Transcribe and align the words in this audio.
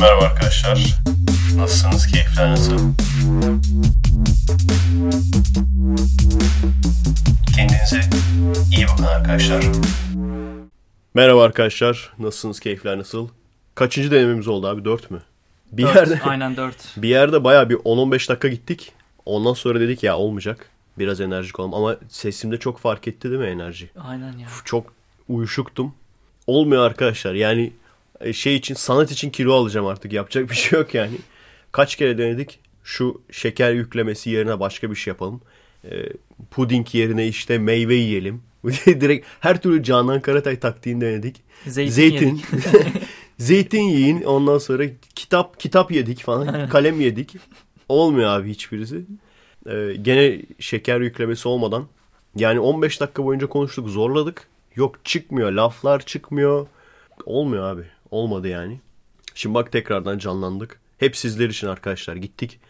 Merhaba 0.00 0.24
arkadaşlar. 0.24 1.00
Nasılsınız? 1.56 2.06
Keyifler 2.06 2.50
nasıl? 2.50 2.78
Kendinize 7.56 8.00
iyi 8.76 8.86
bakın 8.88 9.04
arkadaşlar. 9.04 9.64
Merhaba 11.14 11.44
arkadaşlar. 11.44 12.12
Nasılsınız? 12.18 12.60
Keyifler 12.60 12.98
nasıl? 12.98 13.28
Kaçıncı 13.74 14.10
denememiz 14.10 14.48
oldu 14.48 14.66
abi? 14.68 14.84
Dört 14.84 15.10
mü? 15.10 15.22
Bir 15.72 15.82
Dört, 15.82 15.96
yerde 15.96 16.20
Aynen 16.24 16.56
4. 16.56 16.76
bir 16.96 17.08
yerde 17.08 17.44
bayağı 17.44 17.70
bir 17.70 17.76
10-15 17.76 18.28
dakika 18.28 18.48
gittik. 18.48 18.92
Ondan 19.26 19.54
sonra 19.54 19.80
dedik 19.80 20.02
ya 20.02 20.16
olmayacak. 20.16 20.70
Biraz 20.98 21.20
enerjik 21.20 21.60
olalım 21.60 21.74
ama 21.74 21.96
sesimde 22.08 22.56
çok 22.56 22.78
fark 22.78 23.08
etti 23.08 23.30
değil 23.30 23.40
mi 23.40 23.46
enerji? 23.46 23.90
Aynen 24.08 24.38
ya. 24.38 24.48
Çok 24.64 24.92
uyuşuktum. 25.28 25.94
Olmuyor 26.46 26.86
arkadaşlar. 26.86 27.34
Yani 27.34 27.72
şey 28.32 28.56
için 28.56 28.74
sanat 28.74 29.10
için 29.10 29.30
kilo 29.30 29.54
alacağım 29.54 29.86
artık. 29.86 30.12
Yapacak 30.12 30.50
bir 30.50 30.54
şey 30.54 30.78
yok 30.78 30.94
yani. 30.94 31.12
Kaç 31.72 31.96
kere 31.96 32.18
denedik. 32.18 32.58
Şu 32.84 33.22
şeker 33.30 33.72
yüklemesi 33.72 34.30
yerine 34.30 34.60
başka 34.60 34.90
bir 34.90 34.96
şey 34.96 35.10
yapalım. 35.10 35.40
E, 35.84 35.90
puding 36.50 36.94
yerine 36.94 37.28
işte 37.28 37.58
meyve 37.58 37.94
yiyelim. 37.94 38.42
Direkt 38.86 39.26
her 39.40 39.62
türlü 39.62 39.82
Canan 39.82 40.20
Karatay 40.20 40.58
taktiğini 40.58 41.00
denedik. 41.00 41.42
Zeytin, 41.66 41.92
Zeytin. 41.92 42.42
Zeytin 43.38 43.82
yiyin. 43.82 44.22
Ondan 44.22 44.58
sonra 44.58 44.84
kitap 45.14 45.60
kitap 45.60 45.92
yedik 45.92 46.22
falan. 46.22 46.68
Kalem 46.68 47.00
yedik. 47.00 47.36
Olmuyor 47.88 48.28
abi 48.30 48.50
hiçbirisi. 48.50 49.04
Ee, 49.66 49.96
gene 50.02 50.42
şeker 50.58 51.00
yüklemesi 51.00 51.48
olmadan. 51.48 51.86
Yani 52.36 52.60
15 52.60 53.00
dakika 53.00 53.24
boyunca 53.24 53.46
konuştuk. 53.46 53.88
Zorladık. 53.88 54.46
Yok 54.76 55.04
çıkmıyor. 55.04 55.52
Laflar 55.52 56.00
çıkmıyor. 56.06 56.66
Olmuyor 57.26 57.64
abi. 57.64 57.82
Olmadı 58.10 58.48
yani. 58.48 58.80
Şimdi 59.34 59.54
bak 59.54 59.72
tekrardan 59.72 60.18
canlandık. 60.18 60.80
Hep 60.98 61.16
sizler 61.16 61.48
için 61.48 61.66
arkadaşlar. 61.66 62.16
Gittik. 62.16 62.60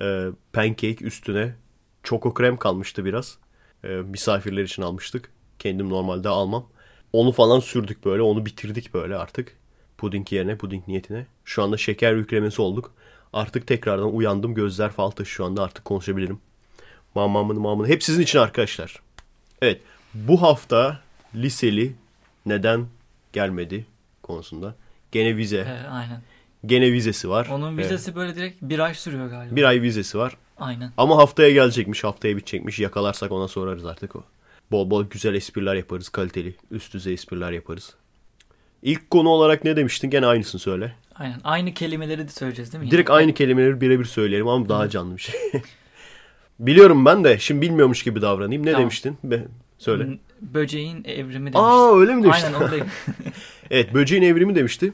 Ee, 0.00 0.26
pancake 0.52 1.04
üstüne 1.04 1.54
çoko 2.02 2.34
krem 2.34 2.56
kalmıştı 2.56 3.04
biraz. 3.04 3.38
Ee, 3.84 3.88
misafirler 3.88 4.62
için 4.62 4.82
almıştık. 4.82 5.30
Kendim 5.58 5.88
normalde 5.90 6.28
almam. 6.28 6.66
Onu 7.12 7.32
falan 7.32 7.60
sürdük 7.60 8.04
böyle. 8.04 8.22
Onu 8.22 8.46
bitirdik 8.46 8.94
böyle 8.94 9.16
artık. 9.16 9.56
Puding 9.98 10.32
yerine 10.32 10.56
puding 10.56 10.88
niyetine. 10.88 11.26
Şu 11.44 11.62
anda 11.62 11.76
şeker 11.76 12.14
yüklemesi 12.14 12.62
olduk. 12.62 12.94
Artık 13.32 13.66
tekrardan 13.66 14.14
uyandım. 14.14 14.54
Gözler 14.54 14.90
falta 14.90 15.24
şu 15.24 15.44
anda 15.44 15.62
artık 15.62 15.84
konuşabilirim. 15.84 16.40
Mamamını 17.14 17.60
mamını. 17.60 17.88
Hep 17.88 18.02
sizin 18.02 18.22
için 18.22 18.38
arkadaşlar. 18.38 19.00
Evet. 19.62 19.80
Bu 20.14 20.42
hafta 20.42 21.00
liseli 21.34 21.94
neden 22.46 22.86
gelmedi 23.32 23.86
konusunda. 24.22 24.74
Gene 25.12 25.36
vize. 25.36 25.56
Ee, 25.56 25.88
aynen. 25.88 26.22
Gene 26.66 26.92
vizesi 26.92 27.28
var. 27.28 27.48
Onun 27.52 27.78
vizesi 27.78 28.14
böyle 28.14 28.36
direkt 28.36 28.62
bir 28.62 28.78
ay 28.78 28.94
sürüyor 28.94 29.26
galiba. 29.26 29.56
Bir 29.56 29.64
ay 29.64 29.82
vizesi 29.82 30.18
var. 30.18 30.36
Aynen. 30.58 30.92
Ama 30.96 31.16
haftaya 31.16 31.50
gelecekmiş. 31.50 32.04
Haftaya 32.04 32.36
bitecekmiş. 32.36 32.78
Yakalarsak 32.78 33.32
ona 33.32 33.48
sorarız 33.48 33.84
artık 33.84 34.16
o. 34.16 34.24
Bol 34.70 34.90
bol 34.90 35.04
güzel 35.04 35.34
espriler 35.34 35.74
yaparız. 35.74 36.08
Kaliteli. 36.08 36.54
Üst 36.70 36.94
düzey 36.94 37.14
espriler 37.14 37.52
yaparız. 37.52 37.94
İlk 38.82 39.10
konu 39.10 39.28
olarak 39.28 39.64
ne 39.64 39.76
demiştin? 39.76 40.10
Gene 40.10 40.26
aynısını 40.26 40.60
söyle. 40.60 40.94
Aynen. 41.14 41.40
Aynı 41.44 41.74
kelimeleri 41.74 42.28
de 42.28 42.32
söyleyeceğiz 42.32 42.72
değil 42.72 42.84
mi? 42.84 42.90
Direkt 42.90 43.10
aynı 43.10 43.34
kelimeleri 43.34 43.80
birebir 43.80 44.04
söyleyelim 44.04 44.48
ama 44.48 44.68
daha 44.68 44.88
canlı 44.88 45.16
bir 45.16 45.22
şey. 45.22 45.40
Biliyorum 46.58 47.04
ben 47.04 47.24
de. 47.24 47.38
Şimdi 47.38 47.62
bilmiyormuş 47.62 48.02
gibi 48.02 48.22
davranayım. 48.22 48.66
Ne 48.66 48.70
Tamam. 48.70 48.80
demiştin? 48.80 49.18
Be, 49.24 49.44
söyle. 49.80 50.18
Böceğin 50.40 51.04
evrimi 51.04 51.52
demiştim. 51.52 51.60
Aa 51.64 51.98
öyle 52.00 52.14
mi 52.14 52.22
demiştin? 52.22 52.46
Aynen 52.46 52.60
onu 52.60 52.70
Evet 53.70 53.94
böceğin 53.94 54.22
evrimi 54.22 54.54
demişti. 54.54 54.92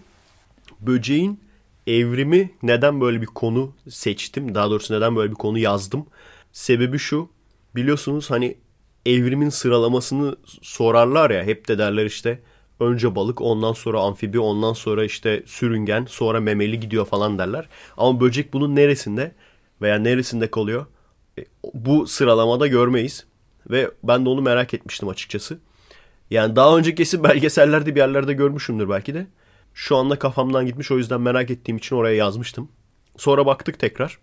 Böceğin 0.81 1.41
evrimi 1.87 2.51
neden 2.62 3.01
böyle 3.01 3.20
bir 3.20 3.27
konu 3.27 3.75
seçtim? 3.89 4.55
Daha 4.55 4.70
doğrusu 4.70 4.95
neden 4.95 5.17
böyle 5.17 5.31
bir 5.31 5.37
konu 5.37 5.59
yazdım? 5.59 6.07
Sebebi 6.53 6.98
şu. 6.98 7.29
Biliyorsunuz 7.74 8.30
hani 8.30 8.57
evrimin 9.07 9.48
sıralamasını 9.48 10.36
sorarlar 10.63 11.30
ya. 11.30 11.45
Hep 11.45 11.68
de 11.68 11.79
derler 11.79 12.05
işte 12.07 12.41
önce 12.80 13.14
balık 13.14 13.41
ondan 13.41 13.73
sonra 13.73 14.01
amfibi 14.01 14.39
ondan 14.41 14.73
sonra 14.73 15.05
işte 15.05 15.42
sürüngen 15.47 16.07
sonra 16.08 16.41
memeli 16.41 16.80
gidiyor 16.80 17.07
falan 17.07 17.39
derler. 17.39 17.68
Ama 17.97 18.20
böcek 18.20 18.53
bunun 18.53 18.77
neresinde 18.77 19.33
veya 19.83 19.98
neresinde 19.98 20.51
kalıyor? 20.51 20.86
E, 21.39 21.45
Bu 21.74 22.07
sıralamada 22.07 22.67
görmeyiz. 22.67 23.27
Ve 23.71 23.91
ben 24.03 24.25
de 24.25 24.29
onu 24.29 24.43
merak 24.43 24.75
etmiştim 24.75 25.09
açıkçası. 25.09 25.59
Yani 26.31 26.57
daha 26.57 26.79
önce 26.79 26.95
kesin 26.95 27.25
belgesellerde 27.25 27.95
bir 27.95 28.01
yerlerde 28.01 28.33
görmüşümdür 28.33 28.89
belki 28.89 29.15
de. 29.15 29.27
Şu 29.75 29.97
anda 29.97 30.19
kafamdan 30.19 30.67
gitmiş 30.67 30.91
o 30.91 30.99
yüzden 30.99 31.21
merak 31.21 31.51
ettiğim 31.51 31.77
için 31.77 31.97
oraya 31.97 32.17
yazmıştım. 32.17 32.69
Sonra 33.17 33.47
baktık 33.47 33.79
tekrar. 33.79 34.19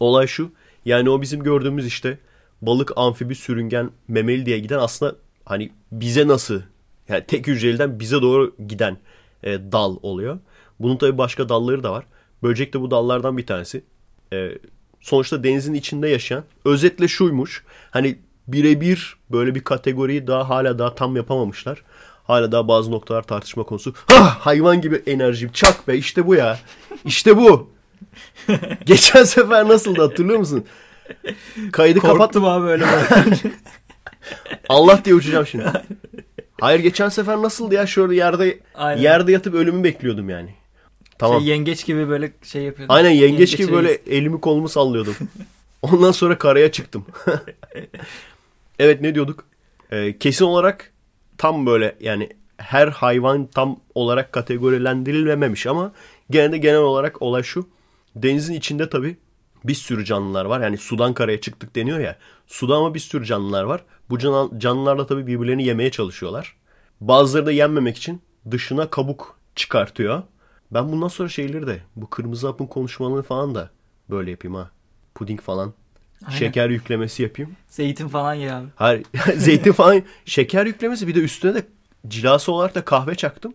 Olay 0.00 0.26
şu. 0.26 0.52
Yani 0.84 1.10
o 1.10 1.22
bizim 1.22 1.42
gördüğümüz 1.42 1.86
işte 1.86 2.18
balık, 2.62 2.92
amfibi, 2.96 3.34
sürüngen, 3.34 3.90
memeli 4.08 4.46
diye 4.46 4.58
giden 4.58 4.78
aslında 4.78 5.16
hani 5.44 5.72
bize 5.92 6.28
nasıl 6.28 6.62
yani 7.08 7.24
tek 7.26 7.46
hücreliden 7.46 8.00
bize 8.00 8.22
doğru 8.22 8.56
giden 8.68 8.98
e, 9.42 9.72
dal 9.72 9.96
oluyor. 10.02 10.38
Bunun 10.80 10.96
tabii 10.96 11.18
başka 11.18 11.48
dalları 11.48 11.82
da 11.82 11.92
var. 11.92 12.06
Böcek 12.42 12.74
de 12.74 12.80
bu 12.80 12.90
dallardan 12.90 13.38
bir 13.38 13.46
tanesi. 13.46 13.84
E, 14.32 14.50
sonuçta 15.00 15.44
denizin 15.44 15.74
içinde 15.74 16.08
yaşayan. 16.08 16.44
Özetle 16.64 17.08
şuymuş. 17.08 17.64
Hani 17.90 18.18
birebir 18.48 19.16
böyle 19.30 19.54
bir 19.54 19.64
kategoriyi 19.64 20.26
daha 20.26 20.48
hala 20.48 20.78
daha 20.78 20.94
tam 20.94 21.16
yapamamışlar. 21.16 21.82
Hala 22.24 22.52
daha 22.52 22.68
bazı 22.68 22.90
noktalar 22.90 23.22
tartışma 23.22 23.62
konusu. 23.62 23.94
Ha 24.06 24.36
hayvan 24.40 24.80
gibi 24.80 25.02
enerjim 25.06 25.52
çak 25.52 25.88
be 25.88 25.96
işte 25.96 26.26
bu 26.26 26.34
ya. 26.34 26.58
İşte 27.04 27.36
bu. 27.36 27.70
Geçen 28.86 29.24
sefer 29.24 29.68
nasıldı 29.68 30.02
hatırlıyor 30.02 30.38
musun? 30.38 30.64
Kaydı 31.72 32.00
kapat. 32.00 32.18
korktum 32.18 32.44
abi 32.44 32.66
öyle. 32.66 32.86
Allah 34.68 35.04
diye 35.04 35.14
uçacağım 35.14 35.46
şimdi. 35.46 35.64
Hayır 36.60 36.80
geçen 36.80 37.08
sefer 37.08 37.36
nasıldı 37.36 37.74
ya? 37.74 37.86
Şöyle 37.86 38.14
yerde 38.14 38.58
Aynen. 38.74 39.02
yerde 39.02 39.32
yatıp 39.32 39.54
ölümü 39.54 39.84
bekliyordum 39.84 40.30
yani. 40.30 40.54
Tamam. 41.18 41.40
Şey, 41.40 41.48
yengeç 41.48 41.86
gibi 41.86 42.08
böyle 42.08 42.32
şey 42.42 42.62
yapıyordum. 42.62 42.94
Aynen 42.94 43.10
yengeç 43.10 43.50
gibi 43.56 43.62
reis. 43.62 43.70
böyle 43.70 43.92
elimi 43.92 44.40
kolumu 44.40 44.68
sallıyordum. 44.68 45.14
Ondan 45.82 46.12
sonra 46.12 46.38
karaya 46.38 46.72
çıktım. 46.72 47.06
evet 48.78 49.00
ne 49.00 49.14
diyorduk? 49.14 49.44
Ee, 49.90 50.18
kesin 50.18 50.44
olarak 50.44 50.92
tam 51.38 51.66
böyle 51.66 51.96
yani 52.00 52.28
her 52.56 52.88
hayvan 52.88 53.46
tam 53.46 53.80
olarak 53.94 54.32
kategorilendirilmemiş 54.32 55.66
ama 55.66 55.92
gene 56.30 56.52
de 56.52 56.58
genel 56.58 56.80
olarak 56.80 57.22
olay 57.22 57.42
şu. 57.42 57.68
Denizin 58.16 58.54
içinde 58.54 58.90
tabii 58.90 59.16
bir 59.64 59.74
sürü 59.74 60.04
canlılar 60.04 60.44
var. 60.44 60.60
Yani 60.60 60.76
sudan 60.76 61.14
karaya 61.14 61.40
çıktık 61.40 61.76
deniyor 61.76 61.98
ya. 61.98 62.18
Suda 62.46 62.74
ama 62.76 62.94
bir 62.94 63.00
sürü 63.00 63.24
canlılar 63.24 63.64
var. 63.64 63.84
Bu 64.10 64.18
can- 64.18 64.58
canlılar 64.58 64.98
da 64.98 65.06
tabii 65.06 65.26
birbirlerini 65.26 65.64
yemeye 65.64 65.90
çalışıyorlar. 65.90 66.56
Bazıları 67.00 67.46
da 67.46 67.52
yenmemek 67.52 67.96
için 67.96 68.22
dışına 68.50 68.90
kabuk 68.90 69.38
çıkartıyor. 69.54 70.22
Ben 70.70 70.92
bundan 70.92 71.08
sonra 71.08 71.28
şeyleri 71.28 71.66
de 71.66 71.80
bu 71.96 72.10
kırmızı 72.10 72.46
hapın 72.46 72.66
konuşmalarını 72.66 73.22
falan 73.22 73.54
da 73.54 73.70
böyle 74.10 74.30
yapayım 74.30 74.54
ha. 74.54 74.70
Puding 75.14 75.40
falan. 75.40 75.74
Aynen. 76.26 76.38
Şeker 76.38 76.70
yüklemesi 76.70 77.22
yapayım. 77.22 77.52
Zeytin 77.68 78.08
falan 78.08 78.34
ye 78.34 78.52
abi. 78.52 78.66
Hayır 78.76 79.04
zeytin 79.36 79.72
falan 79.72 80.02
şeker 80.24 80.66
yüklemesi 80.66 81.08
bir 81.08 81.14
de 81.14 81.20
üstüne 81.20 81.54
de 81.54 81.62
cilası 82.08 82.52
olarak 82.52 82.74
da 82.74 82.84
kahve 82.84 83.14
çaktım. 83.14 83.54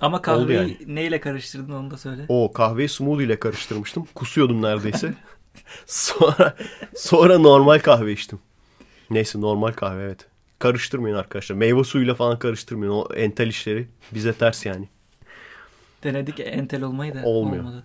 Ama 0.00 0.22
kahveyi 0.22 0.58
yani. 0.58 0.78
neyle 0.86 1.20
karıştırdın 1.20 1.72
onu 1.72 1.90
da 1.90 1.96
söyle. 1.96 2.22
O 2.28 2.52
kahveyi 2.52 2.88
smoothie 2.88 3.26
ile 3.26 3.40
karıştırmıştım. 3.40 4.06
Kusuyordum 4.14 4.62
neredeyse. 4.62 5.14
sonra 5.86 6.56
sonra 6.96 7.38
normal 7.38 7.78
kahve 7.78 8.12
içtim. 8.12 8.38
Neyse 9.10 9.40
normal 9.40 9.72
kahve 9.72 10.02
evet. 10.02 10.26
Karıştırmayın 10.58 11.16
arkadaşlar. 11.16 11.56
Meyve 11.56 11.84
suyuyla 11.84 12.14
falan 12.14 12.38
karıştırmayın. 12.38 12.92
O 12.92 13.08
entel 13.14 13.48
işleri 13.48 13.88
bize 14.14 14.32
ters 14.32 14.66
yani. 14.66 14.88
Denedik 16.04 16.40
entel 16.40 16.82
olmayı 16.82 17.14
da 17.14 17.22
Olmuyor. 17.24 17.64
olmadı. 17.64 17.84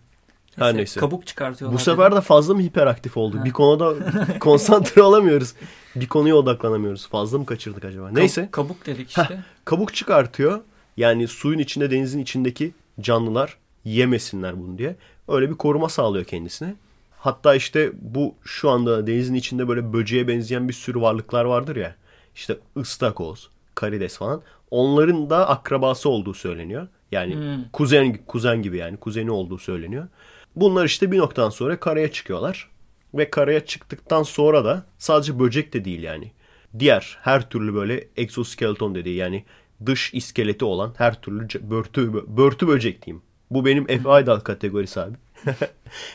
Her 0.59 0.77
neyse. 0.77 0.99
Kabuk 0.99 1.27
çıkartıyorlar. 1.27 1.79
Bu 1.79 1.83
sefer 1.83 2.15
de 2.15 2.21
fazla 2.21 2.53
mı 2.53 2.61
hiperaktif 2.61 3.17
olduk? 3.17 3.45
Bir 3.45 3.51
konuda 3.51 3.93
konsantre 4.39 5.01
olamıyoruz. 5.01 5.53
Bir 5.95 6.07
konuya 6.07 6.35
odaklanamıyoruz. 6.35 7.07
Fazla 7.07 7.37
mı 7.37 7.45
kaçırdık 7.45 7.85
acaba? 7.85 8.09
Neyse. 8.11 8.49
Kabuk 8.51 8.85
dedik 8.85 9.09
işte. 9.09 9.39
Kabuk 9.65 9.93
çıkartıyor. 9.93 10.59
Yani 10.97 11.27
suyun 11.27 11.59
içinde 11.59 11.91
denizin 11.91 12.19
içindeki 12.19 12.71
canlılar 13.01 13.57
yemesinler 13.85 14.59
bunu 14.61 14.77
diye. 14.77 14.95
Öyle 15.27 15.49
bir 15.49 15.55
koruma 15.55 15.89
sağlıyor 15.89 16.25
kendisine. 16.25 16.75
Hatta 17.19 17.55
işte 17.55 17.91
bu 18.01 18.35
şu 18.43 18.69
anda 18.69 19.07
denizin 19.07 19.33
içinde 19.33 19.67
böyle 19.67 19.93
böceğe 19.93 20.27
benzeyen 20.27 20.67
bir 20.67 20.73
sürü 20.73 21.01
varlıklar 21.01 21.45
vardır 21.45 21.75
ya. 21.75 21.95
İşte 22.35 22.57
ıstakoz, 22.77 23.49
karides 23.75 24.17
falan. 24.17 24.41
Onların 24.71 25.29
da 25.29 25.49
akrabası 25.49 26.09
olduğu 26.09 26.33
söyleniyor. 26.33 26.87
Yani 27.11 27.35
Hmm. 27.35 27.63
kuzen 27.73 28.17
kuzen 28.27 28.61
gibi 28.61 28.77
yani 28.77 28.97
kuzeni 28.97 29.31
olduğu 29.31 29.57
söyleniyor. 29.57 30.07
Bunlar 30.55 30.85
işte 30.85 31.11
bir 31.11 31.17
noktadan 31.17 31.49
sonra 31.49 31.79
karaya 31.79 32.11
çıkıyorlar. 32.11 32.69
Ve 33.13 33.29
karaya 33.29 33.65
çıktıktan 33.65 34.23
sonra 34.23 34.65
da 34.65 34.85
sadece 34.97 35.39
böcek 35.39 35.73
de 35.73 35.85
değil 35.85 36.03
yani. 36.03 36.31
Diğer 36.79 37.17
her 37.21 37.49
türlü 37.49 37.73
böyle 37.73 38.07
exoskeleton 38.17 38.95
dediği 38.95 39.15
yani 39.15 39.45
dış 39.85 40.13
iskeleti 40.13 40.65
olan 40.65 40.93
her 40.97 41.21
türlü 41.21 41.47
börtü, 41.69 42.13
börtü 42.37 42.67
böcek 42.67 43.05
diyeyim. 43.05 43.21
Bu 43.51 43.65
benim 43.65 43.85
F. 43.87 44.09
Aydal 44.09 44.39
kategorisi 44.39 44.99
abi. 45.01 45.15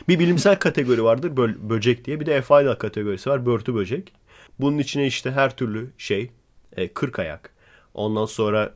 bir 0.07 0.19
bilimsel 0.19 0.59
kategori 0.59 1.03
vardır 1.03 1.31
bö- 1.31 1.69
böcek 1.69 2.05
diye. 2.05 2.19
Bir 2.19 2.25
de 2.25 2.41
F. 2.41 2.55
Aydal 2.55 2.75
kategorisi 2.75 3.29
var 3.29 3.45
börtü 3.45 3.75
böcek. 3.75 4.13
Bunun 4.59 4.77
içine 4.77 5.07
işte 5.07 5.31
her 5.31 5.55
türlü 5.57 5.91
şey 5.97 6.31
e, 6.77 6.87
kırk 6.87 7.19
ayak. 7.19 7.49
Ondan 7.93 8.25
sonra 8.25 8.73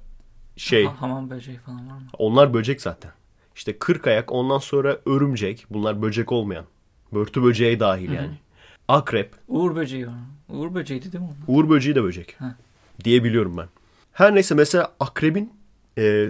şey 0.57 0.85
Ha- 0.85 1.01
hamam 1.01 1.29
böceği 1.29 1.57
falan 1.57 1.89
var 1.89 1.93
mı? 1.95 2.07
onlar 2.17 2.53
böcek 2.53 2.81
zaten. 2.81 3.11
İşte 3.59 3.77
kırk 3.79 4.07
ayak 4.07 4.31
ondan 4.31 4.57
sonra 4.57 4.97
örümcek. 5.05 5.65
Bunlar 5.69 6.01
böcek 6.01 6.31
olmayan. 6.31 6.65
Börtü 7.13 7.43
böceğe 7.43 7.79
dahil 7.79 8.11
yani. 8.11 8.39
Akrep. 8.87 9.31
Uğur 9.47 9.75
böceği. 9.75 10.07
Uğur 10.49 10.73
böceğiydi 10.73 11.11
değil 11.11 11.23
mi? 11.23 11.29
Uğur 11.47 11.69
böceği 11.69 11.95
de 11.95 12.03
böcek. 12.03 12.35
Ha. 12.39 12.55
Diye 13.03 13.23
biliyorum 13.23 13.57
ben. 13.57 13.67
Her 14.13 14.35
neyse 14.35 14.55
mesela 14.55 14.91
akrebin 14.99 15.53
e, 15.97 16.29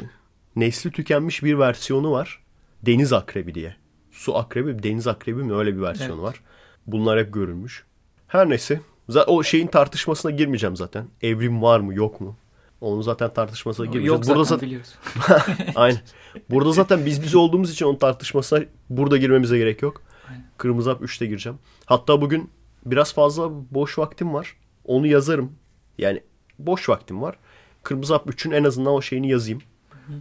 nesli 0.55 0.91
tükenmiş 0.91 1.43
bir 1.43 1.59
versiyonu 1.59 2.11
var. 2.11 2.43
Deniz 2.85 3.13
akrebi 3.13 3.55
diye. 3.55 3.75
Su 4.11 4.37
akrebi, 4.37 4.83
deniz 4.83 5.07
akrebi 5.07 5.43
mi 5.43 5.53
öyle 5.53 5.75
bir 5.75 5.81
versiyonu 5.81 6.13
Evet. 6.13 6.23
var. 6.23 6.41
Bunlar 6.87 7.19
hep 7.19 7.33
görülmüş. 7.33 7.83
Her 8.27 8.49
neyse. 8.49 8.81
O 9.27 9.43
şeyin 9.43 9.67
tartışmasına 9.67 10.31
girmeyeceğim 10.31 10.75
zaten. 10.75 11.05
Evrim 11.21 11.61
var 11.61 11.79
mı 11.79 11.93
yok 11.93 12.21
mu? 12.21 12.35
Onun 12.81 13.01
zaten 13.01 13.33
tartışmasına 13.33 13.85
girmeyeceğiz. 13.85 14.27
Yok 14.27 14.35
Burada 14.35 14.43
zaten, 14.43 14.67
biliyoruz. 14.67 14.95
Aynen. 15.75 16.01
Burada 16.49 16.71
zaten 16.71 17.05
biz 17.05 17.23
biz 17.23 17.35
olduğumuz 17.35 17.71
için 17.71 17.85
onun 17.85 17.95
tartışmasına 17.97 18.65
burada 18.89 19.17
girmemize 19.17 19.57
gerek 19.57 19.81
yok. 19.81 20.01
Aynen. 20.29 20.45
Kırmızı 20.57 20.89
hap 20.89 21.01
3'te 21.01 21.25
gireceğim. 21.25 21.59
Hatta 21.85 22.21
bugün 22.21 22.49
biraz 22.85 23.13
fazla 23.13 23.49
boş 23.71 23.99
vaktim 23.99 24.33
var. 24.33 24.55
Onu 24.85 25.07
yazarım. 25.07 25.51
Yani 25.97 26.23
boş 26.59 26.89
vaktim 26.89 27.21
var. 27.21 27.35
Kırmızı 27.83 28.13
hap 28.13 28.27
3'ün 28.27 28.51
en 28.51 28.63
azından 28.63 28.93
o 28.93 29.01
şeyini 29.01 29.29
yazayım. 29.29 29.61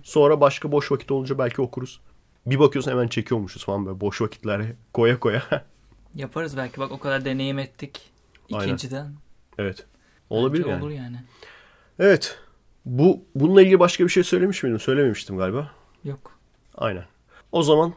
Sonra 0.02 0.40
başka 0.40 0.72
boş 0.72 0.93
vakit 0.93 1.10
olunca 1.10 1.38
belki 1.38 1.62
okuruz. 1.62 2.00
Bir 2.46 2.58
bakıyorsun 2.58 2.90
hemen 2.90 3.08
çekiyormuşuz 3.08 3.64
falan 3.64 3.87
böyle 3.87 4.00
boş 4.00 4.20
vakitlere 4.20 4.76
koya 4.93 5.20
koya. 5.20 5.43
Yaparız 6.14 6.56
belki 6.56 6.81
bak 6.81 6.93
o 6.93 6.99
kadar 6.99 7.25
deneyim 7.25 7.58
ettik. 7.58 8.10
Aynen. 8.52 8.64
İkinciden. 8.64 9.12
evet. 9.58 9.87
Olabilir 10.31 10.62
Bence 10.62 10.72
yani. 10.72 10.82
Olur 10.84 10.90
yani. 10.90 11.16
Evet. 11.99 12.38
Bu 12.88 13.25
bununla 13.35 13.62
ilgili 13.62 13.81
başka 13.81 14.05
bir 14.05 14.08
şey 14.08 14.25
söylemiş 14.25 14.62
miydim? 14.62 14.81
Söylememiştim 14.81 15.37
galiba. 15.38 15.70
Yok. 16.05 16.38
Aynen. 16.75 17.05
O 17.52 17.62
zaman 17.62 17.93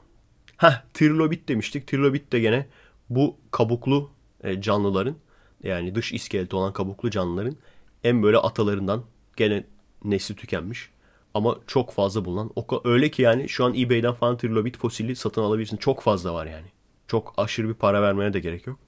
ha 0.58 0.84
trilobit 0.94 1.48
demiştik. 1.48 1.88
Trilobit 1.88 2.32
de 2.32 2.40
gene 2.40 2.68
bu 3.10 3.38
kabuklu 3.52 4.10
e, 4.44 4.62
canlıların 4.62 5.16
yani 5.64 5.96
dış 5.96 6.14
iskeleti 6.14 6.56
olan 6.56 6.74
kabuklu 6.74 7.10
canlıların 7.10 7.56
en 8.04 8.24
böyle 8.24 8.38
atalarından 8.38 9.04
gene 9.38 9.64
nesli 10.04 10.36
tükenmiş. 10.36 10.90
Ama 11.34 11.58
çok 11.68 11.92
fazla 11.92 12.26
bulunan. 12.26 12.52
O, 12.56 12.82
öyle 12.84 13.12
ki 13.12 13.22
yani 13.22 13.50
şu 13.50 13.66
an 13.66 13.74
eBay'den 13.76 14.14
falan 14.14 14.38
trilobit 14.38 14.78
fosili 14.78 15.16
satın 15.16 15.42
alabilirsin. 15.42 15.78
Çok 15.78 16.02
fazla 16.02 16.34
var 16.34 16.46
yani. 16.46 16.68
Çok 17.08 17.34
aşırı 17.38 17.70
bir 17.70 17.74
para 17.74 18.02
vermene 18.02 18.34
de 18.34 18.40
gerek 18.40 18.68
yok. 18.68 18.80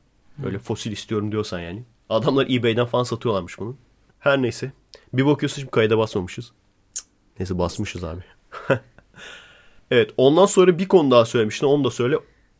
Öyle 0.45 0.59
fosil 0.59 0.91
istiyorum 0.91 1.31
diyorsan 1.31 1.59
yani. 1.59 1.83
Adamlar 2.09 2.47
eBay'den 2.49 2.85
falan 2.85 3.03
satıyorlarmış 3.03 3.59
bunu. 3.59 3.75
Her 4.19 4.41
neyse. 4.41 4.71
Bir 5.13 5.25
bakıyorsun 5.25 5.55
şimdi 5.61 5.71
kayda 5.71 5.97
basmamışız. 5.97 6.51
Neyse 7.39 7.57
basmışız 7.57 8.03
abi. 8.03 8.21
Evet 9.91 10.11
ondan 10.17 10.45
sonra 10.45 10.79
bir 10.79 10.87
konu 10.87 11.11
daha 11.11 11.25
söylemiştin 11.25 11.67
onu 11.67 11.83
da 11.83 11.91
söyle. 11.91 12.17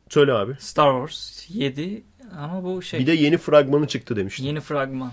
Söyle 0.10 0.34
abi. 0.34 0.56
Star 0.60 0.92
Wars 0.92 1.46
7 1.50 2.04
ama 2.38 2.64
bu 2.64 2.82
şey 2.82 3.00
Bir 3.00 3.08
de 3.08 3.12
yeni 3.12 3.38
fragmanı 3.38 3.88
çıktı 3.88 4.16
demiştin. 4.16 4.44
yeni 4.44 4.60
fragman. 4.62 5.12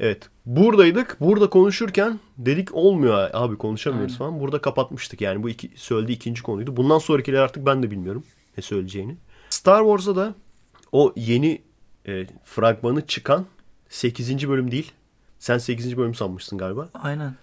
Evet. 0.00 0.28
Buradaydık. 0.46 1.16
Burada 1.20 1.50
konuşurken 1.50 2.20
dedik 2.38 2.74
olmuyor 2.74 3.30
abi 3.32 3.58
konuşamıyoruz 3.58 4.12
Aynen. 4.12 4.18
falan. 4.18 4.40
Burada 4.40 4.60
kapatmıştık 4.60 5.20
yani. 5.20 5.42
Bu 5.42 5.48
iki, 5.50 5.70
söylediği 5.76 6.16
ikinci 6.16 6.42
konuydu. 6.42 6.76
Bundan 6.76 6.98
sonrakiler 6.98 7.38
artık 7.38 7.66
ben 7.66 7.82
de 7.82 7.90
bilmiyorum 7.90 8.24
ne 8.56 8.62
söyleyeceğini. 8.62 9.16
Star 9.50 9.80
Wars'a 9.80 10.16
da 10.16 10.34
o 10.92 11.12
yeni 11.16 11.62
e, 12.06 12.26
fragmanı 12.44 13.06
çıkan 13.06 13.46
8. 13.88 14.48
bölüm 14.48 14.70
değil. 14.70 14.92
Sen 15.40 15.58
8. 15.58 15.96
bölüm 15.96 16.14
sanmışsın 16.14 16.58
galiba. 16.58 16.88
Aynen. 16.94 17.34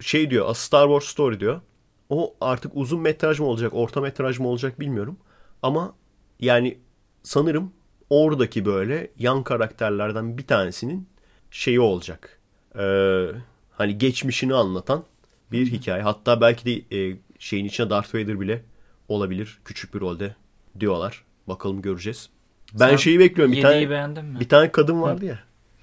şey 0.00 0.30
diyor 0.30 0.48
A 0.48 0.54
Star 0.54 0.86
Wars 0.86 1.04
Story 1.04 1.40
diyor. 1.40 1.60
O 2.08 2.34
artık 2.40 2.72
uzun 2.74 3.00
metraj 3.00 3.40
mı 3.40 3.46
olacak, 3.46 3.72
orta 3.74 4.00
metraj 4.00 4.38
mı 4.38 4.48
olacak 4.48 4.80
bilmiyorum. 4.80 5.16
Ama 5.62 5.94
yani 6.40 6.78
sanırım 7.22 7.72
oradaki 8.10 8.64
böyle 8.64 9.10
yan 9.18 9.42
karakterlerden 9.44 10.38
bir 10.38 10.46
tanesinin 10.46 11.08
şeyi 11.50 11.80
olacak. 11.80 12.38
Ee, 12.78 13.26
hani 13.70 13.98
geçmişini 13.98 14.54
anlatan 14.54 15.04
bir 15.52 15.66
hikaye. 15.72 16.02
Hatta 16.02 16.40
belki 16.40 16.64
de 16.90 16.98
e, 16.98 17.16
şeyin 17.38 17.64
içine 17.64 17.90
Darth 17.90 18.14
Vader 18.14 18.40
bile 18.40 18.62
olabilir. 19.08 19.58
Küçük 19.64 19.94
bir 19.94 20.00
rolde 20.00 20.34
diyorlar. 20.80 21.24
Bakalım 21.48 21.82
göreceğiz. 21.82 22.30
Ben 22.72 22.88
Sen 22.88 22.96
şeyi 22.96 23.18
bekliyorum. 23.18 23.52
Bir 23.52 23.56
7'yi 23.62 23.88
tane, 23.88 24.22
mi? 24.22 24.40
bir 24.40 24.48
tane 24.48 24.72
kadın 24.72 25.02
vardı 25.02 25.24
ya. 25.24 25.38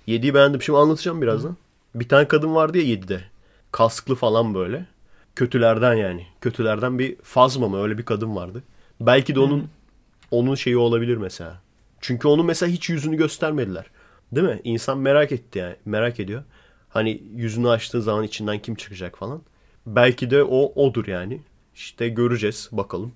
7'yi 0.07 0.33
beğendim. 0.33 0.61
Şimdi 0.61 0.79
anlatacağım 0.79 1.21
birazdan. 1.21 1.57
Bir 1.95 2.09
tane 2.09 2.27
kadın 2.27 2.55
vardı 2.55 2.77
ya 2.77 2.83
7'de. 2.83 3.21
Kasklı 3.71 4.15
falan 4.15 4.53
böyle. 4.53 4.85
Kötülerden 5.35 5.93
yani. 5.93 6.27
Kötülerden 6.41 6.99
bir 6.99 7.15
Fazma 7.23 7.67
mı 7.67 7.83
öyle 7.83 7.97
bir 7.97 8.05
kadın 8.05 8.35
vardı. 8.35 8.63
Belki 8.99 9.35
de 9.35 9.39
onun 9.39 9.69
onun 10.31 10.55
şeyi 10.55 10.77
olabilir 10.77 11.17
mesela. 11.17 11.61
Çünkü 12.01 12.27
onun 12.27 12.45
mesela 12.45 12.71
hiç 12.71 12.89
yüzünü 12.89 13.17
göstermediler. 13.17 13.85
Değil 14.31 14.47
mi? 14.47 14.61
İnsan 14.63 14.97
merak 14.97 15.31
etti 15.31 15.59
yani. 15.59 15.75
Merak 15.85 16.19
ediyor. 16.19 16.43
Hani 16.89 17.23
yüzünü 17.35 17.69
açtığı 17.69 18.01
zaman 18.01 18.23
içinden 18.23 18.59
kim 18.59 18.75
çıkacak 18.75 19.17
falan. 19.17 19.41
Belki 19.85 20.31
de 20.31 20.43
o 20.43 20.85
odur 20.85 21.07
yani. 21.07 21.41
İşte 21.75 22.09
göreceğiz 22.09 22.69
bakalım. 22.71 23.11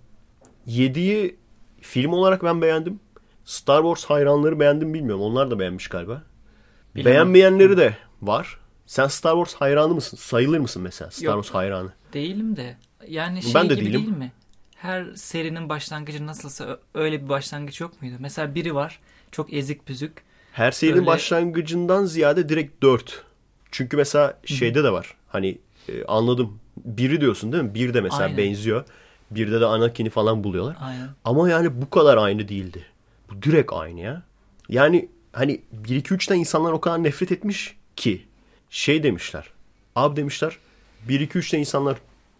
7'yi 0.67 1.35
film 1.81 2.13
olarak 2.13 2.43
ben 2.43 2.61
beğendim. 2.61 2.99
Star 3.45 3.81
Wars 3.81 4.05
hayranları 4.05 4.59
beğendim 4.59 4.93
bilmiyorum. 4.93 5.21
Onlar 5.21 5.51
da 5.51 5.59
beğenmiş 5.59 5.87
galiba. 5.87 6.23
Bilemem. 6.95 7.13
Beğenmeyenleri 7.13 7.77
de 7.77 7.97
var. 8.21 8.59
Sen 8.87 9.07
Star 9.07 9.33
Wars 9.35 9.53
hayranı 9.61 9.93
mısın? 9.93 10.17
Sayılır 10.17 10.59
mısın 10.59 10.81
mesela 10.81 11.11
Star 11.11 11.25
Yok. 11.25 11.43
Wars 11.43 11.55
hayranı? 11.55 11.91
Değilim 12.13 12.55
de. 12.55 12.77
Yani 13.07 13.43
şey 13.43 13.53
Ben 13.53 13.69
de 13.69 13.75
gibi 13.75 13.85
değilim. 13.85 14.01
değil 14.01 14.17
mi? 14.17 14.31
Her 14.75 15.05
serinin 15.15 15.69
başlangıcı 15.69 16.25
nasılsa 16.27 16.79
öyle 16.93 17.23
bir 17.23 17.29
başlangıç 17.29 17.81
yok 17.81 18.01
muydu? 18.01 18.15
Mesela 18.19 18.55
biri 18.55 18.75
var. 18.75 18.99
Çok 19.31 19.53
ezik 19.53 19.85
püzük. 19.85 20.13
Her 20.53 20.71
serinin 20.71 20.95
Öyle- 20.97 21.05
başlangıcından 21.05 22.05
ziyade 22.05 22.49
direkt 22.49 22.83
4. 22.83 23.23
Çünkü 23.71 23.97
mesela 23.97 24.39
şeyde 24.45 24.83
de 24.83 24.91
var. 24.91 25.15
Hani 25.27 25.57
e, 25.89 26.05
anladım. 26.05 26.59
Biri 26.85 27.21
diyorsun 27.21 27.51
değil 27.51 27.63
mi? 27.63 27.73
Bir 27.73 27.93
de 27.93 28.01
mesela 28.01 28.23
Aynen. 28.23 28.37
benziyor. 28.37 28.85
Birde 29.31 29.61
de 29.61 29.65
Anakin'i 29.65 30.09
falan 30.09 30.43
buluyorlar. 30.43 30.77
Aynen. 30.81 31.07
Ama 31.25 31.49
yani 31.49 31.81
bu 31.81 31.89
kadar 31.89 32.17
aynı 32.17 32.47
değildi. 32.47 32.85
Bu 33.29 33.41
direkt 33.41 33.73
aynı 33.73 33.99
ya. 33.99 34.21
Yani 34.69 35.09
hani 35.33 35.61
1-2-3'ten 35.83 36.35
insanlar 36.39 36.71
o 36.71 36.81
kadar 36.81 37.03
nefret 37.03 37.31
etmiş 37.31 37.75
ki 37.95 38.25
şey 38.69 39.03
demişler. 39.03 39.49
Abi 39.95 40.15
demişler 40.15 40.57
1-2-3'te 41.09 41.57
insanlar 41.57 41.97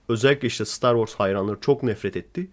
özellikle 0.10 0.48
işte 0.48 0.66
Star 0.66 0.96
Wars 0.96 1.20
hayranları 1.20 1.60
çok 1.62 1.84
nefret 1.84 2.18
etti. 2.18 2.48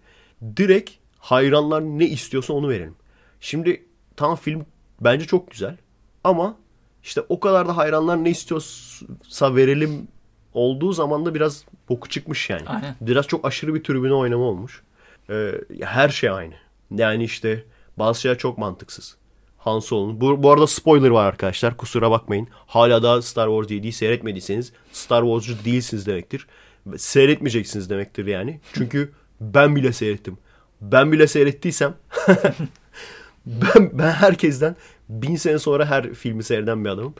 Direkt 0.57 0.91
hayranlar 1.19 1.81
ne 1.81 2.05
istiyorsa 2.05 2.53
onu 2.53 2.69
verelim. 2.69 2.95
Şimdi 3.39 3.85
tam 4.15 4.35
film 4.35 4.65
bence 5.01 5.25
çok 5.25 5.51
güzel. 5.51 5.77
Ama 6.23 6.57
işte 7.03 7.21
o 7.29 7.39
kadar 7.39 7.67
da 7.67 7.77
hayranlar 7.77 8.23
ne 8.23 8.29
istiyorsa 8.29 9.55
verelim 9.55 10.07
olduğu 10.53 10.93
zaman 10.93 11.25
da 11.25 11.35
biraz 11.35 11.65
boku 11.89 12.09
çıkmış 12.09 12.49
yani. 12.49 12.67
Aynen. 12.67 12.95
Biraz 13.01 13.27
çok 13.27 13.45
aşırı 13.45 13.75
bir 13.75 13.83
tribüne 13.83 14.13
oynama 14.13 14.43
olmuş. 14.43 14.83
Ee, 15.29 15.51
her 15.81 16.09
şey 16.09 16.29
aynı. 16.29 16.53
Yani 16.91 17.23
işte 17.23 17.63
bazı 17.97 18.21
şeyler 18.21 18.37
çok 18.37 18.57
mantıksız. 18.57 19.17
Han 19.65 19.79
Solo'nun. 19.79 20.21
Bu, 20.21 20.43
bu 20.43 20.51
arada 20.51 20.67
spoiler 20.67 21.09
var 21.09 21.25
arkadaşlar. 21.25 21.77
Kusura 21.77 22.11
bakmayın. 22.11 22.47
Hala 22.67 23.03
daha 23.03 23.21
Star 23.21 23.47
Wars 23.47 23.79
7'yi 23.79 23.91
seyretmediyseniz 23.93 24.73
Star 24.91 25.21
Wars'cu 25.21 25.65
değilsiniz 25.65 26.05
demektir. 26.05 26.47
Seyretmeyeceksiniz 26.97 27.89
demektir 27.89 28.25
yani. 28.25 28.59
Çünkü 28.73 29.11
ben 29.41 29.75
bile 29.75 29.93
seyrettim. 29.93 30.37
Ben 30.81 31.11
bile 31.11 31.27
seyrettiysem 31.27 31.93
ben, 33.45 33.91
ben 33.93 34.11
herkesten 34.11 34.75
bin 35.09 35.35
sene 35.35 35.59
sonra 35.59 35.85
her 35.85 36.13
filmi 36.13 36.43
seyreden 36.43 36.85
bir 36.85 36.89
adamım. 36.89 37.13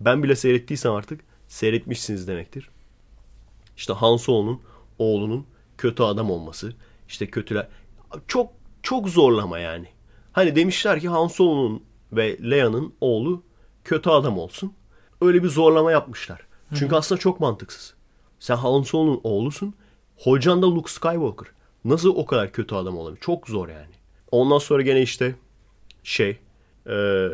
Ben 0.00 0.22
bile 0.22 0.36
seyrettiysem 0.36 0.92
artık 0.92 1.20
seyretmişsiniz 1.48 2.28
demektir. 2.28 2.68
İşte 3.76 3.92
Han 3.92 4.16
Solo'nun 4.16 4.60
oğlunun 4.98 5.46
kötü 5.78 6.02
adam 6.02 6.30
olması. 6.30 6.72
işte 7.08 7.26
kötüler. 7.26 7.68
Çok 8.28 8.52
çok 8.82 9.08
zorlama 9.08 9.58
yani. 9.58 9.86
Hani 10.32 10.56
demişler 10.56 11.00
ki 11.00 11.08
Han 11.08 11.26
Solo'nun 11.26 11.82
ve 12.12 12.38
Leia'nın 12.50 12.94
oğlu 13.00 13.42
kötü 13.84 14.10
adam 14.10 14.38
olsun. 14.38 14.72
Öyle 15.20 15.42
bir 15.42 15.48
zorlama 15.48 15.92
yapmışlar. 15.92 16.40
Çünkü 16.74 16.94
aslında 16.94 17.18
çok 17.18 17.40
mantıksız. 17.40 17.94
Sen 18.38 18.56
Han 18.56 18.82
Solo'nun 18.82 19.20
oğlusun. 19.24 19.74
Hocan 20.16 20.62
da 20.62 20.66
Luke 20.66 20.92
Skywalker. 20.92 21.48
Nasıl 21.84 22.16
o 22.16 22.26
kadar 22.26 22.52
kötü 22.52 22.74
adam 22.74 22.98
olabilir? 22.98 23.20
Çok 23.20 23.48
zor 23.48 23.68
yani. 23.68 23.94
Ondan 24.30 24.58
sonra 24.58 24.82
gene 24.82 25.02
işte 25.02 25.34
şey 26.02 26.38
e, 26.86 27.28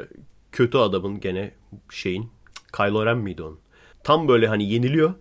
kötü 0.53 0.79
adamın 0.79 1.21
gene 1.21 1.53
şeyin 1.91 2.31
Kylo 2.77 3.07
Ren 3.07 3.19
miydi 3.19 3.43
onun? 3.43 3.59
Tam 4.05 4.29
böyle 4.29 4.49
hani 4.49 4.71
yeniliyor. 4.71 5.15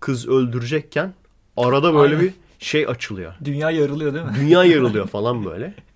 Kız 0.00 0.28
öldürecekken 0.28 1.14
arada 1.56 1.94
böyle 1.94 2.16
Aynen. 2.16 2.28
bir 2.28 2.34
şey 2.58 2.86
açılıyor. 2.86 3.34
Dünya 3.44 3.70
yarılıyor 3.70 4.14
değil 4.14 4.24
mi? 4.24 4.32
Dünya 4.40 4.64
yarılıyor 4.64 5.06
falan 5.08 5.44
böyle. 5.44 5.74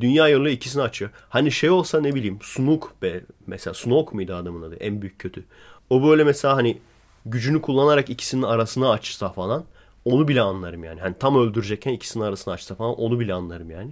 Dünya 0.00 0.28
yarılıyor 0.28 0.54
ikisini 0.54 0.82
açıyor. 0.82 1.10
Hani 1.28 1.52
şey 1.52 1.70
olsa 1.70 2.00
ne 2.00 2.14
bileyim 2.14 2.38
Snook 2.42 3.02
be 3.02 3.20
mesela 3.46 3.74
Snook 3.74 4.14
muydu 4.14 4.34
adamın 4.34 4.62
adı 4.62 4.76
en 4.76 5.02
büyük 5.02 5.18
kötü. 5.18 5.44
O 5.90 6.02
böyle 6.02 6.24
mesela 6.24 6.56
hani 6.56 6.78
gücünü 7.26 7.62
kullanarak 7.62 8.10
ikisinin 8.10 8.42
arasını 8.42 8.90
açsa 8.90 9.28
falan 9.28 9.64
onu 10.04 10.28
bile 10.28 10.40
anlarım 10.40 10.84
yani. 10.84 11.00
Hani 11.00 11.14
tam 11.20 11.36
öldürecekken 11.36 11.92
ikisinin 11.92 12.24
arasını 12.24 12.54
açsa 12.54 12.74
falan 12.74 12.94
onu 12.94 13.20
bile 13.20 13.34
anlarım 13.34 13.70
yani. 13.70 13.90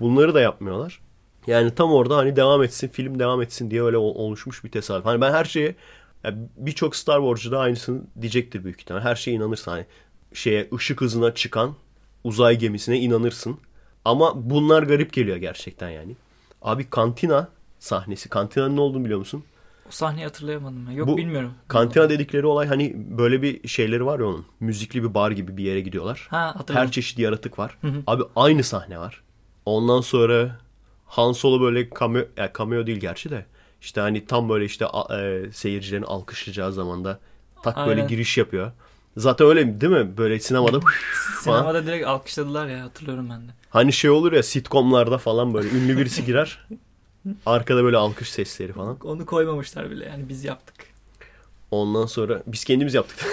Bunları 0.00 0.34
da 0.34 0.40
yapmıyorlar. 0.40 1.00
Yani 1.46 1.74
tam 1.74 1.92
orada 1.92 2.16
hani 2.16 2.36
devam 2.36 2.62
etsin, 2.62 2.88
film 2.88 3.18
devam 3.18 3.42
etsin 3.42 3.70
diye 3.70 3.82
öyle 3.82 3.96
ol- 3.96 4.14
oluşmuş 4.14 4.64
bir 4.64 4.70
tesadüf. 4.70 5.06
Hani 5.06 5.20
ben 5.20 5.32
her 5.32 5.44
şeye 5.44 5.74
ya 6.24 6.34
birçok 6.56 6.96
Star 6.96 7.18
Wars'cu 7.20 7.50
da 7.52 7.58
aynısını 7.58 8.02
diyecektir 8.20 8.64
büyük 8.64 8.80
ihtimal. 8.80 9.00
Her 9.00 9.14
şeye 9.14 9.32
inanırsın. 9.36 9.70
Hani 9.70 9.86
şeye 10.32 10.68
ışık 10.74 11.00
hızına 11.00 11.34
çıkan 11.34 11.74
uzay 12.24 12.58
gemisine 12.58 12.98
inanırsın. 12.98 13.58
Ama 14.04 14.50
bunlar 14.50 14.82
garip 14.82 15.12
geliyor 15.12 15.36
gerçekten 15.36 15.88
yani. 15.90 16.16
Abi 16.62 16.90
kantina 16.90 17.48
sahnesi. 17.78 18.28
Kantinanın 18.28 18.76
ne 18.76 18.80
olduğunu 18.80 19.04
biliyor 19.04 19.18
musun? 19.18 19.44
O 19.88 19.90
sahneyi 19.90 20.24
hatırlayamadım 20.24 20.86
ben. 20.86 20.92
Yok 20.92 21.08
Bu- 21.08 21.16
bilmiyorum. 21.16 21.52
Kantina 21.68 22.10
dedikleri 22.10 22.46
olay 22.46 22.66
hani 22.66 22.92
böyle 22.96 23.42
bir 23.42 23.68
şeyleri 23.68 24.06
var 24.06 24.18
ya 24.20 24.26
onun. 24.26 24.46
Müzikli 24.60 25.02
bir 25.02 25.14
bar 25.14 25.30
gibi 25.30 25.56
bir 25.56 25.64
yere 25.64 25.80
gidiyorlar. 25.80 26.26
Ha 26.30 26.46
hatırladım. 26.46 26.74
Her 26.86 26.90
çeşit 26.90 27.18
yaratık 27.18 27.58
var. 27.58 27.78
hı. 27.80 27.92
Abi 28.06 28.22
aynı 28.36 28.62
sahne 28.62 28.98
var. 28.98 29.22
Ondan 29.66 30.00
sonra 30.00 30.58
Han 31.06 31.32
Solo 31.32 31.60
böyle 31.60 31.90
cameo, 32.00 32.24
yani 32.36 32.50
cameo 32.58 32.86
değil 32.86 32.98
gerçi 33.00 33.30
de. 33.30 33.46
İşte 33.80 34.00
hani 34.00 34.26
tam 34.26 34.48
böyle 34.48 34.64
işte 34.64 34.86
e, 35.14 35.42
seyircilerin 35.52 36.02
alkışlayacağı 36.02 36.72
zamanda 36.72 37.18
tak 37.62 37.76
böyle 37.76 37.90
Aynen. 37.90 38.08
giriş 38.08 38.38
yapıyor. 38.38 38.72
Zaten 39.16 39.46
öyle 39.46 39.80
değil 39.80 39.92
mi? 39.92 40.16
Böyle 40.16 40.40
sinemada 40.40 40.80
falan. 41.44 41.58
Sinemada 41.58 41.86
direkt 41.86 42.06
alkışladılar 42.06 42.66
ya 42.66 42.82
hatırlıyorum 42.84 43.30
ben 43.30 43.48
de. 43.48 43.52
Hani 43.70 43.92
şey 43.92 44.10
olur 44.10 44.32
ya 44.32 44.42
sitcomlarda 44.42 45.18
falan 45.18 45.54
böyle 45.54 45.68
ünlü 45.68 45.98
birisi 45.98 46.24
girer. 46.26 46.66
Arkada 47.46 47.84
böyle 47.84 47.96
alkış 47.96 48.30
sesleri 48.30 48.72
falan. 48.72 48.98
Onu 49.04 49.26
koymamışlar 49.26 49.90
bile 49.90 50.04
yani 50.04 50.28
biz 50.28 50.44
yaptık. 50.44 50.74
Ondan 51.70 52.06
sonra 52.06 52.42
biz 52.46 52.64
kendimiz 52.64 52.94
yaptık. 52.94 53.26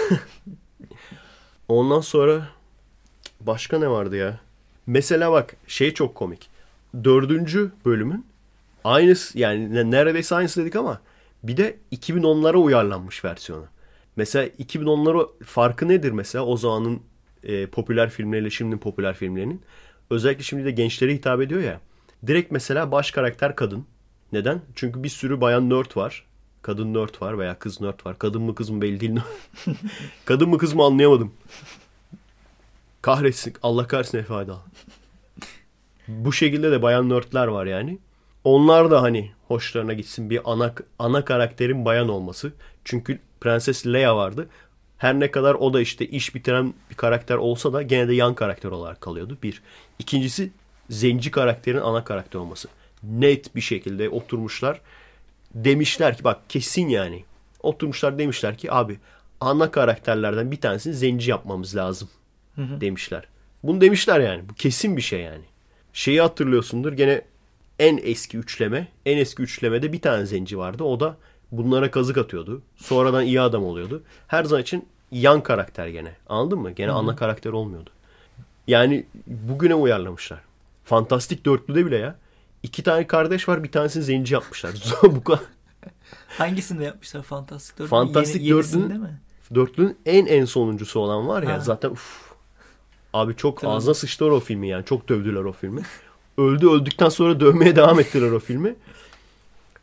Ondan 1.68 2.00
sonra 2.00 2.48
başka 3.40 3.78
ne 3.78 3.88
vardı 3.90 4.16
ya? 4.16 4.40
Mesela 4.86 5.32
bak 5.32 5.56
şey 5.66 5.94
çok 5.94 6.14
komik. 6.14 6.50
Dördüncü 7.04 7.70
bölümün 7.84 8.26
aynısı 8.84 9.38
yani 9.38 9.74
ne- 9.74 9.90
neredeyse 9.90 10.34
aynısı 10.34 10.60
dedik 10.60 10.76
ama 10.76 11.00
bir 11.42 11.56
de 11.56 11.76
2010'lara 11.92 12.56
uyarlanmış 12.56 13.24
versiyonu. 13.24 13.64
Mesela 14.16 14.46
2010'lara 14.46 15.44
farkı 15.44 15.88
nedir 15.88 16.10
mesela 16.10 16.44
o 16.44 16.56
zamanın 16.56 17.00
e, 17.42 17.66
popüler 17.66 18.10
filmleriyle 18.10 18.50
şimdinin 18.50 18.78
popüler 18.78 19.14
filmlerinin? 19.14 19.62
Özellikle 20.10 20.42
şimdi 20.42 20.64
de 20.64 20.70
gençlere 20.70 21.14
hitap 21.14 21.40
ediyor 21.40 21.60
ya. 21.60 21.80
Direkt 22.26 22.52
mesela 22.52 22.92
baş 22.92 23.10
karakter 23.10 23.56
kadın. 23.56 23.86
Neden? 24.32 24.60
Çünkü 24.74 25.02
bir 25.02 25.08
sürü 25.08 25.40
bayan 25.40 25.70
nerd 25.70 25.96
var. 25.96 26.24
Kadın 26.62 26.94
nerd 26.94 27.22
var 27.22 27.38
veya 27.38 27.58
kız 27.58 27.80
nerd 27.80 28.06
var. 28.06 28.18
Kadın 28.18 28.42
mı 28.42 28.54
kız 28.54 28.70
mı 28.70 28.82
belli 28.82 29.00
değil. 29.00 29.20
kadın 30.24 30.48
mı 30.48 30.58
kız 30.58 30.74
mı 30.74 30.82
anlayamadım. 30.82 31.32
Kahretsin. 33.02 33.54
Allah 33.62 33.86
kahretsin 33.86 34.18
Efe. 34.18 34.34
Bu 36.08 36.32
şekilde 36.32 36.70
de 36.70 36.82
bayan 36.82 37.08
nerdler 37.08 37.46
var 37.46 37.66
yani. 37.66 37.98
Onlar 38.44 38.90
da 38.90 39.02
hani 39.02 39.32
hoşlarına 39.48 39.92
gitsin 39.92 40.30
bir 40.30 40.40
ana 40.44 40.74
ana 40.98 41.24
karakterin 41.24 41.84
bayan 41.84 42.08
olması. 42.08 42.52
Çünkü 42.84 43.18
Prenses 43.42 43.86
Leia 43.86 44.16
vardı. 44.16 44.48
Her 44.98 45.20
ne 45.20 45.30
kadar 45.30 45.54
o 45.54 45.74
da 45.74 45.80
işte 45.80 46.06
iş 46.06 46.34
bitiren 46.34 46.74
bir 46.90 46.94
karakter 46.94 47.36
olsa 47.36 47.72
da 47.72 47.82
gene 47.82 48.08
de 48.08 48.14
yan 48.14 48.34
karakter 48.34 48.70
olarak 48.70 49.00
kalıyordu. 49.00 49.38
Bir. 49.42 49.62
İkincisi 49.98 50.50
zenci 50.90 51.30
karakterin 51.30 51.80
ana 51.80 52.04
karakter 52.04 52.38
olması. 52.38 52.68
Net 53.02 53.56
bir 53.56 53.60
şekilde 53.60 54.08
oturmuşlar. 54.08 54.80
Demişler 55.54 56.16
ki 56.16 56.24
bak 56.24 56.40
kesin 56.48 56.88
yani. 56.88 57.24
Oturmuşlar 57.62 58.18
demişler 58.18 58.58
ki 58.58 58.72
abi 58.72 58.98
ana 59.40 59.70
karakterlerden 59.70 60.50
bir 60.50 60.60
tanesini 60.60 60.94
zenci 60.94 61.30
yapmamız 61.30 61.76
lazım 61.76 62.08
demişler. 62.56 63.24
Bunu 63.62 63.80
demişler 63.80 64.20
yani. 64.20 64.48
Bu 64.48 64.54
kesin 64.54 64.96
bir 64.96 65.02
şey 65.02 65.20
yani. 65.20 65.44
Şeyi 65.92 66.20
hatırlıyorsundur 66.20 66.92
gene 66.92 67.22
en 67.78 68.00
eski 68.02 68.38
üçleme. 68.38 68.88
En 69.06 69.18
eski 69.18 69.42
üçlemede 69.42 69.92
bir 69.92 70.00
tane 70.00 70.26
zenci 70.26 70.58
vardı. 70.58 70.84
O 70.84 71.00
da 71.00 71.16
bunlara 71.52 71.90
kazık 71.90 72.18
atıyordu. 72.18 72.62
Sonradan 72.76 73.24
iyi 73.24 73.40
adam 73.40 73.64
oluyordu. 73.64 74.02
Her 74.28 74.44
zaman 74.44 74.62
için 74.62 74.86
yan 75.10 75.42
karakter 75.42 75.88
gene. 75.88 76.12
Anladın 76.28 76.58
mı? 76.58 76.70
Gene 76.70 76.90
ana 76.90 77.16
karakter 77.16 77.50
olmuyordu. 77.50 77.90
Yani 78.66 79.06
bugüne 79.26 79.74
uyarlamışlar. 79.74 80.40
Fantastik 80.84 81.44
dörtlüde 81.46 81.86
bile 81.86 81.96
ya. 81.96 82.16
iki 82.62 82.82
tane 82.82 83.06
kardeş 83.06 83.48
var 83.48 83.64
bir 83.64 83.72
tanesini 83.72 84.02
zenci 84.02 84.34
yapmışlar. 84.34 84.72
Bu 85.02 85.24
kadar. 85.24 85.40
Hangisinde 86.38 86.84
yapmışlar 86.84 87.22
Fantastik 87.22 87.78
Dörtlü? 87.78 87.88
Fantastik 87.90 88.42
Yeni, 88.42 88.54
Dörtlü'nün- 88.58 88.98
mi? 89.00 89.20
Dörtlünün 89.54 89.96
en 90.06 90.26
en 90.26 90.44
sonuncusu 90.44 91.00
olan 91.00 91.28
var 91.28 91.42
ya 91.42 91.52
Ha. 91.52 91.60
zaten 91.60 91.90
uf. 91.90 92.32
Abi 93.12 93.36
çok 93.36 93.60
Tabii. 93.60 93.70
ağzına 93.70 93.94
sıçtılar 93.94 94.30
o 94.30 94.40
filmi 94.40 94.68
yani. 94.68 94.84
Çok 94.84 95.08
dövdüler 95.08 95.44
o 95.44 95.52
filmi. 95.52 95.82
Öldü 96.38 96.68
öldükten 96.68 97.08
sonra 97.08 97.40
dövmeye 97.40 97.76
devam 97.76 98.00
ettiler 98.00 98.30
o 98.30 98.38
filmi. 98.38 98.74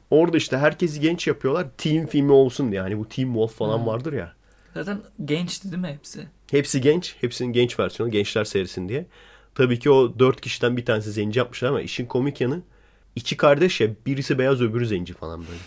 Orada 0.09 0.37
işte 0.37 0.57
herkesi 0.57 0.99
genç 0.99 1.27
yapıyorlar. 1.27 1.67
Team 1.77 2.05
filmi 2.05 2.31
olsun 2.31 2.71
diye. 2.71 2.81
Hani 2.81 2.99
bu 2.99 3.09
Team 3.09 3.29
Wolf 3.29 3.53
falan 3.53 3.79
Hı. 3.81 3.85
vardır 3.85 4.13
ya. 4.13 4.33
Zaten 4.73 5.01
gençti 5.25 5.71
değil 5.71 5.81
mi 5.81 5.87
hepsi? 5.87 6.27
Hepsi 6.51 6.81
genç. 6.81 7.15
Hepsinin 7.21 7.53
genç 7.53 7.79
versiyonu. 7.79 8.11
Gençler 8.11 8.43
seyretsin 8.43 8.89
diye. 8.89 9.05
Tabii 9.55 9.79
ki 9.79 9.91
o 9.91 10.19
dört 10.19 10.41
kişiden 10.41 10.77
bir 10.77 10.85
tanesi 10.85 11.11
zenci 11.11 11.39
yapmışlar 11.39 11.69
ama 11.69 11.81
işin 11.81 12.05
komik 12.05 12.41
yanı 12.41 12.61
iki 13.15 13.37
kardeş 13.37 13.81
ya 13.81 13.87
birisi 14.05 14.39
beyaz 14.39 14.61
öbürü 14.61 14.87
zenci 14.87 15.13
falan 15.13 15.39
böyle. 15.39 15.59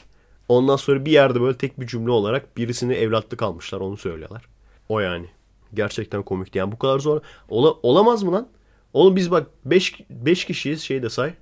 Ondan 0.48 0.76
sonra 0.76 1.04
bir 1.04 1.10
yerde 1.12 1.40
böyle 1.40 1.58
tek 1.58 1.80
bir 1.80 1.86
cümle 1.86 2.10
olarak 2.10 2.56
birisini 2.56 2.94
evlatlık 2.94 3.42
almışlar 3.42 3.80
onu 3.80 3.96
söylüyorlar. 3.96 4.44
O 4.88 5.00
yani. 5.00 5.26
Gerçekten 5.74 6.22
komikti. 6.22 6.58
Yani 6.58 6.72
bu 6.72 6.78
kadar 6.78 6.98
zor. 6.98 7.20
Ola, 7.48 7.72
olamaz 7.82 8.22
mı 8.22 8.32
lan? 8.32 8.48
Oğlum 8.92 9.16
biz 9.16 9.30
bak 9.30 9.46
5 9.64 10.00
5 10.10 10.44
kişiyiz 10.44 10.82
şey 10.82 11.02
de 11.02 11.10
say. 11.10 11.34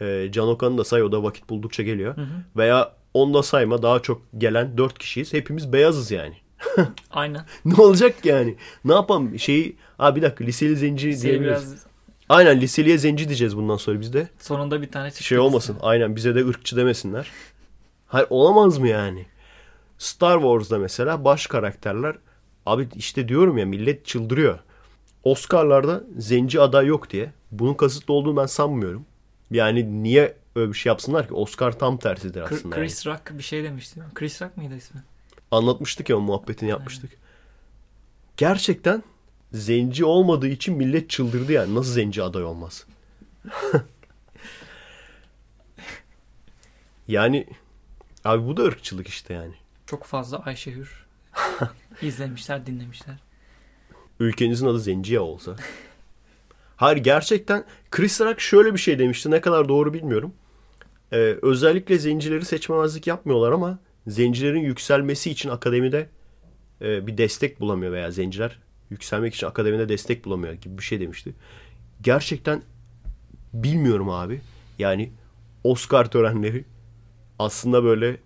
Ee, 0.00 0.28
Can 0.32 0.48
Okan'ı 0.48 0.78
da 0.78 0.84
say 0.84 1.02
o 1.02 1.12
da 1.12 1.22
vakit 1.22 1.50
buldukça 1.50 1.82
geliyor. 1.82 2.14
Veya 2.56 2.92
onu 3.14 3.34
da 3.34 3.42
sayma 3.42 3.82
daha 3.82 4.00
çok 4.02 4.22
gelen 4.38 4.78
4 4.78 4.98
kişiyiz. 4.98 5.32
Hepimiz 5.32 5.72
beyazız 5.72 6.10
yani. 6.10 6.34
Aynen. 7.10 7.44
ne 7.64 7.74
olacak 7.74 8.14
yani? 8.24 8.56
Ne 8.84 8.92
yapalım? 8.92 9.38
Şeyi... 9.38 9.76
Aa 9.98 10.16
bir 10.16 10.22
dakika 10.22 10.44
liseli 10.44 10.76
zenci 10.76 11.12
Şey 11.12 11.22
diyebiliriz. 11.22 11.70
biraz 11.70 11.86
Aynen 12.28 12.60
liseliye 12.60 12.98
zenci 12.98 13.28
diyeceğiz 13.28 13.56
bundan 13.56 13.76
sonra 13.76 14.00
biz 14.00 14.12
de. 14.12 14.28
sonunda 14.38 14.82
bir 14.82 14.90
tane 14.90 15.10
çıktı. 15.10 15.24
Şey 15.24 15.38
olmasın. 15.38 15.76
Aynen 15.80 16.16
bize 16.16 16.34
de 16.34 16.46
ırkçı 16.46 16.76
demesinler. 16.76 17.30
Hayır 18.06 18.26
olamaz 18.30 18.78
mı 18.78 18.88
yani? 18.88 19.26
Star 19.98 20.38
Wars'da 20.40 20.78
mesela 20.78 21.24
baş 21.24 21.46
karakterler 21.46 22.16
abi 22.66 22.88
işte 22.96 23.28
diyorum 23.28 23.58
ya 23.58 23.66
millet 23.66 24.06
çıldırıyor. 24.06 24.58
Oscar'larda 25.24 26.04
zenci 26.18 26.60
aday 26.60 26.86
yok 26.86 27.10
diye. 27.10 27.32
Bunun 27.50 27.74
kasıtlı 27.74 28.14
olduğunu 28.14 28.36
ben 28.36 28.46
sanmıyorum. 28.46 29.04
Yani 29.50 30.02
niye 30.02 30.36
öyle 30.56 30.72
bir 30.72 30.76
şey 30.76 30.90
yapsınlar 30.90 31.28
ki? 31.28 31.34
Oscar 31.34 31.78
tam 31.78 31.98
tersidir 31.98 32.40
aslında. 32.40 32.76
yani. 32.76 32.86
Chris 32.86 33.06
Rock 33.06 33.38
bir 33.38 33.42
şey 33.42 33.64
demişti. 33.64 34.00
Chris 34.14 34.42
Rock 34.42 34.56
mıydı 34.56 34.76
ismi? 34.76 35.02
Anlatmıştık 35.50 36.08
ya 36.08 36.16
o 36.16 36.20
muhabbetini 36.20 36.70
yapmıştık. 36.70 37.10
Gerçekten 38.36 39.02
zenci 39.52 40.04
olmadığı 40.04 40.48
için 40.48 40.76
millet 40.76 41.10
çıldırdı 41.10 41.52
yani. 41.52 41.74
Nasıl 41.74 41.92
zenci 41.92 42.22
aday 42.22 42.44
olmaz? 42.44 42.86
yani 47.08 47.46
abi 48.24 48.46
bu 48.46 48.56
da 48.56 48.62
ırkçılık 48.62 49.08
işte 49.08 49.34
yani. 49.34 49.54
Çok 49.86 50.04
fazla 50.04 50.38
Ayşe 50.38 50.72
Hür 50.72 51.06
izlemişler, 52.02 52.66
dinlemişler. 52.66 53.16
Ülkenizin 54.20 54.66
adı 54.66 54.80
zenci 54.80 55.14
ya 55.14 55.22
olsa. 55.22 55.56
Hayır 56.78 56.96
gerçekten 56.96 57.64
Chris 57.90 58.20
Rock 58.20 58.40
şöyle 58.40 58.74
bir 58.74 58.78
şey 58.78 58.98
demişti. 58.98 59.30
Ne 59.30 59.40
kadar 59.40 59.68
doğru 59.68 59.94
bilmiyorum. 59.94 60.32
Ee, 61.12 61.36
özellikle 61.42 61.98
zencileri 61.98 62.44
seçmemezlik 62.44 63.06
yapmıyorlar 63.06 63.52
ama 63.52 63.78
zencilerin 64.06 64.60
yükselmesi 64.60 65.30
için 65.30 65.48
akademide 65.48 66.08
e, 66.82 67.06
bir 67.06 67.18
destek 67.18 67.60
bulamıyor 67.60 67.92
veya 67.92 68.10
zenciler 68.10 68.58
yükselmek 68.90 69.34
için 69.34 69.46
akademide 69.46 69.88
destek 69.88 70.24
bulamıyor 70.24 70.54
gibi 70.54 70.78
bir 70.78 70.82
şey 70.82 71.00
demişti. 71.00 71.34
Gerçekten 72.00 72.62
bilmiyorum 73.52 74.10
abi. 74.10 74.40
Yani 74.78 75.12
Oscar 75.64 76.10
törenleri 76.10 76.64
aslında 77.38 77.84
böyle 77.84 78.16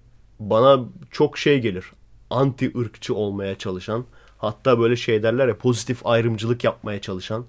bana 0.41 0.85
çok 1.11 1.39
şey 1.39 1.61
gelir. 1.61 1.85
Anti 2.31 2.79
ırkçı 2.79 3.15
olmaya 3.15 3.59
çalışan 3.59 4.05
hatta 4.39 4.79
böyle 4.79 4.97
şey 4.97 5.23
derler 5.23 5.49
ya 5.49 5.59
pozitif 5.59 6.07
ayrımcılık 6.07 6.65
yapmaya 6.65 7.01
çalışan 7.01 7.47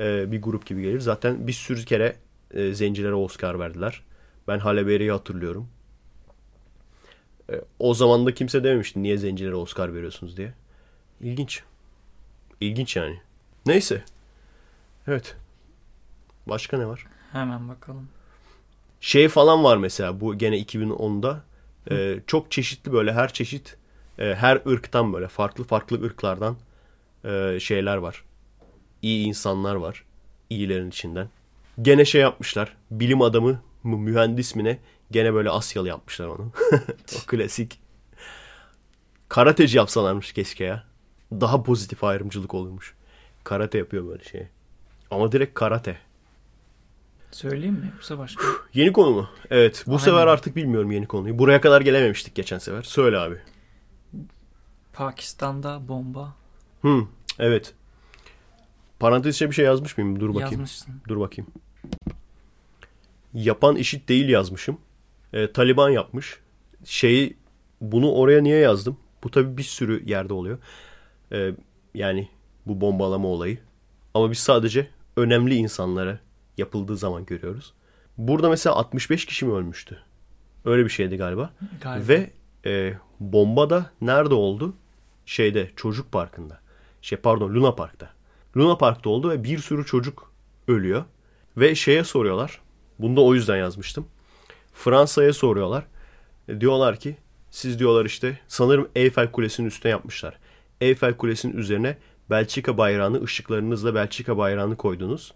e, 0.00 0.32
bir 0.32 0.42
grup 0.42 0.66
gibi 0.66 0.82
gelir. 0.82 1.00
Zaten 1.00 1.46
bir 1.46 1.52
sürü 1.52 1.84
kere 1.84 2.16
e, 2.54 2.74
zencilere 2.74 3.14
Oscar 3.14 3.58
verdiler. 3.58 4.02
Ben 4.48 4.58
Halle 4.58 4.86
Berry'i 4.86 5.10
hatırlıyorum. 5.10 5.68
E, 7.52 7.54
o 7.78 7.94
zaman 7.94 8.26
da 8.26 8.34
kimse 8.34 8.64
dememişti 8.64 9.02
niye 9.02 9.16
zencilere 9.16 9.54
Oscar 9.54 9.94
veriyorsunuz 9.94 10.36
diye. 10.36 10.52
İlginç. 11.20 11.62
İlginç 12.60 12.96
yani. 12.96 13.20
Neyse. 13.66 14.04
Evet. 15.06 15.36
Başka 16.46 16.78
ne 16.78 16.86
var? 16.86 17.06
Hemen 17.32 17.68
bakalım. 17.68 18.08
Şey 19.00 19.28
falan 19.28 19.64
var 19.64 19.76
mesela 19.76 20.20
bu 20.20 20.38
gene 20.38 20.58
2010'da. 20.58 21.42
Ee, 21.90 22.20
çok 22.26 22.50
çeşitli 22.50 22.92
böyle 22.92 23.12
her 23.12 23.32
çeşit 23.32 23.76
e, 24.18 24.34
her 24.34 24.60
ırktan 24.66 25.12
böyle 25.12 25.28
farklı 25.28 25.64
farklı 25.64 26.02
ırklardan 26.04 26.56
e, 27.24 27.60
şeyler 27.60 27.96
var. 27.96 28.24
İyi 29.02 29.26
insanlar 29.26 29.74
var. 29.74 30.04
İyilerin 30.50 30.88
içinden. 30.88 31.28
Gene 31.82 32.04
şey 32.04 32.20
yapmışlar. 32.20 32.76
Bilim 32.90 33.22
adamı 33.22 33.62
mı 33.82 33.98
mühendis 33.98 34.54
mi 34.54 34.64
ne? 34.64 34.78
Gene 35.10 35.34
böyle 35.34 35.50
Asyalı 35.50 35.88
yapmışlar 35.88 36.26
onu. 36.26 36.52
o 37.16 37.26
klasik. 37.26 37.80
Karateci 39.28 39.76
yapsalarmış 39.76 40.32
keşke 40.32 40.64
ya. 40.64 40.84
Daha 41.32 41.62
pozitif 41.62 42.04
ayrımcılık 42.04 42.54
olurmuş. 42.54 42.94
Karate 43.44 43.78
yapıyor 43.78 44.08
böyle 44.08 44.24
şey. 44.24 44.46
Ama 45.10 45.32
direkt 45.32 45.54
karate. 45.54 45.98
Söyleyeyim 47.30 47.74
mi 47.74 47.90
yoksa 47.94 48.18
başka? 48.18 48.44
Yeni 48.74 48.92
konu 48.92 49.10
mu? 49.10 49.28
Evet. 49.50 49.84
Bu 49.86 49.90
Aynen. 49.90 50.04
sefer 50.04 50.26
artık 50.26 50.56
bilmiyorum 50.56 50.90
yeni 50.90 51.06
konuyu. 51.06 51.38
Buraya 51.38 51.60
kadar 51.60 51.80
gelememiştik 51.80 52.34
geçen 52.34 52.58
sefer. 52.58 52.82
Söyle 52.82 53.18
abi. 53.18 53.36
Pakistan'da 54.92 55.88
bomba 55.88 56.34
Hı, 56.82 57.06
evet. 57.38 57.74
Parantez 59.00 59.34
içine 59.34 59.48
bir 59.50 59.54
şey 59.54 59.64
yazmış 59.64 59.98
mıyım? 59.98 60.20
Dur 60.20 60.28
bakayım. 60.28 60.50
yazmışsın. 60.50 60.94
Dur 61.08 61.20
bakayım. 61.20 61.50
Yapan 63.34 63.76
işit 63.76 64.08
değil 64.08 64.28
yazmışım. 64.28 64.78
Ee, 65.32 65.52
Taliban 65.52 65.90
yapmış. 65.90 66.38
Şeyi 66.84 67.36
bunu 67.80 68.12
oraya 68.12 68.42
niye 68.42 68.58
yazdım? 68.58 68.96
Bu 69.24 69.30
tabii 69.30 69.56
bir 69.56 69.62
sürü 69.62 70.08
yerde 70.08 70.32
oluyor. 70.32 70.58
Ee, 71.32 71.50
yani 71.94 72.28
bu 72.66 72.80
bombalama 72.80 73.28
olayı. 73.28 73.58
Ama 74.14 74.30
biz 74.30 74.38
sadece 74.38 74.90
önemli 75.16 75.54
insanlara 75.54 76.18
yapıldığı 76.58 76.96
zaman 76.96 77.26
görüyoruz. 77.26 77.72
Burada 78.18 78.48
mesela 78.48 78.76
65 78.76 79.26
kişi 79.26 79.46
mi 79.46 79.52
ölmüştü? 79.52 79.98
Öyle 80.64 80.84
bir 80.84 80.90
şeydi 80.90 81.16
galiba. 81.16 81.50
Galiba. 81.80 82.08
Ve 82.08 82.30
e, 82.66 82.94
bomba 83.20 83.70
da 83.70 83.90
nerede 84.00 84.34
oldu? 84.34 84.74
Şeyde 85.26 85.70
çocuk 85.76 86.12
parkında. 86.12 86.60
Şey 87.02 87.18
pardon 87.18 87.54
Luna 87.54 87.74
Park'ta. 87.74 88.19
Luna 88.56 88.78
Park'ta 88.78 89.10
oldu 89.10 89.30
ve 89.30 89.44
bir 89.44 89.58
sürü 89.58 89.86
çocuk 89.86 90.32
ölüyor. 90.68 91.04
Ve 91.56 91.74
şeye 91.74 92.04
soruyorlar. 92.04 92.60
Bunu 92.98 93.16
da 93.16 93.20
o 93.20 93.34
yüzden 93.34 93.56
yazmıştım. 93.56 94.06
Fransa'ya 94.72 95.32
soruyorlar. 95.32 95.86
E, 96.48 96.60
diyorlar 96.60 96.96
ki 96.96 97.16
siz 97.50 97.78
diyorlar 97.78 98.04
işte 98.04 98.38
sanırım 98.48 98.88
Eyfel 98.94 99.32
Kulesi'nin 99.32 99.66
üstüne 99.66 99.92
yapmışlar. 99.92 100.38
Eyfel 100.80 101.16
Kulesi'nin 101.16 101.56
üzerine 101.56 101.96
Belçika 102.30 102.78
bayrağını 102.78 103.22
ışıklarınızla 103.22 103.94
Belçika 103.94 104.38
bayrağını 104.38 104.76
koydunuz. 104.76 105.32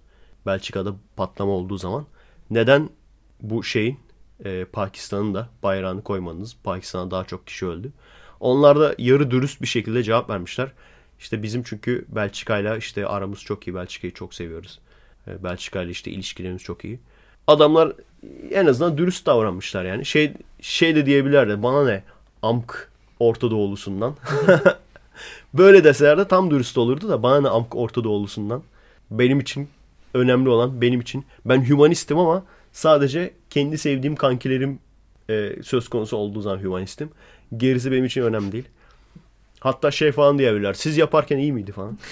Belçika'da 0.47 0.95
patlama 1.17 1.53
olduğu 1.53 1.79
zaman. 1.79 2.07
Neden 2.51 2.91
bu 3.41 3.65
şeyin 3.65 3.99
e, 4.45 4.65
Pakistan'ın 4.65 5.35
da 5.35 5.49
bayrağını 5.63 6.03
koymadınız? 6.05 6.57
Pakistan'a 6.65 7.11
daha 7.11 7.25
çok 7.25 7.47
kişi 7.47 7.67
öldü. 7.67 7.93
Onlar 8.41 8.81
da 8.81 8.95
yarı 8.99 9.31
dürüst 9.31 9.63
bir 9.63 9.67
şekilde 9.67 10.03
cevap 10.03 10.31
vermişler. 10.31 10.73
İşte 11.19 11.43
bizim 11.43 11.63
çünkü 11.63 12.05
Belçika'yla 12.09 12.77
işte 12.77 13.07
aramız 13.07 13.41
çok 13.41 13.69
iyi. 13.69 13.75
Belçika'yı 13.75 14.15
çok 14.15 14.35
seviyoruz. 14.35 14.79
E, 15.29 15.45
Belçika'yla 15.45 15.91
işte 15.91 16.11
ilişkilerimiz 16.11 16.63
çok 16.63 16.85
iyi. 16.85 16.99
Adamlar 17.47 17.93
en 18.51 18.67
azından 18.67 18.99
dürüst 18.99 19.27
davranmışlar 19.27 19.85
yani. 19.85 20.05
Şey 20.07 20.33
şey 20.61 20.97
de 20.97 21.07
diyebilirler 21.07 21.63
bana 21.63 21.85
ne 21.85 22.03
amk 22.43 22.89
Orta 23.21 23.51
Doğulusundan. 23.51 24.17
Böyle 25.55 25.85
deseler 25.85 26.19
de 26.19 26.29
tam 26.29 26.51
dürüst 26.51 26.79
olurdu 26.79 27.09
da 27.09 27.23
bana 27.23 27.41
ne 27.41 27.49
amk 27.49 27.77
Orta 27.77 28.05
Doğulusundan. 28.05 28.63
Benim 29.11 29.41
için 29.41 29.69
önemli 30.15 30.49
olan 30.49 30.81
benim 30.81 31.01
için. 31.01 31.25
Ben 31.45 31.69
hümanistim 31.69 32.19
ama 32.19 32.45
sadece 32.73 33.35
kendi 33.51 33.79
sevdiğim 33.79 34.17
kankilerim 34.17 34.79
e, 35.31 35.63
söz 35.63 35.89
konusu 35.89 36.17
olduğu 36.17 36.41
zaman 36.41 36.59
hümanistim. 36.59 37.11
Gerisi 37.57 37.93
benim 37.93 38.05
için 38.05 38.23
önemli 38.23 38.53
değil. 38.53 38.69
Hatta 39.65 39.91
şey 39.91 40.13
falan 40.13 40.39
diyebilirler. 40.39 40.75
Siz 40.75 40.97
yaparken 40.97 41.39
iyi 41.39 41.53
miydi 41.53 41.73
falan. 41.73 41.99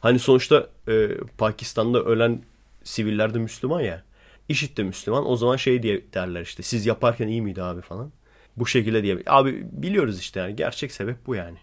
Hani 0.00 0.18
sonuçta 0.18 0.68
e, 0.88 1.08
Pakistan'da 1.38 2.02
ölen 2.02 2.42
siviller 2.82 3.34
de 3.34 3.38
Müslüman 3.38 3.80
ya. 3.80 4.02
IŞİD 4.48 4.76
de 4.76 4.82
Müslüman. 4.82 5.30
O 5.30 5.36
zaman 5.36 5.56
şey 5.56 5.82
diye 5.82 6.02
derler 6.14 6.40
işte. 6.40 6.62
Siz 6.62 6.86
yaparken 6.86 7.28
iyi 7.28 7.42
miydi 7.42 7.62
abi 7.62 7.80
falan. 7.80 8.12
Bu 8.56 8.66
şekilde 8.66 9.02
diye. 9.02 9.18
Abi 9.26 9.66
biliyoruz 9.72 10.18
işte 10.18 10.40
yani. 10.40 10.56
Gerçek 10.56 10.92
sebep 10.92 11.26
bu 11.26 11.34
yani. 11.34 11.56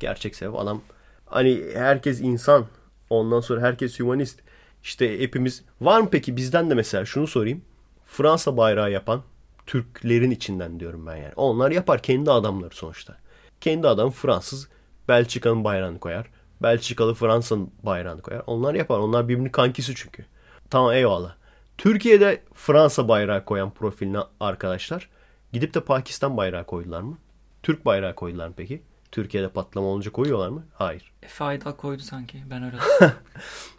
Gerçek 0.00 0.36
sebep 0.36 0.58
adam 0.58 0.82
hani 1.26 1.62
herkes 1.74 2.20
insan. 2.20 2.66
Ondan 3.10 3.40
sonra 3.40 3.60
herkes 3.60 3.98
hümanist. 3.98 4.40
İşte 4.82 5.20
hepimiz 5.20 5.64
var 5.80 6.00
mı 6.00 6.08
peki 6.10 6.36
bizden 6.36 6.70
de 6.70 6.74
mesela 6.74 7.04
şunu 7.04 7.26
sorayım. 7.26 7.62
Fransa 8.06 8.56
bayrağı 8.56 8.92
yapan 8.92 9.22
Türklerin 9.66 10.30
içinden 10.30 10.80
diyorum 10.80 11.06
ben 11.06 11.16
yani. 11.16 11.32
Onlar 11.36 11.70
yapar 11.70 12.02
kendi 12.02 12.30
adamları 12.30 12.74
sonuçta. 12.74 13.25
Kendi 13.60 13.88
adam 13.88 14.10
Fransız 14.10 14.68
Belçika'nın 15.08 15.64
bayrağını 15.64 16.00
koyar. 16.00 16.26
Belçikalı 16.62 17.14
Fransa'nın 17.14 17.70
bayrağını 17.82 18.22
koyar. 18.22 18.42
Onlar 18.46 18.74
yapar. 18.74 18.98
Onlar 18.98 19.28
birbirinin 19.28 19.50
kankisi 19.50 19.94
çünkü. 19.94 20.26
Tamam 20.70 20.92
eyvallah. 20.92 21.34
Türkiye'de 21.78 22.42
Fransa 22.54 23.08
bayrağı 23.08 23.44
koyan 23.44 23.70
profiline 23.70 24.18
arkadaşlar 24.40 25.08
gidip 25.52 25.74
de 25.74 25.80
Pakistan 25.80 26.36
bayrağı 26.36 26.66
koydular 26.66 27.00
mı? 27.00 27.18
Türk 27.62 27.86
bayrağı 27.86 28.14
koydular 28.14 28.48
mı 28.48 28.54
peki? 28.56 28.82
Türkiye'de 29.12 29.48
patlama 29.48 29.86
olunca 29.86 30.12
koyuyorlar 30.12 30.48
mı? 30.48 30.64
Hayır. 30.74 31.12
Efe 31.22 31.44
Aydal 31.44 31.72
koydu 31.72 32.02
sanki. 32.02 32.42
Ben 32.50 32.62
öyle. 32.64 32.76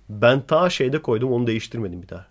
Ben 0.10 0.42
ta 0.42 0.70
şeyde 0.70 1.02
koydum 1.02 1.32
onu 1.32 1.48
değiştirmedim 1.48 2.02
bir 2.02 2.10
daha. 2.10 2.28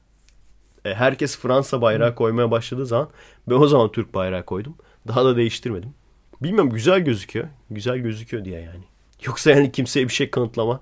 E, 0.84 0.94
herkes 0.94 1.38
Fransa 1.38 1.82
bayrağı 1.82 2.14
koymaya 2.14 2.50
başladığı 2.50 2.86
zaman 2.86 3.08
ben 3.48 3.54
o 3.54 3.66
zaman 3.66 3.92
Türk 3.92 4.14
bayrağı 4.14 4.44
koydum. 4.44 4.76
Daha 5.08 5.24
da 5.24 5.36
değiştirmedim. 5.36 5.94
Bilmiyorum 6.42 6.70
güzel 6.70 7.00
gözüküyor. 7.00 7.48
Güzel 7.70 7.98
gözüküyor 7.98 8.44
diye 8.44 8.60
yani. 8.60 8.84
Yoksa 9.24 9.50
yani 9.50 9.72
kimseye 9.72 10.08
bir 10.08 10.12
şey 10.12 10.30
kanıtlama 10.30 10.80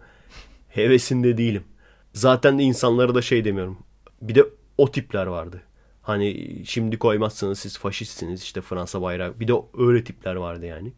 hevesinde 0.68 1.36
değilim. 1.36 1.64
Zaten 2.12 2.58
de 2.58 2.62
insanlara 2.62 3.14
da 3.14 3.22
şey 3.22 3.44
demiyorum. 3.44 3.78
Bir 4.22 4.34
de 4.34 4.44
o 4.78 4.90
tipler 4.90 5.26
vardı. 5.26 5.62
Hani 6.02 6.56
şimdi 6.66 6.98
koymazsanız 6.98 7.58
siz 7.58 7.78
faşistsiniz 7.78 8.42
işte 8.42 8.60
Fransa 8.60 9.02
bayrağı. 9.02 9.40
Bir 9.40 9.48
de 9.48 9.52
öyle 9.78 10.04
tipler 10.04 10.34
vardı 10.34 10.66
yani. 10.66 10.92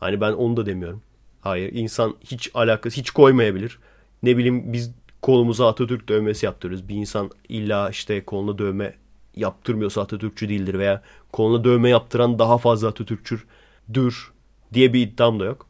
Hani 0.00 0.20
ben 0.20 0.32
onu 0.32 0.56
da 0.56 0.66
demiyorum. 0.66 1.02
Hayır 1.40 1.72
insan 1.72 2.16
hiç 2.20 2.50
alakası 2.54 3.00
hiç 3.00 3.10
koymayabilir. 3.10 3.78
Ne 4.22 4.36
bileyim 4.36 4.72
biz 4.72 4.90
kolumuza 5.22 5.68
Atatürk 5.68 6.08
dövmesi 6.08 6.46
yaptırıyoruz. 6.46 6.88
Bir 6.88 6.94
insan 6.94 7.30
illa 7.48 7.90
işte 7.90 8.24
koluna 8.24 8.58
dövme 8.58 8.94
yaptırmıyorsa 9.36 10.02
Atatürkçü 10.02 10.48
değildir 10.48 10.78
veya 10.78 11.02
koluna 11.32 11.64
dövme 11.64 11.88
yaptıran 11.88 12.38
daha 12.38 12.58
fazla 12.58 12.88
Atatürkçüdür 13.90 14.32
diye 14.74 14.92
bir 14.92 15.00
iddiam 15.00 15.40
da 15.40 15.44
yok. 15.44 15.66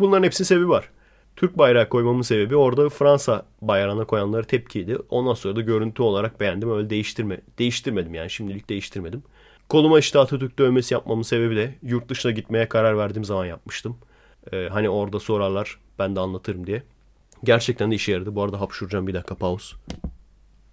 Bunların 0.00 0.24
hepsinin 0.24 0.46
sebebi 0.46 0.68
var. 0.68 0.90
Türk 1.36 1.58
bayrağı 1.58 1.88
koymamın 1.88 2.22
sebebi 2.22 2.56
orada 2.56 2.88
Fransa 2.88 3.46
bayrağına 3.62 4.04
koyanlara 4.04 4.42
tepkiydi. 4.42 4.98
Ondan 5.10 5.34
sonra 5.34 5.56
da 5.56 5.60
görüntü 5.60 6.02
olarak 6.02 6.40
beğendim. 6.40 6.70
Öyle 6.70 6.90
değiştirme, 6.90 7.40
değiştirmedim 7.58 8.14
yani 8.14 8.30
şimdilik 8.30 8.68
değiştirmedim. 8.68 9.22
Koluma 9.68 9.98
işte 9.98 10.18
Atatürk 10.18 10.58
dövmesi 10.58 10.94
yapmamın 10.94 11.22
sebebi 11.22 11.56
de 11.56 11.74
yurt 11.82 12.08
dışına 12.08 12.32
gitmeye 12.32 12.68
karar 12.68 12.98
verdiğim 12.98 13.24
zaman 13.24 13.46
yapmıştım. 13.46 13.96
Ee, 14.52 14.68
hani 14.72 14.88
orada 14.88 15.20
sorarlar 15.20 15.78
ben 15.98 16.16
de 16.16 16.20
anlatırım 16.20 16.66
diye. 16.66 16.82
Gerçekten 17.44 17.90
de 17.90 17.94
işe 17.94 18.12
yaradı. 18.12 18.34
Bu 18.34 18.42
arada 18.42 18.60
hapşuracağım 18.60 19.06
bir 19.06 19.14
dakika 19.14 19.34
pause. 19.34 19.76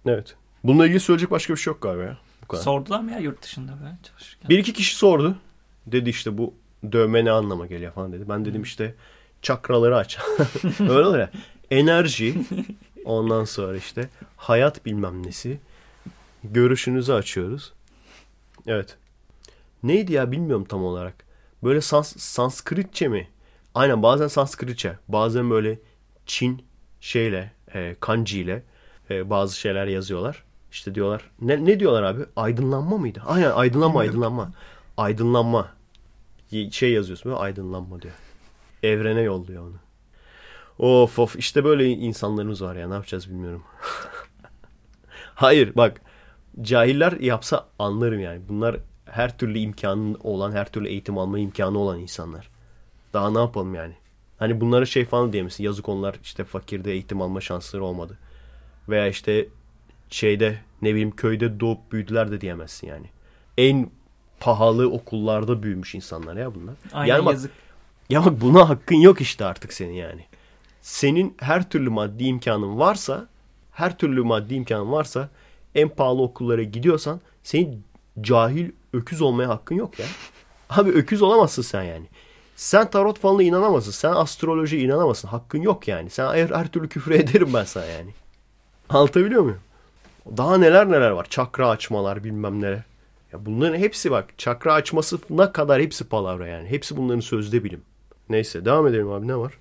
Evet. 0.06 0.36
Bununla 0.64 0.86
ilgili 0.86 1.00
söyleyecek 1.00 1.30
başka 1.30 1.54
bir 1.54 1.58
şey 1.58 1.72
yok 1.72 1.82
galiba 1.82 2.02
ya. 2.02 2.18
Bu 2.42 2.48
kadar. 2.48 2.62
Sordular 2.62 3.00
mı 3.00 3.10
ya 3.10 3.18
yurt 3.18 3.42
dışında 3.42 3.72
böyle 3.82 3.96
çalışırken? 4.02 4.48
Bir 4.48 4.58
iki 4.58 4.72
kişi 4.72 4.96
sordu. 4.96 5.36
Dedi 5.86 6.10
işte 6.10 6.38
bu 6.38 6.54
dövme 6.92 7.24
ne 7.24 7.30
anlama 7.30 7.66
geliyor 7.66 7.92
falan 7.92 8.12
dedi. 8.12 8.28
Ben 8.28 8.44
dedim 8.44 8.62
işte 8.62 8.94
çakraları 9.42 9.96
aç. 9.96 10.18
Öyle 10.80 10.92
olur 10.92 11.18
ya. 11.18 11.30
Enerji. 11.70 12.34
Ondan 13.04 13.44
sonra 13.44 13.76
işte 13.76 14.08
hayat 14.36 14.86
bilmem 14.86 15.26
nesi. 15.26 15.58
Görüşünüzü 16.44 17.12
açıyoruz. 17.12 17.72
Evet. 18.66 18.96
Neydi 19.82 20.12
ya 20.12 20.32
bilmiyorum 20.32 20.64
tam 20.64 20.84
olarak. 20.84 21.14
Böyle 21.64 21.80
sans 21.80 22.16
Sanskritçe 22.16 23.08
mi? 23.08 23.28
Aynen 23.74 24.02
bazen 24.02 24.28
Sanskritçe. 24.28 24.98
Bazen 25.08 25.50
böyle 25.50 25.78
Çin 26.26 26.62
şeyle, 27.00 27.52
e, 27.74 27.96
kanji 28.00 28.40
ile 28.40 28.62
e, 29.10 29.30
bazı 29.30 29.58
şeyler 29.58 29.86
yazıyorlar. 29.86 30.44
İşte 30.72 30.94
diyorlar. 30.94 31.30
Ne, 31.40 31.64
ne 31.64 31.80
diyorlar 31.80 32.02
abi? 32.02 32.22
Aydınlanma 32.36 32.98
mıydı? 32.98 33.22
Aynen 33.26 33.50
aydınlanma 33.50 34.00
aydınlanma. 34.00 34.52
Aydınlanma. 34.96 35.75
Şey 36.70 36.92
yazıyorsun 36.92 37.32
böyle 37.32 37.40
aydınlanma 37.40 38.02
diyor. 38.02 38.14
Evrene 38.82 39.20
yolluyor 39.20 39.62
onu. 39.62 39.76
Of 40.78 41.18
of 41.18 41.36
işte 41.36 41.64
böyle 41.64 41.88
insanlarımız 41.88 42.62
var 42.62 42.76
ya 42.76 42.88
ne 42.88 42.94
yapacağız 42.94 43.30
bilmiyorum. 43.30 43.62
Hayır 45.34 45.72
bak 45.76 46.00
cahiller 46.62 47.12
yapsa 47.12 47.68
anlarım 47.78 48.20
yani. 48.20 48.40
Bunlar 48.48 48.76
her 49.04 49.38
türlü 49.38 49.58
imkanı 49.58 50.16
olan, 50.22 50.52
her 50.52 50.72
türlü 50.72 50.88
eğitim 50.88 51.18
alma 51.18 51.38
imkanı 51.38 51.78
olan 51.78 52.00
insanlar. 52.00 52.48
Daha 53.12 53.30
ne 53.30 53.38
yapalım 53.38 53.74
yani? 53.74 53.94
Hani 54.38 54.60
bunlara 54.60 54.86
şey 54.86 55.04
falan 55.04 55.32
diyemesin. 55.32 55.64
Yazık 55.64 55.88
onlar 55.88 56.16
işte 56.22 56.44
fakirde 56.44 56.92
eğitim 56.92 57.22
alma 57.22 57.40
şansları 57.40 57.84
olmadı. 57.84 58.18
Veya 58.88 59.08
işte 59.08 59.48
şeyde 60.10 60.58
ne 60.82 60.90
bileyim 60.90 61.16
köyde 61.16 61.60
doğup 61.60 61.92
büyüdüler 61.92 62.30
de 62.30 62.40
diyemezsin 62.40 62.86
yani. 62.86 63.06
En 63.58 63.90
pahalı 64.40 64.90
okullarda 64.90 65.62
büyümüş 65.62 65.94
insanlar 65.94 66.36
ya 66.36 66.54
bunlar. 66.54 66.74
Aynen 66.92 67.14
yani 67.14 67.26
bak, 67.26 67.32
yazık. 67.32 67.50
ya 68.10 68.24
bak 68.24 68.40
buna 68.40 68.68
hakkın 68.68 68.96
yok 68.96 69.20
işte 69.20 69.44
artık 69.44 69.72
senin 69.72 69.92
yani. 69.92 70.24
Senin 70.82 71.36
her 71.40 71.70
türlü 71.70 71.90
maddi 71.90 72.24
imkanın 72.24 72.78
varsa, 72.78 73.26
her 73.72 73.98
türlü 73.98 74.22
maddi 74.22 74.54
imkanın 74.54 74.92
varsa 74.92 75.28
en 75.74 75.88
pahalı 75.88 76.22
okullara 76.22 76.62
gidiyorsan 76.62 77.20
senin 77.42 77.84
cahil 78.20 78.70
öküz 78.92 79.22
olmaya 79.22 79.48
hakkın 79.48 79.74
yok 79.74 79.98
ya. 79.98 80.06
Abi 80.70 80.90
öküz 80.90 81.22
olamazsın 81.22 81.62
sen 81.62 81.82
yani. 81.82 82.06
Sen 82.56 82.90
tarot 82.90 83.18
falına 83.18 83.42
inanamazsın. 83.42 83.90
Sen 83.90 84.12
astrolojiye 84.12 84.82
inanamazsın. 84.82 85.28
Hakkın 85.28 85.60
yok 85.62 85.88
yani. 85.88 86.10
Sen 86.10 86.26
her, 86.26 86.50
her 86.50 86.68
türlü 86.68 86.88
küfür 86.88 87.10
ederim 87.14 87.54
ben 87.54 87.64
sana 87.64 87.84
yani. 87.84 88.10
Anlatabiliyor 88.88 89.42
muyum? 89.42 89.60
Daha 90.36 90.58
neler 90.58 90.90
neler 90.90 91.10
var. 91.10 91.26
Çakra 91.30 91.68
açmalar 91.68 92.24
bilmem 92.24 92.62
neler. 92.62 92.82
Ya 93.36 93.46
bunların 93.46 93.78
hepsi 93.78 94.10
bak. 94.10 94.38
Çakra 94.38 94.74
açmasına 94.74 95.52
kadar 95.52 95.82
hepsi 95.82 96.04
palavra 96.08 96.46
yani. 96.46 96.68
Hepsi 96.68 96.96
bunların 96.96 97.20
sözde 97.20 97.64
bilim. 97.64 97.82
Neyse 98.28 98.64
devam 98.64 98.86
edelim 98.86 99.10
abi 99.12 99.28
ne 99.28 99.36
var? 99.36 99.58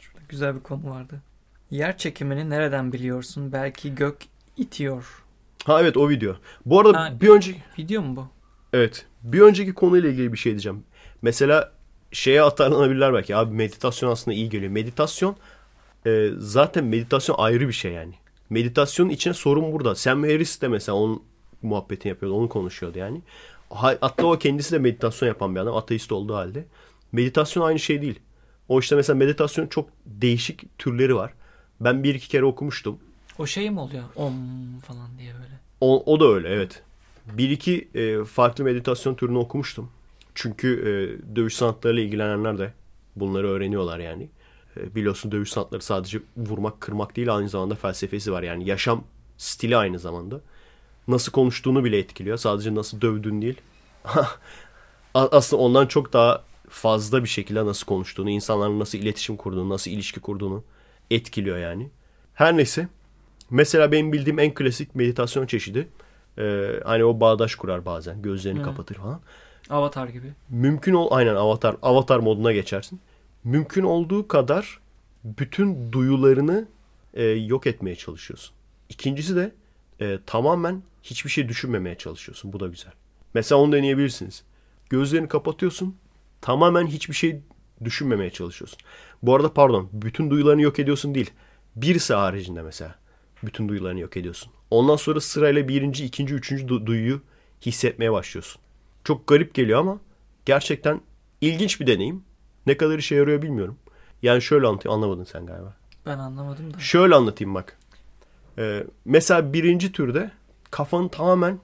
Şurada 0.00 0.20
güzel 0.28 0.54
bir 0.54 0.60
konu 0.60 0.90
vardı. 0.90 1.20
Yer 1.70 1.98
çekimini 1.98 2.50
nereden 2.50 2.92
biliyorsun? 2.92 3.52
Belki 3.52 3.94
gök 3.94 4.16
itiyor. 4.56 5.22
Ha 5.64 5.80
evet 5.82 5.96
o 5.96 6.08
video. 6.08 6.36
Bu 6.66 6.80
arada 6.80 7.00
Ha. 7.00 7.12
bir 7.20 7.28
önceki 7.28 7.62
Video 7.78 8.02
mu 8.02 8.16
bu? 8.16 8.26
evet 8.72 9.06
bir 9.22 9.40
önceki 9.40 9.74
konuyla 9.74 10.10
ilgili 10.10 10.32
bir 10.32 10.38
şey 10.38 10.52
diyeceğim. 10.52 10.84
Mesela 11.22 11.72
şeye 12.12 12.42
atarlanabilirler 12.42 13.14
belki. 13.14 13.36
Abi 13.36 13.54
meditasyon 13.54 14.10
aslında 14.10 14.34
iyi 14.34 14.48
geliyor. 14.48 14.72
Meditasyon 14.72 15.36
e, 16.06 16.28
zaten 16.38 16.84
meditasyon 16.84 17.36
ayrı 17.38 17.68
bir 17.68 17.72
şey 17.72 17.92
yani. 17.92 18.14
Meditasyonun 18.50 19.10
içine 19.10 19.34
sorun 19.34 19.72
burada. 19.72 19.94
Sam 19.94 20.22
Harris 20.22 20.62
de 20.62 20.68
mesela 20.68 20.96
onun 20.96 21.22
muhabbetini 21.62 22.10
yapıyordu. 22.10 22.36
Onu 22.36 22.48
konuşuyordu 22.48 22.98
yani. 22.98 23.22
Ha- 23.70 23.98
Hatta 24.00 24.26
o 24.26 24.38
kendisi 24.38 24.72
de 24.72 24.78
meditasyon 24.78 25.28
yapan 25.28 25.54
bir 25.54 25.60
adam. 25.60 25.76
Ateist 25.76 26.12
olduğu 26.12 26.34
halde. 26.34 26.64
Meditasyon 27.12 27.64
aynı 27.66 27.78
şey 27.78 28.02
değil. 28.02 28.18
O 28.68 28.80
işte 28.80 28.96
mesela 28.96 29.16
meditasyon 29.16 29.66
çok 29.66 29.88
değişik 30.06 30.78
türleri 30.78 31.14
var. 31.16 31.32
Ben 31.80 32.02
bir 32.02 32.14
iki 32.14 32.28
kere 32.28 32.44
okumuştum. 32.44 32.98
O 33.38 33.46
şey 33.46 33.70
mi 33.70 33.80
oluyor? 33.80 34.04
Om 34.16 34.34
falan 34.84 35.18
diye 35.18 35.34
böyle. 35.34 35.60
O, 35.80 36.12
o 36.12 36.20
da 36.20 36.24
öyle 36.26 36.48
evet. 36.48 36.82
Bir 37.32 37.50
iki 37.50 37.88
e, 37.94 38.24
farklı 38.24 38.64
meditasyon 38.64 39.14
türünü 39.14 39.38
okumuştum. 39.38 39.90
Çünkü 40.34 40.68
e, 40.80 41.36
dövüş 41.36 41.54
sanatlarıyla 41.54 42.02
ilgilenenler 42.02 42.58
de 42.58 42.72
bunları 43.16 43.48
öğreniyorlar 43.48 43.98
yani. 43.98 44.28
E, 44.76 44.94
biliyorsun 44.94 45.32
dövüş 45.32 45.50
sanatları 45.50 45.82
sadece 45.82 46.20
vurmak 46.36 46.80
kırmak 46.80 47.16
değil 47.16 47.36
aynı 47.36 47.48
zamanda 47.48 47.74
felsefesi 47.74 48.32
var. 48.32 48.42
Yani 48.42 48.68
yaşam 48.68 49.04
stili 49.36 49.76
aynı 49.76 49.98
zamanda. 49.98 50.40
Nasıl 51.10 51.32
konuştuğunu 51.32 51.84
bile 51.84 51.98
etkiliyor. 51.98 52.36
Sadece 52.36 52.74
nasıl 52.74 53.00
dövdüğün 53.00 53.42
değil. 53.42 53.60
Aslında 55.14 55.62
ondan 55.62 55.86
çok 55.86 56.12
daha 56.12 56.44
fazla 56.68 57.22
bir 57.24 57.28
şekilde 57.28 57.66
nasıl 57.66 57.86
konuştuğunu, 57.86 58.30
insanlarla 58.30 58.78
nasıl 58.78 58.98
iletişim 58.98 59.36
kurduğunu, 59.36 59.68
nasıl 59.68 59.90
ilişki 59.90 60.20
kurduğunu 60.20 60.64
etkiliyor 61.10 61.58
yani. 61.58 61.90
Her 62.34 62.56
neyse. 62.56 62.88
Mesela 63.50 63.92
benim 63.92 64.12
bildiğim 64.12 64.38
en 64.38 64.54
klasik 64.54 64.94
meditasyon 64.94 65.46
çeşidi. 65.46 65.88
e, 66.38 66.72
hani 66.84 67.04
o 67.04 67.20
bağdaş 67.20 67.54
kurar 67.54 67.84
bazen. 67.84 68.22
Gözlerini 68.22 68.60
Hı. 68.60 68.64
kapatır 68.64 68.94
falan. 68.94 69.20
Avatar 69.70 70.08
gibi. 70.08 70.32
Mümkün 70.48 70.94
ol 70.94 71.08
aynen 71.10 71.34
avatar 71.34 71.76
avatar 71.82 72.18
moduna 72.18 72.52
geçersin. 72.52 73.00
Mümkün 73.44 73.82
olduğu 73.82 74.28
kadar 74.28 74.80
bütün 75.24 75.92
duyularını 75.92 76.68
e, 77.14 77.24
yok 77.24 77.66
etmeye 77.66 77.96
çalışıyorsun. 77.96 78.54
İkincisi 78.88 79.36
de 79.36 79.52
e, 80.00 80.18
tamamen 80.26 80.82
hiçbir 81.02 81.30
şey 81.30 81.48
düşünmemeye 81.48 81.98
çalışıyorsun. 81.98 82.52
Bu 82.52 82.60
da 82.60 82.66
güzel. 82.66 82.92
Mesela 83.34 83.60
onu 83.60 83.72
deneyebilirsiniz. 83.72 84.42
Gözlerini 84.90 85.28
kapatıyorsun. 85.28 85.96
Tamamen 86.40 86.86
hiçbir 86.86 87.14
şey 87.14 87.40
düşünmemeye 87.84 88.30
çalışıyorsun. 88.30 88.78
Bu 89.22 89.34
arada 89.34 89.52
pardon, 89.52 89.88
bütün 89.92 90.30
duyularını 90.30 90.62
yok 90.62 90.78
ediyorsun 90.78 91.14
değil. 91.14 91.30
Birisi 91.76 92.14
haricinde 92.14 92.62
mesela 92.62 92.94
bütün 93.42 93.68
duyularını 93.68 94.00
yok 94.00 94.16
ediyorsun. 94.16 94.52
Ondan 94.70 94.96
sonra 94.96 95.20
sırayla 95.20 95.68
birinci, 95.68 96.04
ikinci, 96.04 96.34
üçüncü 96.34 96.66
du- 96.66 96.86
duyuyu 96.86 97.22
hissetmeye 97.66 98.12
başlıyorsun. 98.12 98.62
Çok 99.04 99.26
garip 99.26 99.54
geliyor 99.54 99.80
ama 99.80 99.98
gerçekten 100.44 101.00
ilginç 101.40 101.80
bir 101.80 101.86
deneyim. 101.86 102.24
Ne 102.66 102.76
kadar 102.76 102.98
işe 102.98 103.14
yarıyor 103.14 103.42
bilmiyorum. 103.42 103.78
Yani 104.22 104.42
şöyle 104.42 104.66
anlatayım. 104.66 104.96
Anlamadın 104.96 105.24
sen 105.24 105.46
galiba. 105.46 105.76
Ben 106.06 106.18
anlamadım 106.18 106.74
da. 106.74 106.78
Şöyle 106.78 107.14
anlatayım 107.14 107.54
bak. 107.54 107.78
Ee, 108.58 108.86
mesela 109.04 109.52
birinci 109.52 109.92
türde 109.92 110.30
kafanı 110.70 111.08
tamamen 111.08 111.58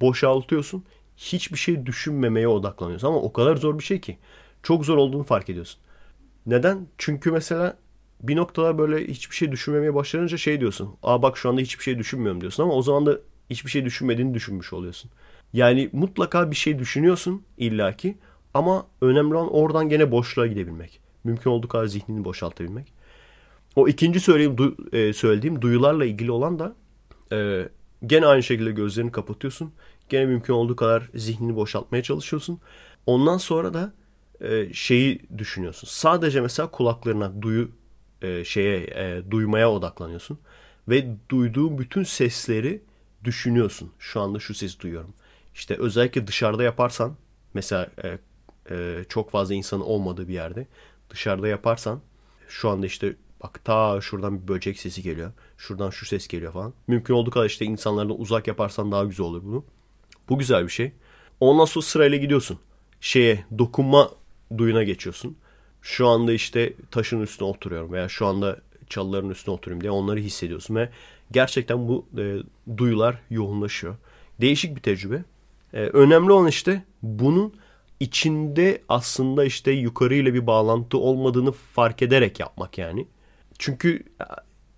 boşaltıyorsun. 0.00 0.84
Hiçbir 1.16 1.58
şey 1.58 1.86
düşünmemeye 1.86 2.48
odaklanıyorsun. 2.48 3.08
Ama 3.08 3.16
o 3.16 3.32
kadar 3.32 3.56
zor 3.56 3.78
bir 3.78 3.84
şey 3.84 4.00
ki. 4.00 4.18
Çok 4.62 4.84
zor 4.84 4.96
olduğunu 4.96 5.22
fark 5.22 5.50
ediyorsun. 5.50 5.80
Neden? 6.46 6.86
Çünkü 6.98 7.30
mesela 7.30 7.76
bir 8.22 8.36
noktalar 8.36 8.78
böyle 8.78 9.06
hiçbir 9.06 9.36
şey 9.36 9.52
düşünmemeye 9.52 9.94
başlayınca 9.94 10.36
şey 10.36 10.60
diyorsun. 10.60 10.96
Aa 11.02 11.22
bak 11.22 11.36
şu 11.38 11.48
anda 11.48 11.60
hiçbir 11.60 11.84
şey 11.84 11.98
düşünmüyorum 11.98 12.40
diyorsun 12.40 12.62
ama 12.62 12.72
o 12.72 12.82
zaman 12.82 13.06
da 13.06 13.18
hiçbir 13.50 13.70
şey 13.70 13.84
düşünmediğini 13.84 14.34
düşünmüş 14.34 14.72
oluyorsun. 14.72 15.10
Yani 15.52 15.90
mutlaka 15.92 16.50
bir 16.50 16.56
şey 16.56 16.78
düşünüyorsun 16.78 17.42
illaki 17.58 18.18
ama 18.54 18.86
önemli 19.00 19.34
olan 19.34 19.54
oradan 19.54 19.88
gene 19.88 20.10
boşluğa 20.10 20.46
gidebilmek. 20.46 21.00
Mümkün 21.24 21.50
olduğu 21.50 21.68
kadar 21.68 21.86
zihnini 21.86 22.24
boşaltabilmek. 22.24 22.92
O 23.76 23.88
ikinci 23.88 24.20
söyleyeyim, 24.20 24.56
du- 24.56 24.96
e, 24.96 25.12
söylediğim 25.12 25.62
duyularla 25.62 26.04
ilgili 26.04 26.30
olan 26.30 26.58
da 26.58 26.74
e, 27.32 27.68
gene 28.06 28.26
aynı 28.26 28.42
şekilde 28.42 28.72
gözlerini 28.72 29.12
kapatıyorsun. 29.12 29.72
Gene 30.08 30.26
mümkün 30.26 30.54
olduğu 30.54 30.76
kadar 30.76 31.10
zihnini 31.14 31.56
boşaltmaya 31.56 32.02
çalışıyorsun. 32.02 32.60
Ondan 33.06 33.38
sonra 33.38 33.74
da 33.74 33.92
e, 34.40 34.72
şeyi 34.72 35.20
düşünüyorsun. 35.38 35.88
Sadece 35.90 36.40
mesela 36.40 36.70
kulaklarına 36.70 37.42
duyu 37.42 37.70
e, 38.22 38.44
şeye 38.44 38.78
e, 38.78 39.22
duymaya 39.30 39.70
odaklanıyorsun 39.70 40.38
ve 40.88 41.06
duyduğun 41.28 41.78
bütün 41.78 42.02
sesleri 42.02 42.82
düşünüyorsun. 43.24 43.92
Şu 43.98 44.20
anda 44.20 44.38
şu 44.38 44.54
sesi 44.54 44.80
duyuyorum. 44.80 45.14
İşte 45.54 45.76
özellikle 45.78 46.26
dışarıda 46.26 46.62
yaparsan 46.62 47.16
mesela 47.54 47.90
e, 48.04 48.18
e, 48.70 49.04
çok 49.08 49.30
fazla 49.30 49.54
insanın 49.54 49.82
olmadığı 49.82 50.28
bir 50.28 50.34
yerde 50.34 50.66
dışarıda 51.10 51.48
yaparsan 51.48 52.00
şu 52.48 52.68
anda 52.68 52.86
işte 52.86 53.16
bak 53.42 53.64
ta 53.64 54.00
şuradan 54.00 54.42
bir 54.42 54.48
böcek 54.48 54.78
sesi 54.78 55.02
geliyor. 55.02 55.32
Şuradan 55.56 55.90
şu 55.90 56.06
ses 56.06 56.28
geliyor 56.28 56.52
falan. 56.52 56.74
Mümkün 56.86 57.14
olduğu 57.14 57.30
kadar 57.30 57.46
işte 57.46 57.64
insanlardan 57.64 58.20
uzak 58.20 58.46
yaparsan 58.46 58.92
daha 58.92 59.04
güzel 59.04 59.26
olur 59.26 59.42
bunu. 59.44 59.64
Bu 60.28 60.38
güzel 60.38 60.64
bir 60.64 60.72
şey. 60.72 60.92
Ondan 61.40 61.64
sonra 61.64 61.84
sırayla 61.84 62.18
gidiyorsun. 62.18 62.58
Şeye 63.00 63.44
dokunma 63.58 64.10
duyuna 64.58 64.82
geçiyorsun. 64.82 65.36
Şu 65.82 66.08
anda 66.08 66.32
işte 66.32 66.72
taşın 66.90 67.20
üstüne 67.20 67.48
oturuyorum 67.48 67.92
veya 67.92 68.08
şu 68.08 68.26
anda 68.26 68.60
çalıların 68.88 69.30
üstüne 69.30 69.54
oturayım 69.54 69.80
diye 69.80 69.90
onları 69.90 70.20
hissediyorsun 70.20 70.74
ve 70.74 70.88
gerçekten 71.30 71.88
bu 71.88 72.06
e, 72.18 72.36
duyular 72.76 73.18
yoğunlaşıyor. 73.30 73.96
Değişik 74.40 74.76
bir 74.76 74.80
tecrübe. 74.80 75.24
E, 75.72 75.80
önemli 75.80 76.32
olan 76.32 76.48
işte 76.48 76.84
bunun 77.02 77.54
içinde 78.00 78.82
aslında 78.88 79.44
işte 79.44 79.70
yukarıyla 79.70 80.34
bir 80.34 80.46
bağlantı 80.46 80.98
olmadığını 80.98 81.52
fark 81.52 82.02
ederek 82.02 82.40
yapmak 82.40 82.78
yani. 82.78 83.06
Çünkü 83.62 84.02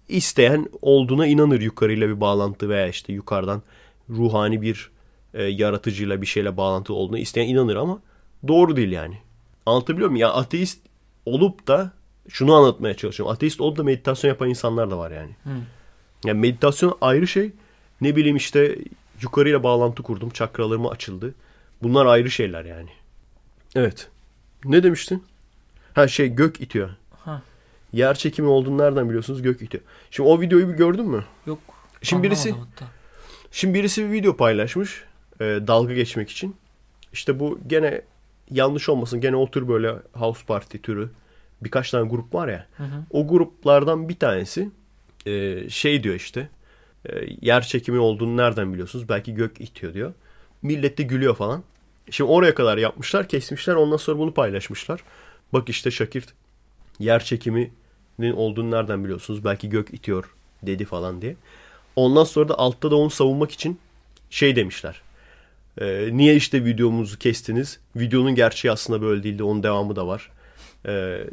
isteyen 0.09 0.68
olduğuna 0.83 1.27
inanır 1.27 1.61
yukarıyla 1.61 2.09
bir 2.09 2.20
bağlantı 2.20 2.68
veya 2.68 2.88
işte 2.88 3.12
yukarıdan 3.12 3.62
ruhani 4.11 4.62
bir 4.62 4.90
e, 5.35 5.42
yaratıcıyla 5.42 6.23
bir 6.23 6.27
şeyle 6.27 6.57
bağlantı 6.57 6.94
olduğuna 6.94 7.18
isteyen 7.18 7.49
inanır 7.49 7.77
ama 7.77 8.01
doğru 8.49 8.77
değil 8.77 8.92
yani. 8.92 9.18
Anlatabiliyor 9.66 10.09
muyum? 10.09 10.20
Ya 10.20 10.33
ateist 10.33 10.79
olup 11.27 11.66
da 11.66 11.92
şunu 12.29 12.55
anlatmaya 12.55 12.94
çalışıyorum. 12.94 13.35
Ateist 13.35 13.61
olup 13.61 13.79
da 13.79 13.83
meditasyon 13.83 14.29
yapan 14.29 14.49
insanlar 14.49 14.90
da 14.90 14.99
var 14.99 15.11
yani. 15.11 15.31
Hı. 15.44 15.51
Yani 16.25 16.40
meditasyon 16.40 16.99
ayrı 17.01 17.27
şey. 17.27 17.53
Ne 18.01 18.16
bileyim 18.16 18.37
işte 18.37 18.79
yukarıyla 19.23 19.62
bağlantı 19.62 20.03
kurdum. 20.03 20.31
Çakralarım 20.31 20.87
açıldı. 20.87 21.35
Bunlar 21.83 22.07
ayrı 22.07 22.31
şeyler 22.31 22.64
yani. 22.64 22.90
Evet. 23.75 24.09
Ne 24.64 24.83
demiştin? 24.83 25.25
Ha 25.94 26.09
şey 26.09 26.29
gök 26.29 26.61
itiyor. 26.61 26.90
Yer 27.95 28.15
çekimi 28.15 28.49
olduğunu 28.49 28.79
nereden 28.79 29.09
biliyorsunuz? 29.09 29.43
Gök 29.43 29.63
itiyor. 29.63 29.85
Şimdi 30.11 30.29
o 30.29 30.41
videoyu 30.41 30.69
bir 30.69 30.75
gördün 30.75 31.07
mü? 31.07 31.25
Yok. 31.47 31.59
Şimdi 32.03 32.23
birisi 32.23 32.51
hatta. 32.53 32.87
Şimdi 33.51 33.75
birisi 33.75 34.05
bir 34.05 34.13
video 34.13 34.37
paylaşmış. 34.37 35.05
e, 35.41 35.45
dalga 35.45 35.95
geçmek 35.95 36.31
için. 36.31 36.57
İşte 37.13 37.41
bu 37.41 37.59
gene 37.67 38.03
yanlış 38.51 38.89
olmasın. 38.89 39.21
Gene 39.21 39.37
o 39.37 39.51
tür 39.51 39.69
böyle 39.69 39.95
house 40.13 40.47
party 40.47 40.79
türü 40.79 41.11
birkaç 41.61 41.91
tane 41.91 42.09
grup 42.09 42.35
var 42.35 42.49
ya. 42.49 42.67
Hı 42.77 42.83
hı. 42.85 43.05
O 43.11 43.29
gruplardan 43.29 44.09
bir 44.09 44.19
tanesi 44.19 44.71
e, 45.27 45.65
şey 45.71 46.03
diyor 46.03 46.15
işte. 46.15 46.49
e, 47.07 47.13
yer 47.41 47.63
çekimi 47.63 47.99
olduğunu 47.99 48.37
nereden 48.37 48.73
biliyorsunuz? 48.73 49.09
Belki 49.09 49.35
gök 49.35 49.61
itiyor 49.61 49.95
diyor. 49.95 50.13
Millet 50.63 50.99
de 50.99 51.03
gülüyor 51.03 51.37
falan. 51.37 51.63
Şimdi 52.11 52.31
oraya 52.31 52.55
kadar 52.55 52.79
yapmışlar, 52.79 53.29
kesmişler. 53.29 53.75
Ondan 53.75 53.97
sonra 53.97 54.19
bunu 54.19 54.35
paylaşmışlar. 54.35 55.01
Bak 55.53 55.69
işte 55.69 55.91
Şakir 55.91 56.25
yer 56.99 57.25
çekiminin 57.25 57.73
olduğunu 58.33 58.70
nereden 58.70 59.05
biliyorsunuz? 59.05 59.44
Belki 59.44 59.68
gök 59.68 59.94
itiyor 59.94 60.35
dedi 60.62 60.85
falan 60.85 61.22
diye. 61.22 61.37
Ondan 61.96 62.24
sonra 62.24 62.48
da 62.48 62.59
altta 62.59 62.90
da 62.90 62.96
onu 62.96 63.11
savunmak 63.11 63.50
için 63.50 63.79
şey 64.31 64.57
demişler. 64.57 65.03
Ee, 65.81 66.09
niye 66.12 66.37
işte 66.37 66.64
videomuzu 66.64 67.18
kestiniz? 67.18 67.81
Videonun 67.96 68.35
gerçeği 68.35 68.72
aslında 68.72 69.03
böyle 69.03 69.22
değildi. 69.22 69.42
Onun 69.42 69.62
devamı 69.62 69.96
da 69.96 70.07
var. 70.07 70.31
Ee, 70.87 71.24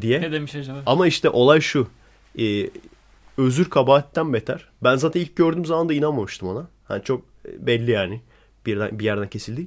diye. 0.00 0.20
Ne 0.20 0.32
demiş 0.32 0.54
acaba? 0.54 0.82
Ama 0.86 1.06
işte 1.06 1.30
olay 1.30 1.60
şu. 1.60 1.88
Ee, 2.38 2.70
özür 3.38 3.70
kabahatten 3.70 4.32
beter. 4.32 4.68
Ben 4.82 4.96
zaten 4.96 5.20
ilk 5.20 5.36
gördüğüm 5.36 5.64
zaman 5.64 5.88
da 5.88 5.94
inanmamıştım 5.94 6.48
ona. 6.48 6.68
Hani 6.84 7.04
çok 7.04 7.22
belli 7.58 7.90
yani. 7.90 8.20
Bir, 8.66 8.76
yerden, 8.76 8.98
bir 8.98 9.04
yerden 9.04 9.28
kesildi. 9.28 9.66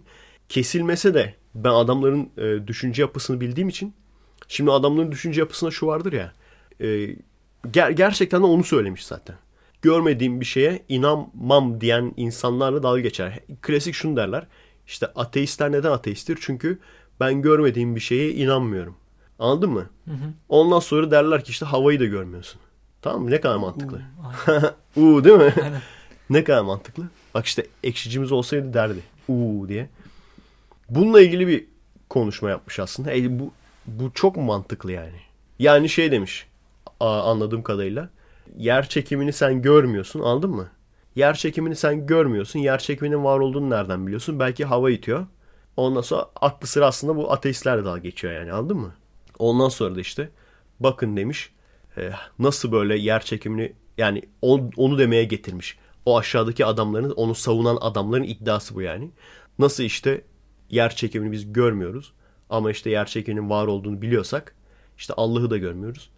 Kesilmese 0.50 1.14
de 1.14 1.34
ben 1.56 1.70
adamların 1.70 2.30
e, 2.38 2.68
düşünce 2.68 3.02
yapısını 3.02 3.42
bildiğim 3.42 3.70
için 3.70 3.94
şimdi 4.48 4.72
adamların 4.72 5.12
düşünce 5.12 5.42
yapısında 5.42 5.72
şu 5.72 5.88
vardır 5.88 6.14
ya. 6.14 6.34
E, 6.82 6.86
ger- 7.72 7.92
gerçekten 7.92 8.42
de 8.42 8.46
onu 8.46 8.64
söylemiş 8.64 9.06
zaten. 9.06 9.36
Görmediğim 9.82 10.42
bir 10.42 10.46
şeye 10.46 10.84
inanmam 10.90 11.82
diyen 11.82 12.14
insanlarla 12.18 12.84
dalga 12.84 13.00
geçer. 13.02 13.40
Klasik 13.62 13.94
şunu 13.96 14.18
derler. 14.18 14.48
İşte 14.88 15.08
ateistler 15.08 15.72
neden 15.72 15.92
ateisttir? 15.92 16.38
Çünkü 16.42 16.80
ben 17.20 17.42
görmediğim 17.42 17.96
bir 17.96 18.00
şeye 18.02 18.32
inanmıyorum. 18.32 18.96
Anladın 19.40 19.70
mı? 19.70 19.90
Hı 20.06 20.12
hı. 20.12 20.34
Ondan 20.50 20.80
sonra 20.80 21.12
derler 21.12 21.44
ki 21.44 21.52
işte 21.52 21.66
havayı 21.66 22.00
da 22.00 22.06
görmüyorsun. 22.06 22.62
Tamam 23.02 23.22
mı? 23.24 23.32
Ne 23.32 23.42
kadar 23.42 23.56
mantıklı. 23.56 24.02
Uuu 24.96 25.24
değil 25.24 25.36
mi? 25.36 25.54
Aynen. 25.64 25.82
ne 26.30 26.44
kadar 26.44 26.62
mantıklı. 26.62 27.04
Bak 27.34 27.46
işte 27.46 27.66
ekşicimiz 27.84 28.32
olsaydı 28.32 28.74
derdi. 28.74 29.00
Uuu 29.28 29.70
diye. 29.70 29.90
Bununla 30.90 31.22
ilgili 31.22 31.48
bir 31.48 31.66
konuşma 32.10 32.50
yapmış 32.50 32.80
aslında. 32.80 33.14
E, 33.14 33.40
bu, 33.40 33.52
bu 33.88 34.12
çok 34.14 34.38
mantıklı 34.38 34.92
yani. 34.92 35.20
Yani 35.60 35.90
şey 35.90 36.12
demiş 36.12 36.48
anladığım 37.06 37.64
kadarıyla. 37.64 38.10
Yer 38.58 38.90
çekimini 38.90 39.34
sen 39.34 39.62
görmüyorsun 39.62 40.20
anladın 40.20 40.50
mı? 40.52 40.70
Yer 41.16 41.34
çekimini 41.34 41.76
sen 41.76 42.06
görmüyorsun. 42.08 42.60
Yer 42.60 42.80
çekiminin 42.80 43.24
var 43.24 43.40
olduğunu 43.40 43.70
nereden 43.70 44.08
biliyorsun? 44.08 44.40
Belki 44.40 44.66
hava 44.66 44.92
itiyor. 44.92 45.26
Ondan 45.78 46.02
sonra 46.02 46.26
aklı 46.42 46.68
sıra 46.68 46.86
aslında 46.88 47.16
bu 47.16 47.32
ateistlerle 47.32 47.86
dalga 47.86 48.00
geçiyor 48.00 48.34
yani 48.34 48.54
anladın 48.54 48.78
mı? 48.78 48.94
Ondan 49.40 49.70
sonra 49.70 49.96
da 49.96 50.00
işte 50.00 50.30
bakın 50.80 51.18
demiş 51.18 51.52
e, 51.98 52.12
nasıl 52.40 52.72
böyle 52.72 52.98
yer 52.98 53.22
çekimini 53.26 53.74
yani 53.98 54.22
on- 54.42 54.72
onu 54.78 54.98
demeye 54.98 55.24
getirmiş. 55.24 55.78
O 56.06 56.18
aşağıdaki 56.18 56.66
adamların 56.66 57.12
onu 57.12 57.36
savunan 57.36 57.78
adamların 57.82 58.24
iddiası 58.24 58.76
bu 58.76 58.82
yani. 58.82 59.12
Nasıl 59.60 59.84
işte 59.84 60.22
yer 60.70 60.96
çekimini 60.96 61.32
biz 61.32 61.54
görmüyoruz 61.54 62.14
ama 62.50 62.72
işte 62.72 62.90
yer 62.90 63.06
çekiminin 63.06 63.50
var 63.50 63.68
olduğunu 63.68 64.02
biliyorsak 64.02 64.56
işte 64.98 65.14
Allah'ı 65.18 65.50
da 65.50 65.58
görmüyoruz. 65.58 66.10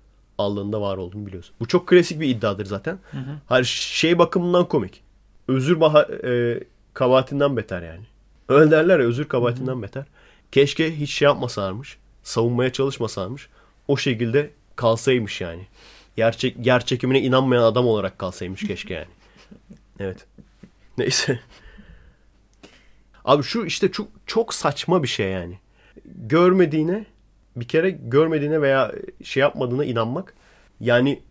Allah'ın 0.42 0.74
da 0.74 0.82
var 0.82 0.98
olduğunu 0.98 1.26
biliyoruz. 1.26 1.52
Bu 1.60 1.68
çok 1.68 1.88
klasik 1.88 2.20
bir 2.20 2.30
iddiadır 2.30 2.66
zaten. 2.66 3.00
Hayır 3.48 3.66
şey 3.66 4.20
bakımından 4.20 4.68
komik. 4.68 5.02
Özür 5.48 5.80
baha, 5.80 6.08
e, 6.24 6.60
kabahatinden 6.94 7.58
beter 7.58 7.82
yani. 7.82 8.06
Öyle 8.50 8.72
derler 8.72 9.00
ya 9.00 9.06
özür 9.06 9.28
kabahatinden 9.28 9.82
beter. 9.82 10.06
Keşke 10.52 11.00
hiç 11.00 11.12
şey 11.12 11.26
yapmasarmış. 11.26 11.98
Savunmaya 12.24 12.74
çalışmasarmış. 12.74 13.50
O 13.88 13.98
şekilde 13.98 14.52
kalsaymış 14.76 15.42
yani. 15.42 15.68
Yer, 16.18 16.38
çek, 16.38 16.66
yer 16.66 16.86
çekimine 16.86 17.22
inanmayan 17.22 17.64
adam 17.64 17.88
olarak 17.88 18.20
kalsaymış 18.20 18.68
keşke 18.68 18.94
yani. 18.94 19.08
Evet. 20.00 20.26
Neyse. 20.98 21.40
Abi 23.26 23.44
şu 23.44 23.66
işte 23.66 23.92
çok, 23.92 24.08
çok 24.26 24.54
saçma 24.54 25.04
bir 25.04 25.08
şey 25.08 25.32
yani. 25.32 25.60
Görmediğine 26.06 27.06
bir 27.56 27.68
kere 27.68 27.90
görmediğine 27.90 28.62
veya 28.62 28.92
şey 29.24 29.42
yapmadığına 29.42 29.86
inanmak. 29.86 30.34
Yani 30.80 31.22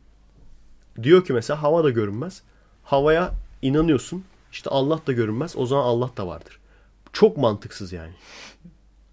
diyor 1.02 1.24
ki 1.24 1.32
mesela 1.32 1.62
hava 1.62 1.84
da 1.84 1.90
görünmez. 1.90 2.42
Havaya 2.82 3.32
inanıyorsun. 3.62 4.24
İşte 4.52 4.70
Allah 4.70 5.00
da 5.06 5.12
görünmez. 5.12 5.56
O 5.56 5.66
zaman 5.66 5.84
Allah 5.84 6.10
da 6.16 6.26
vardır. 6.26 6.58
Çok 7.12 7.36
mantıksız 7.36 7.92
yani. 7.92 8.12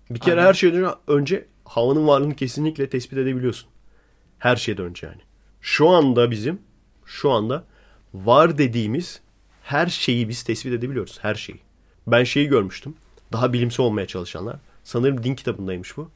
Bir 0.10 0.20
kere 0.20 0.36
Aynen. 0.36 0.48
her 0.48 0.54
şeyden 0.54 0.94
önce 1.08 1.46
havanın 1.66 2.08
varlığını 2.08 2.36
kesinlikle 2.36 2.90
tespit 2.90 3.18
edebiliyorsun. 3.18 3.70
Her 4.40 4.56
şeyden 4.56 4.86
önce 4.86 5.08
yani. 5.08 5.22
Şu 5.62 5.90
anda 5.90 6.32
bizim 6.32 6.62
şu 7.06 7.32
anda 7.32 7.64
var 8.14 8.58
dediğimiz 8.58 9.22
her 9.64 9.88
şeyi 9.88 10.30
biz 10.30 10.44
tespit 10.44 10.74
edebiliyoruz. 10.74 11.20
Her 11.22 11.36
şeyi. 11.36 11.60
Ben 12.08 12.24
şeyi 12.24 12.48
görmüştüm. 12.48 12.96
Daha 13.32 13.54
bilimsel 13.54 13.86
olmaya 13.86 14.08
çalışanlar. 14.08 14.56
Sanırım 14.84 15.24
din 15.24 15.36
kitabındaymış 15.36 15.98
bu. 15.98 16.10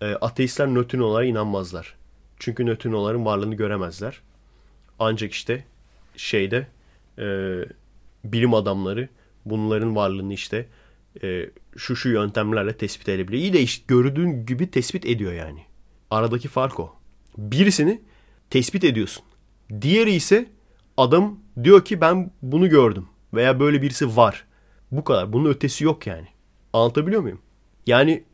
E, 0.00 0.06
ateistler 0.06 0.74
nötrinolara 0.74 1.24
inanmazlar. 1.24 1.94
Çünkü 2.38 2.66
nötrinoların 2.66 3.24
varlığını 3.24 3.54
göremezler. 3.54 4.20
Ancak 4.98 5.32
işte 5.32 5.64
şeyde 6.16 6.66
e, 7.18 7.24
bilim 8.24 8.54
adamları 8.54 9.08
bunların 9.44 9.96
varlığını 9.96 10.32
işte 10.32 10.66
e, 11.22 11.50
şu 11.76 11.96
şu 11.96 12.08
yöntemlerle 12.08 12.76
tespit 12.76 13.08
edebiliyor. 13.08 13.42
İyi 13.42 13.52
de 13.52 13.60
işte 13.60 13.84
gördüğün 13.88 14.46
gibi 14.46 14.70
tespit 14.70 15.06
ediyor 15.06 15.32
yani. 15.32 15.62
Aradaki 16.10 16.48
fark 16.48 16.80
o. 16.80 16.94
Birisini 17.38 18.02
tespit 18.50 18.84
ediyorsun. 18.84 19.24
Diğeri 19.80 20.12
ise 20.12 20.46
adam 20.96 21.38
diyor 21.64 21.84
ki 21.84 22.00
ben 22.00 22.30
bunu 22.42 22.68
gördüm 22.68 23.06
veya 23.34 23.60
böyle 23.60 23.82
birisi 23.82 24.16
var. 24.16 24.44
Bu 24.90 25.04
kadar. 25.04 25.32
Bunun 25.32 25.50
ötesi 25.50 25.84
yok 25.84 26.06
yani. 26.06 26.26
Anlatabiliyor 26.72 27.22
muyum? 27.22 27.40
Yani 27.86 28.24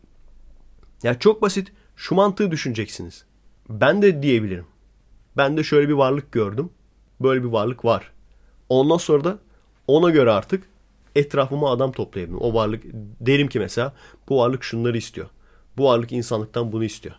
ya 1.03 1.19
çok 1.19 1.43
basit. 1.43 1.73
Şu 1.97 2.15
mantığı 2.15 2.51
düşüneceksiniz. 2.51 3.25
Ben 3.69 4.03
de 4.03 4.23
diyebilirim. 4.23 4.67
Ben 5.37 5.57
de 5.57 5.65
şöyle 5.65 5.89
bir 5.89 5.95
varlık 5.95 6.33
gördüm. 6.33 6.71
Böyle 7.21 7.43
bir 7.45 7.49
varlık 7.49 7.85
var. 7.85 8.13
Ondan 8.69 8.97
sonra 8.97 9.25
da 9.25 9.39
ona 9.87 10.11
göre 10.11 10.31
artık 10.31 10.65
etrafıma 11.15 11.71
adam 11.71 11.93
toplayabilirim. 11.93 12.41
O 12.41 12.55
varlık 12.55 12.85
derim 13.21 13.49
ki 13.49 13.59
mesela 13.59 13.95
bu 14.29 14.39
varlık 14.39 14.65
şunları 14.65 14.99
istiyor. 14.99 15.27
Bu 15.77 15.85
varlık 15.85 16.13
insanlıktan 16.13 16.73
bunu 16.73 16.85
istiyor. 16.85 17.15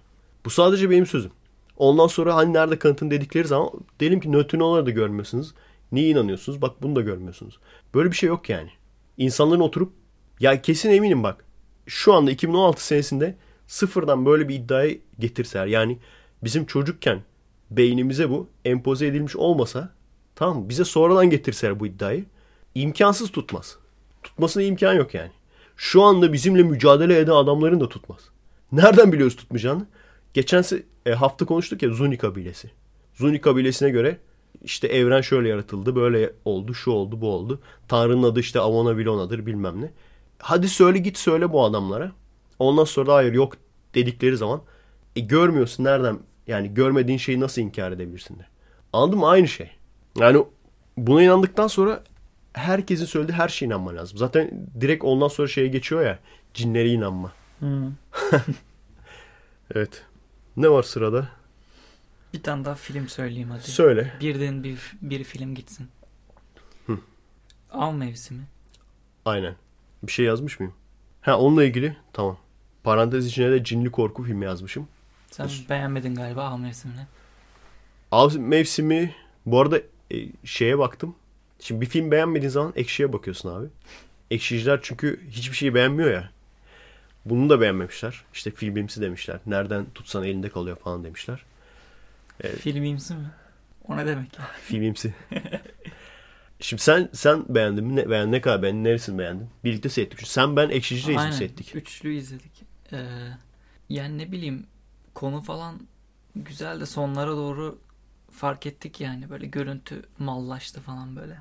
Bu 0.45 0.49
sadece 0.49 0.89
benim 0.89 1.05
sözüm. 1.05 1.31
Ondan 1.77 2.07
sonra 2.07 2.35
hani 2.35 2.53
nerede 2.53 2.79
kanıtın 2.79 3.11
dedikleri 3.11 3.47
zaman 3.47 3.69
derim 3.99 4.19
ki 4.19 4.31
nötrinoları 4.31 4.85
da 4.85 4.89
görmüyorsunuz. 4.89 5.53
Niye 5.91 6.09
inanıyorsunuz? 6.09 6.61
Bak 6.61 6.81
bunu 6.81 6.95
da 6.95 7.01
görmüyorsunuz. 7.01 7.59
Böyle 7.93 8.11
bir 8.11 8.15
şey 8.15 8.29
yok 8.29 8.49
yani. 8.49 8.69
İnsanların 9.17 9.59
oturup 9.59 9.93
ya 10.39 10.61
kesin 10.61 10.91
eminim 10.91 11.23
bak. 11.23 11.45
Şu 11.85 12.13
anda 12.13 12.31
2016 12.31 12.85
senesinde 12.85 13.35
sıfırdan 13.71 14.25
böyle 14.25 14.49
bir 14.49 14.55
iddiayı 14.55 15.01
getirseler 15.19 15.65
yani 15.65 15.97
bizim 16.43 16.65
çocukken 16.65 17.21
beynimize 17.69 18.29
bu 18.29 18.47
empoze 18.65 19.07
edilmiş 19.07 19.35
olmasa 19.35 19.89
tamam? 20.35 20.69
Bize 20.69 20.85
sonradan 20.85 21.29
getirseler 21.29 21.79
bu 21.79 21.87
iddiayı 21.87 22.25
imkansız 22.75 23.31
tutmaz. 23.31 23.77
Tutmasına 24.23 24.63
imkan 24.63 24.93
yok 24.93 25.13
yani. 25.13 25.31
Şu 25.77 26.03
anda 26.03 26.33
bizimle 26.33 26.63
mücadele 26.63 27.19
eden 27.19 27.31
adamların 27.31 27.79
da 27.79 27.89
tutmaz. 27.89 28.19
Nereden 28.71 29.11
biliyoruz 29.11 29.35
tutmayacağını? 29.35 29.85
Geçen 30.33 30.63
e, 31.05 31.11
hafta 31.11 31.45
konuştuk 31.45 31.83
ya 31.83 31.89
Zuni 31.89 32.17
kabilesi. 32.17 32.71
Zuni 33.13 33.41
kabilesine 33.41 33.89
göre 33.89 34.17
işte 34.63 34.87
evren 34.87 35.21
şöyle 35.21 35.49
yaratıldı, 35.49 35.95
böyle 35.95 36.33
oldu, 36.45 36.73
şu 36.73 36.91
oldu, 36.91 37.21
bu 37.21 37.29
oldu. 37.29 37.59
Tanrı'nın 37.87 38.23
adı 38.23 38.39
işte 38.39 38.59
Avona 38.59 38.97
Vilona'dır 38.97 39.45
bilmem 39.45 39.81
ne. 39.81 39.91
Hadi 40.39 40.69
söyle 40.69 40.97
git 40.97 41.17
söyle 41.17 41.53
bu 41.53 41.65
adamlara. 41.65 42.11
Ondan 42.61 42.83
sonra 42.83 43.07
da 43.07 43.15
hayır 43.15 43.33
yok 43.33 43.53
dedikleri 43.95 44.37
zaman 44.37 44.61
e, 45.15 45.19
görmüyorsun 45.19 45.83
nereden 45.83 46.19
yani 46.47 46.73
görmediğin 46.73 47.17
şeyi 47.17 47.39
nasıl 47.39 47.61
inkar 47.61 47.91
edebilirsin 47.91 48.39
de. 48.39 48.45
Anladın 48.93 49.19
mı? 49.19 49.29
Aynı 49.29 49.47
şey. 49.47 49.71
Yani 50.19 50.43
buna 50.97 51.23
inandıktan 51.23 51.67
sonra 51.67 52.03
herkesin 52.53 53.05
söylediği 53.05 53.37
her 53.37 53.49
şeye 53.49 53.65
inanman 53.65 53.97
lazım. 53.97 54.17
Zaten 54.17 54.67
direkt 54.81 55.03
ondan 55.03 55.27
sonra 55.27 55.47
şeye 55.47 55.67
geçiyor 55.67 56.05
ya 56.05 56.19
cinlere 56.53 56.89
inanma. 56.89 57.31
Hı. 57.59 57.91
Evet. 59.75 60.03
Ne 60.57 60.69
var 60.69 60.83
sırada? 60.83 61.27
Bir 62.33 62.43
tane 62.43 62.65
daha 62.65 62.75
film 62.75 63.07
söyleyeyim 63.07 63.49
hadi. 63.51 63.61
Söyle. 63.61 64.13
Birden 64.21 64.63
bir, 64.63 64.79
bir 65.01 65.23
film 65.23 65.55
gitsin. 65.55 65.87
Hı. 66.87 66.97
Av 67.71 67.93
mevsimi. 67.93 68.43
Aynen. 69.25 69.55
Bir 70.03 70.11
şey 70.11 70.25
yazmış 70.25 70.59
mıyım? 70.59 70.73
Ha 71.21 71.39
onunla 71.39 71.63
ilgili 71.63 71.97
tamam. 72.13 72.37
Parantez 72.83 73.27
içine 73.27 73.51
de 73.51 73.63
cinli 73.63 73.91
korku 73.91 74.23
filmi 74.23 74.45
yazmışım. 74.45 74.87
Sen 75.31 75.49
beğenmedin 75.69 76.15
galiba 76.15 76.43
av 76.43 76.57
mevsimini. 76.57 77.07
Av 78.11 78.31
mevsimi 78.37 79.15
bu 79.45 79.61
arada 79.61 79.79
e, 80.11 80.15
şeye 80.43 80.79
baktım. 80.79 81.15
Şimdi 81.59 81.81
bir 81.81 81.85
film 81.85 82.11
beğenmediğin 82.11 82.49
zaman 82.49 82.73
ekşiye 82.75 83.13
bakıyorsun 83.13 83.49
abi. 83.49 83.67
Ekşiciler 84.31 84.79
çünkü 84.83 85.19
hiçbir 85.29 85.55
şeyi 85.55 85.73
beğenmiyor 85.73 86.11
ya. 86.11 86.31
Bunu 87.25 87.49
da 87.49 87.61
beğenmemişler. 87.61 88.23
İşte 88.33 88.51
filmimsi 88.51 89.01
demişler. 89.01 89.39
Nereden 89.45 89.85
tutsan 89.95 90.23
elinde 90.23 90.49
kalıyor 90.49 90.77
falan 90.77 91.03
demişler. 91.03 91.43
Evet. 92.41 92.59
Filmimsi 92.59 93.13
mi? 93.13 93.31
O 93.87 93.97
ne 93.97 94.05
demek 94.07 94.39
ya? 94.39 94.47
Filmimsi. 94.63 95.13
Şimdi 96.59 96.81
sen 96.81 97.09
sen 97.13 97.45
beğendin 97.49 97.83
mi? 97.83 97.95
Ne, 97.95 98.09
beğen, 98.09 98.31
ne 98.31 98.41
kadar 98.41 98.63
beğendin? 98.63 98.83
Neresini 98.83 99.19
beğendin? 99.19 99.49
Birlikte 99.63 99.89
seyrettik. 99.89 100.27
Sen 100.27 100.55
ben 100.55 100.69
ekşici 100.69 101.07
reis 101.07 101.15
mi 101.15 101.21
Aynen. 101.21 101.31
seyrettik? 101.31 101.75
Üçlü 101.75 102.13
izledik. 102.13 102.70
Ee, 102.93 102.97
yani 103.89 104.17
ne 104.17 104.31
bileyim 104.31 104.65
konu 105.13 105.41
falan 105.41 105.79
güzel 106.35 106.79
de 106.79 106.85
sonlara 106.85 107.31
doğru 107.31 107.79
fark 108.31 108.65
ettik 108.65 109.01
yani 109.01 109.29
böyle 109.29 109.45
görüntü 109.45 110.01
mallaştı 110.19 110.81
falan 110.81 111.15
böyle. 111.15 111.37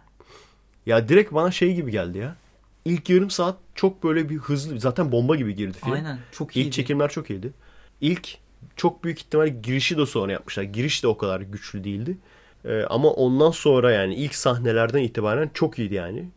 Ya 0.86 1.08
direkt 1.08 1.32
bana 1.32 1.50
şey 1.50 1.74
gibi 1.74 1.90
geldi 1.90 2.18
ya. 2.18 2.36
İlk 2.84 3.10
yarım 3.10 3.30
saat 3.30 3.56
çok 3.74 4.04
böyle 4.04 4.28
bir 4.28 4.36
hızlı 4.36 4.80
zaten 4.80 5.12
bomba 5.12 5.36
gibi 5.36 5.54
girdi 5.54 5.78
film. 5.78 5.92
Aynen 5.92 6.18
çok 6.32 6.56
iyi. 6.56 6.66
İlk 6.66 6.72
çekimler 6.72 7.08
çok 7.08 7.30
iyiydi. 7.30 7.52
İlk 8.00 8.38
çok 8.76 9.04
büyük 9.04 9.20
ihtimal 9.20 9.62
girişi 9.62 9.98
de 9.98 10.06
sonra 10.06 10.32
yapmışlar. 10.32 10.62
Giriş 10.62 11.02
de 11.02 11.06
o 11.06 11.16
kadar 11.16 11.40
güçlü 11.40 11.84
değildi. 11.84 12.18
Ee, 12.64 12.82
ama 12.82 13.10
ondan 13.10 13.50
sonra 13.50 13.92
yani 13.92 14.14
ilk 14.14 14.34
sahnelerden 14.34 15.02
itibaren 15.02 15.50
çok 15.54 15.78
iyiydi 15.78 15.94
yani. 15.94 16.28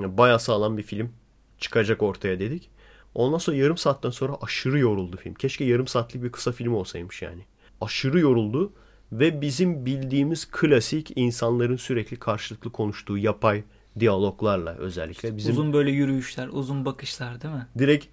yani 0.00 0.18
Baya 0.18 0.38
sağlam 0.38 0.78
bir 0.78 0.82
film 0.82 1.12
çıkacak 1.58 2.02
ortaya 2.02 2.40
dedik. 2.40 2.69
Ondan 3.14 3.38
sonra 3.38 3.56
yarım 3.56 3.76
saatten 3.76 4.10
sonra 4.10 4.32
aşırı 4.42 4.78
yoruldu 4.78 5.16
film. 5.16 5.34
Keşke 5.34 5.64
yarım 5.64 5.86
saatlik 5.86 6.22
bir 6.22 6.32
kısa 6.32 6.52
film 6.52 6.74
olsaymış 6.74 7.22
yani. 7.22 7.42
Aşırı 7.80 8.20
yoruldu 8.20 8.72
ve 9.12 9.40
bizim 9.40 9.86
bildiğimiz 9.86 10.50
klasik 10.50 11.12
insanların 11.16 11.76
sürekli 11.76 12.16
karşılıklı 12.16 12.72
konuştuğu 12.72 13.18
yapay 13.18 13.62
diyaloglarla 13.98 14.74
özellikle. 14.74 15.36
Bizim 15.36 15.52
Uzun 15.52 15.72
böyle 15.72 15.90
yürüyüşler, 15.90 16.48
uzun 16.52 16.84
bakışlar 16.84 17.42
değil 17.42 17.54
mi? 17.54 17.66
direkt 17.78 18.06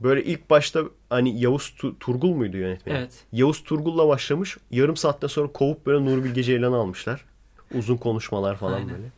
böyle 0.00 0.24
ilk 0.24 0.50
başta 0.50 0.82
hani 1.10 1.40
Yavuz 1.40 1.74
Tu- 1.78 1.98
Turgul 2.00 2.34
muydu 2.34 2.56
yönetmeni? 2.56 2.98
Evet. 2.98 3.24
Yavuz 3.32 3.64
Turgul'la 3.64 4.08
başlamış. 4.08 4.56
Yarım 4.70 4.96
saatten 4.96 5.28
sonra 5.28 5.52
kovup 5.52 5.86
böyle 5.86 6.04
Nuri 6.04 6.24
Bilge 6.24 6.42
Ceylan'ı 6.42 6.76
almışlar. 6.76 7.24
Uzun 7.74 7.96
konuşmalar 7.96 8.56
falan 8.56 8.72
Aynen. 8.74 8.90
böyle. 8.90 9.08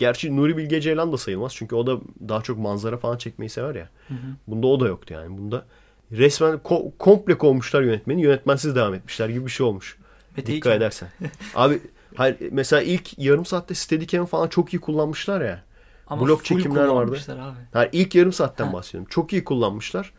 Gerçi 0.00 0.36
Nuri 0.36 0.56
Bilge 0.56 0.80
Ceylan 0.80 1.12
da 1.12 1.16
sayılmaz. 1.18 1.54
Çünkü 1.54 1.74
o 1.74 1.86
da 1.86 1.98
daha 2.28 2.42
çok 2.42 2.58
manzara 2.58 2.96
falan 2.96 3.16
çekmeyi 3.16 3.48
sever 3.50 3.74
ya. 3.74 3.88
Hı 4.08 4.14
hı. 4.14 4.18
Bunda 4.46 4.66
o 4.66 4.80
da 4.80 4.86
yoktu 4.88 5.14
yani. 5.14 5.38
Bunda 5.38 5.64
resmen 6.12 6.54
ko- 6.54 6.90
komple 6.98 7.38
kovmuşlar 7.38 7.82
yönetmeni. 7.82 8.22
Yönetmensiz 8.22 8.76
devam 8.76 8.94
etmişler 8.94 9.28
gibi 9.28 9.46
bir 9.46 9.50
şey 9.50 9.66
olmuş. 9.66 9.98
Mete 10.36 10.52
Dikkat 10.52 10.72
hiç- 10.72 10.76
edersen. 10.76 11.08
Abi 11.54 11.80
hayır, 12.14 12.36
mesela 12.50 12.82
ilk 12.82 13.18
yarım 13.18 13.46
saatte 13.46 13.74
Steadicam 13.74 14.26
falan 14.26 14.48
çok 14.48 14.74
iyi 14.74 14.80
kullanmışlar 14.80 15.40
ya. 15.40 15.62
Ama 16.06 16.22
blok 16.26 16.44
çekimler 16.44 16.86
vardı. 16.86 17.18
Abi. 17.28 17.56
Yani 17.74 17.88
ilk 17.92 18.14
yarım 18.14 18.32
saatten 18.32 18.66
Ha. 18.66 18.72
bahsediyorum. 18.72 19.08
Çok 19.10 19.32
iyi 19.32 19.44
kullanmışlar. 19.44 20.12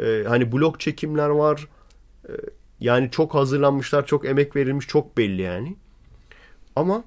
Ee, 0.00 0.24
hani 0.28 0.52
blok 0.52 0.80
çekimler 0.80 1.28
var. 1.28 1.68
Ee, 2.28 2.32
yani 2.80 3.10
çok 3.10 3.34
hazırlanmışlar, 3.34 4.06
çok 4.06 4.24
emek 4.26 4.56
verilmiş, 4.56 4.86
çok 4.86 5.16
belli 5.16 5.42
yani. 5.42 5.76
Ama 6.76 7.04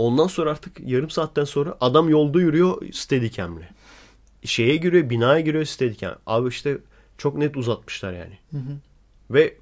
ondan 0.00 0.26
sonra 0.26 0.50
artık 0.50 0.80
yarım 0.80 1.10
saatten 1.10 1.44
sonra 1.44 1.76
adam 1.80 2.08
yolda 2.08 2.40
yürüyor 2.40 2.92
Steadicam'le. 2.92 3.68
Şeye 4.44 4.76
giriyor, 4.76 5.10
binaya 5.10 5.40
giriyor 5.40 5.64
Steadicam. 5.64 6.14
Abi 6.26 6.48
işte 6.48 6.78
çok 7.18 7.36
net 7.36 7.56
uzatmışlar 7.56 8.12
yani. 8.12 8.38
Ve 9.30 9.56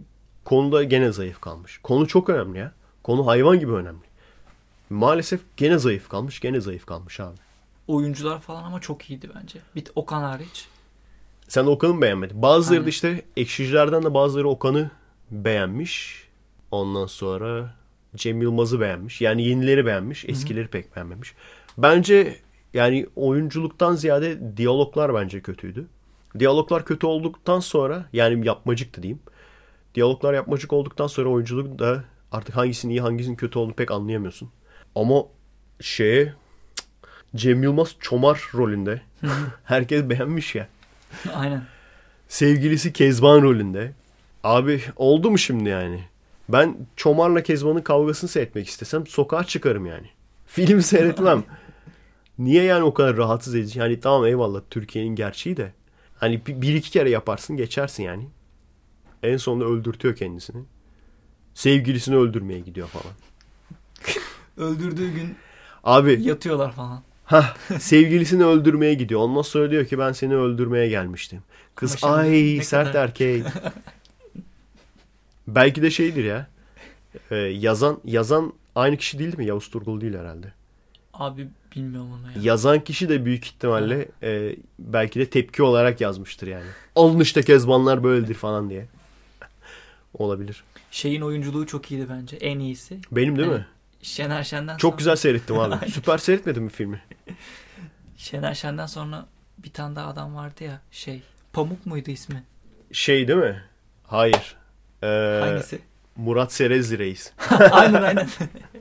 konuda 0.44 0.84
gene 0.84 1.12
zayıf 1.12 1.40
kalmış. 1.40 1.78
Konu 1.82 2.08
çok 2.08 2.28
önemli 2.28 2.58
ya. 2.58 2.72
Konu 3.02 3.26
hayvan 3.26 3.60
gibi 3.60 3.72
önemli. 3.72 4.08
Maalesef 4.90 5.40
gene 5.56 5.78
zayıf 5.78 6.08
kalmış, 6.08 6.40
gene 6.40 6.60
zayıf 6.60 6.86
kalmış 6.86 7.20
abi. 7.20 7.36
Oyuncular 7.88 8.40
falan 8.40 8.64
ama 8.64 8.80
çok 8.80 9.10
iyiydi 9.10 9.30
bence. 9.34 9.58
Bir 9.76 9.84
Okan 9.94 10.22
hariç. 10.22 10.66
Sen 11.48 11.66
Okan'ı 11.66 11.94
mı 11.94 12.02
beğenmedin? 12.02 12.42
Bazıları 12.42 12.74
Aynen. 12.74 12.86
da 12.86 12.90
işte 12.90 13.22
ekşicilerden 13.36 14.02
de 14.02 14.14
bazıları 14.14 14.48
Okan'ı 14.48 14.90
beğenmiş. 15.30 16.24
Ondan 16.70 17.06
sonra 17.06 17.74
Cem 18.16 18.42
Yılmaz'ı 18.42 18.80
beğenmiş. 18.80 19.20
Yani 19.20 19.42
yenileri 19.42 19.86
beğenmiş. 19.86 20.24
Eskileri 20.28 20.68
pek 20.68 20.96
beğenmemiş. 20.96 21.34
Bence 21.78 22.36
yani 22.74 23.06
oyunculuktan 23.16 23.94
ziyade 23.94 24.56
diyaloglar 24.56 25.14
bence 25.14 25.40
kötüydü. 25.40 25.86
Diyaloglar 26.38 26.84
kötü 26.84 27.06
olduktan 27.06 27.60
sonra 27.60 28.04
yani 28.12 28.46
yapmacıktı 28.46 29.02
diyeyim. 29.02 29.20
Diyaloglar 29.94 30.34
yapmacık 30.34 30.72
olduktan 30.72 31.06
sonra 31.06 31.28
oyunculuk 31.28 31.78
da 31.78 32.04
artık 32.32 32.56
hangisinin 32.56 32.92
iyi 32.92 33.00
hangisinin 33.00 33.36
kötü 33.36 33.58
olduğunu 33.58 33.74
pek 33.74 33.90
anlayamıyorsun. 33.90 34.50
Ama 34.94 35.22
şeye 35.80 36.34
Cem 37.36 37.62
Yılmaz 37.62 37.96
Çomar 38.00 38.42
rolünde. 38.54 39.00
Herkes 39.64 40.08
beğenmiş 40.08 40.54
ya. 40.54 40.68
Aynen. 41.34 41.62
Sevgilisi 42.28 42.92
Kezban 42.92 43.42
rolünde. 43.42 43.92
Abi 44.44 44.82
oldu 44.96 45.30
mu 45.30 45.38
şimdi 45.38 45.68
yani? 45.68 46.00
Ben 46.48 46.76
Çomar'la 46.96 47.42
Kezban'ın 47.42 47.80
kavgasını 47.80 48.30
seyretmek 48.30 48.68
istesem 48.68 49.06
sokağa 49.06 49.44
çıkarım 49.44 49.86
yani. 49.86 50.06
Film 50.46 50.82
seyretmem. 50.82 51.44
Niye 52.38 52.62
yani 52.64 52.84
o 52.84 52.94
kadar 52.94 53.16
rahatsız 53.16 53.54
edici? 53.54 53.78
Yani 53.78 54.00
tamam 54.00 54.26
eyvallah 54.26 54.60
Türkiye'nin 54.70 55.14
gerçeği 55.14 55.56
de. 55.56 55.72
Hani 56.16 56.46
bir, 56.46 56.74
iki 56.74 56.90
kere 56.90 57.10
yaparsın 57.10 57.56
geçersin 57.56 58.02
yani. 58.02 58.28
En 59.22 59.36
sonunda 59.36 59.64
öldürtüyor 59.64 60.16
kendisini. 60.16 60.62
Sevgilisini 61.54 62.16
öldürmeye 62.16 62.60
gidiyor 62.60 62.88
falan. 62.88 63.14
Öldürdüğü 64.72 65.10
gün 65.10 65.36
Abi 65.84 66.22
yatıyorlar 66.22 66.72
falan. 66.72 67.02
ha 67.24 67.54
sevgilisini 67.78 68.44
öldürmeye 68.44 68.94
gidiyor. 68.94 69.20
Ondan 69.20 69.42
sonra 69.42 69.70
diyor 69.70 69.86
ki 69.86 69.98
ben 69.98 70.12
seni 70.12 70.36
öldürmeye 70.36 70.88
gelmiştim. 70.88 71.42
Kız 71.74 72.04
ay 72.04 72.60
sert 72.62 72.86
kadar- 72.86 73.04
erkek. 73.04 73.44
Belki 75.48 75.82
de 75.82 75.90
şeydir 75.90 76.24
ya. 76.24 76.46
e, 77.30 77.36
yazan 77.36 78.00
yazan 78.04 78.52
aynı 78.74 78.96
kişi 78.96 79.18
değil 79.18 79.38
mi? 79.38 79.46
Yavuz 79.46 79.70
Turgul 79.70 80.00
değil 80.00 80.14
herhalde. 80.14 80.52
Abi 81.14 81.48
bilmiyorum 81.76 82.10
onu 82.12 82.32
ya. 82.32 82.42
Yazan 82.42 82.84
kişi 82.84 83.08
de 83.08 83.24
büyük 83.24 83.46
ihtimalle 83.46 84.08
e, 84.22 84.56
belki 84.78 85.20
de 85.20 85.30
tepki 85.30 85.62
olarak 85.62 86.00
yazmıştır 86.00 86.46
yani. 86.46 86.66
Alın 86.96 87.20
işte 87.20 87.42
kezbanlar 87.42 88.04
böyledir 88.04 88.34
falan 88.34 88.70
diye. 88.70 88.86
Olabilir. 90.14 90.64
Şeyin 90.90 91.20
oyunculuğu 91.20 91.66
çok 91.66 91.90
iyiydi 91.90 92.06
bence. 92.10 92.36
En 92.36 92.58
iyisi. 92.58 93.00
Benim 93.12 93.36
değil 93.38 93.48
mi? 93.48 93.54
Evet. 93.54 93.66
Şener 94.02 94.44
Şen'den 94.44 94.76
Çok 94.76 94.90
sonra, 94.90 94.98
güzel 94.98 95.16
seyrettim 95.16 95.58
abi. 95.58 95.90
Süper 95.90 96.18
seyretmedin 96.18 96.62
mi 96.62 96.70
filmi? 96.70 97.02
Şener 98.16 98.54
Şen'den 98.54 98.86
sonra 98.86 99.26
bir 99.58 99.70
tane 99.70 99.96
daha 99.96 100.08
adam 100.08 100.34
vardı 100.34 100.64
ya 100.64 100.80
şey. 100.90 101.22
Pamuk 101.52 101.86
muydu 101.86 102.10
ismi? 102.10 102.42
Şey 102.92 103.28
değil 103.28 103.38
mi? 103.38 103.62
Hayır. 104.04 104.57
Ee, 105.02 105.38
Hangisi? 105.40 105.78
Murat 106.16 106.52
Serezli 106.52 106.98
Reis. 106.98 107.32
aynen 107.70 108.02
aynen. 108.02 108.28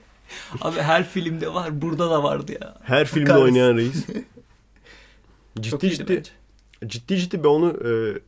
Abi 0.61 0.79
her 0.79 1.03
filmde 1.03 1.53
var. 1.53 1.81
Burada 1.81 2.09
da 2.09 2.23
vardı 2.23 2.51
ya. 2.61 2.77
Her 2.83 3.05
filmde 3.05 3.25
Kahretsin. 3.27 3.45
oynayan 3.45 3.77
reis. 3.77 4.05
Ciddi 5.59 5.89
ciddi 5.89 6.15
bence. 6.17 6.31
ciddi 6.87 7.17
ciddi 7.17 7.43
ben 7.43 7.49
onu 7.49 7.69
e, 7.87 8.19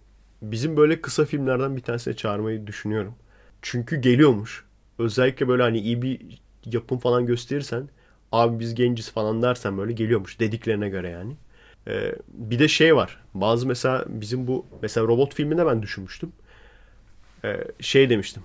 bizim 0.41 0.77
böyle 0.77 1.01
kısa 1.01 1.25
filmlerden 1.25 1.75
bir 1.77 1.81
tanesine 1.81 2.15
çağırmayı 2.15 2.67
düşünüyorum. 2.67 3.15
Çünkü 3.61 3.95
geliyormuş. 3.97 4.65
Özellikle 4.99 5.47
böyle 5.47 5.63
hani 5.63 5.79
iyi 5.79 6.01
bir 6.01 6.19
yapım 6.65 6.99
falan 6.99 7.25
gösterirsen 7.25 7.89
abi 8.31 8.59
biz 8.59 8.75
genciz 8.75 9.11
falan 9.11 9.41
dersen 9.41 9.77
böyle 9.77 9.93
geliyormuş 9.93 10.39
dediklerine 10.39 10.89
göre 10.89 11.09
yani. 11.09 11.33
E, 11.87 12.15
bir 12.27 12.59
de 12.59 12.67
şey 12.67 12.95
var. 12.95 13.19
Bazı 13.33 13.67
mesela 13.67 14.05
bizim 14.07 14.47
bu 14.47 14.65
mesela 14.81 15.07
robot 15.07 15.33
filminde 15.35 15.65
ben 15.65 15.81
düşünmüştüm. 15.81 16.31
E, 17.43 17.63
şey 17.79 18.09
demiştim. 18.09 18.43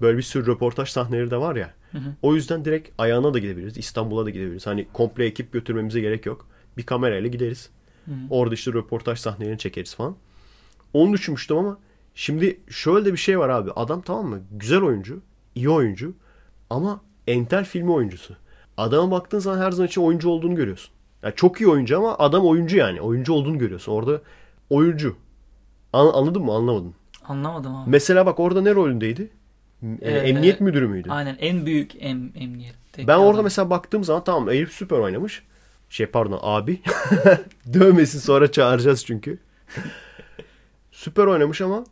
Böyle 0.00 0.18
bir 0.18 0.22
sürü 0.22 0.46
röportaj 0.46 0.88
sahneleri 0.88 1.30
de 1.30 1.36
var 1.36 1.56
ya. 1.56 1.74
Hı 1.92 1.98
hı. 1.98 2.14
O 2.22 2.34
yüzden 2.34 2.64
direkt 2.64 2.90
ayağına 2.98 3.34
da 3.34 3.38
gidebiliriz. 3.38 3.78
İstanbul'a 3.78 4.24
da 4.26 4.30
gidebiliriz. 4.30 4.66
Hani 4.66 4.86
komple 4.92 5.24
ekip 5.24 5.52
götürmemize 5.52 6.00
gerek 6.00 6.26
yok. 6.26 6.46
Bir 6.76 6.82
kamerayla 6.82 7.28
gideriz. 7.28 7.70
Hı 8.04 8.10
hı. 8.10 8.16
Orada 8.30 8.54
işte 8.54 8.72
röportaj 8.72 9.18
sahnelerini 9.18 9.58
çekeriz 9.58 9.94
falan. 9.94 10.16
Onu 10.92 11.12
düşünmüştüm 11.12 11.56
ama 11.56 11.78
şimdi 12.14 12.60
şöyle 12.68 13.04
de 13.06 13.12
bir 13.12 13.18
şey 13.18 13.38
var 13.38 13.48
abi. 13.48 13.70
Adam 13.72 14.02
tamam 14.02 14.26
mı? 14.26 14.40
Güzel 14.50 14.82
oyuncu. 14.82 15.20
iyi 15.54 15.68
oyuncu. 15.70 16.12
Ama 16.70 17.00
entel 17.26 17.64
filmi 17.64 17.92
oyuncusu. 17.92 18.36
Adama 18.76 19.10
baktığın 19.10 19.38
zaman 19.38 19.58
her 19.58 19.70
zaman 19.70 19.88
için 19.88 20.00
oyuncu 20.00 20.28
olduğunu 20.28 20.54
görüyorsun. 20.54 20.90
Yani 21.22 21.34
çok 21.36 21.60
iyi 21.60 21.68
oyuncu 21.68 21.98
ama 21.98 22.18
adam 22.18 22.46
oyuncu 22.46 22.76
yani. 22.76 23.00
Oyuncu 23.00 23.32
olduğunu 23.32 23.58
görüyorsun. 23.58 23.92
Orada 23.92 24.20
oyuncu. 24.70 25.16
An- 25.92 26.12
anladın 26.14 26.42
mı? 26.42 26.52
Anlamadın. 26.54 26.94
Anlamadım 27.30 27.76
abi. 27.76 27.90
Mesela 27.90 28.26
bak 28.26 28.40
orada 28.40 28.62
ne 28.62 28.74
rolündeydi? 28.74 29.30
E, 29.82 30.10
Ee, 30.10 30.10
Emniyet 30.10 30.60
müdürü 30.60 30.88
müydü? 30.88 31.10
Aynen 31.10 31.36
en 31.40 31.66
büyük 31.66 31.92
em, 32.02 32.32
emniyette. 32.34 33.06
Ben 33.06 33.16
orada 33.16 33.42
mesela 33.42 33.70
baktığım 33.70 34.04
zaman 34.04 34.24
tamam 34.24 34.48
Eyüp 34.50 34.70
süper 34.72 34.98
oynamış. 34.98 35.42
Şey 35.90 36.06
pardon 36.06 36.38
abi. 36.42 36.80
Dövmesin 37.72 38.18
sonra 38.18 38.52
çağıracağız 38.52 39.04
çünkü. 39.06 39.38
süper 40.92 41.26
oynamış 41.26 41.60
ama 41.60 41.84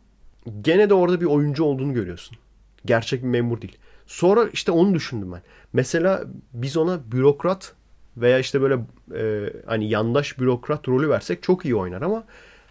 gene 0.61 0.89
de 0.89 0.93
orada 0.93 1.21
bir 1.21 1.25
oyuncu 1.25 1.63
olduğunu 1.63 1.93
görüyorsun. 1.93 2.37
Gerçek 2.85 3.23
bir 3.23 3.27
memur 3.27 3.61
değil. 3.61 3.77
Sonra 4.07 4.49
işte 4.53 4.71
onu 4.71 4.93
düşündüm 4.95 5.31
ben. 5.31 5.41
Mesela 5.73 6.23
biz 6.53 6.77
ona 6.77 7.11
bürokrat 7.11 7.73
veya 8.17 8.39
işte 8.39 8.61
böyle 8.61 8.79
e, 9.15 9.53
hani 9.65 9.89
yandaş 9.89 10.39
bürokrat 10.39 10.87
rolü 10.87 11.09
versek 11.09 11.43
çok 11.43 11.65
iyi 11.65 11.75
oynar 11.75 12.01
ama 12.01 12.23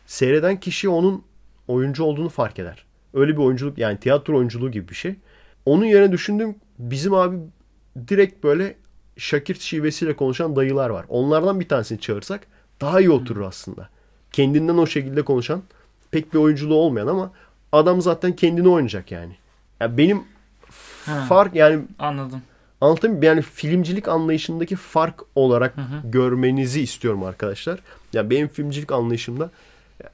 seyreden 0.06 0.60
kişi 0.60 0.88
onun 0.88 1.22
oyuncu 1.68 2.04
olduğunu 2.04 2.28
fark 2.28 2.58
eder. 2.58 2.84
Öyle 3.14 3.32
bir 3.32 3.42
oyunculuk 3.42 3.78
yani 3.78 4.00
tiyatro 4.00 4.36
oyunculuğu 4.36 4.70
gibi 4.70 4.88
bir 4.88 4.94
şey. 4.94 5.14
Onun 5.66 5.84
yerine 5.84 6.12
düşündüm 6.12 6.54
bizim 6.78 7.14
abi 7.14 7.36
direkt 8.08 8.44
böyle 8.44 8.74
Şakirt 9.16 9.60
şivesiyle 9.60 10.16
konuşan 10.16 10.56
dayılar 10.56 10.90
var. 10.90 11.04
Onlardan 11.08 11.60
bir 11.60 11.68
tanesini 11.68 12.00
çağırsak 12.00 12.40
daha 12.80 13.00
iyi 13.00 13.10
oturur 13.10 13.40
aslında. 13.42 13.88
Kendinden 14.32 14.76
o 14.76 14.86
şekilde 14.86 15.22
konuşan 15.22 15.62
pek 16.10 16.34
bir 16.34 16.38
oyunculuğu 16.38 16.74
olmayan 16.74 17.06
ama 17.06 17.32
adam 17.72 18.00
zaten 18.02 18.36
kendini 18.36 18.68
oynayacak 18.68 19.10
yani. 19.12 19.36
yani 19.80 19.98
benim 19.98 20.22
Ha. 21.04 21.24
fark 21.28 21.54
yani 21.54 21.82
Anladım. 21.98 22.42
Anlatayım? 22.80 23.22
Yani 23.22 23.42
filmcilik 23.42 24.08
anlayışındaki 24.08 24.76
fark 24.76 25.20
olarak 25.34 25.74
görmenizi 26.04 26.80
istiyorum 26.80 27.22
arkadaşlar. 27.24 27.78
Yani 28.12 28.30
benim 28.30 28.48
filmcilik 28.48 28.92
anlayışımda 28.92 29.50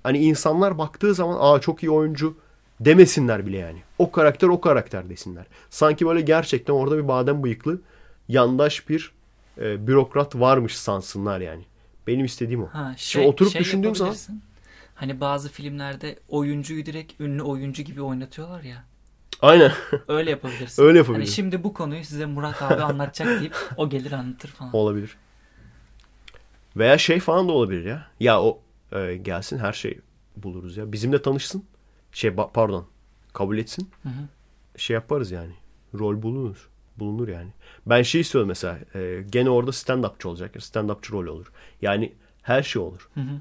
hani 0.02 0.18
insanlar 0.18 0.78
baktığı 0.78 1.14
zaman 1.14 1.36
aa 1.40 1.60
çok 1.60 1.82
iyi 1.82 1.90
oyuncu 1.90 2.36
demesinler 2.80 3.46
bile 3.46 3.56
yani. 3.58 3.82
O 3.98 4.10
karakter 4.12 4.48
o 4.48 4.60
karakter 4.60 5.08
desinler. 5.08 5.44
Sanki 5.70 6.06
böyle 6.06 6.20
gerçekten 6.20 6.72
orada 6.72 6.98
bir 6.98 7.08
badem 7.08 7.42
bıyıklı 7.42 7.80
yandaş 8.28 8.88
bir 8.88 9.12
e, 9.58 9.86
bürokrat 9.86 10.34
varmış 10.34 10.76
sansınlar 10.76 11.40
yani. 11.40 11.64
Benim 12.06 12.24
istediğim 12.24 12.62
o. 12.62 12.66
Ha, 12.66 12.94
Şimdi 12.96 13.26
oturup 13.26 13.54
düşündüğüm 13.54 13.94
zaman 13.94 14.08
yapabilirsin. 14.12 14.42
Hani 14.94 15.20
bazı 15.20 15.48
filmlerde 15.48 16.18
oyuncuyu 16.28 16.86
direkt 16.86 17.20
ünlü 17.20 17.42
oyuncu 17.42 17.82
gibi 17.82 18.02
oynatıyorlar 18.02 18.62
ya. 18.62 18.84
aynen 19.42 19.72
Öyle 20.08 20.30
yapabilirsin. 20.36 20.82
Öyle 20.82 20.98
yapabilirim. 20.98 21.24
Hani 21.26 21.34
şimdi 21.34 21.64
bu 21.64 21.74
konuyu 21.74 22.04
size 22.04 22.26
Murat 22.26 22.62
abi 22.62 22.82
anlatacak 22.82 23.40
deyip 23.40 23.56
o 23.76 23.88
gelir 23.88 24.12
anlatır 24.12 24.48
falan. 24.48 24.76
olabilir. 24.76 25.16
Veya 26.76 26.98
şey 26.98 27.20
falan 27.20 27.48
da 27.48 27.52
olabilir 27.52 27.84
ya. 27.84 28.06
Ya 28.20 28.42
o 28.42 28.58
e, 28.94 29.16
gelsin 29.16 29.58
her 29.58 29.72
şey 29.72 29.98
buluruz 30.36 30.76
ya. 30.76 30.92
Bizimle 30.92 31.22
tanışsın. 31.22 31.64
Şey 32.12 32.34
pardon 32.34 32.86
kabul 33.32 33.58
etsin. 33.58 33.90
Hı 34.02 34.08
hı. 34.08 34.28
Şey 34.76 34.94
yaparız 34.94 35.30
yani. 35.30 35.52
Rol 35.98 36.22
bulunur. 36.22 36.68
Bulunur 36.96 37.28
yani. 37.28 37.50
Ben 37.86 38.02
şey 38.02 38.20
istiyorum 38.20 38.48
mesela. 38.48 38.78
e, 38.94 39.24
gene 39.30 39.50
orada 39.50 39.70
stand-upçı 39.70 40.28
olacak. 40.28 40.56
Stand-upçı 40.56 41.12
rol 41.12 41.26
olur. 41.26 41.52
Yani 41.82 42.12
her 42.42 42.62
şey 42.62 42.82
olur. 42.82 43.08
Hı 43.14 43.20
hı. 43.20 43.40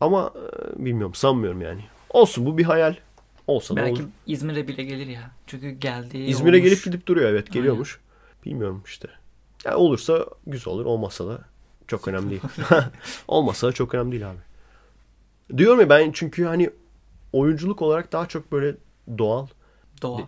Ama 0.00 0.32
e, 0.36 0.84
bilmiyorum 0.84 1.14
sanmıyorum 1.14 1.60
yani. 1.60 1.84
Olsun 2.10 2.46
bu 2.46 2.58
bir 2.58 2.64
hayal. 2.64 2.94
Olsa 3.46 3.76
da 3.76 3.80
Belki 3.80 4.02
olur. 4.02 4.10
İzmir'e 4.26 4.68
bile 4.68 4.84
gelir 4.84 5.06
ya. 5.06 5.30
Çünkü 5.46 5.70
geldiği 5.70 6.26
İzmir'e 6.26 6.56
olmuş. 6.56 6.70
gelip 6.70 6.84
gidip 6.84 7.06
duruyor 7.06 7.30
evet 7.30 7.52
geliyormuş. 7.52 8.00
Bilmiyorum 8.44 8.82
işte. 8.86 9.08
Ya 9.64 9.76
olursa 9.76 10.26
güzel 10.46 10.74
olur 10.74 10.84
olmazsa 10.84 11.26
da 11.28 11.38
çok 11.86 12.08
önemli 12.08 12.30
değil. 12.30 12.42
olmazsa 13.28 13.68
da 13.68 13.72
çok 13.72 13.94
önemli 13.94 14.12
değil 14.12 14.30
abi. 14.30 14.38
Diyorum 15.56 15.80
ya 15.80 15.88
ben 15.88 16.12
çünkü 16.12 16.44
hani 16.44 16.70
oyunculuk 17.32 17.82
olarak 17.82 18.12
daha 18.12 18.28
çok 18.28 18.52
böyle 18.52 18.74
doğal. 19.18 19.46
Doğa. 20.02 20.20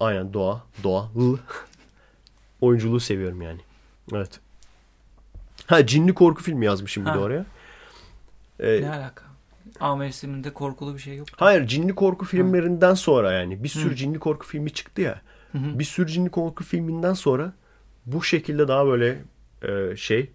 Aynen 0.00 0.32
doğa. 0.32 0.62
Doğa. 0.84 1.10
Oyunculuğu 2.60 3.00
seviyorum 3.00 3.42
yani. 3.42 3.60
Evet. 4.12 4.40
Ha 5.66 5.86
cinli 5.86 6.14
korku 6.14 6.42
filmi 6.42 6.66
yazmışım 6.66 7.06
bir 7.06 7.12
de 7.12 7.18
oraya. 7.18 7.46
Ee, 8.60 8.80
Ne 8.82 8.90
alaka? 8.90 9.24
A 9.80 9.96
mevsiminde 9.96 10.52
korkulu 10.52 10.94
bir 10.94 10.98
şey 10.98 11.16
yok. 11.16 11.28
Hayır 11.36 11.66
cinli 11.66 11.94
korku 11.94 12.24
filmlerinden 12.24 12.94
sonra 12.94 13.32
yani 13.32 13.64
bir 13.64 13.68
sürü 13.68 13.96
cinli 13.96 14.18
korku 14.18 14.46
filmi 14.46 14.70
çıktı 14.70 15.00
ya. 15.00 15.20
hı. 15.52 15.78
Bir 15.78 15.84
sürü 15.84 16.06
cinli 16.10 16.30
korku 16.30 16.64
filminden 16.64 17.14
sonra 17.14 17.52
bu 18.06 18.22
şekilde 18.22 18.68
daha 18.68 18.86
böyle 18.86 19.18
e, 19.62 19.96
şey 19.96 20.30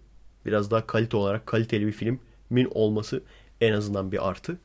biraz 0.46 0.70
daha 0.70 0.86
kalite 0.86 1.16
olarak 1.16 1.46
kaliteli 1.46 1.86
bir 1.86 1.92
filmin 1.92 2.68
olması 2.70 3.22
en 3.60 3.72
azından 3.72 4.12
bir 4.12 4.28
artı. 4.28 4.58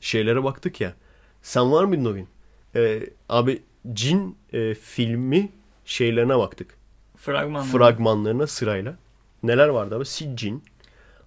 Şeylere 0.00 0.44
baktık 0.44 0.80
ya. 0.80 0.94
Sen 1.42 1.72
var 1.72 1.84
mıydın 1.84 2.04
o 2.04 2.14
gün? 2.14 2.28
E, 2.76 3.00
abi 3.28 3.62
cin 3.92 4.36
e, 4.52 4.74
filmi 4.74 5.48
şeylerine 5.84 6.38
baktık. 6.38 6.76
Fragman. 7.16 7.62
Fragmanlarına 7.62 8.46
sırayla. 8.46 8.96
Neler 9.42 9.68
vardı 9.68 9.96
abi? 9.96 10.04
Siccin, 10.06 10.64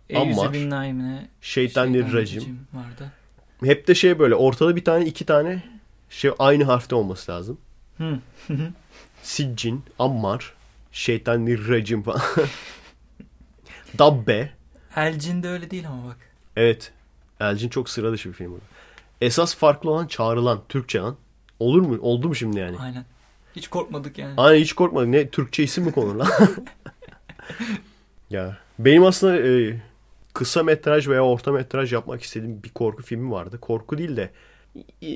Eyyüzü 0.10 0.40
Ammar, 0.40 0.54
bin 0.54 0.70
Naim'ine 0.70 1.30
Şeytanirracim. 1.42 2.60
vardı. 2.74 3.12
Hep 3.64 3.88
de 3.88 3.96
şey 3.96 4.20
böyle 4.20 4.36
ortada 4.36 4.76
bir 4.76 4.84
tane 4.86 5.06
iki 5.06 5.26
tane 5.26 5.64
şey 6.10 6.32
aynı 6.40 6.64
harfte 6.64 6.96
olması 6.96 7.32
lazım. 7.32 7.58
Siccin, 9.24 9.84
Ammar, 10.00 10.54
Şeytanirracim 10.92 12.04
falan. 12.04 12.22
Dabbe. 14.00 14.50
Elcin 14.96 15.44
de 15.44 15.50
öyle 15.50 15.72
değil 15.72 15.88
ama 15.88 16.06
bak. 16.08 16.18
Evet. 16.58 16.92
Elcin 17.40 17.70
çok 17.70 17.90
sıra 17.90 18.12
dışı 18.12 18.30
bir 18.30 18.34
film. 18.34 18.52
bu. 18.52 18.60
Esas 19.22 19.56
farklı 19.56 19.92
olan 19.92 20.08
çağrılan 20.08 20.62
Türkçe 20.70 21.00
lan. 21.00 21.16
Olur 21.60 21.82
mu? 21.82 21.98
Oldu 22.02 22.28
mu 22.28 22.36
şimdi 22.36 22.60
yani? 22.60 22.78
Aynen. 22.80 23.06
Hiç 23.56 23.68
korkmadık 23.68 24.18
yani. 24.18 24.34
Aynen 24.38 24.60
hiç 24.60 24.74
korkmadım. 24.74 25.12
Ne 25.12 25.30
Türkçe 25.30 25.64
isim 25.64 25.84
mi 25.84 25.92
konur 25.92 26.16
lan? 26.16 26.28
ya 28.30 28.58
benim 28.80 29.06
aslında 29.06 29.48
e, 29.48 29.82
kısa 30.34 30.64
metraj 30.64 31.08
veya 31.08 31.26
orta 31.26 31.52
metraj 31.52 31.94
yapmak 31.94 32.22
istediğim 32.22 32.64
bir 32.64 32.70
korku 32.70 33.04
filmi 33.04 33.32
vardı. 33.32 33.58
Korku 33.62 33.98
değil 33.98 34.18
de 34.18 34.30
e, 35.04 35.10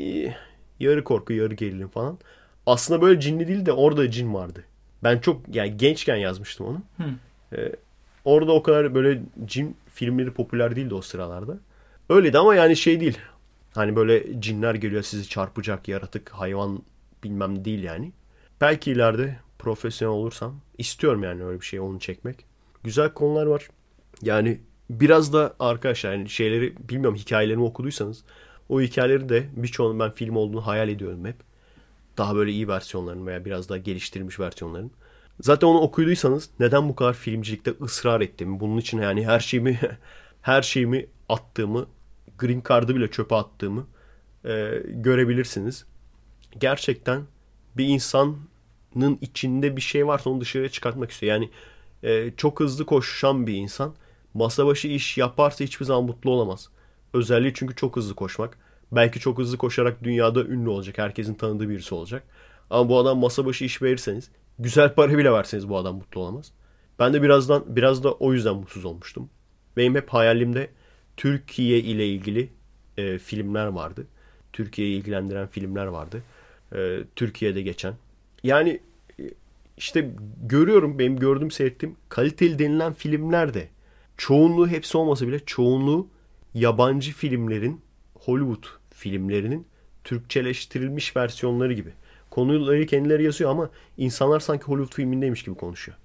yarı 0.80 1.04
korku 1.04 1.34
yarı 1.34 1.54
gerilim 1.54 1.88
falan. 1.88 2.18
Aslında 2.66 3.02
böyle 3.02 3.20
cinli 3.20 3.48
değil 3.48 3.66
de 3.66 3.72
orada 3.72 4.12
cin 4.12 4.34
vardı. 4.34 4.64
Ben 5.04 5.20
çok 5.20 5.56
yani 5.56 5.78
gençken 5.78 6.16
yazmıştım 6.16 6.68
onu. 6.68 6.82
Hı. 6.98 7.14
E, 7.58 7.76
orada 8.26 8.52
o 8.52 8.64
kadar 8.64 8.96
böyle 8.96 9.22
cin 9.46 9.76
filmleri 9.94 10.34
popüler 10.34 10.76
değildi 10.76 10.94
o 10.94 11.02
sıralarda. 11.02 11.58
Öyleydi 12.10 12.38
ama 12.38 12.56
yani 12.56 12.76
şey 12.76 13.00
değil. 13.00 13.18
Hani 13.76 13.96
böyle 13.96 14.42
cinler 14.42 14.76
geliyor 14.76 15.04
sizi 15.04 15.30
çarpacak 15.30 15.88
yaratık 15.88 16.30
hayvan 16.30 16.84
bilmem 17.24 17.66
değil 17.66 17.84
yani. 17.84 18.12
Belki 18.62 18.92
ileride 18.92 19.40
profesyonel 19.60 20.16
olursam 20.16 20.62
istiyorum 20.78 21.24
yani 21.24 21.44
öyle 21.46 21.62
bir 21.62 21.66
şey 21.66 21.80
onu 21.80 22.00
çekmek. 22.00 22.46
Güzel 22.84 23.14
konular 23.14 23.46
var. 23.46 23.68
Yani 24.22 24.62
biraz 24.90 25.34
da 25.34 25.56
arkadaşlar 25.60 26.14
yani 26.14 26.30
şeyleri 26.30 26.90
bilmiyorum 26.90 27.18
hikayelerimi 27.18 27.64
okuduysanız 27.64 28.24
o 28.70 28.82
hikayeleri 28.82 29.30
de 29.30 29.46
birçoğunun 29.56 30.00
ben 30.00 30.12
film 30.12 30.36
olduğunu 30.36 30.68
hayal 30.68 30.90
ediyorum 30.90 31.26
hep. 31.26 31.36
Daha 32.18 32.36
böyle 32.36 32.52
iyi 32.52 32.68
versiyonların 32.68 33.28
veya 33.28 33.46
biraz 33.46 33.70
daha 33.70 33.78
geliştirilmiş 33.78 34.40
versiyonların. 34.40 34.92
Zaten 35.40 35.68
onu 35.68 35.80
okuduysanız 35.80 36.50
neden 36.60 36.90
bu 36.90 36.96
kadar 36.96 37.14
filmcilikte 37.14 37.74
ısrar 37.82 38.22
ettiğimi, 38.22 38.60
bunun 38.60 38.78
için 38.78 39.02
yani 39.02 39.26
her 39.26 39.40
şeyimi 39.40 39.80
her 40.42 40.62
şeyimi 40.62 41.08
attığımı, 41.30 41.88
green 42.38 42.64
card'ı 42.70 42.96
bile 42.96 43.12
çöpe 43.12 43.36
attığımı 43.36 43.88
e, 44.46 44.84
görebilirsiniz. 44.86 45.86
Gerçekten 46.60 47.22
bir 47.78 47.86
insanın 47.88 49.18
içinde 49.22 49.76
bir 49.76 49.82
şey 49.82 50.08
varsa 50.08 50.30
onu 50.30 50.42
dışarıya 50.42 50.70
çıkartmak 50.70 51.12
istiyor. 51.12 51.34
Yani 51.34 51.50
e, 52.04 52.32
çok 52.38 52.60
hızlı 52.60 52.86
koşan 52.86 53.48
bir 53.48 53.54
insan 53.54 53.96
masa 54.34 54.66
başı 54.66 54.88
iş 54.88 55.18
yaparsa 55.18 55.64
hiçbir 55.64 55.86
zaman 55.86 56.04
mutlu 56.04 56.32
olamaz. 56.32 56.70
Özelliği 57.14 57.54
çünkü 57.56 57.76
çok 57.76 57.96
hızlı 57.96 58.16
koşmak. 58.16 58.58
Belki 58.92 59.20
çok 59.20 59.38
hızlı 59.38 59.58
koşarak 59.58 60.04
dünyada 60.04 60.44
ünlü 60.44 60.70
olacak. 60.70 60.98
Herkesin 60.98 61.34
tanıdığı 61.34 61.70
birisi 61.70 61.96
olacak. 61.96 62.24
Ama 62.70 62.90
bu 62.90 63.00
adam 63.00 63.20
masa 63.20 63.46
başı 63.46 63.66
iş 63.66 63.82
verirseniz, 63.82 64.30
güzel 64.62 64.94
para 64.94 65.18
bile 65.18 65.32
verseniz 65.32 65.70
bu 65.70 65.78
adam 65.78 65.96
mutlu 65.96 66.22
olamaz. 66.22 66.52
Ben 67.00 67.14
de 67.14 67.22
birazdan 67.22 67.64
biraz 67.68 68.04
da 68.04 68.12
o 68.12 68.34
yüzden 68.34 68.56
mutsuz 68.56 68.86
olmuştum. 68.86 69.30
Benim 69.78 69.96
hep 69.96 70.10
hayalimde 70.10 70.70
Türkiye 71.18 71.80
ile 71.80 72.08
ilgili 72.08 72.50
e, 72.98 73.18
filmler 73.18 73.66
vardı. 73.66 74.08
Türkiye'yi 74.54 75.00
ilgilendiren 75.00 75.48
filmler 75.48 75.86
vardı. 75.86 76.24
E, 76.76 77.00
Türkiye'de 77.16 77.62
geçen. 77.62 77.94
Yani 78.44 78.80
e, 79.20 79.24
işte 79.78 80.12
görüyorum 80.44 81.00
benim 81.00 81.20
gördüğüm 81.20 81.52
seyrettiğim 81.52 81.96
kaliteli 82.10 82.60
denilen 82.60 82.94
filmler 82.94 83.54
de 83.54 83.70
çoğunluğu 84.18 84.68
hepsi 84.68 84.98
olmasa 84.98 85.28
bile 85.28 85.40
çoğunluğu 85.46 86.08
yabancı 86.54 87.12
filmlerin 87.14 87.82
Hollywood 88.16 88.64
filmlerinin 88.90 89.68
Türkçeleştirilmiş 90.04 91.16
versiyonları 91.16 91.74
gibi. 91.74 91.94
Konuları 92.32 92.86
kendileri 92.86 93.24
yazıyor 93.24 93.52
ama 93.52 93.70
insanlar 93.98 94.40
sanki 94.40 94.64
Hollywood 94.64 94.96
filmindeymiş 94.96 95.44
gibi 95.44 95.56
konuşuyor. 95.56 95.98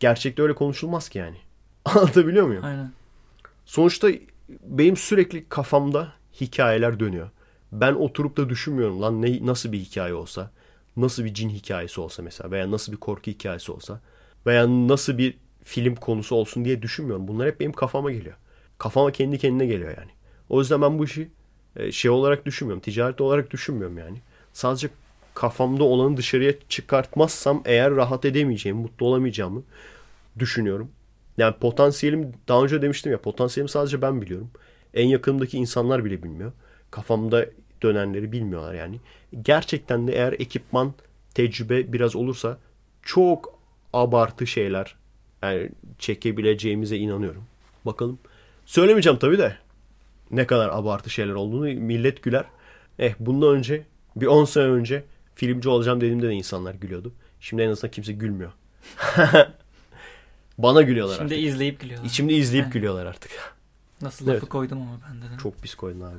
Gerçekte 0.00 0.42
öyle 0.42 0.54
konuşulmaz 0.54 1.08
ki 1.08 1.18
yani. 1.18 1.36
Anlatabiliyor 1.84 2.46
muyum? 2.46 2.64
Aynen. 2.64 2.92
Sonuçta 3.64 4.08
benim 4.48 4.96
sürekli 4.96 5.48
kafamda 5.48 6.12
hikayeler 6.40 7.00
dönüyor. 7.00 7.30
Ben 7.72 7.94
oturup 7.94 8.36
da 8.36 8.48
düşünmüyorum 8.48 9.02
lan 9.02 9.22
ne, 9.22 9.46
nasıl 9.46 9.72
bir 9.72 9.78
hikaye 9.78 10.14
olsa, 10.14 10.50
nasıl 10.96 11.24
bir 11.24 11.34
cin 11.34 11.48
hikayesi 11.48 12.00
olsa 12.00 12.22
mesela 12.22 12.50
veya 12.50 12.70
nasıl 12.70 12.92
bir 12.92 12.96
korku 12.96 13.30
hikayesi 13.30 13.72
olsa 13.72 14.00
veya 14.46 14.68
nasıl 14.68 15.18
bir 15.18 15.38
film 15.62 15.94
konusu 15.94 16.34
olsun 16.34 16.64
diye 16.64 16.82
düşünmüyorum. 16.82 17.28
Bunlar 17.28 17.48
hep 17.48 17.60
benim 17.60 17.72
kafama 17.72 18.12
geliyor. 18.12 18.36
Kafama 18.78 19.12
kendi 19.12 19.38
kendine 19.38 19.66
geliyor 19.66 19.94
yani. 19.98 20.10
O 20.48 20.60
yüzden 20.60 20.82
ben 20.82 20.98
bu 20.98 21.04
işi 21.04 21.30
e, 21.76 21.92
şey 21.92 22.10
olarak 22.10 22.46
düşünmüyorum, 22.46 22.82
ticaret 22.82 23.20
olarak 23.20 23.50
düşünmüyorum 23.50 23.98
yani. 23.98 24.18
Sadece 24.52 24.88
kafamda 25.34 25.84
olanı 25.84 26.16
dışarıya 26.16 26.52
çıkartmazsam 26.68 27.62
eğer 27.64 27.96
rahat 27.96 28.24
edemeyeceğimi, 28.24 28.80
mutlu 28.80 29.06
olamayacağımı 29.06 29.62
düşünüyorum. 30.38 30.90
Yani 31.38 31.54
potansiyelim 31.56 32.32
daha 32.48 32.62
önce 32.62 32.82
demiştim 32.82 33.12
ya 33.12 33.20
potansiyelimi 33.20 33.70
sadece 33.70 34.02
ben 34.02 34.22
biliyorum. 34.22 34.50
En 34.94 35.08
yakınımdaki 35.08 35.58
insanlar 35.58 36.04
bile 36.04 36.22
bilmiyor. 36.22 36.52
Kafamda 36.90 37.46
dönenleri 37.82 38.32
bilmiyorlar 38.32 38.74
yani. 38.74 39.00
Gerçekten 39.42 40.08
de 40.08 40.12
eğer 40.12 40.32
ekipman, 40.32 40.94
tecrübe 41.34 41.92
biraz 41.92 42.16
olursa 42.16 42.58
çok 43.02 43.58
abartı 43.92 44.46
şeyler 44.46 44.96
yani 45.42 45.70
çekebileceğimize 45.98 46.96
inanıyorum. 46.96 47.44
Bakalım. 47.84 48.18
Söylemeyeceğim 48.66 49.18
tabii 49.18 49.38
de 49.38 49.56
ne 50.30 50.46
kadar 50.46 50.68
abartı 50.68 51.10
şeyler 51.10 51.34
olduğunu 51.34 51.80
millet 51.80 52.22
güler. 52.22 52.44
Eh 52.98 53.14
bundan 53.20 53.56
önce 53.56 53.82
bir 54.16 54.26
10 54.26 54.44
sene 54.44 54.64
önce 54.64 55.04
filmci 55.34 55.68
olacağım 55.68 56.00
dediğimde 56.00 56.28
de 56.28 56.32
insanlar 56.32 56.74
gülüyordu. 56.74 57.12
Şimdi 57.40 57.62
en 57.62 57.70
azından 57.70 57.90
kimse 57.90 58.12
gülmüyor. 58.12 58.52
Bana 60.58 60.82
gülüyorlar 60.82 61.16
Şimdi 61.16 61.34
artık. 61.34 61.46
izleyip 61.46 61.80
gülüyorlar. 61.80 62.08
İçimde 62.08 62.34
izleyip 62.34 62.64
Evet. 62.64 62.72
gülüyorlar 62.74 63.06
artık. 63.06 63.30
Nasıl 64.02 64.26
lafı 64.26 64.38
Evet. 64.38 64.48
koydum 64.48 64.82
ama 64.82 64.98
ben 65.10 65.22
de. 65.22 65.26
Çok 65.42 65.62
pis 65.62 65.74
koydun 65.74 66.00
abi. 66.00 66.16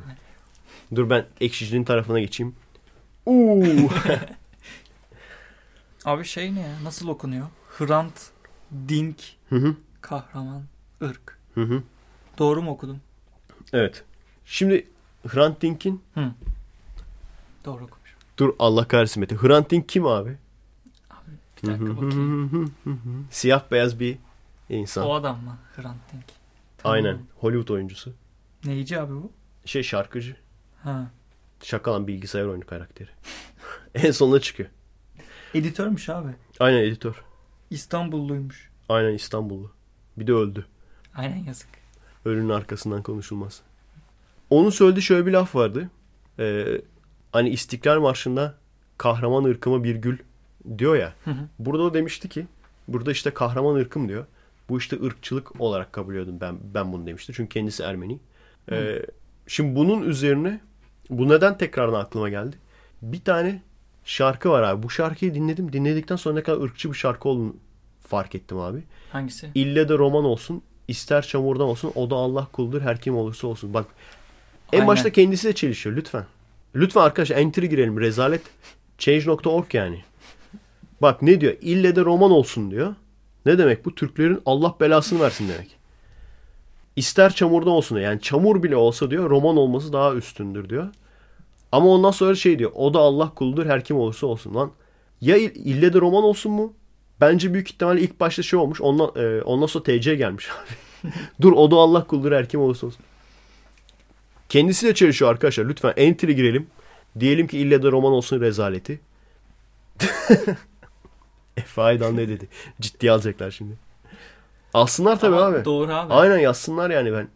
Dur 0.95 1.09
ben 1.09 1.25
ekşicinin 1.41 1.83
tarafına 1.83 2.19
geçeyim. 2.19 2.55
Uuu. 3.25 3.89
Abi 6.05 6.25
şey 6.25 6.55
ne 6.55 6.59
ya? 6.59 6.83
Nasıl 6.83 7.07
okunuyor? 7.07 7.47
Hrant, 7.77 8.29
Dink, 8.87 9.17
Hı 9.49 9.55
hı. 9.55 9.75
kahraman, 10.01 10.63
ırk. 11.01 11.37
Hı 11.55 11.61
hı. 11.61 11.83
Doğru 12.37 12.61
mu 12.61 12.71
okudum? 12.71 13.01
Evet. 13.73 14.03
Şimdi 14.45 14.87
Hrant 15.27 15.61
Dink'in 15.61 16.01
Hı. 16.13 16.31
Doğru 17.65 17.83
okumuş. 17.83 18.04
Dur 18.37 18.55
Allah 18.59 18.87
kahretsin 18.87 19.21
Mete. 19.21 19.35
Hrant 19.35 19.71
Dink 19.71 19.89
kim 19.89 20.05
abi? 20.05 20.37
Bir 21.63 21.67
dakika 21.67 21.97
bakayım. 21.97 22.73
Siyah 23.31 23.71
beyaz 23.71 23.99
bir 23.99 24.17
insan. 24.69 25.05
O 25.05 25.13
adam 25.13 25.43
mı? 25.43 25.57
Hrant 25.75 26.13
Dink. 26.13 26.23
Aynen. 26.83 27.11
Tamam. 27.11 27.27
Hollywood 27.35 27.67
oyuncusu. 27.67 28.13
Neyci 28.65 28.99
abi 28.99 29.13
bu? 29.13 29.31
Şey 29.65 29.83
şarkıcı. 29.83 30.35
Ha. 30.83 31.11
Şaka 31.63 31.93
lan 31.93 32.07
bilgisayar 32.07 32.45
oyunu 32.45 32.65
karakteri. 32.65 33.09
en 33.95 34.11
sonuna 34.11 34.39
çıkıyor. 34.39 34.69
Editörmüş 35.53 36.09
abi. 36.09 36.29
Aynen 36.59 36.77
editör. 36.83 37.23
İstanbulluymuş. 37.69 38.69
Aynen 38.89 39.13
İstanbullu. 39.13 39.71
Bir 40.17 40.27
de 40.27 40.33
öldü. 40.33 40.65
Aynen 41.15 41.37
yazık. 41.43 41.67
Ölünün 42.25 42.49
arkasından 42.49 43.03
konuşulmaz. 43.03 43.61
Onun 44.49 44.69
söylediği 44.69 45.03
şöyle 45.03 45.25
bir 45.25 45.31
laf 45.31 45.55
vardı. 45.55 45.89
Ee, 46.39 46.81
hani 47.35 47.49
İstiklal 47.49 47.99
Marşı'nda 47.99 48.53
kahraman 48.97 49.43
ırkıma 49.43 49.83
bir 49.83 49.95
gül 49.95 50.17
diyor 50.77 50.95
ya. 50.95 51.13
Hı 51.25 51.31
hı. 51.31 51.47
Burada 51.59 51.83
o 51.83 51.93
demişti 51.93 52.29
ki 52.29 52.47
burada 52.87 53.11
işte 53.11 53.31
kahraman 53.31 53.75
ırkım 53.75 54.09
diyor. 54.09 54.25
Bu 54.69 54.77
işte 54.77 55.03
ırkçılık 55.03 55.61
olarak 55.61 55.93
kabul 55.93 56.13
ediyordum 56.13 56.37
ben 56.41 56.57
ben 56.73 56.93
bunu 56.93 57.07
demişti. 57.07 57.33
Çünkü 57.35 57.49
kendisi 57.49 57.83
Ermeni. 57.83 58.19
Ee, 58.71 59.01
şimdi 59.47 59.75
bunun 59.75 60.01
üzerine 60.01 60.59
bu 61.09 61.29
neden 61.29 61.57
tekrardan 61.57 61.99
aklıma 61.99 62.29
geldi? 62.29 62.55
Bir 63.01 63.21
tane 63.21 63.61
şarkı 64.05 64.49
var 64.49 64.63
abi. 64.63 64.83
Bu 64.83 64.89
şarkıyı 64.89 65.33
dinledim. 65.33 65.73
Dinledikten 65.73 66.15
sonra 66.15 66.35
ne 66.35 66.43
kadar 66.43 66.61
ırkçı 66.61 66.89
bir 66.89 66.97
şarkı 66.97 67.29
olduğunu 67.29 67.55
fark 68.01 68.35
ettim 68.35 68.59
abi. 68.59 68.83
Hangisi? 69.11 69.49
İlle 69.55 69.89
de 69.89 69.97
roman 69.97 70.25
olsun, 70.25 70.61
ister 70.87 71.21
çamurdan 71.21 71.67
olsun, 71.67 71.91
o 71.95 72.09
da 72.09 72.15
Allah 72.15 72.47
kuldur, 72.51 72.81
her 72.81 73.01
kim 73.01 73.17
olursa 73.17 73.47
olsun. 73.47 73.73
Bak 73.73 73.85
en 74.73 74.77
Aynen. 74.77 74.87
başta 74.87 75.09
kendisi 75.09 75.47
de 75.47 75.53
çelişiyor 75.53 75.95
lütfen. 75.95 76.25
Lütfen 76.75 77.01
arkadaşlar 77.01 77.37
entry 77.37 77.65
girelim. 77.69 77.99
Rezalet. 77.99 78.41
Change.org 78.97 79.73
yani. 79.73 80.03
Bak 81.01 81.21
ne 81.21 81.41
diyor? 81.41 81.53
İlle 81.61 81.95
de 81.95 82.01
roman 82.01 82.31
olsun 82.31 82.71
diyor. 82.71 82.95
Ne 83.45 83.57
demek 83.57 83.85
bu? 83.85 83.95
Türklerin 83.95 84.41
Allah 84.45 84.75
belasını 84.79 85.19
versin 85.19 85.49
demek. 85.49 85.77
İster 86.95 87.33
çamurdan 87.33 87.71
olsun 87.71 87.97
diyor. 87.97 88.09
Yani 88.09 88.21
çamur 88.21 88.63
bile 88.63 88.75
olsa 88.75 89.11
diyor 89.11 89.29
roman 89.29 89.57
olması 89.57 89.93
daha 89.93 90.13
üstündür 90.13 90.69
diyor. 90.69 90.87
Ama 91.71 91.87
ondan 91.89 92.11
sonra 92.11 92.35
şey 92.35 92.59
diyor. 92.59 92.71
O 92.75 92.93
da 92.93 92.99
Allah 92.99 93.29
kuludur 93.35 93.65
her 93.65 93.83
kim 93.83 93.97
olursa 93.97 94.27
olsun 94.27 94.55
lan. 94.55 94.71
Ya 95.21 95.37
il- 95.37 95.55
ille 95.65 95.93
de 95.93 95.99
roman 96.01 96.23
olsun 96.23 96.51
mu? 96.51 96.73
Bence 97.21 97.53
büyük 97.53 97.69
ihtimalle 97.69 98.01
ilk 98.01 98.19
başta 98.19 98.43
şey 98.43 98.59
olmuş. 98.59 98.81
Ondan, 98.81 99.11
e, 99.15 99.41
ondan 99.41 99.65
sonra 99.65 99.83
TC 99.83 100.15
gelmiş 100.15 100.49
abi. 100.49 101.11
Dur 101.41 101.51
o 101.51 101.71
da 101.71 101.75
Allah 101.75 102.07
kuludur 102.07 102.31
her 102.31 102.49
kim 102.49 102.59
olursa 102.61 102.87
olsun. 102.87 103.01
Kendisiyle 104.49 104.95
çalışıyor 104.95 105.31
arkadaşlar. 105.31 105.65
Lütfen 105.65 105.93
entry 105.97 106.33
girelim. 106.35 106.67
Diyelim 107.19 107.47
ki 107.47 107.57
ille 107.59 107.83
de 107.83 107.91
roman 107.91 108.11
olsun 108.11 108.41
rezaleti. 108.41 108.99
Efe 111.57 111.81
Aydan 111.81 112.17
ne 112.17 112.27
dedi? 112.27 112.47
Ciddiye 112.81 113.11
alacaklar 113.11 113.51
şimdi. 113.51 113.73
Alsınlar 114.73 115.19
tabii 115.19 115.35
Ama 115.35 115.45
abi. 115.45 115.65
Doğru 115.65 115.93
abi. 115.93 116.13
Aynen 116.13 116.37
yazsınlar 116.37 116.89
yani 116.89 117.13
ben. 117.13 117.27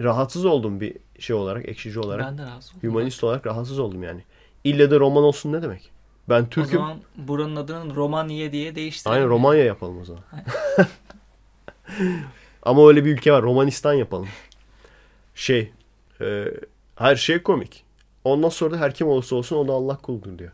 Rahatsız 0.00 0.44
oldum 0.44 0.80
bir 0.80 0.96
şey 1.18 1.36
olarak, 1.36 1.68
ekşici 1.68 2.00
olarak. 2.00 2.26
Ben 2.26 2.38
de 2.38 2.42
oldum. 2.42 2.90
Humanist 2.90 3.24
olarak 3.24 3.46
rahatsız 3.46 3.78
oldum 3.78 4.02
yani. 4.02 4.24
İlle 4.64 4.90
de 4.90 5.00
roman 5.00 5.24
olsun 5.24 5.52
ne 5.52 5.62
demek? 5.62 5.90
Ben 6.28 6.42
O 6.42 6.48
Türk'üm. 6.48 6.78
zaman 6.78 6.98
buranın 7.16 7.56
adını 7.56 7.94
Romanya 7.96 8.52
diye 8.52 8.74
değiştirelim. 8.74 9.16
Aynen 9.18 9.28
Romanya 9.28 9.64
yapalım 9.64 10.00
o 10.00 10.04
zaman. 10.04 10.22
Ama 12.62 12.88
öyle 12.88 13.04
bir 13.04 13.12
ülke 13.12 13.32
var. 13.32 13.42
Romanistan 13.42 13.94
yapalım. 13.94 14.28
Şey, 15.34 15.72
e, 16.20 16.44
her 16.96 17.16
şey 17.16 17.42
komik. 17.42 17.84
Ondan 18.24 18.48
sonra 18.48 18.74
da 18.74 18.80
her 18.80 18.94
kim 18.94 19.08
olursa 19.08 19.36
olsun 19.36 19.56
o 19.56 19.68
da 19.68 19.72
Allah 19.72 19.96
kuldur 19.96 20.38
diyor. 20.38 20.52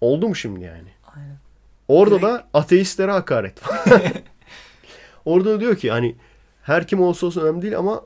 Oldu 0.00 0.28
mu 0.28 0.34
şimdi 0.34 0.64
yani? 0.64 0.88
Aynen. 1.16 1.38
Orada 1.88 2.14
Direkt- 2.14 2.22
da 2.22 2.48
ateistlere 2.54 3.10
hakaret. 3.12 3.62
Orada 5.24 5.50
da 5.50 5.60
diyor 5.60 5.76
ki 5.76 5.90
hani 5.90 6.16
her 6.62 6.86
kim 6.86 7.00
olursa 7.00 7.26
olsun 7.26 7.40
önemli 7.42 7.62
değil 7.62 7.78
ama 7.78 8.02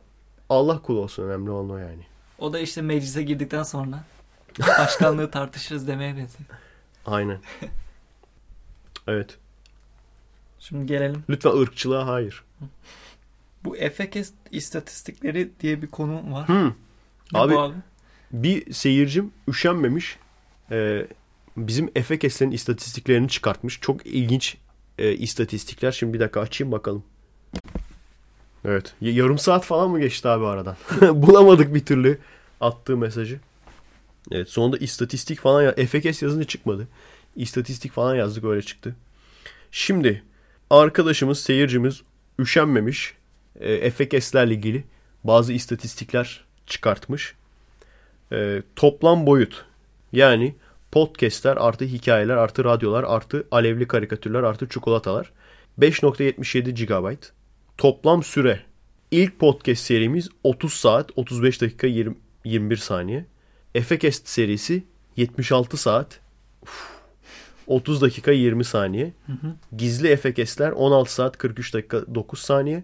Allah 0.48 0.82
kulu 0.82 1.00
olsun 1.00 1.22
önemli 1.28 1.50
olan 1.50 1.70
o 1.70 1.76
yani. 1.76 2.02
O 2.38 2.52
da 2.52 2.58
işte 2.58 2.82
meclise 2.82 3.22
girdikten 3.22 3.62
sonra 3.62 4.04
başkanlığı 4.78 5.30
tartışırız 5.30 5.88
demeye 5.88 6.16
benziyor. 6.16 6.48
Aynen. 7.06 7.38
Evet. 9.08 9.38
Şimdi 10.58 10.86
gelelim. 10.86 11.24
Lütfen 11.30 11.50
ırkçılığa 11.50 12.06
hayır. 12.06 12.44
Bu 13.64 13.76
Efekes 13.76 14.32
istatistikleri 14.50 15.50
diye 15.60 15.82
bir 15.82 15.86
konu 15.86 16.32
var. 16.32 16.48
Ne 16.48 17.38
Abi- 17.38 17.58
abi? 17.58 17.74
Bir 18.32 18.72
seyircim 18.72 19.32
üşenmemiş. 19.48 20.18
Ee, 20.70 21.06
bizim 21.56 21.90
Efekes'lerin 21.96 22.50
istatistiklerini 22.50 23.28
çıkartmış. 23.28 23.80
Çok 23.80 24.06
ilginç 24.06 24.56
e, 24.98 25.12
istatistikler. 25.12 25.92
Şimdi 25.92 26.14
bir 26.14 26.20
dakika 26.20 26.40
açayım 26.40 26.72
bakalım. 26.72 27.04
Evet. 28.64 28.94
yarım 29.00 29.38
saat 29.38 29.64
falan 29.64 29.90
mı 29.90 30.00
geçti 30.00 30.28
abi 30.28 30.46
aradan? 30.46 30.76
Bulamadık 31.00 31.74
bir 31.74 31.84
türlü 31.84 32.18
attığı 32.60 32.96
mesajı. 32.96 33.40
Evet 34.30 34.48
sonunda 34.48 34.76
istatistik 34.76 35.40
falan 35.40 35.62
ya 35.62 35.74
Efekes 35.76 36.22
yazınca 36.22 36.46
çıkmadı. 36.46 36.88
İstatistik 37.36 37.92
falan 37.92 38.14
yazdık 38.14 38.44
öyle 38.44 38.62
çıktı. 38.62 38.96
Şimdi 39.70 40.22
arkadaşımız, 40.70 41.40
seyircimiz 41.40 42.02
üşenmemiş. 42.38 43.14
E, 43.61 43.72
Efekes'lerle 43.72 44.55
ilgili 44.55 44.84
bazı 45.24 45.53
istatistikler 45.53 46.44
çıkartmış. 46.66 47.34
E, 48.32 48.62
toplam 48.76 49.26
boyut 49.26 49.64
yani 50.12 50.55
podcastler 50.92 51.57
artı 51.57 51.84
hikayeler 51.84 52.36
artı 52.36 52.64
radyolar 52.64 53.05
artı 53.05 53.46
alevli 53.50 53.88
karikatürler 53.88 54.42
artı 54.42 54.68
çikolatalar 54.68 55.32
5.77 55.78 56.70
GB. 56.70 57.22
Toplam 57.78 58.22
süre 58.22 58.61
ilk 59.11 59.38
podcast 59.38 59.82
serimiz 59.82 60.28
30 60.44 60.72
saat 60.72 61.11
35 61.16 61.61
dakika 61.61 61.86
20, 61.86 62.16
21 62.44 62.76
saniye. 62.76 63.24
Efekest 63.74 64.28
serisi 64.28 64.84
76 65.16 65.76
saat 65.76 66.20
uf, 66.62 66.88
30 67.66 68.03
dakika 68.03 68.32
20 68.32 68.64
saniye. 68.64 69.12
Hı 69.26 69.32
hı. 69.32 69.55
Gizli 69.76 70.09
Efekestler 70.09 70.70
16 70.70 71.14
saat 71.14 71.38
43 71.38 71.74
dakika 71.74 72.14
9 72.14 72.40
saniye. 72.40 72.82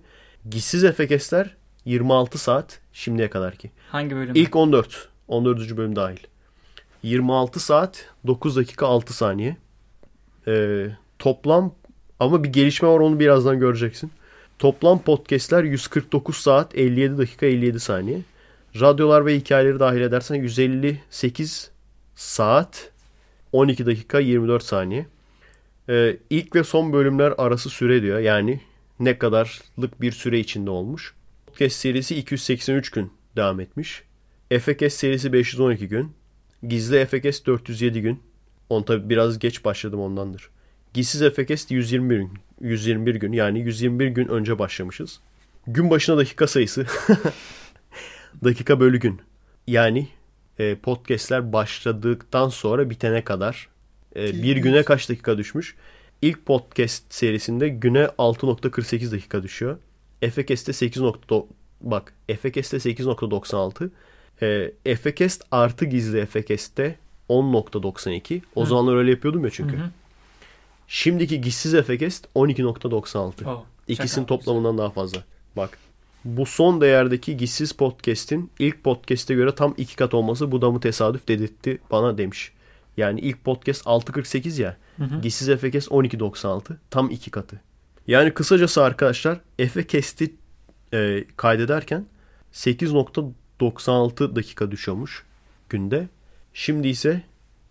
Gizsiz 0.50 0.84
Efekestler 0.84 1.56
26 1.84 2.38
saat 2.38 2.80
şimdiye 2.92 3.30
kadar 3.30 3.54
ki. 3.54 3.70
Hangi 3.90 4.16
bölüm? 4.16 4.34
İlk 4.34 4.56
14. 4.56 5.08
14. 5.28 5.76
bölüm 5.76 5.96
dahil. 5.96 6.18
26 7.02 7.60
saat 7.60 8.10
9 8.26 8.56
dakika 8.56 8.86
6 8.86 9.12
saniye. 9.12 9.56
Ee, 10.46 10.86
toplam 11.18 11.74
ama 12.20 12.44
bir 12.44 12.48
gelişme 12.48 12.88
var 12.88 13.00
onu 13.00 13.20
birazdan 13.20 13.58
göreceksin. 13.60 14.10
Toplam 14.58 15.02
podcastler 15.02 15.64
149 15.64 16.36
saat 16.36 16.74
57 16.78 17.18
dakika 17.18 17.46
57 17.46 17.80
saniye. 17.80 18.20
Radyolar 18.80 19.26
ve 19.26 19.36
hikayeleri 19.36 19.80
dahil 19.80 20.00
edersen 20.00 20.34
158 20.34 21.70
saat 22.14 22.90
12 23.52 23.86
dakika 23.86 24.20
24 24.20 24.62
saniye. 24.62 25.06
Ee, 25.88 26.16
ilk 26.30 26.54
ve 26.54 26.64
son 26.64 26.92
bölümler 26.92 27.34
arası 27.38 27.70
süre 27.70 28.02
diyor. 28.02 28.18
Yani 28.18 28.60
ne 29.00 29.18
kadarlık 29.18 30.00
bir 30.00 30.12
süre 30.12 30.38
içinde 30.38 30.70
olmuş. 30.70 31.14
Podcast 31.46 31.76
serisi 31.76 32.16
283 32.16 32.90
gün 32.90 33.12
devam 33.36 33.60
etmiş. 33.60 34.02
FKS 34.50 34.94
serisi 34.94 35.32
512 35.32 35.88
gün. 35.88 36.12
Gizli 36.68 37.06
FKS 37.06 37.46
407 37.46 38.02
gün. 38.02 38.22
On 38.68 38.82
tabi 38.82 39.08
biraz 39.08 39.38
geç 39.38 39.64
başladım 39.64 40.00
ondandır. 40.00 40.50
Gizsiz 40.94 41.32
FKS 41.32 41.70
121 41.70 42.16
gün. 42.16 42.32
121 42.60 43.14
gün 43.14 43.32
yani 43.32 43.60
121 43.60 44.06
gün 44.06 44.28
önce 44.28 44.58
başlamışız. 44.58 45.20
Gün 45.66 45.90
başına 45.90 46.16
dakika 46.16 46.46
sayısı. 46.46 46.86
dakika 48.44 48.80
bölü 48.80 49.00
gün. 49.00 49.20
Yani 49.66 50.08
e, 50.58 50.74
podcastler 50.74 51.52
başladıktan 51.52 52.48
sonra 52.48 52.90
bitene 52.90 53.24
kadar 53.24 53.68
e, 54.16 54.42
bir 54.42 54.56
güne 54.56 54.82
kaç 54.82 55.08
dakika 55.08 55.38
düşmüş? 55.38 55.76
İlk 56.22 56.46
podcast 56.46 57.14
serisinde 57.14 57.68
güne 57.68 58.04
6.48 58.04 59.12
dakika 59.12 59.42
düşüyor. 59.42 59.78
Efekest'te 60.22 60.72
8. 60.72 61.02
bak 61.80 62.12
Efekest'te 62.28 62.76
8.96 62.76 63.90
e, 64.42 64.72
Efekest 64.84 65.44
artı 65.50 65.84
gizli 65.84 66.18
Efekest'te 66.18 66.96
10.92 67.28 68.40
o 68.54 68.62
Hı. 68.62 68.66
zamanlar 68.66 68.96
öyle 68.96 69.10
yapıyordum 69.10 69.44
ya 69.44 69.50
çünkü. 69.50 69.76
Hı 69.76 69.80
hı. 69.80 69.90
Şimdiki 70.88 71.40
Gissiz 71.40 71.74
Efekest 71.74 72.26
12.96. 72.34 73.44
Oh, 73.46 73.64
İkisinin 73.88 74.26
toplamından 74.26 74.78
daha 74.78 74.90
fazla. 74.90 75.24
Bak. 75.56 75.78
Bu 76.24 76.46
son 76.46 76.80
değerdeki 76.80 77.36
Gissiz 77.36 77.72
Podcast'in 77.72 78.50
ilk 78.58 78.84
podcast'e 78.84 79.34
göre 79.34 79.54
tam 79.54 79.74
iki 79.76 79.96
kat 79.96 80.14
olması 80.14 80.52
bu 80.52 80.62
da 80.62 80.70
mı 80.70 80.80
tesadüf 80.80 81.28
dedirtti 81.28 81.78
bana 81.90 82.18
demiş. 82.18 82.52
Yani 82.96 83.20
ilk 83.20 83.44
podcast 83.44 83.86
6.48 83.86 84.62
ya. 84.62 84.76
Gissiz 85.22 85.48
Efekest 85.48 85.88
12.96. 85.88 86.76
Tam 86.90 87.10
iki 87.10 87.30
katı. 87.30 87.60
Yani 88.06 88.34
kısacası 88.34 88.82
arkadaşlar 88.82 89.40
Efekest'i 89.58 90.34
e, 90.94 91.24
kaydederken 91.36 92.06
8.96 92.52 94.36
dakika 94.36 94.70
düşüyormuş 94.70 95.24
günde. 95.68 96.08
Şimdi 96.54 96.88
ise 96.88 97.22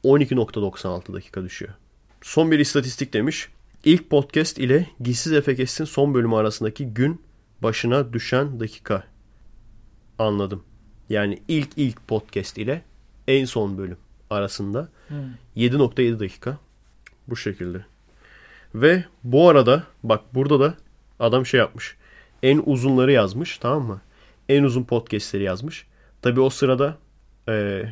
12.96 0.03 1.13
dakika 1.13 1.43
düşüyor. 1.43 1.73
Son 2.21 2.51
bir 2.51 2.59
istatistik 2.59 3.13
demiş. 3.13 3.49
İlk 3.83 4.09
podcast 4.09 4.57
ile 4.57 4.87
Gizsiz 4.99 5.33
Efekest'in 5.33 5.85
son 5.85 6.13
bölümü 6.13 6.35
arasındaki 6.35 6.85
gün 6.85 7.21
başına 7.63 8.13
düşen 8.13 8.59
dakika. 8.59 9.03
Anladım. 10.19 10.63
Yani 11.09 11.39
ilk 11.47 11.69
ilk 11.77 12.07
podcast 12.07 12.57
ile 12.57 12.81
en 13.27 13.45
son 13.45 13.77
bölüm 13.77 13.97
arasında 14.29 14.89
7.7 15.57 16.19
dakika. 16.19 16.57
Bu 17.27 17.35
şekilde. 17.35 17.85
Ve 18.75 19.03
bu 19.23 19.49
arada 19.49 19.83
bak 20.03 20.21
burada 20.33 20.59
da 20.59 20.73
adam 21.19 21.45
şey 21.45 21.59
yapmış. 21.59 21.97
En 22.43 22.63
uzunları 22.65 23.11
yazmış 23.11 23.57
tamam 23.57 23.83
mı? 23.83 24.01
En 24.49 24.63
uzun 24.63 24.83
podcastleri 24.83 25.43
yazmış. 25.43 25.87
Tabi 26.21 26.39
o 26.39 26.49
sırada 26.49 26.97
e, 27.49 27.83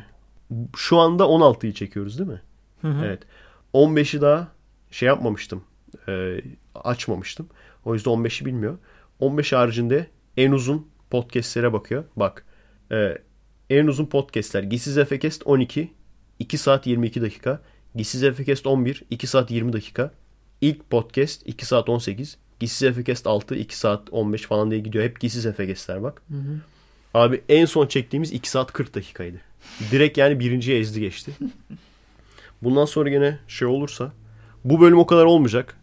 şu 0.76 0.98
anda 0.98 1.22
16'yı 1.24 1.72
çekiyoruz 1.72 2.18
değil 2.18 2.30
mi? 2.30 2.42
Evet. 2.84 3.22
15'i 3.74 4.20
daha 4.20 4.48
şey 4.90 5.06
yapmamıştım. 5.06 5.64
e, 6.08 6.40
açmamıştım. 6.74 7.48
O 7.84 7.94
yüzden 7.94 8.10
15'i 8.10 8.46
bilmiyor. 8.46 8.78
15 9.20 9.52
haricinde 9.52 10.06
en 10.36 10.52
uzun 10.52 10.88
podcastlere 11.10 11.72
bakıyor. 11.72 12.04
Bak. 12.16 12.44
e, 12.92 13.18
en 13.70 13.86
uzun 13.86 14.06
podcastler. 14.06 14.62
Gizsiz 14.62 14.98
Efekest 14.98 15.42
12. 15.46 15.92
2 16.38 16.58
saat 16.58 16.86
22 16.86 17.22
dakika. 17.22 17.62
Gizsiz 17.96 18.22
Efekest 18.22 18.66
11. 18.66 19.02
2 19.10 19.26
saat 19.26 19.50
20 19.50 19.72
dakika. 19.72 20.10
İlk 20.60 20.90
podcast 20.90 21.42
2 21.46 21.66
saat 21.66 21.88
18. 21.88 22.36
Gizsiz 22.60 22.82
Efekest 22.82 23.26
6. 23.26 23.54
2 23.54 23.78
saat 23.78 24.10
15 24.10 24.42
falan 24.42 24.70
diye 24.70 24.80
gidiyor. 24.80 25.04
Hep 25.04 25.20
Gizsiz 25.20 25.46
Efekestler 25.46 26.02
bak. 26.02 26.22
Abi 27.14 27.42
en 27.48 27.64
son 27.64 27.86
çektiğimiz 27.86 28.32
2 28.32 28.50
saat 28.50 28.72
40 28.72 28.94
dakikaydı. 28.94 29.36
Direkt 29.90 30.18
yani 30.18 30.40
birinciye 30.40 30.78
ezdi 30.78 31.00
geçti. 31.00 31.32
Bundan 32.62 32.84
sonra 32.84 33.08
gene 33.08 33.38
şey 33.48 33.68
olursa 33.68 34.12
bu 34.64 34.80
bölüm 34.80 34.98
o 34.98 35.06
kadar 35.06 35.24
olmayacak. 35.24 35.76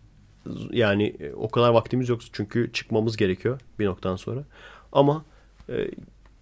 Yani 0.71 1.15
e, 1.19 1.33
o 1.33 1.51
kadar 1.51 1.69
vaktimiz 1.69 2.09
yok 2.09 2.21
çünkü 2.33 2.69
çıkmamız 2.73 3.17
gerekiyor 3.17 3.59
bir 3.79 3.85
noktadan 3.85 4.15
sonra. 4.15 4.43
Ama 4.91 5.25
e, 5.69 5.91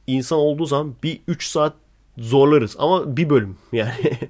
insan 0.07 0.39
olduğu 0.39 0.65
zaman 0.65 0.95
bir 1.03 1.19
3 1.27 1.47
saat 1.47 1.73
zorlarız 2.17 2.75
ama 2.79 3.17
bir 3.17 3.29
bölüm 3.29 3.57
yani 3.71 3.93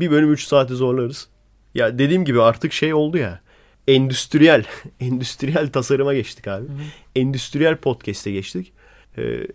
bir 0.00 0.10
bölüm 0.10 0.32
3 0.32 0.44
saati 0.44 0.74
zorlarız. 0.74 1.28
Ya 1.74 1.98
dediğim 1.98 2.24
gibi 2.24 2.42
artık 2.42 2.72
şey 2.72 2.94
oldu 2.94 3.18
ya 3.18 3.40
endüstriyel 3.88 4.64
endüstriyel 5.00 5.72
tasarıma 5.72 6.14
geçtik 6.14 6.48
abi. 6.48 6.66
Endüstriyel 7.16 7.76
podcast'e 7.76 8.30
geçtik. 8.30 8.72
Ee, 9.18 9.46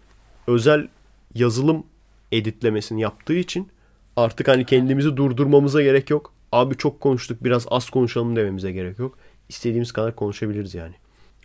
özel 0.47 0.87
yazılım 1.35 1.83
editlemesini 2.31 3.01
yaptığı 3.01 3.33
için 3.33 3.69
artık 4.15 4.47
hani 4.47 4.65
kendimizi 4.65 5.17
durdurmamıza 5.17 5.81
gerek 5.81 6.09
yok. 6.09 6.33
Abi 6.51 6.77
çok 6.77 7.01
konuştuk 7.01 7.43
biraz 7.43 7.65
az 7.69 7.89
konuşalım 7.89 8.35
dememize 8.35 8.71
gerek 8.71 8.99
yok. 8.99 9.17
İstediğimiz 9.49 9.91
kadar 9.91 10.15
konuşabiliriz 10.15 10.75
yani. 10.75 10.95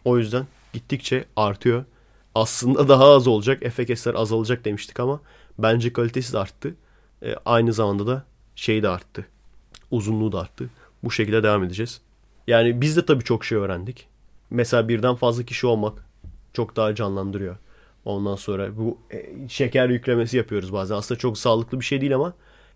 O 0.05 0.19
yüzden 0.19 0.47
gittikçe 0.73 1.25
artıyor. 1.37 1.85
Aslında 2.35 2.89
daha 2.89 3.05
az 3.05 3.27
olacak. 3.27 3.63
FKS'ler 3.63 4.15
azalacak 4.15 4.65
demiştik 4.65 5.01
ama 5.01 5.21
bence 5.59 5.93
kalitesi 5.93 6.33
de 6.33 6.39
arttı. 6.39 6.75
Ee, 7.23 7.35
aynı 7.45 7.73
zamanda 7.73 8.07
da 8.07 8.25
şey 8.61 8.83
de 8.83 8.89
arttı. 8.89 9.27
Uzunluğu 9.91 10.33
da 10.33 10.41
arttı. 10.41 10.71
Bu 11.05 11.11
şekilde 11.11 11.43
devam 11.43 11.65
edeceğiz. 11.65 12.01
Yani 12.47 12.81
biz 12.81 12.97
de 12.97 13.07
tabii 13.07 13.25
çok 13.25 13.45
şey 13.45 13.59
öğrendik. 13.59 14.07
Mesela 14.51 14.89
birden 14.89 15.15
fazla 15.15 15.43
kişi 15.43 15.67
olmak 15.67 16.07
çok 16.53 16.77
daha 16.77 16.95
canlandırıyor. 16.95 17.57
Ondan 18.05 18.37
sonra 18.37 18.77
bu 18.77 18.99
e, 19.11 19.49
şeker 19.49 19.89
yüklemesi 19.89 20.37
yapıyoruz 20.37 20.73
bazen. 20.73 20.95
Aslında 20.95 21.19
çok 21.19 21.39
sağlıklı 21.39 21.81
bir 21.81 21.85
şey 21.85 22.01
değil 22.01 22.15
ama 22.15 22.35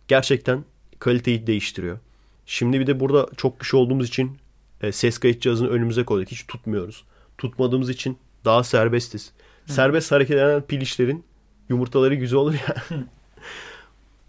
gerçekten 0.08 0.64
kaliteyi 0.98 1.46
değiştiriyor. 1.46 1.98
Şimdi 2.46 2.80
bir 2.80 2.86
de 2.86 3.00
burada 3.00 3.28
çok 3.36 3.60
kişi 3.60 3.76
olduğumuz 3.76 4.08
için 4.08 4.38
e, 4.82 4.92
ses 4.92 5.18
kayıt 5.18 5.42
cihazını 5.42 5.68
önümüze 5.68 6.04
koyduk. 6.04 6.30
Hiç 6.30 6.46
tutmuyoruz. 6.46 7.04
Tutmadığımız 7.38 7.90
için 7.90 8.18
daha 8.44 8.64
serbestiz. 8.64 9.32
Serbest 9.66 10.12
hareket 10.12 10.36
eden 10.36 10.62
pil 10.62 10.80
işlerin 10.80 11.24
yumurtaları 11.68 12.14
güzel 12.14 12.38
olur 12.38 12.54
ya. 12.54 12.74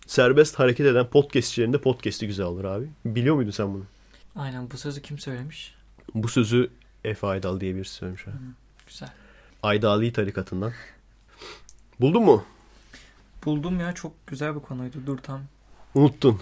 Serbest 0.08 0.60
hareket 0.60 0.86
eden 0.86 1.08
podcastçilerin 1.10 1.74
de 1.74 1.82
podcast'i 1.82 2.28
güzel 2.28 2.46
olur 2.46 2.64
abi. 2.64 2.88
Biliyor 3.06 3.36
muydun 3.36 3.52
sen 3.52 3.74
bunu? 3.74 3.84
Aynen 4.36 4.72
bu 4.72 4.78
sözü 4.78 5.02
kim 5.02 5.20
söylemiş? 5.20 5.76
Bu 6.16 6.28
sözü 6.28 6.70
Efe 7.04 7.28
Aydal 7.28 7.60
diye 7.60 7.76
birisi 7.76 7.94
söylemiş. 7.94 8.28
abi. 8.28 8.36
Güzel. 8.88 9.10
Aydali 9.64 10.14
tarikatından. 10.14 10.74
Buldun 12.00 12.24
mu? 12.24 12.46
Buldum 13.46 13.80
ya 13.80 13.94
çok 13.94 14.28
güzel 14.28 14.56
bir 14.56 14.60
konuydu. 14.60 14.98
Dur 15.06 15.18
tam. 15.18 15.42
Unuttun. 15.96 16.42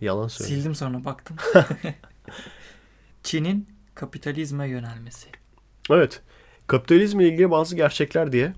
Yalan 0.00 0.28
söyle. 0.28 0.50
Sildim 0.54 0.74
sonra 0.74 1.04
baktım. 1.04 1.36
Çin'in 3.22 3.68
kapitalizme 3.94 4.68
yönelmesi. 4.68 5.28
Evet. 5.90 6.20
Kapitalizmle 6.66 7.28
ilgili 7.28 7.50
bazı 7.50 7.76
gerçekler 7.76 8.32
diye 8.32 8.52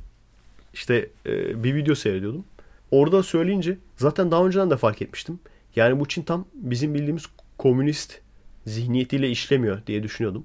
işte 0.75 1.11
e, 1.27 1.65
bir 1.65 1.75
video 1.75 1.95
seyrediyordum. 1.95 2.45
Orada 2.91 3.23
söyleyince 3.23 3.79
zaten 3.97 4.31
daha 4.31 4.47
önceden 4.47 4.71
de 4.71 4.77
fark 4.77 5.03
etmiştim. 5.03 5.41
Yani 5.77 6.01
bu 6.01 6.09
Çin 6.09 6.23
tam 6.23 6.45
bizim 6.55 6.95
bildiğimiz 6.95 7.25
komünist 7.59 8.19
zihniyetiyle 8.67 9.31
işlemiyor 9.31 9.87
diye 9.87 10.03
düşünüyordum. 10.03 10.45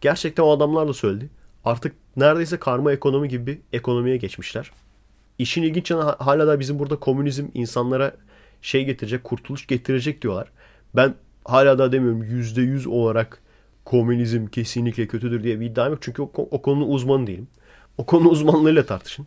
Gerçekten 0.00 0.42
o 0.42 0.50
adamlar 0.50 0.88
da 0.88 0.92
söyledi. 0.92 1.30
Artık 1.64 1.94
neredeyse 2.16 2.56
karma 2.56 2.92
ekonomi 2.92 3.28
gibi 3.28 3.46
bir 3.46 3.58
ekonomiye 3.72 4.16
geçmişler. 4.16 4.70
İşin 5.38 5.62
ilginç 5.62 5.90
yanı 5.90 6.02
hala 6.02 6.46
da 6.46 6.60
bizim 6.60 6.78
burada 6.78 6.96
komünizm 6.96 7.46
insanlara 7.54 8.16
şey 8.62 8.84
getirecek, 8.84 9.24
kurtuluş 9.24 9.66
getirecek 9.66 10.22
diyorlar. 10.22 10.48
Ben 10.96 11.14
hala 11.44 11.78
da 11.78 11.92
demiyorum 11.92 12.22
yüzde 12.22 12.62
yüz 12.62 12.86
olarak 12.86 13.42
komünizm 13.84 14.46
kesinlikle 14.46 15.06
kötüdür 15.06 15.44
diye 15.44 15.60
bir 15.60 15.66
iddiam 15.66 15.90
yok. 15.90 15.98
Çünkü 16.02 16.22
o, 16.22 16.30
o 16.36 16.62
konunun 16.62 16.88
uzmanı 16.88 17.26
değilim. 17.26 17.48
O 17.98 18.06
konu 18.06 18.28
uzmanlarıyla 18.28 18.86
tartışın. 18.86 19.26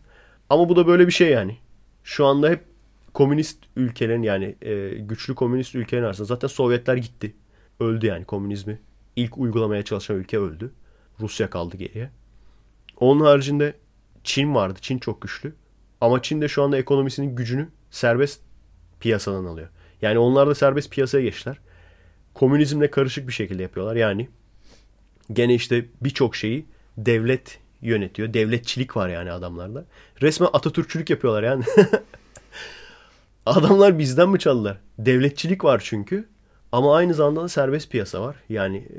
Ama 0.50 0.68
bu 0.68 0.76
da 0.76 0.86
böyle 0.86 1.06
bir 1.06 1.12
şey 1.12 1.30
yani. 1.30 1.56
Şu 2.04 2.26
anda 2.26 2.48
hep 2.48 2.64
komünist 3.14 3.58
ülkelerin 3.76 4.22
yani 4.22 4.56
e, 4.62 4.88
güçlü 4.88 5.34
komünist 5.34 5.74
ülkelerin 5.74 6.06
arasında 6.06 6.26
zaten 6.26 6.48
Sovyetler 6.48 6.96
gitti. 6.96 7.34
Öldü 7.80 8.06
yani 8.06 8.24
komünizmi. 8.24 8.80
İlk 9.16 9.38
uygulamaya 9.38 9.82
çalışan 9.82 10.16
ülke 10.16 10.38
öldü. 10.38 10.72
Rusya 11.20 11.50
kaldı 11.50 11.76
geriye. 11.76 12.10
Onun 12.96 13.24
haricinde 13.24 13.76
Çin 14.24 14.54
vardı. 14.54 14.78
Çin 14.82 14.98
çok 14.98 15.22
güçlü. 15.22 15.54
Ama 16.00 16.22
Çin 16.22 16.40
de 16.40 16.48
şu 16.48 16.62
anda 16.62 16.78
ekonomisinin 16.78 17.36
gücünü 17.36 17.68
serbest 17.90 18.40
piyasadan 19.00 19.44
alıyor. 19.44 19.68
Yani 20.02 20.18
onlar 20.18 20.48
da 20.48 20.54
serbest 20.54 20.90
piyasaya 20.90 21.22
geçtiler. 21.22 21.58
Komünizmle 22.34 22.90
karışık 22.90 23.28
bir 23.28 23.32
şekilde 23.32 23.62
yapıyorlar. 23.62 23.96
Yani 23.96 24.28
gene 25.32 25.54
işte 25.54 25.86
birçok 26.00 26.36
şeyi 26.36 26.66
devlet 26.98 27.58
yönetiyor. 27.84 28.34
Devletçilik 28.34 28.96
var 28.96 29.08
yani 29.08 29.32
adamlarda. 29.32 29.84
Resmen 30.22 30.48
Atatürkçülük 30.52 31.10
yapıyorlar 31.10 31.42
yani. 31.42 31.64
Adamlar 33.46 33.98
bizden 33.98 34.28
mi 34.28 34.38
çaldılar? 34.38 34.78
Devletçilik 34.98 35.64
var 35.64 35.82
çünkü. 35.84 36.28
Ama 36.72 36.96
aynı 36.96 37.14
zamanda 37.14 37.42
da 37.42 37.48
serbest 37.48 37.90
piyasa 37.90 38.22
var. 38.22 38.36
Yani 38.48 38.76
e, 38.76 38.98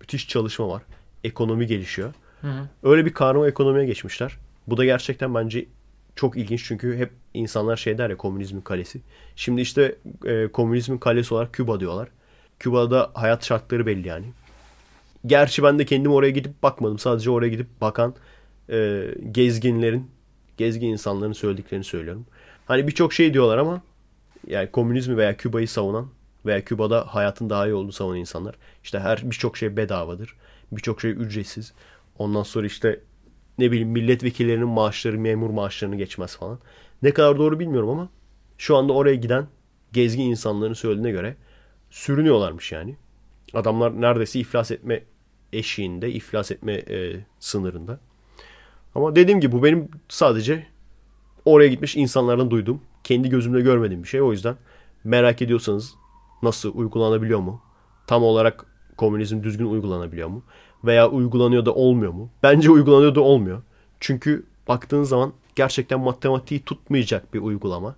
müthiş 0.00 0.28
çalışma 0.28 0.68
var. 0.68 0.82
Ekonomi 1.24 1.66
gelişiyor. 1.66 2.14
Hı 2.40 2.46
hı. 2.46 2.68
Öyle 2.82 3.06
bir 3.06 3.12
karma 3.12 3.48
ekonomiye 3.48 3.86
geçmişler. 3.86 4.36
Bu 4.66 4.76
da 4.76 4.84
gerçekten 4.84 5.34
bence 5.34 5.66
çok 6.16 6.36
ilginç 6.36 6.64
çünkü 6.64 6.96
hep 6.96 7.10
insanlar 7.34 7.76
şey 7.76 7.98
der 7.98 8.10
ya 8.10 8.16
komünizmin 8.16 8.60
kalesi. 8.60 9.00
Şimdi 9.36 9.60
işte 9.60 9.94
e, 10.24 10.48
komünizmin 10.48 10.98
kalesi 10.98 11.34
olarak 11.34 11.52
Küba 11.52 11.80
diyorlar. 11.80 12.08
Küba'da 12.58 13.10
hayat 13.14 13.44
şartları 13.44 13.86
belli 13.86 14.08
yani. 14.08 14.26
Gerçi 15.26 15.62
ben 15.62 15.78
de 15.78 15.84
kendim 15.84 16.12
oraya 16.12 16.30
gidip 16.30 16.62
bakmadım. 16.62 16.98
Sadece 16.98 17.30
oraya 17.30 17.48
gidip 17.48 17.80
bakan 17.80 18.14
e, 18.70 19.08
gezginlerin, 19.32 20.10
gezgin 20.56 20.88
insanların 20.88 21.32
söylediklerini 21.32 21.84
söylüyorum. 21.84 22.26
Hani 22.66 22.88
birçok 22.88 23.12
şey 23.12 23.34
diyorlar 23.34 23.58
ama 23.58 23.82
yani 24.46 24.70
komünizmi 24.70 25.16
veya 25.16 25.36
Küba'yı 25.36 25.68
savunan 25.68 26.08
veya 26.46 26.64
Küba'da 26.64 27.14
hayatın 27.14 27.50
daha 27.50 27.66
iyi 27.66 27.74
olduğunu 27.74 27.92
savunan 27.92 28.18
insanlar. 28.18 28.54
İşte 28.84 28.98
her 28.98 29.30
birçok 29.30 29.56
şey 29.56 29.76
bedavadır. 29.76 30.36
Birçok 30.72 31.00
şey 31.00 31.10
ücretsiz. 31.10 31.72
Ondan 32.18 32.42
sonra 32.42 32.66
işte 32.66 33.00
ne 33.58 33.70
bileyim 33.70 33.88
milletvekillerinin 33.88 34.68
maaşları 34.68 35.18
memur 35.18 35.50
maaşlarını 35.50 35.96
geçmez 35.96 36.36
falan. 36.36 36.58
Ne 37.02 37.10
kadar 37.10 37.38
doğru 37.38 37.60
bilmiyorum 37.60 37.88
ama 37.88 38.08
şu 38.58 38.76
anda 38.76 38.92
oraya 38.92 39.14
giden 39.14 39.46
gezgin 39.92 40.22
insanların 40.22 40.74
söylediğine 40.74 41.10
göre 41.10 41.36
sürünüyorlarmış 41.90 42.72
yani. 42.72 42.96
Adamlar 43.54 44.00
neredeyse 44.00 44.40
iflas 44.40 44.70
etme 44.70 45.02
eşiğinde, 45.58 46.12
iflas 46.12 46.50
etme 46.50 46.72
e, 46.72 47.16
sınırında. 47.40 48.00
Ama 48.94 49.16
dediğim 49.16 49.40
gibi 49.40 49.52
bu 49.52 49.64
benim 49.64 49.88
sadece 50.08 50.66
oraya 51.44 51.68
gitmiş 51.68 51.96
insanlardan 51.96 52.50
duyduğum, 52.50 52.80
kendi 53.04 53.28
gözümle 53.28 53.60
görmediğim 53.60 54.02
bir 54.02 54.08
şey. 54.08 54.22
O 54.22 54.32
yüzden 54.32 54.56
merak 55.04 55.42
ediyorsanız 55.42 55.94
nasıl 56.42 56.74
uygulanabiliyor 56.74 57.40
mu? 57.40 57.60
Tam 58.06 58.22
olarak 58.22 58.66
komünizm 58.96 59.42
düzgün 59.42 59.66
uygulanabiliyor 59.66 60.28
mu? 60.28 60.42
Veya 60.84 61.10
uygulanıyor 61.10 61.66
da 61.66 61.74
olmuyor 61.74 62.12
mu? 62.12 62.30
Bence 62.42 62.70
uygulanıyor 62.70 63.14
da 63.14 63.20
olmuyor. 63.20 63.62
Çünkü 64.00 64.44
baktığın 64.68 65.02
zaman 65.02 65.32
gerçekten 65.56 66.00
matematiği 66.00 66.64
tutmayacak 66.64 67.34
bir 67.34 67.40
uygulama. 67.40 67.96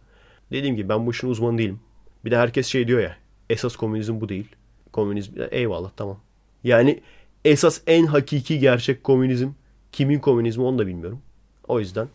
Dediğim 0.53 0.77
gibi 0.77 0.89
ben 0.89 1.07
bu 1.07 1.11
işin 1.11 1.29
uzmanı 1.29 1.59
değilim. 1.59 1.81
Bir 2.25 2.31
de 2.31 2.37
herkes 2.37 2.67
şey 2.67 2.89
diyor 2.89 3.01
ya 3.01 3.17
esas 3.51 3.77
komünizm 3.77 4.21
bu 4.21 4.29
değil. 4.29 4.49
Komünizm 4.93 5.33
eyvallah 5.51 5.91
tamam. 5.97 6.19
Yani 6.65 7.01
esas 7.47 7.81
en 7.87 8.07
hakiki 8.07 8.59
gerçek 8.59 9.05
komünizm 9.05 9.51
kimin 9.93 10.19
komünizmi 10.19 10.65
onu 10.65 10.79
da 10.79 10.87
bilmiyorum. 10.87 11.23
O 11.69 11.81
yüzden 11.81 12.09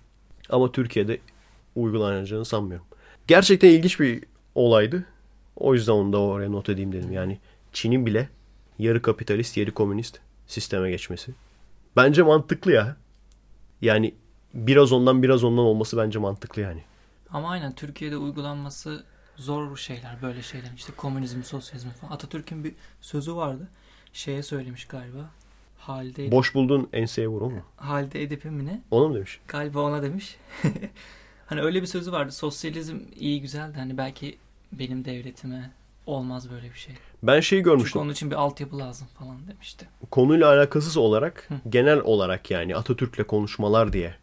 ama 0.49 0.71
Türkiye'de 0.71 1.19
uygulanacağını 1.75 2.45
sanmıyorum. 2.45 2.85
Gerçekten 3.27 3.69
ilginç 3.69 3.99
bir 3.99 4.23
olaydı. 4.55 5.05
O 5.55 5.73
yüzden 5.73 5.93
onu 5.93 6.13
da 6.13 6.19
oraya 6.19 6.49
not 6.49 6.69
edeyim 6.69 6.91
dedim. 6.91 7.11
Yani 7.11 7.39
Çin'in 7.73 8.05
bile 8.05 8.29
yarı 8.79 9.01
kapitalist, 9.01 9.57
yarı 9.57 9.71
komünist 9.71 10.19
sisteme 10.47 10.91
geçmesi. 10.91 11.33
Bence 11.95 12.21
mantıklı 12.21 12.71
ya. 12.71 12.97
Yani 13.81 14.15
biraz 14.53 14.91
ondan 14.91 15.23
biraz 15.23 15.43
ondan 15.43 15.65
olması 15.65 15.97
bence 15.97 16.19
mantıklı 16.19 16.61
yani. 16.61 16.83
Ama 17.29 17.49
aynen 17.49 17.75
Türkiye'de 17.75 18.17
uygulanması 18.17 19.03
zor 19.35 19.77
şeyler 19.77 20.21
böyle 20.21 20.41
şeyler 20.41 20.71
işte 20.75 20.93
komünizm, 20.97 21.43
sosyalizm 21.43 21.89
falan. 21.89 22.11
Atatürk'ün 22.11 22.63
bir 22.63 22.73
sözü 23.01 23.35
vardı. 23.35 23.67
Şeye 24.13 24.43
söylemiş 24.43 24.85
galiba. 24.85 25.29
Halide 25.77 26.23
Edip, 26.23 26.31
Boş 26.31 26.55
bulduğun 26.55 26.89
enseye 26.93 27.27
vur 27.27 27.41
o 27.41 27.49
mu? 27.49 27.61
Halide 27.75 28.23
Edip'e 28.23 28.49
mi 28.49 28.65
ne? 28.65 28.81
Ona 28.91 29.07
mı 29.07 29.15
demiş? 29.15 29.39
Galiba 29.47 29.79
ona 29.79 30.03
demiş. 30.03 30.37
hani 31.45 31.61
öyle 31.61 31.81
bir 31.81 31.87
sözü 31.87 32.11
vardı. 32.11 32.31
Sosyalizm 32.31 32.97
iyi 33.15 33.41
güzel 33.41 33.73
de 33.73 33.77
hani 33.77 33.97
belki 33.97 34.37
benim 34.71 35.05
devletime 35.05 35.71
olmaz 36.05 36.51
böyle 36.51 36.69
bir 36.73 36.77
şey. 36.77 36.95
Ben 37.23 37.39
şeyi 37.39 37.59
Çünkü 37.59 37.69
görmüştüm. 37.69 38.01
onun 38.01 38.11
için 38.11 38.31
bir 38.31 38.35
altyapı 38.35 38.79
lazım 38.79 39.07
falan 39.19 39.47
demişti. 39.47 39.87
konuyla 40.11 40.47
alakasız 40.47 40.97
olarak 40.97 41.45
Hı. 41.47 41.69
genel 41.69 41.99
olarak 41.99 42.51
yani 42.51 42.75
Atatürk'le 42.75 43.27
konuşmalar 43.27 43.93
diye. 43.93 44.15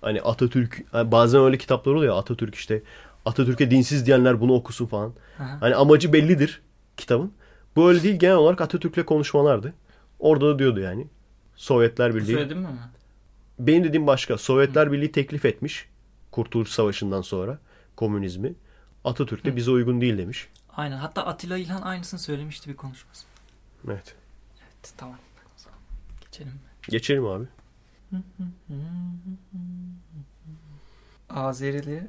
Hani 0.00 0.20
Atatürk 0.20 0.92
bazen 0.94 1.40
öyle 1.40 1.58
kitaplar 1.58 1.92
oluyor 1.92 2.18
Atatürk 2.18 2.54
işte 2.54 2.82
Atatürk'e 3.24 3.70
dinsiz 3.70 4.06
diyenler 4.06 4.40
bunu 4.40 4.52
okusun 4.54 4.86
falan. 4.86 5.12
Aha. 5.38 5.56
Hani 5.60 5.74
amacı 5.74 6.12
bellidir 6.12 6.62
kitabın. 6.96 7.32
Bu 7.76 7.88
öyle 7.88 8.02
değil 8.02 8.18
genel 8.18 8.34
olarak 8.36 8.60
Atatürk'le 8.60 9.06
konuşmalardı. 9.06 9.74
Orada 10.18 10.46
da 10.54 10.58
diyordu 10.58 10.80
yani. 10.80 11.06
Sovyetler 11.56 12.14
Birliği. 12.14 12.32
söyledim 12.34 12.58
mi? 12.58 12.68
Benim 13.58 13.84
dediğim 13.84 14.06
başka. 14.06 14.38
Sovyetler 14.38 14.92
Birliği 14.92 15.12
teklif 15.12 15.44
etmiş. 15.44 15.88
Kurtuluş 16.30 16.68
Savaşı'ndan 16.68 17.22
sonra 17.22 17.58
komünizmi. 17.96 18.54
Atatürk 19.04 19.44
de 19.44 19.50
Hı. 19.50 19.56
bize 19.56 19.70
uygun 19.70 20.00
değil 20.00 20.18
demiş. 20.18 20.48
Aynen. 20.76 20.96
Hatta 20.96 21.26
Atilla 21.26 21.58
İlhan 21.58 21.82
aynısını 21.82 22.20
söylemişti 22.20 22.70
bir 22.70 22.76
konuşması. 22.76 23.26
Evet. 23.86 24.14
Evet 24.62 24.92
tamam. 24.96 25.16
Geçelim. 26.24 26.52
Geçelim 26.88 27.26
abi. 27.26 27.44
Azeriler 31.30 32.02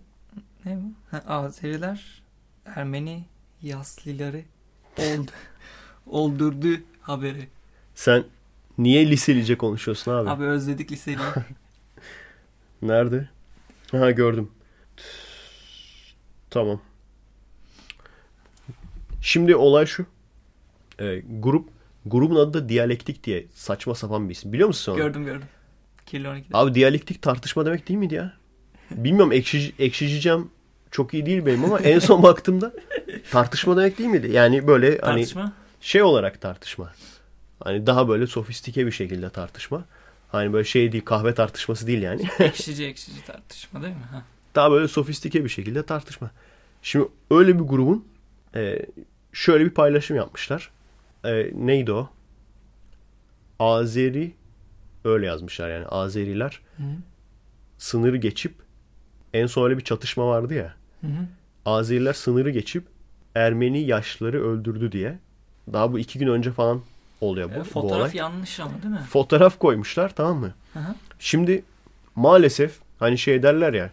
ne 0.66 0.78
bu? 0.78 0.92
Ha, 1.12 1.24
Azeriler 1.28 2.22
Ermeni 2.66 3.26
Yaslileri 3.62 4.46
oldu. 4.98 5.32
Oldurdu 6.08 6.68
haberi. 7.02 7.48
Sen 7.96 8.24
niye 8.78 9.10
liselice 9.10 9.58
konuşuyorsun 9.58 10.12
abi? 10.12 10.30
Abi 10.30 10.44
özledik 10.44 10.92
liseyi. 10.92 11.18
Nerede? 12.82 13.30
Ha 13.92 14.12
gördüm. 14.12 14.50
Tamam. 16.50 16.82
Şimdi 19.22 19.56
olay 19.56 19.86
şu. 19.86 20.06
Ee, 21.00 21.24
grup 21.40 21.70
grubun 22.06 22.36
adı 22.36 22.54
da 22.54 22.70
diyalektik 22.70 23.24
diye 23.24 23.46
saçma 23.54 23.96
sapan 23.96 24.30
bir 24.30 24.36
isim. 24.36 24.54
Biliyor 24.54 24.68
musun 24.68 24.92
onu? 24.92 24.98
gördüm 25.00 25.26
gördüm. 25.26 25.48
Kirli 26.06 26.28
12'de. 26.28 26.46
Abi 26.54 26.76
diyalektik 26.76 27.22
tartışma 27.22 27.66
demek 27.66 27.90
değil 27.90 28.00
miydi 28.00 28.16
ya? 28.16 28.34
Bilmiyorum 28.92 29.32
ekşi, 29.32 29.74
ekşicicem 29.80 30.48
çok 30.92 31.14
iyi 31.14 31.26
değil 31.26 31.46
benim 31.46 31.66
ama 31.66 31.80
en 31.80 32.00
son 32.00 32.24
baktığımda 32.24 32.74
tartışma 33.32 33.78
demek 33.78 33.98
değil 33.98 34.10
miydi? 34.10 34.32
Yani 34.32 34.68
böyle 34.68 34.88
hani 34.90 35.00
Tartışma. 35.16 35.54
Şey 35.84 36.04
olarak 36.04 36.42
tartışma. 36.42 36.94
Hani 37.60 37.88
daha 37.88 38.08
böyle 38.08 38.28
sofistike 38.28 38.86
bir 38.86 38.92
şekilde 38.92 39.30
tartışma. 39.30 39.86
Hani 40.32 40.54
böyle 40.54 40.66
şey 40.66 40.92
değil 40.92 41.06
kahve 41.06 41.34
tartışması 41.34 41.88
değil 41.88 42.02
yani. 42.02 42.30
ekşici 42.40 42.86
ekşici 42.86 43.26
tartışma 43.26 43.82
değil 43.82 43.96
mi? 43.96 44.04
Ha. 44.12 44.24
daha 44.56 44.72
böyle 44.72 44.88
sofistike 44.88 45.44
bir 45.44 45.50
şekilde 45.50 45.84
tartışma. 45.84 46.32
Şimdi 46.82 47.08
öyle 47.32 47.60
bir 47.60 47.64
grubun 47.64 48.08
e, 48.56 48.86
şöyle 49.34 49.66
bir 49.66 49.70
paylaşım 49.70 50.18
yapmışlar. 50.18 50.72
E, 51.26 51.52
neydi 51.54 51.92
o? 51.92 52.10
Azeri 53.60 54.32
öyle 55.06 55.26
yazmışlar 55.26 55.70
yani 55.70 55.86
Azeriler 55.86 56.60
Hı. 56.78 56.84
sınırı 57.78 58.18
geçip 58.18 58.54
en 59.34 59.48
son 59.48 59.66
öyle 59.66 59.78
bir 59.78 59.84
çatışma 59.84 60.28
vardı 60.28 60.54
ya. 60.54 60.76
Hı. 61.02 61.08
Azeriler 61.66 62.14
sınırı 62.14 62.50
geçip 62.50 62.84
Ermeni 63.36 63.80
yaşlıları 63.80 64.44
öldürdü 64.48 64.92
diye. 64.92 65.20
Daha 65.74 65.94
bu 65.94 66.00
iki 66.00 66.20
gün 66.20 66.28
önce 66.28 66.52
falan 66.52 66.82
oluyor 67.22 67.50
bu, 67.50 67.54
E, 67.54 67.60
bu 67.60 67.64
fotoğraf 67.64 68.00
olay. 68.02 68.12
yanlış 68.16 68.60
ama 68.60 68.72
değil 68.84 68.94
mi? 68.94 69.00
Fotoğraf 69.10 69.60
koymuşlar 69.60 70.16
tamam 70.16 70.38
mı? 70.38 70.54
Hı 70.74 70.80
hı. 70.80 70.96
Şimdi 71.20 71.64
maalesef 72.16 72.80
hani 73.00 73.18
şey 73.18 73.44
derler 73.44 73.74
ya 73.74 73.90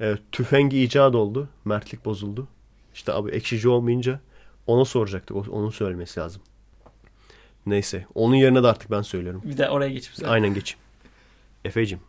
e, 0.00 0.16
tüfengi 0.32 0.82
icat 0.82 1.14
oldu, 1.14 1.48
mertlik 1.64 2.04
bozuldu. 2.04 2.48
İşte 2.94 3.12
abi 3.12 3.30
ekşici 3.30 3.68
olmayınca 3.68 4.20
ona 4.66 4.84
soracaktık. 4.84 5.36
Onun 5.52 5.70
söylemesi 5.70 6.20
lazım. 6.20 6.42
Neyse. 7.66 8.06
Onun 8.14 8.34
yerine 8.34 8.62
de 8.62 8.66
artık 8.66 8.90
ben 8.90 9.02
söylüyorum. 9.02 9.42
Bir 9.44 9.56
de 9.58 9.68
oraya 9.70 9.90
geçip 9.90 10.14
söyle. 10.14 10.30
Aynen 10.32 10.54
geçeyim. 10.54 10.80
Efe'cim 11.64 12.00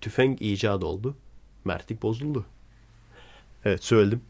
tüfeng 0.00 0.42
icat 0.42 0.84
oldu. 0.84 1.14
Mertlik 1.64 2.02
bozuldu. 2.02 2.44
Evet 3.64 3.84
söyledim. 3.84 4.22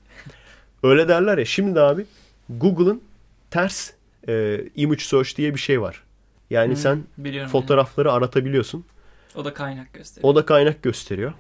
Öyle 0.83 1.09
derler 1.09 1.39
ya. 1.39 1.45
Şimdi 1.45 1.81
abi 1.81 2.07
Google'ın 2.49 3.03
ters 3.51 3.91
e, 4.29 4.65
image 4.77 5.01
search 5.03 5.37
diye 5.37 5.55
bir 5.55 5.61
şey 5.61 5.81
var. 5.81 6.03
Yani 6.51 6.73
Hı, 6.73 6.77
sen 6.77 7.05
biliyorum. 7.19 7.51
fotoğrafları 7.51 8.13
aratabiliyorsun. 8.13 8.85
O 9.35 9.45
da 9.45 9.55
kaynak 9.55 9.93
gösteriyor. 9.93 10.33
O 10.33 10.37
da 10.37 10.47
kaynak 10.47 10.83
gösteriyor. 10.83 11.33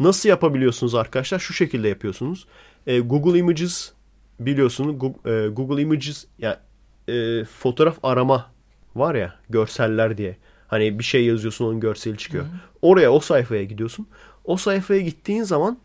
Nasıl 0.00 0.28
yapabiliyorsunuz 0.28 0.94
arkadaşlar? 0.94 1.38
Şu 1.38 1.52
şekilde 1.54 1.88
yapıyorsunuz. 1.88 2.46
E, 2.86 3.00
Google 3.00 3.38
Images 3.38 3.92
biliyorsunuz 4.40 4.96
Gu- 4.96 5.46
e, 5.46 5.48
Google 5.48 5.82
Images 5.82 6.26
ya 6.38 6.60
e, 7.08 7.44
fotoğraf 7.44 7.98
arama 8.02 8.50
var 8.96 9.14
ya 9.14 9.34
görseller 9.50 10.18
diye. 10.18 10.36
Hani 10.68 10.98
bir 10.98 11.04
şey 11.04 11.24
yazıyorsun 11.24 11.64
onun 11.64 11.80
görseli 11.80 12.16
çıkıyor. 12.18 12.46
Oraya 12.82 13.12
o 13.12 13.20
sayfaya 13.20 13.64
gidiyorsun. 13.64 14.06
O 14.44 14.56
sayfaya 14.56 15.00
gittiğin 15.00 15.42
zaman 15.42 15.78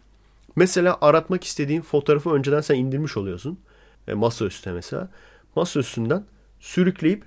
mesela 0.56 0.98
aratmak 1.02 1.44
istediğin 1.44 1.82
fotoğrafı 1.82 2.30
önceden 2.30 2.62
sen 2.62 2.76
indirmiş 2.76 3.18
oluyorsun. 3.18 3.60
E, 4.08 4.14
masa 4.14 4.46
üstüne 4.46 4.74
mesela. 4.74 5.10
Masa 5.56 5.80
üstünden 5.80 6.24
sürükleyip 6.66 7.24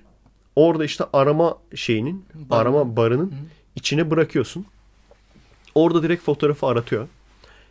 orada 0.57 0.85
işte 0.85 1.05
arama 1.13 1.59
şeyinin 1.75 2.25
Barının. 2.35 2.55
arama 2.61 2.97
barının 2.97 3.35
içine 3.77 4.11
bırakıyorsun. 4.11 4.67
Orada 5.75 6.03
direkt 6.03 6.23
fotoğrafı 6.23 6.67
aratıyor. 6.67 7.09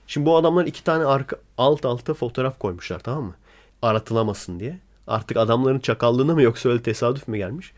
Şimdi 0.07 0.25
bu 0.25 0.37
adamlar 0.37 0.65
iki 0.65 0.83
tane 0.83 1.05
arka, 1.05 1.37
alt 1.57 1.85
alta 1.85 2.13
fotoğraf 2.13 2.59
koymuşlar 2.59 2.99
tamam 2.99 3.23
mı? 3.23 3.35
Aratılamasın 3.81 4.59
diye. 4.59 4.79
Artık 5.07 5.37
adamların 5.37 5.79
çakallığına 5.79 6.33
mı 6.33 6.41
yoksa 6.41 6.69
öyle 6.69 6.83
tesadüf 6.83 7.27
mü 7.27 7.37
gelmiş? 7.37 7.73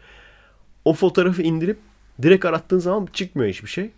O 0.85 0.93
fotoğrafı 0.93 1.41
indirip 1.41 1.79
direkt 2.21 2.45
arattığın 2.45 2.79
zaman 2.79 3.07
çıkmıyor 3.13 3.49
hiçbir 3.49 3.69
şey. 3.69 3.91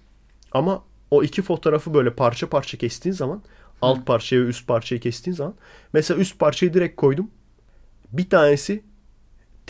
Ama 0.51 0.83
o 1.11 1.23
iki 1.23 1.41
fotoğrafı 1.41 1.93
böyle 1.93 2.13
parça 2.13 2.49
parça 2.49 2.77
kestiğin 2.77 3.15
zaman 3.15 3.41
alt 3.81 4.05
parçayı 4.05 4.41
ve 4.41 4.47
üst 4.47 4.67
parçayı 4.67 5.01
kestiğin 5.01 5.35
zaman 5.35 5.53
mesela 5.93 6.19
üst 6.19 6.39
parçayı 6.39 6.73
direkt 6.73 6.95
koydum. 6.95 7.31
Bir 8.11 8.29
tanesi 8.29 8.83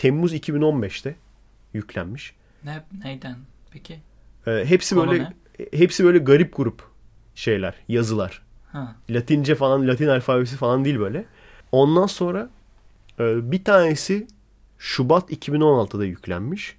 Temmuz 0.02 0.34
2015'te 0.34 1.14
yüklenmiş. 1.74 2.34
Ne, 2.64 2.82
neyden 3.04 3.36
peki? 3.70 3.98
Ee, 4.46 4.64
hepsi 4.66 4.94
Konu 4.94 5.10
böyle 5.10 5.32
hepsi 5.72 6.04
böyle 6.04 6.18
garip 6.18 6.56
grup 6.56 6.82
şeyler, 7.34 7.74
yazılar. 7.88 8.42
Ha. 8.72 8.96
Latince 9.10 9.54
falan, 9.54 9.88
Latin 9.88 10.08
alfabesi 10.08 10.56
falan 10.56 10.84
değil 10.84 10.98
böyle. 10.98 11.24
Ondan 11.72 12.06
sonra 12.06 12.50
e, 13.18 13.52
bir 13.52 13.64
tanesi 13.64 14.26
Şubat 14.78 15.32
2016'da 15.32 16.04
yüklenmiş. 16.04 16.76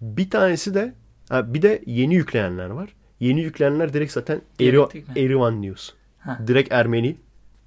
Bir 0.00 0.30
tanesi 0.30 0.74
de 0.74 0.94
ha, 1.28 1.54
bir 1.54 1.62
de 1.62 1.82
yeni 1.86 2.14
yüklenenler 2.14 2.70
var. 2.70 2.90
Yeni 3.20 3.40
yüklenenler 3.40 3.92
direkt 3.92 4.12
zaten 4.12 4.42
Eri, 4.60 4.72
Diyalektik 4.72 5.08
mi? 5.08 5.20
Erivan 5.20 5.62
News. 5.62 5.90
Ha. 6.18 6.38
Direkt 6.46 6.72
Ermeni. 6.72 7.16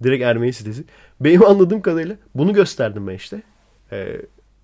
Direkt 0.03 0.23
Ermeni 0.23 0.53
sitesi. 0.53 0.83
Benim 1.19 1.45
anladığım 1.45 1.81
kadarıyla 1.81 2.15
bunu 2.35 2.53
gösterdim 2.53 3.07
ben 3.07 3.15
işte. 3.15 3.41
Ee, 3.91 4.21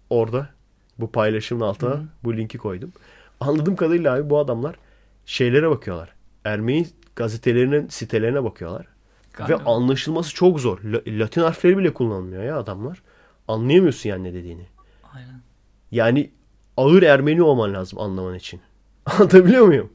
orada 0.09 0.49
Bu 0.99 1.11
paylaşımın 1.11 1.61
altına 1.61 2.03
bu 2.23 2.37
linki 2.37 2.57
koydum. 2.57 2.93
Anladığım 3.39 3.75
kadarıyla 3.75 4.15
abi 4.15 4.29
bu 4.29 4.39
adamlar 4.39 4.75
şeylere 5.25 5.69
bakıyorlar. 5.69 6.13
Ermeni 6.45 6.87
gazetelerinin 7.15 7.87
sitelerine 7.87 8.43
bakıyorlar. 8.43 8.85
Galiba. 9.33 9.59
Ve 9.59 9.63
anlaşılması 9.63 10.35
çok 10.35 10.59
zor. 10.59 10.79
La- 10.83 11.01
Latin 11.07 11.41
harfleri 11.41 11.77
bile 11.77 11.93
kullanmıyor 11.93 12.43
ya 12.43 12.57
adamlar. 12.57 13.01
Anlayamıyorsun 13.47 14.09
yani 14.09 14.23
ne 14.23 14.33
dediğini. 14.33 14.65
Aynen. 15.15 15.41
Yani 15.91 16.31
ağır 16.77 17.03
Ermeni 17.03 17.41
olman 17.41 17.73
lazım 17.73 17.99
anlaman 17.99 18.35
için. 18.35 18.61
Anlatabiliyor 19.05 19.65
muyum? 19.65 19.93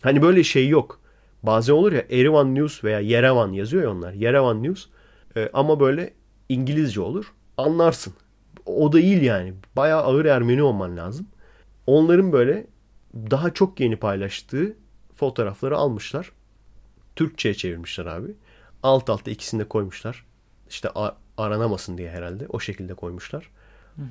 Hani 0.00 0.22
böyle 0.22 0.44
şey 0.44 0.68
yok. 0.68 1.00
Bazen 1.42 1.72
olur 1.72 1.92
ya 1.92 2.04
Erivan 2.10 2.54
News 2.54 2.84
veya 2.84 3.00
Yerevan 3.00 3.52
yazıyor 3.52 3.82
ya 3.82 3.90
onlar. 3.90 4.12
Yerevan 4.12 4.62
News. 4.62 4.86
Ee, 5.36 5.50
ama 5.52 5.80
böyle 5.80 6.14
İngilizce 6.48 7.00
olur. 7.00 7.32
Anlarsın. 7.56 8.14
O 8.68 8.92
da 8.92 8.96
değil 8.96 9.22
yani. 9.22 9.54
Bayağı 9.76 10.02
ağır 10.02 10.24
Ermeni 10.24 10.62
olman 10.62 10.96
lazım. 10.96 11.26
Onların 11.86 12.32
böyle 12.32 12.66
daha 13.14 13.54
çok 13.54 13.80
yeni 13.80 13.96
paylaştığı 13.96 14.76
fotoğrafları 15.14 15.76
almışlar. 15.76 16.32
Türkçe'ye 17.16 17.54
çevirmişler 17.54 18.06
abi. 18.06 18.34
Alt 18.82 19.10
alta 19.10 19.30
ikisini 19.30 19.60
de 19.60 19.68
koymuşlar. 19.68 20.24
İşte 20.68 20.88
aranamasın 21.38 21.98
diye 21.98 22.10
herhalde. 22.10 22.46
O 22.48 22.60
şekilde 22.60 22.94
koymuşlar. 22.94 23.50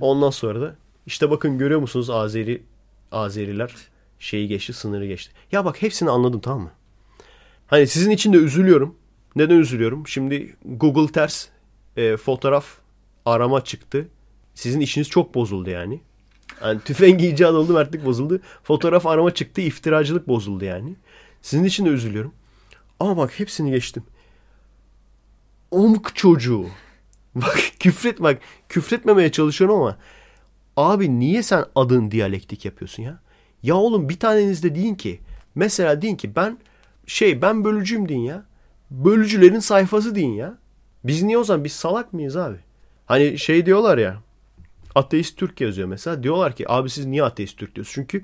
Ondan 0.02 0.30
sonra 0.30 0.62
da 0.62 0.76
işte 1.06 1.30
bakın 1.30 1.58
görüyor 1.58 1.80
musunuz 1.80 2.10
Azeri 2.10 2.64
Azeriler 3.12 3.76
şeyi 4.20 4.48
geçti, 4.48 4.74
sınırı 4.74 5.06
geçti. 5.06 5.34
Ya 5.52 5.66
bak 5.66 5.82
hepsini 5.82 6.10
anladım 6.10 6.40
tamam 6.40 6.62
mı? 6.62 6.72
Hani 7.68 7.88
sizin 7.88 8.12
için 8.12 8.34
de 8.34 8.38
üzülüyorum. 8.38 8.96
Neden 9.36 9.56
üzülüyorum? 9.56 10.08
Şimdi 10.08 10.56
Google 10.66 11.12
ters 11.12 11.48
e, 11.98 12.18
fotoğraf 12.18 12.66
arama 13.26 13.64
çıktı. 13.64 14.08
Sizin 14.58 14.80
işiniz 14.80 15.10
çok 15.10 15.36
bozuldu 15.36 15.70
yani. 15.70 16.02
Yani 16.64 16.82
tüfengi 16.82 17.28
icat 17.28 17.54
oldu 17.54 17.74
mertlik 17.74 18.06
bozuldu. 18.06 18.42
Fotoğraf 18.64 19.06
arama 19.06 19.34
çıktı 19.34 19.62
iftiracılık 19.62 20.28
bozuldu 20.28 20.66
yani. 20.66 20.96
Sizin 21.42 21.64
için 21.64 21.86
de 21.86 21.90
üzülüyorum. 21.90 22.34
Ama 23.00 23.18
bak 23.18 23.40
hepsini 23.40 23.72
geçtim. 23.72 24.04
Omk 25.72 26.16
çocuğu. 26.16 26.66
Bak 27.36 27.60
küfret 27.80 28.22
bak 28.22 28.40
küfretmemeye 28.70 29.32
çalışıyorum 29.32 29.76
ama 29.76 29.98
abi 30.78 31.20
niye 31.20 31.44
sen 31.44 31.66
adın 31.76 32.12
diyalektik 32.12 32.66
yapıyorsun 32.66 33.04
ya? 33.04 33.20
Ya 33.64 33.76
oğlum 33.76 34.10
bir 34.10 34.20
taneniz 34.20 34.64
de 34.64 34.76
deyin 34.76 34.96
ki 34.96 35.20
mesela 35.56 36.02
deyin 36.02 36.16
ki 36.16 36.36
ben 36.36 36.58
şey 37.08 37.42
ben 37.42 37.64
bölücüyüm 37.64 38.10
deyin 38.10 38.22
ya. 38.22 38.46
Bölücülerin 38.92 39.60
sayfası 39.60 40.16
deyin 40.16 40.34
ya. 40.34 40.58
Biz 41.04 41.24
niye 41.24 41.38
o 41.38 41.44
zaman 41.44 41.64
biz 41.64 41.74
salak 41.74 42.14
mıyız 42.14 42.38
abi? 42.38 42.58
Hani 43.06 43.40
şey 43.40 43.66
diyorlar 43.66 43.98
ya 43.98 44.27
ateist 44.98 45.38
Türk 45.38 45.62
yazıyor 45.62 45.88
mesela. 45.88 46.24
Diyorlar 46.24 46.56
ki 46.56 46.72
abi 46.72 46.90
siz 46.90 47.06
niye 47.06 47.24
ateist 47.24 47.58
Türk 47.58 47.76
diyorsunuz? 47.76 47.96
Çünkü 47.96 48.24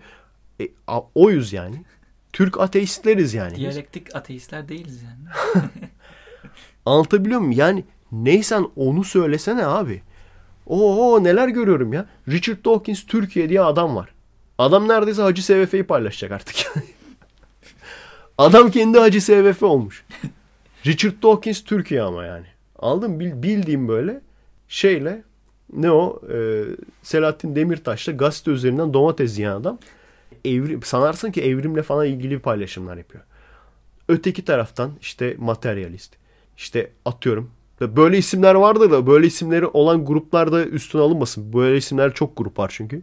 e, 0.62 0.68
a- 0.88 1.02
oyuz 1.16 1.54
yani. 1.54 1.86
Türk 2.34 2.60
ateistleriz 2.60 3.34
yani. 3.34 3.52
biz. 3.52 3.60
Diyalektik 3.60 4.16
ateistler 4.16 4.70
değiliz 4.70 5.02
yani. 5.04 5.66
Anlatabiliyor 6.86 7.40
muyum? 7.40 7.52
Yani 7.60 7.84
neysen 8.12 8.66
onu 8.76 9.04
söylesene 9.04 9.66
abi. 9.66 10.02
Oo 10.68 11.24
neler 11.24 11.48
görüyorum 11.48 11.94
ya. 11.94 12.06
Richard 12.28 12.66
Dawkins 12.66 13.06
Türkiye 13.06 13.50
diye 13.50 13.62
adam 13.62 13.96
var. 13.96 14.10
Adam 14.58 14.88
neredeyse 14.88 15.22
Hacı 15.22 15.44
SVF'yi 15.46 15.84
paylaşacak 15.84 16.32
artık. 16.32 16.56
adam 18.38 18.72
kendi 18.72 19.00
Hacı 19.00 19.22
SVF 19.22 19.64
olmuş. 19.64 20.06
Richard 20.86 21.24
Dawkins 21.24 21.64
Türkiye 21.64 22.02
ama 22.02 22.26
yani. 22.26 22.46
Aldım 22.80 23.20
bildiğim 23.20 23.88
böyle 23.88 24.22
şeyle 24.68 25.24
ne 25.76 25.92
o 25.92 26.22
e, 26.34 26.64
Selahattin 27.04 27.56
Demirtaş'la 27.56 28.12
gazete 28.12 28.52
üzerinden 28.52 28.94
domates 28.94 29.40
yiyen 29.40 29.52
adam. 29.52 29.80
Evrim, 30.46 30.84
sanarsın 30.84 31.32
ki 31.32 31.42
evrimle 31.42 31.84
falan 31.84 32.06
ilgili 32.06 32.40
paylaşımlar 32.40 32.98
yapıyor. 32.98 33.24
Öteki 34.08 34.46
taraftan 34.46 34.92
işte 35.02 35.36
materyalist. 35.40 36.14
İşte 36.58 36.92
atıyorum. 37.06 37.52
Böyle 37.82 38.18
isimler 38.18 38.56
vardır 38.56 38.92
da 38.92 39.08
böyle 39.08 39.28
isimleri 39.28 39.68
olan 39.68 40.06
gruplarda 40.06 40.66
üstüne 40.66 41.02
alınmasın. 41.02 41.54
Böyle 41.54 41.78
isimler 41.78 42.14
çok 42.14 42.38
grup 42.38 42.60
var 42.60 42.72
çünkü. 42.76 43.02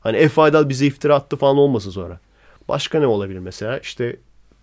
Hani 0.00 0.16
Efe 0.16 0.42
Aydal 0.42 0.68
bize 0.68 0.86
iftira 0.86 1.14
attı 1.14 1.36
falan 1.36 1.56
olmasın 1.56 1.90
sonra. 1.90 2.20
Başka 2.68 3.00
ne 3.00 3.06
olabilir 3.06 3.38
mesela? 3.38 3.78
İşte 3.78 4.16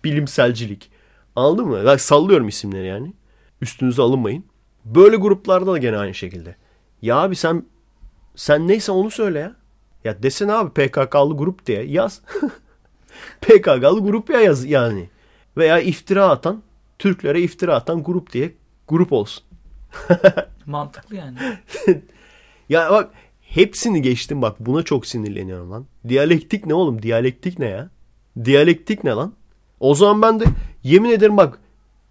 bilimselcilik. 0.04 0.90
Anladın 1.36 1.66
mı? 1.68 1.84
Bak 1.84 2.00
sallıyorum 2.00 2.48
isimleri 2.48 2.86
yani. 2.86 3.12
Üstünüze 3.60 4.02
alınmayın. 4.02 4.44
Böyle 4.84 5.16
gruplarda 5.16 5.72
da 5.72 5.78
gene 5.78 5.96
aynı 5.96 6.14
şekilde. 6.14 6.56
Ya 7.02 7.16
abi 7.16 7.36
sen 7.36 7.64
sen 8.34 8.68
neyse 8.68 8.92
onu 8.92 9.10
söyle 9.10 9.38
ya. 9.38 9.56
Ya 10.04 10.22
desene 10.22 10.52
abi 10.52 10.70
PKK'lı 10.70 11.36
grup 11.36 11.66
diye 11.66 11.82
yaz. 11.82 12.22
PKK'lı 13.40 14.00
grup 14.00 14.30
ya 14.30 14.40
yaz 14.40 14.64
yani. 14.64 15.10
Veya 15.56 15.80
iftira 15.80 16.28
atan, 16.28 16.62
Türklere 16.98 17.40
iftira 17.40 17.74
atan 17.74 18.02
grup 18.02 18.32
diye 18.32 18.54
grup 18.88 19.12
olsun. 19.12 19.44
Mantıklı 20.66 21.16
yani. 21.16 21.36
Ya 22.68 22.90
bak 22.90 23.10
hepsini 23.40 24.02
geçtim 24.02 24.42
bak 24.42 24.60
buna 24.60 24.82
çok 24.82 25.06
sinirleniyorum 25.06 25.70
lan. 25.70 25.86
Diyalektik 26.08 26.66
ne 26.66 26.74
oğlum? 26.74 27.02
Diyalektik 27.02 27.58
ne 27.58 27.66
ya? 27.66 27.90
Diyalektik 28.44 29.04
ne 29.04 29.10
lan? 29.10 29.32
O 29.80 29.94
zaman 29.94 30.22
ben 30.22 30.40
de 30.40 30.44
yemin 30.82 31.10
ederim 31.10 31.36
bak 31.36 31.58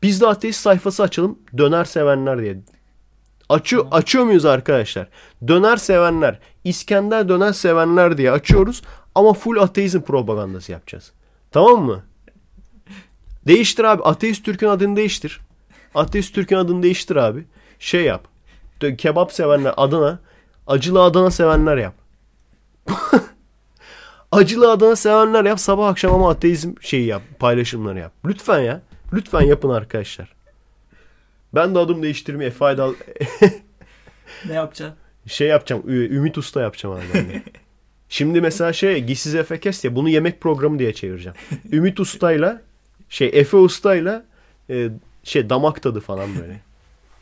biz 0.04 0.22
de 0.22 0.28
ateist 0.28 0.60
sayfası 0.60 1.04
açalım 1.04 1.40
döner 1.58 1.86
sevenler 1.86 2.42
diye. 2.42 2.58
Açıyor, 3.50 3.88
açıyor 3.92 4.24
muyuz 4.24 4.46
arkadaşlar? 4.46 5.08
Döner 5.48 5.78
sevenler, 5.78 6.40
İskender 6.64 7.30
döner 7.30 7.54
sevenler 7.54 8.18
diye 8.18 8.32
açıyoruz 8.32 8.82
ama 9.16 9.34
full 9.34 9.58
ateizm 9.58 10.02
propagandası 10.02 10.72
yapacağız. 10.72 11.12
Tamam 11.52 11.84
mı? 11.84 12.04
Değiştir 13.48 13.84
abi. 13.84 14.04
Ateist 14.04 14.46
Türk'ün 14.46 14.68
adını 14.68 14.96
değiştir. 14.96 15.40
Ateist 15.96 16.36
Türk'ün 16.36 16.58
adını 16.58 16.84
değiştir 16.84 17.16
abi. 17.16 17.46
Şey 17.80 18.04
yap. 18.04 18.28
Kebap 18.98 19.34
sevenler 19.34 19.74
Adana. 19.78 20.20
Acılı 20.68 21.04
Adana 21.04 21.32
sevenler 21.32 21.78
yap. 21.78 21.94
Acılı 24.32 24.72
Adana 24.72 24.96
sevenler 24.96 25.46
yap. 25.46 25.60
Sabah 25.60 25.88
akşam 25.88 26.14
ama 26.14 26.30
ateizm 26.30 26.74
şeyi 26.82 27.06
yap. 27.06 27.22
Paylaşımları 27.40 28.00
yap. 28.00 28.12
Lütfen 28.26 28.60
ya. 28.60 28.82
Lütfen 29.14 29.42
yapın 29.42 29.70
arkadaşlar. 29.70 30.36
Ben 31.56 31.76
de 31.76 31.80
adım 31.80 32.04
değiştirmeye 32.04 32.52
faydalı 32.52 32.96
Ne 34.46 34.54
yapacaksın? 34.54 34.98
şey 35.28 35.48
yapacağım. 35.48 35.84
Ümit 35.90 36.38
Usta 36.38 36.62
yapacağım 36.62 36.96
abi. 36.96 37.42
Şimdi 38.10 38.42
mesela 38.42 38.74
şey 38.74 39.04
Gizsiz 39.04 39.36
Efe 39.36 39.60
Kes 39.60 39.84
ya 39.86 39.96
bunu 39.96 40.10
yemek 40.10 40.42
programı 40.42 40.80
diye 40.80 40.94
çevireceğim. 40.94 41.38
Ümit 41.72 42.00
Usta'yla 42.00 42.62
şey 43.10 43.32
Efe 43.34 43.58
Usta'yla 43.58 44.26
e, 44.70 44.90
şey 45.24 45.50
damak 45.50 45.82
tadı 45.82 46.00
falan 46.00 46.30
böyle. 46.42 46.60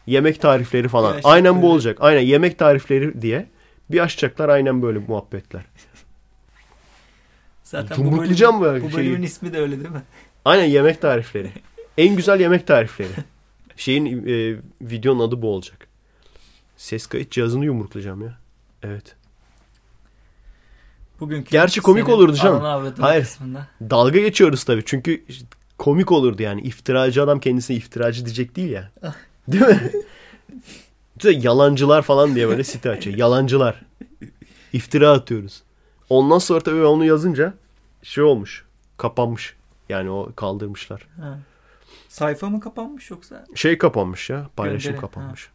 Yemek 0.08 0.42
tarifleri 0.42 0.88
falan. 0.88 1.12
Gerçekten 1.12 1.30
Aynen 1.30 1.62
bu 1.62 1.72
olacak. 1.72 1.98
Aynen 2.02 2.22
yemek 2.22 2.60
tarifleri 2.60 3.22
diye 3.22 3.46
bir 3.92 4.00
açacaklar 4.00 4.50
aynen 4.50 4.82
böyle 4.82 5.00
muhabbetler. 5.00 5.62
Zaten 7.64 7.98
bu, 7.98 8.02
Yumruklayacağım 8.02 8.62
bölüm, 8.62 8.74
böyle 8.74 8.86
bu 8.86 8.90
şeyi. 8.90 8.98
bölümün 8.98 9.24
ismi 9.24 9.54
de 9.54 9.60
öyle 9.60 9.80
değil 9.80 9.90
mi? 9.90 10.02
Aynen 10.46 10.66
yemek 10.66 11.02
tarifleri. 11.02 11.50
En 11.98 12.16
güzel 12.16 12.40
yemek 12.40 12.68
tarifleri. 12.68 13.10
Şeyin 13.78 14.28
e, 14.28 14.60
videonun 14.82 15.28
adı 15.28 15.42
bu 15.42 15.50
olacak. 15.50 15.88
Ses 16.78 17.08
kayıt 17.08 17.32
cihazını 17.32 17.66
yumruklayacağım 17.66 18.22
ya. 18.22 18.38
Evet. 18.84 19.16
Bugünkü 21.20 21.52
Gerçi 21.52 21.82
komik 21.82 22.10
olurdu 22.10 22.34
canım. 22.34 22.62
Hayır. 23.00 23.24
kısmında. 23.24 23.68
Dalga 23.82 24.20
geçiyoruz 24.20 24.64
tabii. 24.64 24.84
Çünkü 24.86 25.24
komik 25.78 26.12
olurdu 26.12 26.42
yani. 26.42 26.62
İftiracı 26.62 27.24
adam 27.24 27.40
kendisine 27.40 27.78
iftiracı 27.78 28.26
diyecek 28.26 28.56
değil 28.56 28.70
ya. 28.70 28.92
Değil 29.48 29.64
mi? 29.64 29.92
Düşünsene, 31.20 31.46
Yalancılar 31.46 32.02
falan 32.02 32.36
diye 32.36 32.48
böyle 32.48 32.64
site 32.64 32.90
açıyor. 32.90 33.18
Yalancılar. 33.18 33.82
İftira 34.74 35.12
atıyoruz. 35.12 35.64
Ondan 36.10 36.38
sonra 36.38 36.60
tabii 36.60 36.84
onu 36.84 37.06
yazınca 37.06 37.54
şey 38.04 38.24
olmuş. 38.24 38.66
Kapanmış. 38.98 39.56
Yani 39.90 40.10
o 40.10 40.32
kaldırmışlar. 40.36 41.08
Ha. 41.22 41.40
Sayfa 42.14 42.50
mı 42.50 42.60
kapanmış 42.60 43.12
yoksa? 43.12 43.46
Şey 43.56 43.78
kapanmış 43.78 44.30
ya. 44.30 44.50
Paylaşım 44.56 44.92
Gönderi, 44.92 45.02
kapanmış. 45.02 45.50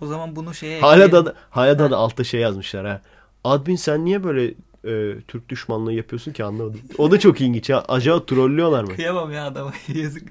O 0.00 0.06
zaman 0.06 0.36
bunu 0.36 0.54
şeye 0.54 0.80
Hala 0.80 1.04
ekleyelim. 1.04 1.26
da 1.26 1.34
hala 1.50 1.78
da, 1.78 1.90
da 1.90 1.96
altta 1.96 2.24
şey 2.24 2.40
yazmışlar 2.40 2.86
ha. 2.86 3.00
Admin 3.44 3.76
sen 3.76 4.04
niye 4.04 4.24
böyle 4.24 4.54
e, 4.84 5.20
Türk 5.28 5.48
düşmanlığı 5.48 5.92
yapıyorsun 5.92 6.32
ki 6.32 6.44
anlamadım. 6.44 6.80
O 6.98 7.10
da 7.10 7.20
çok 7.20 7.40
ilginç 7.40 7.70
ya. 7.70 7.84
Acaba 7.88 8.26
trollüyorlar 8.26 8.84
mı? 8.84 8.94
Kıyamam 8.94 9.32
ya 9.32 9.46
adama 9.46 9.72
yazık. 9.94 10.28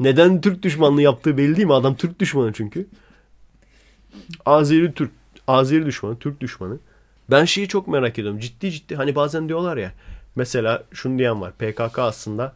Neden 0.00 0.40
Türk 0.40 0.62
düşmanlığı 0.62 1.02
yaptığı 1.02 1.38
belli 1.38 1.56
değil 1.56 1.66
mi? 1.66 1.74
Adam 1.74 1.94
Türk 1.96 2.20
düşmanı 2.20 2.52
çünkü. 2.52 2.86
Azeri 4.46 4.94
Türk, 4.94 5.10
Azeri 5.48 5.86
düşmanı, 5.86 6.18
Türk 6.18 6.40
düşmanı. 6.40 6.78
Ben 7.30 7.44
şeyi 7.44 7.68
çok 7.68 7.88
merak 7.88 8.18
ediyorum. 8.18 8.40
Ciddi 8.40 8.72
ciddi 8.72 8.96
hani 8.96 9.14
bazen 9.14 9.48
diyorlar 9.48 9.76
ya. 9.76 9.92
Mesela 10.36 10.84
şunu 10.92 11.18
diyen 11.18 11.40
var. 11.40 11.52
PKK 11.52 11.98
aslında 11.98 12.52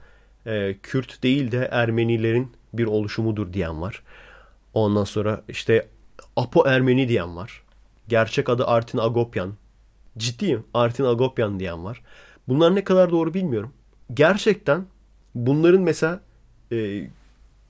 e, 0.47 0.77
Kürt 0.83 1.23
değil 1.23 1.53
de 1.53 1.69
Ermenilerin 1.73 2.53
bir 2.73 2.85
oluşumudur 2.85 3.53
diyen 3.53 3.83
var. 3.83 4.03
Ondan 4.75 5.05
sonra 5.05 5.43
işte 5.49 5.89
Apo 6.37 6.67
Ermeni 6.67 7.09
diyen 7.09 7.37
var. 7.37 7.63
Gerçek 8.09 8.49
adı 8.49 8.67
Artin 8.67 8.99
Agopyan. 8.99 9.55
Ciddiyim. 10.19 10.65
Artin 10.75 11.05
Agopyan 11.05 11.61
diyen 11.61 11.85
var. 11.85 12.03
Bunlar 12.49 12.75
ne 12.75 12.85
kadar 12.85 13.11
doğru 13.11 13.35
bilmiyorum. 13.35 13.73
Gerçekten 14.15 14.87
bunların 15.35 15.81
mesela 15.81 16.21
e, 16.73 17.09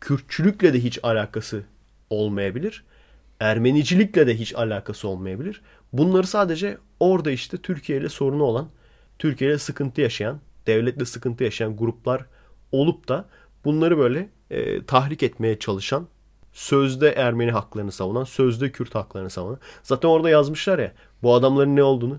Kürtçülükle 0.00 0.72
de 0.72 0.80
hiç 0.80 0.98
alakası 1.02 1.62
olmayabilir. 2.10 2.84
Ermenicilikle 3.40 4.26
de 4.26 4.38
hiç 4.38 4.54
alakası 4.54 5.08
olmayabilir. 5.08 5.62
Bunları 5.92 6.26
sadece 6.26 6.78
orada 7.00 7.30
işte 7.30 7.56
Türkiye 7.56 7.98
ile 7.98 8.08
sorunu 8.08 8.42
olan, 8.42 8.68
Türkiye 9.18 9.50
ile 9.50 9.58
sıkıntı 9.58 10.00
yaşayan, 10.00 10.40
devletle 10.66 11.04
sıkıntı 11.04 11.44
yaşayan 11.44 11.76
gruplar 11.76 12.26
olup 12.72 13.08
da 13.08 13.28
bunları 13.64 13.98
böyle 13.98 14.28
e, 14.50 14.84
tahrik 14.84 15.22
etmeye 15.22 15.58
çalışan, 15.58 16.06
sözde 16.52 17.10
Ermeni 17.10 17.50
haklarını 17.50 17.92
savunan, 17.92 18.24
sözde 18.24 18.72
Kürt 18.72 18.94
haklarını 18.94 19.30
savunan. 19.30 19.58
Zaten 19.82 20.08
orada 20.08 20.30
yazmışlar 20.30 20.78
ya 20.78 20.92
bu 21.22 21.34
adamların 21.34 21.76
ne 21.76 21.82
olduğunu. 21.82 22.18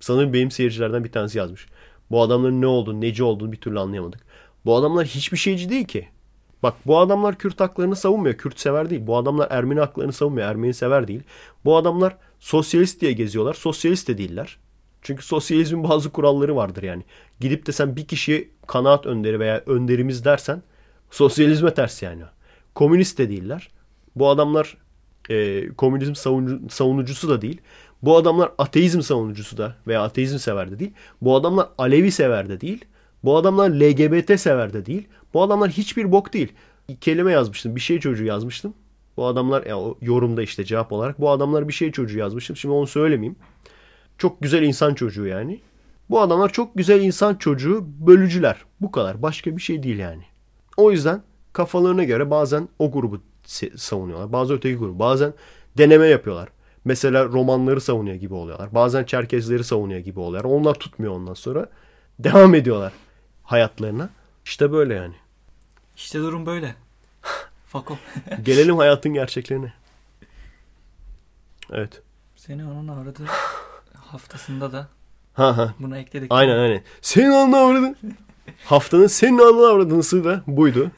Sanırım 0.00 0.32
benim 0.32 0.50
seyircilerden 0.50 1.04
bir 1.04 1.12
tanesi 1.12 1.38
yazmış. 1.38 1.66
Bu 2.10 2.22
adamların 2.22 2.60
ne 2.60 2.66
olduğunu, 2.66 3.00
neci 3.00 3.24
olduğunu 3.24 3.52
bir 3.52 3.60
türlü 3.60 3.78
anlayamadık. 3.78 4.20
Bu 4.64 4.76
adamlar 4.76 5.06
hiçbir 5.06 5.36
şeyci 5.36 5.70
değil 5.70 5.84
ki. 5.84 6.08
Bak 6.62 6.74
bu 6.86 6.98
adamlar 6.98 7.38
Kürt 7.38 7.60
haklarını 7.60 7.96
savunmuyor. 7.96 8.34
Kürt 8.34 8.60
sever 8.60 8.90
değil. 8.90 9.06
Bu 9.06 9.16
adamlar 9.16 9.48
Ermeni 9.50 9.80
haklarını 9.80 10.12
savunmuyor. 10.12 10.48
Ermeni 10.48 10.74
sever 10.74 11.08
değil. 11.08 11.22
Bu 11.64 11.76
adamlar 11.76 12.16
sosyalist 12.40 13.00
diye 13.00 13.12
geziyorlar. 13.12 13.54
Sosyalist 13.54 14.08
de 14.08 14.18
değiller. 14.18 14.58
Çünkü 15.02 15.24
sosyalizmin 15.24 15.84
bazı 15.84 16.10
kuralları 16.10 16.56
vardır 16.56 16.82
yani. 16.82 17.02
Gidip 17.40 17.66
de 17.66 17.72
sen 17.72 17.96
bir 17.96 18.06
kişiye 18.06 18.48
kanaat 18.66 19.06
önderi 19.06 19.40
veya 19.40 19.62
önderimiz 19.66 20.24
dersen 20.24 20.62
sosyalizme 21.10 21.74
ters 21.74 22.02
yani. 22.02 22.22
Komünist 22.74 23.18
de 23.18 23.28
değiller. 23.28 23.70
Bu 24.16 24.28
adamlar 24.28 24.76
e, 25.30 25.68
komünizm 25.68 26.14
savunucu, 26.14 26.60
savunucusu 26.70 27.28
da 27.28 27.42
değil. 27.42 27.60
Bu 28.02 28.16
adamlar 28.16 28.52
ateizm 28.58 29.00
savunucusu 29.00 29.58
da 29.58 29.76
veya 29.86 30.02
ateizm 30.02 30.38
sever 30.38 30.70
de 30.70 30.78
değil. 30.78 30.92
Bu 31.20 31.36
adamlar 31.36 31.68
Alevi 31.78 32.10
sever 32.10 32.48
de 32.48 32.60
değil. 32.60 32.84
Bu 33.24 33.36
adamlar 33.36 33.70
LGBT 33.70 34.40
sever 34.40 34.72
de 34.72 34.86
değil. 34.86 35.08
Bu 35.34 35.42
adamlar 35.42 35.70
hiçbir 35.70 36.12
bok 36.12 36.32
değil. 36.32 36.52
Kelime 37.00 37.32
yazmıştım. 37.32 37.76
Bir 37.76 37.80
şey 37.80 38.00
çocuğu 38.00 38.24
yazmıştım. 38.24 38.74
Bu 39.16 39.26
adamlar 39.26 39.66
ya 39.66 39.76
yorumda 40.00 40.42
işte 40.42 40.64
cevap 40.64 40.92
olarak 40.92 41.20
bu 41.20 41.30
adamlar 41.30 41.68
bir 41.68 41.72
şey 41.72 41.92
çocuğu 41.92 42.18
yazmıştım. 42.18 42.56
Şimdi 42.56 42.74
onu 42.74 42.86
söylemeyeyim. 42.86 43.36
Çok 44.22 44.42
güzel 44.42 44.62
insan 44.62 44.94
çocuğu 44.94 45.26
yani. 45.26 45.60
Bu 46.10 46.20
adamlar 46.20 46.52
çok 46.52 46.74
güzel 46.74 47.00
insan 47.00 47.34
çocuğu 47.34 47.84
bölücüler. 48.06 48.56
Bu 48.80 48.92
kadar. 48.92 49.22
Başka 49.22 49.56
bir 49.56 49.62
şey 49.62 49.82
değil 49.82 49.98
yani. 49.98 50.22
O 50.76 50.90
yüzden 50.90 51.22
kafalarına 51.52 52.04
göre 52.04 52.30
bazen 52.30 52.68
o 52.78 52.92
grubu 52.92 53.20
savunuyorlar. 53.76 54.32
Bazı 54.32 54.54
öteki 54.54 54.76
grubu. 54.76 54.98
Bazen 54.98 55.34
deneme 55.78 56.06
yapıyorlar. 56.06 56.48
Mesela 56.84 57.24
romanları 57.24 57.80
savunuyor 57.80 58.16
gibi 58.16 58.34
oluyorlar. 58.34 58.74
Bazen 58.74 59.04
Çerkezleri 59.04 59.64
savunuyor 59.64 60.00
gibi 60.00 60.20
oluyorlar. 60.20 60.50
Onlar 60.50 60.74
tutmuyor 60.74 61.12
ondan 61.12 61.34
sonra. 61.34 61.68
Devam 62.18 62.54
ediyorlar 62.54 62.92
hayatlarına. 63.42 64.10
İşte 64.44 64.72
böyle 64.72 64.94
yani. 64.94 65.14
İşte 65.96 66.18
durum 66.18 66.46
böyle. 66.46 66.74
Fako. 67.66 67.98
Gelelim 68.42 68.78
hayatın 68.78 69.14
gerçeklerine. 69.14 69.72
Evet. 71.72 72.02
Seni 72.36 72.64
onun 72.64 72.88
aradığı 72.88 73.26
haftasında 74.12 74.72
da 74.72 74.88
Ha 75.34 75.56
ha. 75.56 75.74
buna 75.78 75.98
ekledik. 75.98 76.26
Aynen 76.32 76.58
aynen. 76.58 76.82
Senin 77.00 77.30
anını 77.30 77.56
avradın. 77.56 77.96
Haftanın 78.64 79.06
senin 79.06 79.38
anını 79.38 79.66
avradınısı 79.66 80.24
da 80.24 80.42
buydu. 80.46 80.90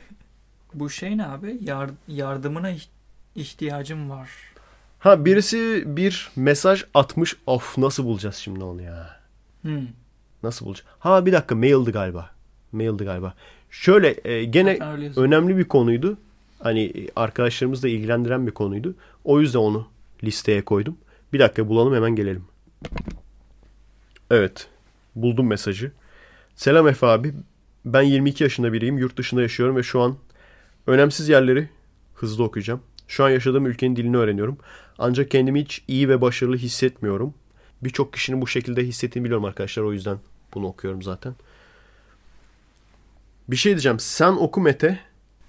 Bu 0.74 0.90
şey 0.90 1.16
ne 1.18 1.26
abi? 1.26 1.58
Yar- 1.62 1.90
yardımına 2.08 2.70
iht- 2.70 2.88
ihtiyacım 3.36 4.10
var. 4.10 4.30
Ha 4.98 5.24
birisi 5.24 5.84
bir 5.86 6.30
mesaj 6.36 6.84
atmış. 6.94 7.36
Of 7.46 7.78
nasıl 7.78 8.04
bulacağız 8.04 8.34
şimdi 8.36 8.64
onu 8.64 8.82
ya? 8.82 9.20
Hmm. 9.62 9.86
Nasıl 10.42 10.66
bulacağız? 10.66 10.88
Ha 10.98 11.26
bir 11.26 11.32
dakika 11.32 11.54
maildi 11.54 11.90
galiba. 11.92 12.30
Maildi 12.72 13.04
galiba. 13.04 13.34
Şöyle 13.70 14.28
e, 14.30 14.44
gene 14.44 14.78
önemli 15.16 15.56
bir 15.56 15.64
konuydu. 15.64 16.18
Hani 16.62 16.80
e, 16.84 17.08
arkadaşlarımızı 17.16 17.82
da 17.82 17.88
ilgilendiren 17.88 18.46
bir 18.46 18.52
konuydu. 18.52 18.94
O 19.24 19.40
yüzden 19.40 19.58
onu 19.58 19.86
listeye 20.24 20.64
koydum. 20.64 20.96
Bir 21.32 21.38
dakika 21.38 21.68
bulalım 21.68 21.94
hemen 21.94 22.16
gelelim. 22.16 22.44
Evet. 24.30 24.68
Buldum 25.14 25.46
mesajı. 25.46 25.92
Selam 26.56 26.88
Efe 26.88 27.06
abi. 27.06 27.34
Ben 27.84 28.02
22 28.02 28.44
yaşında 28.44 28.72
biriyim. 28.72 28.98
Yurt 28.98 29.16
dışında 29.16 29.42
yaşıyorum 29.42 29.76
ve 29.76 29.82
şu 29.82 30.00
an 30.00 30.16
önemsiz 30.86 31.28
yerleri 31.28 31.68
hızlı 32.14 32.44
okuyacağım. 32.44 32.80
Şu 33.08 33.24
an 33.24 33.30
yaşadığım 33.30 33.66
ülkenin 33.66 33.96
dilini 33.96 34.16
öğreniyorum. 34.16 34.58
Ancak 34.98 35.30
kendimi 35.30 35.60
hiç 35.60 35.84
iyi 35.88 36.08
ve 36.08 36.20
başarılı 36.20 36.56
hissetmiyorum. 36.56 37.34
Birçok 37.82 38.12
kişinin 38.12 38.40
bu 38.40 38.46
şekilde 38.46 38.84
hissettiğini 38.84 39.24
biliyorum 39.24 39.44
arkadaşlar. 39.44 39.82
O 39.82 39.92
yüzden 39.92 40.18
bunu 40.54 40.66
okuyorum 40.66 41.02
zaten. 41.02 41.34
Bir 43.48 43.56
şey 43.56 43.72
diyeceğim. 43.72 44.00
Sen 44.00 44.32
oku 44.32 44.60
Mete. 44.60 45.00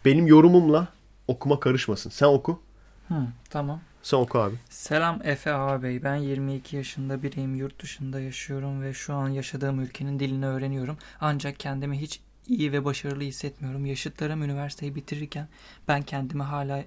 Benim 0.06 0.28
yorumumla 0.28 0.88
okuma 1.28 1.60
karışmasın. 1.60 2.10
Sen 2.10 2.28
oku. 2.28 2.60
Hmm, 3.08 3.28
tamam. 3.50 3.82
Sen 4.06 4.18
oku 4.18 4.40
abi. 4.40 4.56
Selam 4.70 5.22
Efe 5.24 5.54
ağabey. 5.54 6.04
Ben 6.04 6.16
22 6.16 6.76
yaşında 6.76 7.24
biriyim. 7.24 7.56
Yurt 7.56 7.82
dışında 7.82 8.20
yaşıyorum 8.20 8.82
ve 8.82 8.94
şu 8.94 9.14
an 9.14 9.30
yaşadığım 9.30 9.80
ülkenin 9.80 10.20
dilini 10.20 10.46
öğreniyorum. 10.46 10.98
Ancak 11.22 11.60
kendimi 11.60 12.02
hiç 12.02 12.20
iyi 12.48 12.72
ve 12.72 12.86
başarılı 12.86 13.24
hissetmiyorum. 13.24 13.86
Yaşıtlarım 13.86 14.44
üniversiteyi 14.44 14.96
bitirirken 14.96 15.48
ben 15.88 16.02
kendimi 16.02 16.44
hala 16.44 16.84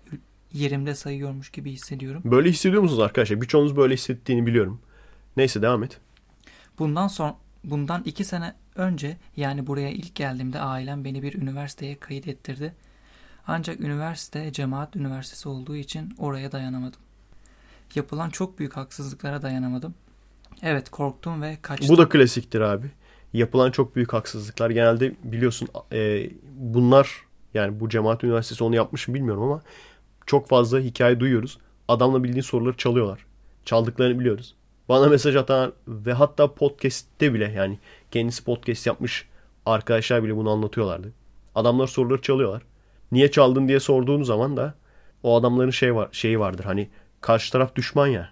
yerimde 0.52 0.94
sayıyormuş 0.94 1.50
gibi 1.50 1.70
hissediyorum. 1.72 2.22
Böyle 2.24 2.50
hissediyor 2.50 2.82
musunuz 2.82 3.00
arkadaşlar? 3.00 3.40
Birçoğunuz 3.40 3.76
böyle 3.76 3.94
hissettiğini 3.94 4.46
biliyorum. 4.46 4.80
Neyse 5.36 5.62
devam 5.62 5.82
et. 5.82 6.00
Bundan 6.78 7.08
sonra 7.08 7.36
bundan 7.64 8.02
iki 8.04 8.24
sene 8.24 8.54
önce 8.74 9.16
yani 9.36 9.66
buraya 9.66 9.90
ilk 9.90 10.14
geldiğimde 10.14 10.60
ailem 10.60 11.04
beni 11.04 11.22
bir 11.22 11.34
üniversiteye 11.34 11.98
kayıt 11.98 12.28
ettirdi. 12.28 12.74
Ancak 13.46 13.80
üniversite 13.80 14.52
cemaat 14.52 14.96
üniversitesi 14.96 15.48
olduğu 15.48 15.76
için 15.76 16.14
oraya 16.18 16.52
dayanamadım. 16.52 17.00
Yapılan 17.94 18.30
çok 18.30 18.58
büyük 18.58 18.76
haksızlıklara 18.76 19.42
dayanamadım. 19.42 19.94
Evet 20.62 20.90
korktum 20.90 21.42
ve 21.42 21.58
kaçtım. 21.62 21.88
Bu 21.88 21.98
da 21.98 22.08
klasiktir 22.08 22.60
abi. 22.60 22.86
Yapılan 23.32 23.70
çok 23.70 23.96
büyük 23.96 24.12
haksızlıklar. 24.12 24.70
Genelde 24.70 25.14
biliyorsun 25.24 25.68
e, 25.92 26.30
bunlar 26.56 27.24
yani 27.54 27.80
bu 27.80 27.88
cemaat 27.88 28.24
üniversitesi 28.24 28.64
onu 28.64 28.76
yapmış 28.76 29.08
mı 29.08 29.14
bilmiyorum 29.14 29.42
ama 29.42 29.62
çok 30.26 30.48
fazla 30.48 30.78
hikaye 30.80 31.20
duyuyoruz. 31.20 31.58
Adamla 31.88 32.24
bildiğin 32.24 32.42
soruları 32.42 32.76
çalıyorlar. 32.76 33.26
Çaldıklarını 33.64 34.20
biliyoruz. 34.20 34.54
Bana 34.88 35.08
mesaj 35.08 35.36
atan 35.36 35.72
ve 35.88 36.12
hatta 36.12 36.54
podcast'te 36.54 37.34
bile 37.34 37.52
yani 37.56 37.78
kendisi 38.10 38.44
podcast 38.44 38.86
yapmış 38.86 39.28
arkadaşlar 39.66 40.24
bile 40.24 40.36
bunu 40.36 40.50
anlatıyorlardı. 40.50 41.12
Adamlar 41.54 41.86
soruları 41.86 42.22
çalıyorlar. 42.22 42.62
Niye 43.12 43.30
çaldın 43.30 43.68
diye 43.68 43.80
sorduğun 43.80 44.22
zaman 44.22 44.56
da 44.56 44.74
o 45.22 45.36
adamların 45.36 45.70
şey 45.70 45.94
var 45.94 46.08
şeyi 46.12 46.40
vardır. 46.40 46.64
Hani 46.64 46.88
karşı 47.20 47.52
taraf 47.52 47.76
düşman 47.76 48.06
ya. 48.06 48.30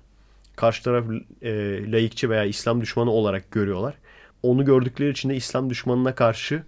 Karşı 0.57 0.83
taraf 0.83 1.05
e, 1.43 1.53
laikçi 1.93 2.31
veya 2.31 2.45
İslam 2.45 2.81
düşmanı 2.81 3.11
olarak 3.11 3.51
görüyorlar. 3.51 3.95
Onu 4.43 4.65
gördükleri 4.65 5.11
için 5.11 5.29
de 5.29 5.37
İslam 5.37 5.71
düşmanına 5.71 6.15
karşı 6.15 6.63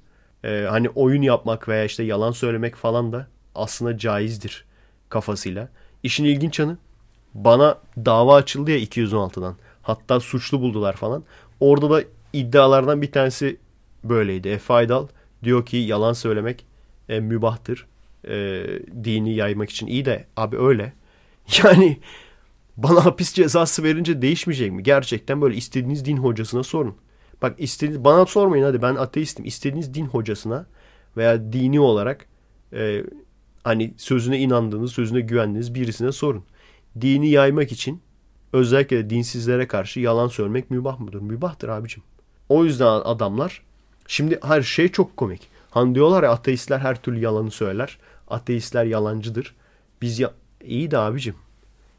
e, 0.44 0.66
hani 0.68 0.88
oyun 0.88 1.22
yapmak 1.22 1.68
veya 1.68 1.84
işte 1.84 2.02
yalan 2.02 2.30
söylemek 2.30 2.76
falan 2.76 3.12
da 3.12 3.26
aslında 3.54 3.98
caizdir 3.98 4.64
kafasıyla. 5.08 5.68
İşin 6.02 6.24
ilginç 6.24 6.58
yanı 6.58 6.76
bana 7.34 7.78
dava 7.96 8.34
açıldı 8.34 8.70
ya 8.70 8.78
216'dan. 8.78 9.56
Hatta 9.82 10.20
suçlu 10.20 10.60
buldular 10.60 10.92
falan. 10.96 11.24
Orada 11.60 11.90
da 11.90 12.04
iddialardan 12.32 13.02
bir 13.02 13.12
tanesi 13.12 13.56
böyleydi. 14.04 14.48
Efe 14.48 14.74
Aydal 14.74 15.06
diyor 15.44 15.66
ki 15.66 15.76
yalan 15.76 16.12
söylemek 16.12 16.64
e, 17.08 17.20
mübahtır. 17.20 17.86
E, 18.28 18.64
dini 19.04 19.34
yaymak 19.34 19.70
için 19.70 19.86
iyi 19.86 20.04
de 20.04 20.24
abi 20.36 20.58
öyle. 20.58 20.92
Yani 21.64 21.98
bana 22.76 23.04
hapis 23.04 23.32
cezası 23.32 23.82
verince 23.82 24.22
değişmeyecek 24.22 24.72
mi? 24.72 24.82
Gerçekten 24.82 25.40
böyle 25.40 25.56
istediğiniz 25.56 26.04
din 26.04 26.16
hocasına 26.16 26.62
sorun. 26.62 26.94
Bak 27.42 27.54
istediğiniz, 27.58 28.04
bana 28.04 28.26
sormayın 28.26 28.64
hadi 28.64 28.82
ben 28.82 28.94
ateistim. 28.94 29.44
İstediğiniz 29.44 29.94
din 29.94 30.06
hocasına 30.06 30.66
veya 31.16 31.52
dini 31.52 31.80
olarak 31.80 32.26
e, 32.72 33.04
hani 33.64 33.94
sözüne 33.96 34.38
inandığınız, 34.38 34.92
sözüne 34.92 35.20
güvendiğiniz 35.20 35.74
birisine 35.74 36.12
sorun. 36.12 36.44
Dini 37.00 37.30
yaymak 37.30 37.72
için 37.72 38.02
özellikle 38.52 38.96
de 38.96 39.10
dinsizlere 39.10 39.66
karşı 39.68 40.00
yalan 40.00 40.28
söylemek 40.28 40.70
mübah 40.70 41.00
mıdır? 41.00 41.20
Mübahtır 41.20 41.68
abicim. 41.68 42.02
O 42.48 42.64
yüzden 42.64 42.86
adamlar 42.86 43.62
şimdi 44.06 44.40
her 44.42 44.62
şey 44.62 44.88
çok 44.88 45.16
komik. 45.16 45.48
Hani 45.70 45.94
diyorlar 45.94 46.22
ya 46.22 46.30
ateistler 46.30 46.78
her 46.78 47.02
türlü 47.02 47.20
yalanı 47.20 47.50
söyler. 47.50 47.98
Ateistler 48.28 48.84
yalancıdır. 48.84 49.54
Biz 50.02 50.18
ya 50.20 50.32
iyi 50.64 50.90
de 50.90 50.98
abicim. 50.98 51.34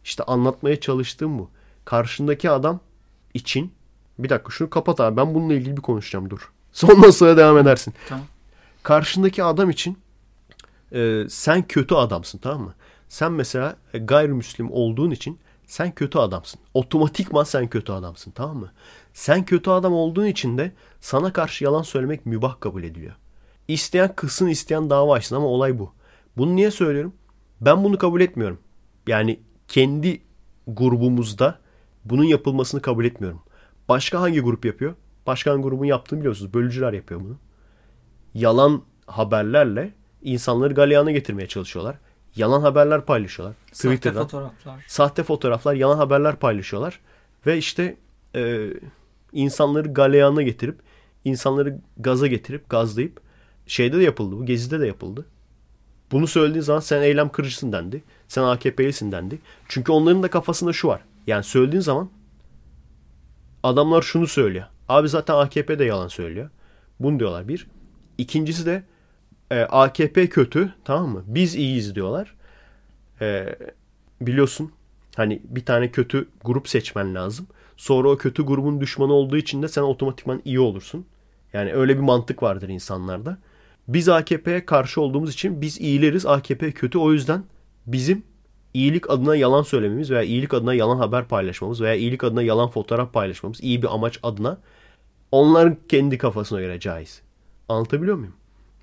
İşte 0.04 0.24
anlatmaya 0.24 0.80
çalıştığım 0.80 1.40
bu. 1.40 1.50
Karşındaki 1.86 2.50
adam 2.50 2.80
için 3.34 3.74
bir 4.20 4.30
dakika 4.30 4.52
şunu 4.52 4.70
kapat 4.70 5.00
abi 5.00 5.18
ben 5.18 5.34
bununla 5.34 5.54
ilgili 5.54 5.78
bir 5.78 5.82
konuşacağım 5.82 6.30
dur. 6.30 6.52
Sondan 6.72 7.10
sonra 7.10 7.38
devam 7.38 7.58
edersin. 7.58 7.94
Tamam. 8.10 8.26
Karşındaki 8.84 9.44
adam 9.44 9.70
için 9.70 9.98
e, 10.94 11.24
sen 11.30 11.68
kötü 11.68 11.96
adamsın 11.96 12.38
tamam 12.38 12.62
mı? 12.62 12.74
Sen 13.10 13.32
mesela 13.32 13.76
gayrimüslim 13.94 14.72
olduğun 14.72 15.12
için 15.12 15.40
sen 15.68 15.92
kötü 15.92 16.18
adamsın. 16.18 16.62
Otomatikman 16.74 17.44
sen 17.44 17.68
kötü 17.68 17.92
adamsın 17.92 18.32
tamam 18.32 18.58
mı? 18.58 18.72
Sen 19.14 19.46
kötü 19.46 19.70
adam 19.70 19.94
olduğun 19.94 20.26
için 20.26 20.58
de 20.58 20.72
sana 21.02 21.34
karşı 21.34 21.64
yalan 21.64 21.82
söylemek 21.82 22.26
mübah 22.26 22.60
kabul 22.60 22.84
ediliyor. 22.84 23.16
İsteyen 23.68 24.16
kısın 24.16 24.48
isteyen 24.48 24.90
dava 24.90 25.14
açsın 25.14 25.36
ama 25.36 25.46
olay 25.46 25.80
bu. 25.80 25.94
Bunu 26.38 26.56
niye 26.56 26.72
söylüyorum? 26.72 27.14
Ben 27.62 27.84
bunu 27.84 27.98
kabul 27.98 28.22
etmiyorum. 28.22 28.60
Yani 29.08 29.40
kendi 29.68 30.22
grubumuzda 30.68 31.60
bunun 32.06 32.24
yapılmasını 32.24 32.82
kabul 32.82 33.06
etmiyorum. 33.06 33.42
Başka 33.90 34.22
hangi 34.22 34.40
grup 34.40 34.66
yapıyor? 34.66 34.94
Başkan 35.28 35.62
grubun 35.62 35.86
yaptığını 35.86 36.20
biliyorsunuz. 36.20 36.54
Bölücüler 36.54 36.94
yapıyor 36.94 37.20
bunu. 37.22 37.38
Yalan 38.34 38.84
haberlerle 39.06 39.94
insanları 40.22 40.74
galeyana 40.74 41.12
getirmeye 41.12 41.48
çalışıyorlar. 41.48 41.98
Yalan 42.36 42.62
haberler 42.62 43.06
paylaşıyorlar. 43.06 43.56
Sahte 43.72 43.96
Twitter'dan. 43.96 44.24
fotoğraflar. 44.24 44.86
Sahte 44.88 45.24
fotoğraflar, 45.24 45.74
yalan 45.74 45.98
haberler 45.98 46.36
paylaşıyorlar. 46.36 47.00
Ve 47.46 47.58
işte 47.58 47.98
e, 48.36 48.70
insanları 49.34 49.94
galeyana 49.94 50.42
getirip, 50.42 50.80
insanları 51.26 51.80
gaza 51.98 52.28
getirip, 52.28 52.70
gazlayıp 52.70 53.22
şeyde 53.68 53.98
de 54.00 54.04
yapıldı 54.04 54.36
bu. 54.36 54.46
Gezi'de 54.46 54.80
de 54.80 54.88
yapıldı. 54.88 55.26
Bunu 56.12 56.28
söylediğin 56.28 56.62
zaman 56.62 56.80
sen 56.80 57.02
eylem 57.02 57.30
kırıcısın 57.30 57.72
dendi. 57.72 58.04
Sen 58.28 58.44
AKP'lisin 58.44 59.12
dendi. 59.12 59.40
Çünkü 59.68 59.92
onların 59.92 60.24
da 60.24 60.30
kafasında 60.30 60.74
şu 60.74 60.88
var. 60.88 61.02
Yani 61.28 61.44
söylediğin 61.44 61.82
zaman 61.82 62.10
adamlar 63.64 64.02
şunu 64.02 64.28
söylüyor. 64.28 64.66
Abi 64.90 65.10
zaten 65.10 65.34
AKP 65.36 65.80
de 65.80 65.86
yalan 65.86 66.08
söylüyor. 66.08 66.50
Bunu 67.00 67.20
diyorlar 67.20 67.48
bir. 67.48 67.68
İkincisi 68.18 68.66
de 68.66 68.84
e, 69.52 69.62
AKP 69.62 70.30
kötü 70.30 70.74
tamam 70.86 71.10
mı? 71.10 71.24
Biz 71.28 71.56
iyiyiz 71.56 71.96
diyorlar. 71.96 72.36
E, 73.22 73.56
biliyorsun 74.22 74.72
hani 75.16 75.42
bir 75.44 75.66
tane 75.66 75.92
kötü 75.92 76.28
grup 76.44 76.70
seçmen 76.70 77.16
lazım. 77.16 77.48
Sonra 77.78 78.10
o 78.10 78.18
kötü 78.18 78.44
grubun 78.44 78.82
düşmanı 78.82 79.14
olduğu 79.14 79.38
için 79.38 79.62
de 79.64 79.68
sen 79.68 79.82
otomatikman 79.82 80.42
iyi 80.46 80.60
olursun. 80.60 81.06
Yani 81.54 81.74
öyle 81.74 81.96
bir 81.96 82.02
mantık 82.02 82.44
vardır 82.44 82.70
insanlarda. 82.70 83.38
Biz 83.90 84.10
AKP'ye 84.10 84.66
karşı 84.66 85.02
olduğumuz 85.02 85.34
için 85.34 85.62
biz 85.62 85.82
iyileriz 85.82 86.26
AKP 86.26 86.72
kötü. 86.72 86.98
O 86.98 87.14
yüzden 87.14 87.44
bizim 87.88 88.24
iyilik 88.74 89.10
adına 89.10 89.36
yalan 89.36 89.62
söylememiz 89.62 90.12
veya 90.12 90.24
iyilik 90.24 90.54
adına 90.54 90.74
yalan 90.74 90.98
haber 90.98 91.28
paylaşmamız 91.28 91.82
veya 91.82 91.96
iyilik 91.96 92.24
adına 92.24 92.42
yalan 92.42 92.70
fotoğraf 92.70 93.14
paylaşmamız 93.14 93.64
iyi 93.64 93.82
bir 93.82 93.94
amaç 93.94 94.20
adına 94.24 94.58
onların 95.32 95.78
kendi 95.90 96.18
kafasına 96.18 96.60
göre 96.60 96.80
caiz. 96.80 97.22
Anlatabiliyor 97.70 98.18
muyum? 98.18 98.34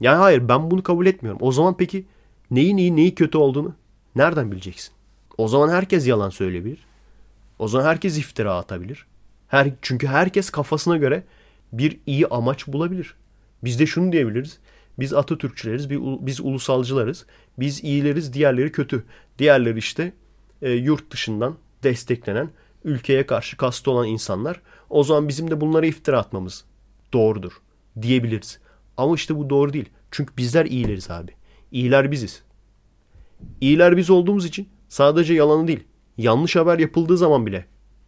Yani 0.00 0.16
hayır 0.16 0.48
ben 0.48 0.70
bunu 0.70 0.82
kabul 0.82 1.07
etmiyorum. 1.07 1.40
O 1.42 1.52
zaman 1.52 1.76
peki 1.76 2.07
neyin 2.50 2.76
iyi 2.76 2.96
neyi 2.96 3.14
kötü 3.14 3.38
olduğunu 3.38 3.74
nereden 4.16 4.52
bileceksin? 4.52 4.92
O 5.38 5.48
zaman 5.48 5.68
herkes 5.68 6.07
yalan 6.07 6.30
söyleyebilir. 6.30 6.86
O 7.59 7.68
zaman 7.68 7.86
herkes 7.86 8.18
iftira 8.18 8.54
atabilir. 8.54 9.07
Her, 9.48 9.70
çünkü 9.82 10.07
herkes 10.07 10.50
kafasına 10.50 10.96
göre 10.96 11.22
bir 11.72 12.00
iyi 12.07 12.26
amaç 12.26 12.66
bulabilir. 12.66 13.14
Biz 13.64 13.78
de 13.78 13.86
şunu 13.86 14.12
diyebiliriz. 14.12 14.59
Biz 14.99 15.12
Atatürkçüleriz, 15.12 15.90
biz 15.90 16.40
ulusalcılarız. 16.40 17.26
Biz 17.59 17.84
iyileriz, 17.84 18.32
diğerleri 18.32 18.72
kötü. 18.72 19.05
Diğerleri 19.38 19.78
işte 19.78 20.12
e, 20.62 20.70
yurt 20.70 21.11
dışından 21.11 21.57
desteklenen, 21.82 22.51
ülkeye 22.84 23.26
karşı 23.26 23.57
kastı 23.57 23.90
olan 23.90 24.07
insanlar. 24.07 24.61
O 24.90 25.05
zaman 25.05 25.28
bizim 25.28 25.51
de 25.51 25.61
bunlara 25.61 25.86
iftira 25.86 26.18
atmamız 26.18 26.64
doğrudur 27.12 27.53
diyebiliriz. 28.03 28.59
Ama 28.97 29.14
işte 29.14 29.36
bu 29.36 29.51
doğru 29.51 29.72
değil. 29.72 29.88
Çünkü 30.11 30.36
bizler 30.36 30.66
iyileriz 30.66 31.11
abi. 31.11 31.32
İyiler 31.72 32.11
biziz. 32.11 32.42
İyiler 33.61 33.97
biz 33.97 34.11
olduğumuz 34.11 34.47
için 34.47 34.68
sadece 34.88 35.34
yalanı 35.34 35.68
değil, 35.68 35.84
yanlış 36.18 36.57
haber 36.57 36.78
yapıldığı 36.78 37.16
zaman 37.16 37.47
bile 37.47 37.66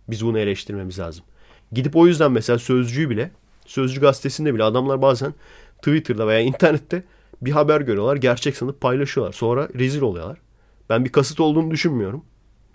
biz 0.09 0.25
bunu 0.25 0.39
eleştirmemiz 0.39 0.99
lazım. 0.99 1.25
Gidip 1.73 1.97
o 1.97 2.07
yüzden 2.07 2.33
mesela 2.33 2.59
Sözcü'yü 2.59 3.11
bile, 3.11 3.31
Sözcü 3.67 4.01
gazetesinde 4.01 4.55
bile 4.55 4.65
adamlar 4.65 5.03
bazen 5.03 5.35
Twitter'da 5.79 6.29
veya 6.29 6.41
internette 6.41 7.05
bir 7.43 7.51
haber 7.51 7.81
görüyorlar, 7.81 8.17
gerçek 8.17 8.57
sanıp 8.57 8.81
paylaşıyorlar. 8.81 9.33
Sonra 9.33 9.69
rezil 9.79 10.01
oluyorlar. 10.01 10.39
Ben 10.91 11.05
bir 11.05 11.13
kasıt 11.13 11.41
olduğunu 11.41 11.71
düşünmüyorum 11.71 12.25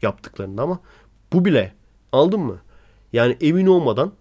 yaptıklarında 0.02 0.62
ama 0.62 0.80
bu 1.34 1.46
bile 1.46 1.74
aldın 2.12 2.40
mı? 2.40 2.58
Yani 3.14 3.38
emin 3.42 3.66
olmadan 3.66 4.14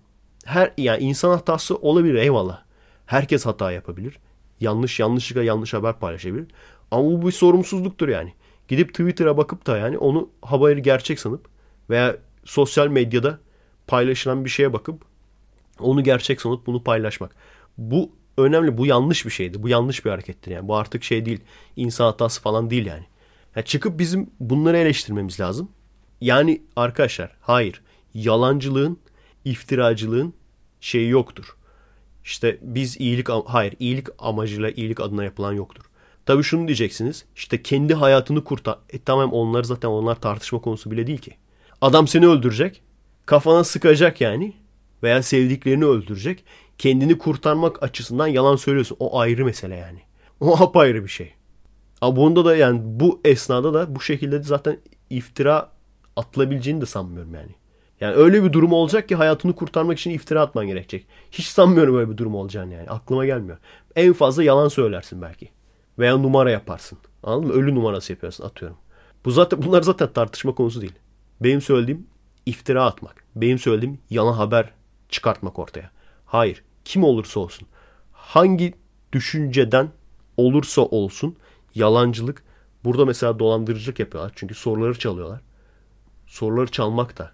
her 0.45 0.73
yani 0.79 1.03
insan 1.03 1.31
hatası 1.31 1.77
olabilir 1.77 2.15
eyvallah. 2.15 2.63
Herkes 3.07 3.47
hata 3.47 3.73
yapabilir. 3.73 4.19
Yanlış 4.61 5.01
yanlışlıkla 5.01 5.43
yanlış 5.43 5.75
haber 5.75 5.99
paylaşabilir. 5.99 6.47
Ama 6.91 7.05
bu 7.05 7.27
bir 7.27 7.33
sorumsuzluktur 7.33 8.09
yani. 8.09 8.35
Gidip 8.69 8.89
Twitter'a 8.89 9.37
bakıp 9.37 9.67
da 9.67 9.79
yani 9.79 9.99
onu 9.99 10.31
haberi 10.43 10.83
gerçek 10.83 11.21
sanıp 11.21 11.49
veya 11.91 12.17
sosyal 12.45 12.89
medyada 12.89 13.39
paylaşılan 13.87 14.45
bir 14.45 14.51
şeye 14.51 14.73
bakıp 14.73 15.05
onu 15.79 16.03
gerçek 16.03 16.41
sanıp 16.41 16.67
bunu 16.67 16.85
paylaşmak. 16.85 17.35
Bu 17.79 18.11
önemli. 18.37 18.79
Bu 18.79 18.87
yanlış 18.87 19.27
bir 19.27 19.31
şeydi. 19.31 19.63
Bu 19.63 19.69
yanlış 19.69 20.05
bir 20.05 20.11
harekettir 20.11 20.51
yani. 20.51 20.69
Bu 20.69 20.77
artık 20.77 21.05
şey 21.05 21.27
değil. 21.27 21.41
İnsan 21.77 22.05
hatası 22.05 22.43
falan 22.43 22.71
değil 22.71 22.87
yani. 22.87 23.05
yani 23.57 23.67
çıkıp 23.67 23.99
bizim 23.99 24.31
bunları 24.41 24.77
eleştirmemiz 24.77 25.41
lazım. 25.41 25.69
Yani 26.21 26.63
arkadaşlar 26.77 27.37
hayır. 27.41 27.83
Yalancılığın, 28.15 28.99
iftiracılığın 29.45 30.35
şeyi 30.81 31.09
yoktur. 31.09 31.57
İşte 32.25 32.59
biz 32.63 33.01
iyilik 33.01 33.29
hayır 33.29 33.75
iyilik 33.79 34.07
amacıyla 34.19 34.71
iyilik 34.71 35.01
adına 35.01 35.25
yapılan 35.25 35.53
yoktur. 35.53 35.85
Tabii 36.27 36.43
şunu 36.43 36.69
diyeceksiniz. 36.69 37.25
İşte 37.37 37.63
kendi 37.63 37.95
hayatını 37.95 38.45
kurtar. 38.45 38.79
E 38.91 38.99
tamam 38.99 39.33
onlar 39.33 39.65
zaten 39.65 39.89
onlar 39.89 40.21
tartışma 40.21 40.61
konusu 40.61 40.91
bile 40.91 41.07
değil 41.07 41.19
ki. 41.19 41.35
Adam 41.81 42.09
seni 42.09 42.27
öldürecek. 42.27 42.83
Kafana 43.27 43.65
sıkacak 43.65 44.21
yani. 44.21 44.53
Veya 45.03 45.23
sevdiklerini 45.23 45.85
öldürecek. 45.85 46.45
Kendini 46.79 47.19
kurtarmak 47.19 47.83
açısından 47.83 48.27
yalan 48.27 48.57
söylüyorsun. 48.57 48.97
O 49.01 49.19
ayrı 49.19 49.45
mesele 49.45 49.77
yani. 49.77 49.99
O 50.41 50.63
apayrı 50.63 51.05
bir 51.05 51.09
şey. 51.09 51.35
Ama 52.01 52.17
bunda 52.17 52.45
da 52.45 52.57
yani 52.57 52.81
bu 52.85 53.21
esnada 53.25 53.75
da 53.75 53.95
bu 53.97 54.01
şekilde 54.01 54.39
de 54.39 54.43
zaten 54.43 54.79
iftira 55.11 55.71
atılabileceğini 56.17 56.81
de 56.81 56.87
sanmıyorum 56.87 57.35
yani. 57.35 57.55
Yani 58.01 58.15
öyle 58.15 58.45
bir 58.45 58.53
durum 58.53 58.73
olacak 58.73 59.09
ki 59.09 59.15
hayatını 59.15 59.55
kurtarmak 59.55 59.99
için 59.99 60.11
iftira 60.11 60.41
atman 60.41 60.67
gerekecek. 60.67 61.07
Hiç 61.31 61.47
sanmıyorum 61.47 61.97
öyle 61.97 62.11
bir 62.11 62.17
durum 62.17 62.35
olacağını 62.35 62.75
yani. 62.75 62.91
Aklıma 62.91 63.27
gelmiyor. 63.27 63.59
En 63.97 64.13
fazla 64.13 64.43
yalan 64.43 64.69
söylersin 64.69 65.23
belki. 65.23 65.49
Veya 65.99 66.17
numara 66.17 66.51
yaparsın. 66.51 66.99
Anladın 67.23 67.49
mı? 67.49 67.55
Ölü 67.55 67.75
numarası 67.75 68.13
yapıyorsun 68.13 68.45
atıyorum. 68.45 68.77
Bu 69.25 69.31
zaten 69.31 69.63
bunlar 69.63 69.83
zaten 69.83 70.13
tartışma 70.13 70.55
konusu 70.55 70.81
değil. 70.81 70.95
Benim 71.41 71.61
söylediğim 71.61 72.07
iftira 72.47 72.85
atmak. 72.85 73.25
Benim 73.37 73.59
söylediğim 73.59 73.99
yalan 74.11 74.33
haber 74.33 74.71
çıkartmak 75.09 75.59
ortaya. 75.59 75.91
Hayır. 76.33 76.63
Kim 76.85 77.05
olursa 77.05 77.41
olsun. 77.41 77.69
Hangi 78.13 78.75
düşünceden 79.13 79.93
olursa 80.37 80.83
olsun 80.83 81.37
yalancılık. 81.75 82.43
Burada 82.85 83.05
mesela 83.05 83.39
dolandırıcılık 83.39 83.99
yapıyorlar. 83.99 84.33
Çünkü 84.37 84.55
soruları 84.55 84.99
çalıyorlar. 84.99 85.41
Soruları 86.27 86.71
çalmak 86.71 87.19
da. 87.19 87.33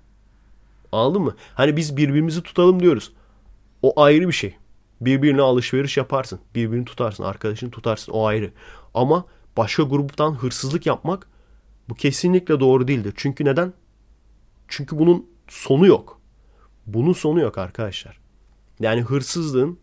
Anladın 0.93 1.23
mı? 1.23 1.37
Hani 1.55 1.77
biz 1.77 1.97
birbirimizi 1.97 2.43
tutalım 2.43 2.81
diyoruz. 2.81 3.13
O 3.83 4.03
ayrı 4.03 4.29
bir 4.29 4.33
şey. 4.33 4.57
Birbirine 5.01 5.43
alışveriş 5.43 5.97
yaparsın. 5.97 6.41
Birbirini 6.55 6.85
tutarsın. 6.85 7.25
Arkadaşını 7.25 7.71
tutarsın. 7.71 8.13
O 8.13 8.27
ayrı. 8.27 8.51
Ama 8.95 9.25
başka 9.57 9.83
gruptan 9.83 10.35
hırsızlık 10.35 10.87
yapmak 10.87 11.29
bu 11.89 11.95
kesinlikle 11.95 12.61
doğru 12.61 12.89
değildir. 12.89 13.13
Çünkü 13.17 13.45
neden? 13.45 13.73
Çünkü 14.69 14.99
bunun 14.99 15.27
sonu 15.49 15.87
yok. 15.87 16.21
Bunun 16.87 17.13
sonu 17.13 17.41
yok 17.41 17.59
arkadaşlar. 17.59 18.28
Yani 18.81 19.03
hırsızlığın 19.03 19.79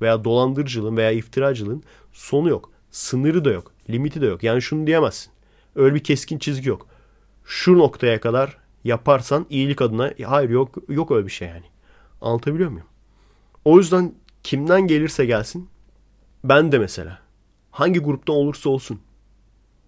veya 0.00 0.24
dolandırıcılığın 0.24 0.96
veya 0.96 1.10
iftiracılığın 1.10 1.82
sonu 2.12 2.48
yok. 2.48 2.70
Sınırı 2.90 3.44
da 3.44 3.50
yok. 3.50 3.72
Limiti 3.90 4.20
de 4.20 4.26
yok. 4.26 4.42
Yani 4.42 4.62
şunu 4.62 4.86
diyemezsin. 4.86 5.32
Öyle 5.74 5.94
bir 5.94 6.04
keskin 6.04 6.38
çizgi 6.38 6.68
yok. 6.68 6.86
Şu 7.44 7.78
noktaya 7.78 8.20
kadar 8.20 8.58
yaparsan 8.84 9.46
iyilik 9.50 9.82
adına 9.82 10.12
hayır 10.24 10.50
yok 10.50 10.74
yok 10.88 11.10
öyle 11.10 11.26
bir 11.26 11.32
şey 11.32 11.48
yani. 11.48 11.64
Anlatabiliyor 12.20 12.70
muyum? 12.70 12.86
O 13.64 13.78
yüzden 13.78 14.14
kimden 14.42 14.86
gelirse 14.86 15.26
gelsin 15.26 15.68
ben 16.44 16.72
de 16.72 16.78
mesela 16.78 17.18
hangi 17.70 18.00
grupta 18.00 18.32
olursa 18.32 18.70
olsun 18.70 19.00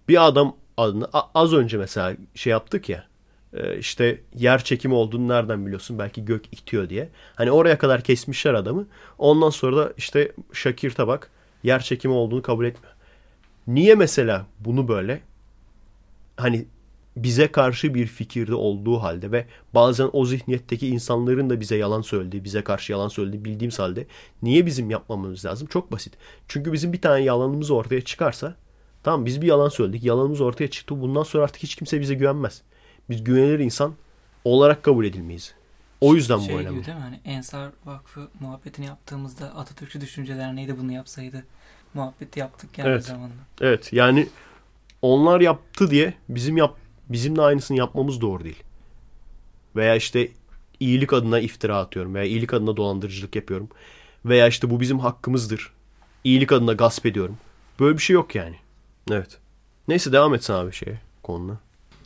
bir 0.07 0.27
adam 0.27 0.55
adına 0.77 1.09
az 1.35 1.53
önce 1.53 1.77
mesela 1.77 2.17
şey 2.35 2.51
yaptık 2.51 2.89
ya 2.89 3.08
işte 3.79 4.21
yer 4.35 4.63
çekimi 4.63 4.93
olduğunu 4.93 5.27
nereden 5.27 5.65
biliyorsun 5.65 5.99
belki 5.99 6.25
gök 6.25 6.45
itiyor 6.51 6.89
diye. 6.89 7.09
Hani 7.35 7.51
oraya 7.51 7.77
kadar 7.77 8.01
kesmişler 8.01 8.53
adamı. 8.53 8.87
Ondan 9.17 9.49
sonra 9.49 9.77
da 9.77 9.93
işte 9.97 10.31
Şakir 10.53 10.91
Tabak 10.91 11.31
yer 11.63 11.79
çekimi 11.79 12.13
olduğunu 12.13 12.41
kabul 12.41 12.65
etmiyor. 12.65 12.93
Niye 13.67 13.95
mesela 13.95 14.45
bunu 14.59 14.87
böyle 14.87 15.21
hani 16.37 16.65
bize 17.15 17.51
karşı 17.51 17.93
bir 17.93 18.07
fikirde 18.07 18.55
olduğu 18.55 18.97
halde 18.97 19.31
ve 19.31 19.45
bazen 19.73 20.09
o 20.13 20.25
zihniyetteki 20.25 20.87
insanların 20.87 21.49
da 21.49 21.59
bize 21.59 21.75
yalan 21.75 22.01
söylediği, 22.01 22.43
bize 22.43 22.61
karşı 22.61 22.91
yalan 22.91 23.07
söylediği 23.07 23.45
bildiğimiz 23.45 23.79
halde 23.79 24.07
niye 24.41 24.65
bizim 24.65 24.89
yapmamamız 24.89 25.45
lazım? 25.45 25.67
Çok 25.67 25.91
basit. 25.91 26.13
Çünkü 26.47 26.73
bizim 26.73 26.93
bir 26.93 27.01
tane 27.01 27.23
yalanımız 27.23 27.71
ortaya 27.71 28.01
çıkarsa 28.01 28.55
tamam 29.03 29.25
biz 29.25 29.41
bir 29.41 29.47
yalan 29.47 29.69
söyledik. 29.69 30.03
Yalanımız 30.03 30.41
ortaya 30.41 30.69
çıktı. 30.69 31.01
Bundan 31.01 31.23
sonra 31.23 31.43
artık 31.43 31.63
hiç 31.63 31.75
kimse 31.75 32.01
bize 32.01 32.13
güvenmez. 32.13 32.61
Biz 33.09 33.23
güvenilir 33.23 33.59
insan 33.59 33.93
olarak 34.45 34.83
kabul 34.83 35.05
edilmeyiz. 35.05 35.53
O 36.01 36.15
yüzden 36.15 36.39
şey 36.39 36.55
bu 36.55 36.59
önemli. 36.59 36.75
gibi 36.75 36.85
değil 36.85 36.97
mi? 36.97 37.03
Hani 37.03 37.19
Ensar 37.25 37.71
Vakfı 37.85 38.27
muhabbetini 38.39 38.85
yaptığımızda 38.85 39.55
Atatürkçü 39.55 40.01
Düşünce 40.01 40.37
Derneği 40.37 40.67
de 40.67 40.77
bunu 40.79 40.91
yapsaydı 40.91 41.45
muhabbeti 41.93 42.39
yaptık 42.39 42.77
yani 42.77 42.89
Evet. 42.89 43.05
zamanında. 43.05 43.41
Evet 43.61 43.93
yani 43.93 44.27
onlar 45.01 45.41
yaptı 45.41 45.91
diye 45.91 46.13
bizim 46.29 46.57
yap 46.57 46.75
bizim 47.09 47.35
de 47.35 47.41
aynısını 47.41 47.77
yapmamız 47.77 48.21
doğru 48.21 48.43
değil. 48.43 48.63
Veya 49.75 49.95
işte 49.95 50.31
iyilik 50.79 51.13
adına 51.13 51.39
iftira 51.39 51.77
atıyorum 51.77 52.15
veya 52.15 52.25
iyilik 52.25 52.53
adına 52.53 52.77
dolandırıcılık 52.77 53.35
yapıyorum. 53.35 53.69
Veya 54.25 54.47
işte 54.47 54.69
bu 54.69 54.79
bizim 54.79 54.99
hakkımızdır. 54.99 55.73
İyilik 56.23 56.51
adına 56.51 56.73
gasp 56.73 57.05
ediyorum. 57.05 57.37
Böyle 57.79 57.97
bir 57.97 58.03
şey 58.03 58.13
yok 58.13 58.35
yani. 58.35 58.55
Evet. 59.11 59.37
Neyse 59.87 60.11
devam 60.11 60.33
etsin 60.33 60.53
abi 60.53 60.73
şeye 60.73 61.01
konuna. 61.23 61.57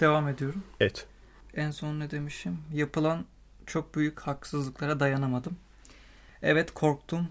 Devam 0.04 0.28
ediyorum. 0.28 0.64
Evet. 0.80 1.06
En 1.54 1.72
son 1.72 2.00
ne 2.00 2.12
demişim? 2.12 2.58
Yapılan 2.74 3.26
çok 3.66 3.96
büyük 3.96 4.20
haksızlıklara 4.20 5.00
dayanamadım. 5.00 5.58
Evet 6.42 6.74
korktum 6.74 7.28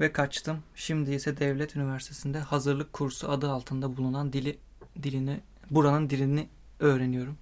ve 0.00 0.12
kaçtım. 0.12 0.58
Şimdi 0.74 1.14
ise 1.14 1.38
devlet 1.38 1.76
üniversitesinde 1.76 2.38
hazırlık 2.38 2.92
kursu 2.92 3.30
adı 3.30 3.50
altında 3.50 3.96
bulunan 3.96 4.32
dili 4.32 4.58
dilini 5.02 5.40
buranın 5.70 6.10
dilini 6.10 6.48
öğreniyorum. 6.80 7.36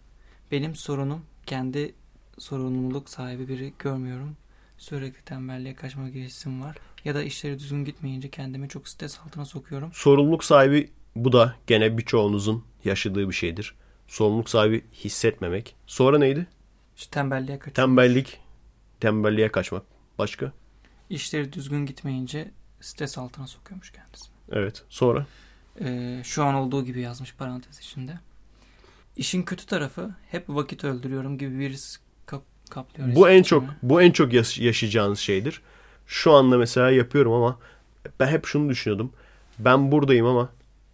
Benim 0.53 0.75
sorunum 0.75 1.23
kendi 1.47 1.95
sorumluluk 2.39 3.09
sahibi 3.09 3.49
biri 3.49 3.73
görmüyorum. 3.79 4.37
Sürekli 4.77 5.25
tembelliğe 5.25 5.75
kaçma 5.75 6.09
girişim 6.09 6.63
var. 6.63 6.77
Ya 7.05 7.15
da 7.15 7.23
işleri 7.23 7.59
düzgün 7.59 7.85
gitmeyince 7.85 8.31
kendimi 8.31 8.69
çok 8.69 8.89
stres 8.89 9.19
altına 9.27 9.45
sokuyorum. 9.45 9.91
Sorumluluk 9.93 10.45
sahibi 10.45 10.91
bu 11.17 11.33
da 11.33 11.55
gene 11.67 11.99
birçoğunuzun 11.99 12.65
yaşadığı 12.85 13.29
bir 13.29 13.35
şeydir. 13.35 13.75
Sorumluluk 14.09 14.51
sahibi 14.51 14.85
hissetmemek. 14.93 15.75
Sonra 15.87 16.19
neydi? 16.19 16.47
İşte 16.97 17.11
tembelliğe 17.11 17.59
kaçıyorum. 17.59 17.97
Tembellik. 17.97 18.41
Tembelliğe 19.01 19.53
kaçmak. 19.53 19.83
Başka? 20.19 20.53
İşleri 21.11 21.53
düzgün 21.53 21.87
gitmeyince 21.87 22.51
stres 22.81 23.19
altına 23.19 23.47
sokuyormuş 23.47 23.91
kendisini. 23.93 24.33
Evet. 24.53 24.85
Sonra? 24.89 25.27
Ee, 25.81 26.21
şu 26.25 26.45
an 26.45 26.55
olduğu 26.55 26.85
gibi 26.85 27.01
yazmış 27.01 27.35
parantez 27.35 27.79
içinde. 27.79 28.19
İşin 29.17 29.43
kötü 29.43 29.67
tarafı 29.67 30.11
hep 30.31 30.45
vakit 30.49 30.85
öldürüyorum 30.85 31.39
gibi 31.39 31.59
bir 31.59 31.71
his 31.71 31.99
kap- 32.27 32.71
kaplıyor. 32.71 33.15
Bu 33.15 33.29
en 33.29 33.43
çok 33.43 33.65
bu 33.83 34.03
en 34.03 34.11
çok 34.11 34.33
yaş- 34.33 34.59
yaşayacağınız 34.59 35.19
şeydir. 35.19 35.63
Şu 36.07 36.33
anda 36.33 36.59
mesela 36.59 36.91
yapıyorum 36.91 37.33
ama 37.33 37.59
ben 38.21 38.27
hep 38.29 38.47
şunu 38.47 38.69
düşünüyordum. 38.69 39.13
Ben 39.59 39.93
buradayım 39.93 40.27
ama 40.27 40.49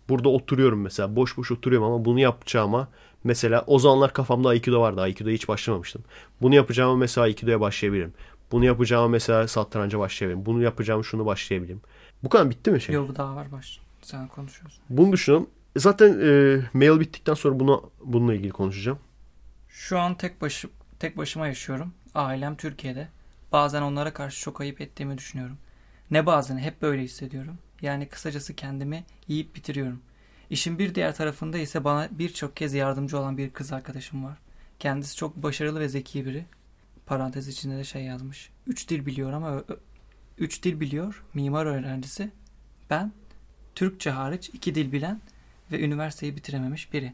burada 0.08 0.28
oturuyorum 0.28 0.80
mesela. 0.80 1.16
Boş 1.16 1.36
boş 1.36 1.50
oturuyorum 1.50 1.88
ama 1.88 2.04
bunu 2.04 2.20
yapacağıma 2.20 2.88
mesela 3.24 3.64
o 3.66 3.78
zamanlar 3.78 4.12
kafamda 4.12 4.48
Aikido 4.48 4.80
vardı. 4.80 5.00
Aikido'ya 5.00 5.34
hiç 5.34 5.48
başlamamıştım. 5.48 6.02
Bunu 6.42 6.54
yapacağıma 6.54 6.96
mesela 6.96 7.24
Aikido'ya 7.24 7.60
başlayabilirim. 7.60 8.14
Bunu 8.52 8.64
yapacağıma 8.64 9.08
mesela 9.08 9.48
satranca 9.48 9.98
başlayabilirim. 9.98 10.46
Bunu 10.46 10.62
yapacağım 10.62 11.04
şunu 11.04 11.26
başlayabilirim. 11.26 11.80
Bu 12.22 12.28
kadar 12.28 12.50
bitti 12.50 12.70
mi 12.70 12.80
şey? 12.80 12.94
Yok 12.94 13.16
daha 13.16 13.36
var 13.36 13.52
baş. 13.52 13.80
Sen 14.02 14.28
konuşuyorsun. 14.28 14.84
Bunu 14.90 15.12
düşünüyorum. 15.12 15.50
Zaten 15.76 16.20
e, 16.22 16.60
mail 16.72 17.00
bittikten 17.00 17.34
sonra 17.34 17.60
bunu 17.60 17.90
bununla 18.04 18.34
ilgili 18.34 18.50
konuşacağım. 18.50 18.98
Şu 19.68 19.98
an 19.98 20.14
tek 20.14 20.40
başı 20.40 20.68
tek 20.98 21.16
başıma 21.16 21.46
yaşıyorum. 21.46 21.92
Ailem 22.14 22.56
Türkiye'de. 22.56 23.08
Bazen 23.52 23.82
onlara 23.82 24.12
karşı 24.12 24.40
çok 24.40 24.60
ayıp 24.60 24.80
ettiğimi 24.80 25.18
düşünüyorum. 25.18 25.56
Ne 26.10 26.26
bazen 26.26 26.58
hep 26.58 26.82
böyle 26.82 27.02
hissediyorum. 27.02 27.58
Yani 27.82 28.08
kısacası 28.08 28.54
kendimi 28.54 29.04
yiyip 29.28 29.54
bitiriyorum. 29.56 30.00
İşin 30.50 30.78
bir 30.78 30.94
diğer 30.94 31.14
tarafında 31.14 31.58
ise 31.58 31.84
bana 31.84 32.08
birçok 32.10 32.56
kez 32.56 32.74
yardımcı 32.74 33.18
olan 33.18 33.38
bir 33.38 33.50
kız 33.50 33.72
arkadaşım 33.72 34.24
var. 34.24 34.38
Kendisi 34.78 35.16
çok 35.16 35.36
başarılı 35.36 35.80
ve 35.80 35.88
zeki 35.88 36.26
biri. 36.26 36.44
Parantez 37.06 37.48
içinde 37.48 37.76
de 37.76 37.84
şey 37.84 38.02
yazmış. 38.04 38.50
Üç 38.66 38.88
dil 38.88 39.06
biliyor 39.06 39.32
ama 39.32 39.64
üç 40.38 40.62
dil 40.62 40.80
biliyor. 40.80 41.24
Mimar 41.34 41.66
öğrencisi. 41.66 42.30
Ben 42.90 43.12
Türkçe 43.74 44.10
hariç 44.10 44.50
iki 44.52 44.74
dil 44.74 44.92
bilen 44.92 45.20
ve 45.72 45.80
üniversiteyi 45.80 46.36
bitirememiş 46.36 46.92
biri. 46.92 47.12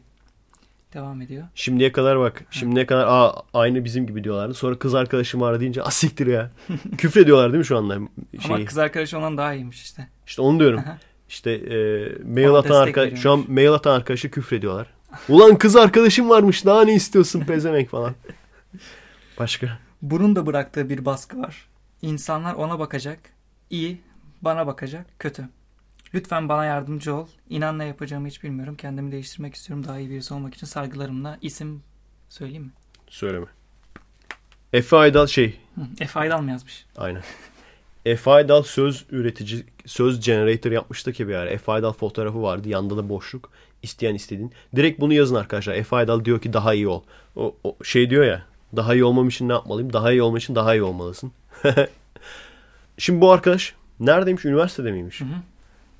Devam 0.93 1.21
ediyor. 1.21 1.47
Şimdiye 1.55 1.91
kadar 1.91 2.19
bak. 2.19 2.43
Şimdiye 2.51 2.85
kadar 2.85 3.07
aa, 3.07 3.33
aynı 3.53 3.85
bizim 3.85 4.07
gibi 4.07 4.23
diyorlardı. 4.23 4.53
Sonra 4.53 4.79
kız 4.79 4.95
arkadaşım 4.95 5.41
var 5.41 5.59
deyince 5.59 5.83
asiktir 5.83 6.27
ya. 6.27 6.51
Küfrediyorlar 6.97 7.51
değil 7.51 7.59
mi 7.59 7.65
şu 7.65 7.77
anda? 7.77 7.97
Şeyi. 8.41 8.53
Ama 8.55 8.65
kız 8.65 8.77
arkadaşı 8.77 9.17
ondan 9.17 9.37
daha 9.37 9.53
iyiymiş 9.53 9.81
işte. 9.81 10.07
İşte 10.27 10.41
onu 10.41 10.59
diyorum. 10.59 10.83
İşte 11.31 11.51
e, 11.51 11.75
mail 12.23 12.49
Ona 12.49 12.57
atan 12.57 12.87
destek 12.87 12.97
arka 12.97 13.15
şu 13.15 13.31
an 13.31 13.45
mail 13.47 13.71
atan 13.71 13.95
arkadaşı 13.95 14.31
küfrediyorlar. 14.31 14.87
Ulan 15.29 15.57
kız 15.57 15.75
arkadaşım 15.75 16.29
varmış 16.29 16.65
daha 16.65 16.83
ne 16.83 16.95
istiyorsun 16.95 17.39
pezemek 17.39 17.89
falan. 17.89 18.15
Başka. 19.39 19.79
Bunun 20.01 20.35
da 20.35 20.45
bıraktığı 20.45 20.89
bir 20.89 21.05
baskı 21.05 21.39
var. 21.39 21.67
İnsanlar 22.01 22.53
ona 22.53 22.79
bakacak. 22.79 23.19
iyi, 23.69 24.01
bana 24.41 24.67
bakacak. 24.67 25.05
Kötü. 25.19 25.49
Lütfen 26.13 26.49
bana 26.49 26.65
yardımcı 26.65 27.15
ol. 27.15 27.27
İnan 27.49 27.79
ne 27.79 27.85
yapacağımı 27.85 28.27
hiç 28.27 28.43
bilmiyorum. 28.43 28.75
Kendimi 28.75 29.11
değiştirmek 29.11 29.55
istiyorum. 29.55 29.87
Daha 29.87 29.99
iyi 29.99 30.09
birisi 30.09 30.33
olmak 30.33 30.53
için 30.55 30.67
saygılarımla 30.67 31.37
isim 31.41 31.83
söyleyeyim 32.29 32.63
mi? 32.63 32.71
Söyleme. 33.07 33.45
Efe 34.73 34.97
Aydal 34.97 35.27
şey. 35.27 35.59
Hı, 35.75 35.81
Efe 35.99 36.19
Aydal 36.19 36.41
mı 36.41 36.51
yazmış? 36.51 36.85
Aynen. 36.97 37.23
Aydal 38.25 38.63
söz 38.63 39.05
üretici, 39.11 39.65
söz 39.85 40.25
generator 40.25 40.71
yapmıştı 40.71 41.13
ki 41.13 41.27
bir 41.27 41.33
ara. 41.33 41.59
Aydal 41.67 41.93
fotoğrafı 41.93 42.41
vardı. 42.41 42.69
Yanında 42.69 42.97
da 42.97 43.09
boşluk. 43.09 43.49
İsteyen 43.83 44.15
istediğin. 44.15 44.51
Direkt 44.75 44.99
bunu 44.99 45.13
yazın 45.13 45.35
arkadaşlar. 45.35 45.85
Aydal 45.91 46.25
diyor 46.25 46.41
ki 46.41 46.53
daha 46.53 46.73
iyi 46.73 46.87
ol. 46.87 47.03
O, 47.35 47.55
o 47.63 47.75
şey 47.83 48.09
diyor 48.09 48.25
ya. 48.25 48.45
Daha 48.75 48.93
iyi 48.93 49.03
olmam 49.03 49.27
için 49.27 49.49
ne 49.49 49.53
yapmalıyım? 49.53 49.93
Daha 49.93 50.11
iyi 50.11 50.21
olmak 50.21 50.41
için 50.41 50.55
daha 50.55 50.75
iyi 50.75 50.83
olmalısın. 50.83 51.31
Şimdi 52.97 53.21
bu 53.21 53.31
arkadaş 53.31 53.73
neredeymiş? 53.99 54.45
Üniversitede 54.45 54.91
miymiş? 54.91 55.21
Hı 55.21 55.25
hı. 55.25 55.27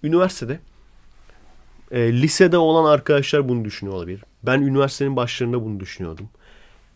Üniversitede 0.04 0.60
e, 1.92 2.14
lisede 2.14 2.58
olan 2.58 2.92
arkadaşlar 2.92 3.50
bunu 3.50 3.66
düşünüyor 3.66 3.98
olabilir. 3.98 4.24
Ben 4.44 4.62
üniversitenin 4.62 5.16
başlarında 5.16 5.66
bunu 5.66 5.80
düşünüyordum. 5.80 6.30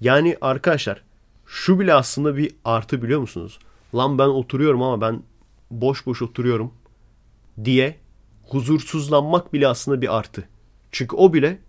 Yani 0.02 0.38
arkadaşlar 0.41 1.02
şu 1.45 1.80
bile 1.80 1.94
aslında 1.94 2.38
bir 2.38 2.52
artı 2.65 3.02
biliyor 3.02 3.19
musunuz? 3.19 3.60
Lan 3.95 4.17
ben 4.17 4.27
oturuyorum 4.27 4.81
ama 4.81 5.01
ben 5.01 5.23
boş 5.72 6.05
boş 6.05 6.22
oturuyorum 6.22 6.73
diye 7.65 7.95
huzursuzlanmak 8.47 9.53
bile 9.53 9.67
aslında 9.67 10.01
bir 10.01 10.17
artı. 10.17 10.49
Çünkü 10.91 11.15
o 11.15 11.34
bile 11.34 11.59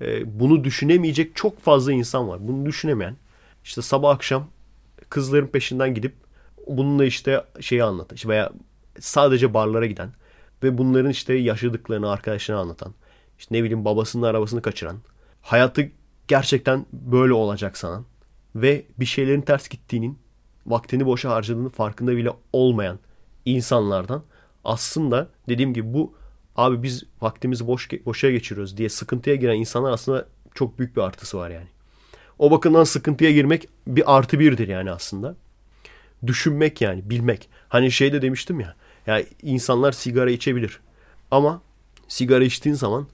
e, 0.00 0.40
bunu 0.40 0.64
düşünemeyecek 0.64 1.36
çok 1.36 1.60
fazla 1.60 1.92
insan 1.92 2.28
var. 2.28 2.48
Bunu 2.48 2.66
düşünemeyen 2.66 3.16
işte 3.64 3.82
sabah 3.82 4.14
akşam 4.14 4.48
kızların 5.10 5.46
peşinden 5.46 5.94
gidip 5.94 6.14
bununla 6.66 7.04
işte 7.04 7.44
şeyi 7.60 7.84
anlatan 7.84 8.30
veya 8.30 8.52
sadece 9.00 9.54
barlara 9.54 9.86
giden 9.86 10.12
ve 10.62 10.78
bunların 10.78 11.10
işte 11.10 11.34
yaşadıklarını 11.34 12.10
arkadaşlarına 12.10 12.62
anlatan 12.62 12.94
işte 13.38 13.54
ne 13.54 13.62
bileyim 13.62 13.84
babasının 13.84 14.22
arabasını 14.22 14.62
kaçıran 14.62 14.96
hayatı 15.42 15.90
gerçekten 16.28 16.86
böyle 16.92 17.32
olacak 17.32 17.76
sanan 17.76 18.04
ve 18.54 18.86
bir 18.98 19.06
şeylerin 19.06 19.40
ters 19.40 19.68
gittiğinin 19.68 20.18
vaktini 20.66 21.06
boşa 21.06 21.30
harcadığının 21.30 21.68
farkında 21.68 22.16
bile 22.16 22.30
olmayan 22.52 22.98
insanlardan 23.44 24.22
aslında 24.64 25.28
dediğim 25.48 25.74
gibi 25.74 25.94
bu 25.94 26.14
abi 26.56 26.82
biz 26.82 27.02
vaktimizi 27.20 27.66
boş 27.66 27.90
boşa 28.06 28.30
geçiriyoruz 28.30 28.76
diye 28.76 28.88
sıkıntıya 28.88 29.36
giren 29.36 29.54
insanlar 29.54 29.92
aslında 29.92 30.26
çok 30.54 30.78
büyük 30.78 30.96
bir 30.96 31.02
artısı 31.02 31.38
var 31.38 31.50
yani. 31.50 31.66
O 32.38 32.50
bakımdan 32.50 32.84
sıkıntıya 32.84 33.32
girmek 33.32 33.68
bir 33.86 34.16
artı 34.16 34.38
birdir 34.40 34.68
yani 34.68 34.90
aslında. 34.90 35.36
Düşünmek 36.26 36.80
yani 36.80 37.10
bilmek. 37.10 37.48
Hani 37.68 37.92
şey 37.92 38.12
de 38.12 38.22
demiştim 38.22 38.60
ya. 38.60 38.74
Ya 39.06 39.22
insanlar 39.42 39.92
sigara 39.92 40.30
içebilir. 40.30 40.80
Ama 41.30 41.62
sigara 42.08 42.44
içtiğin 42.44 42.74
zaman 42.74 43.06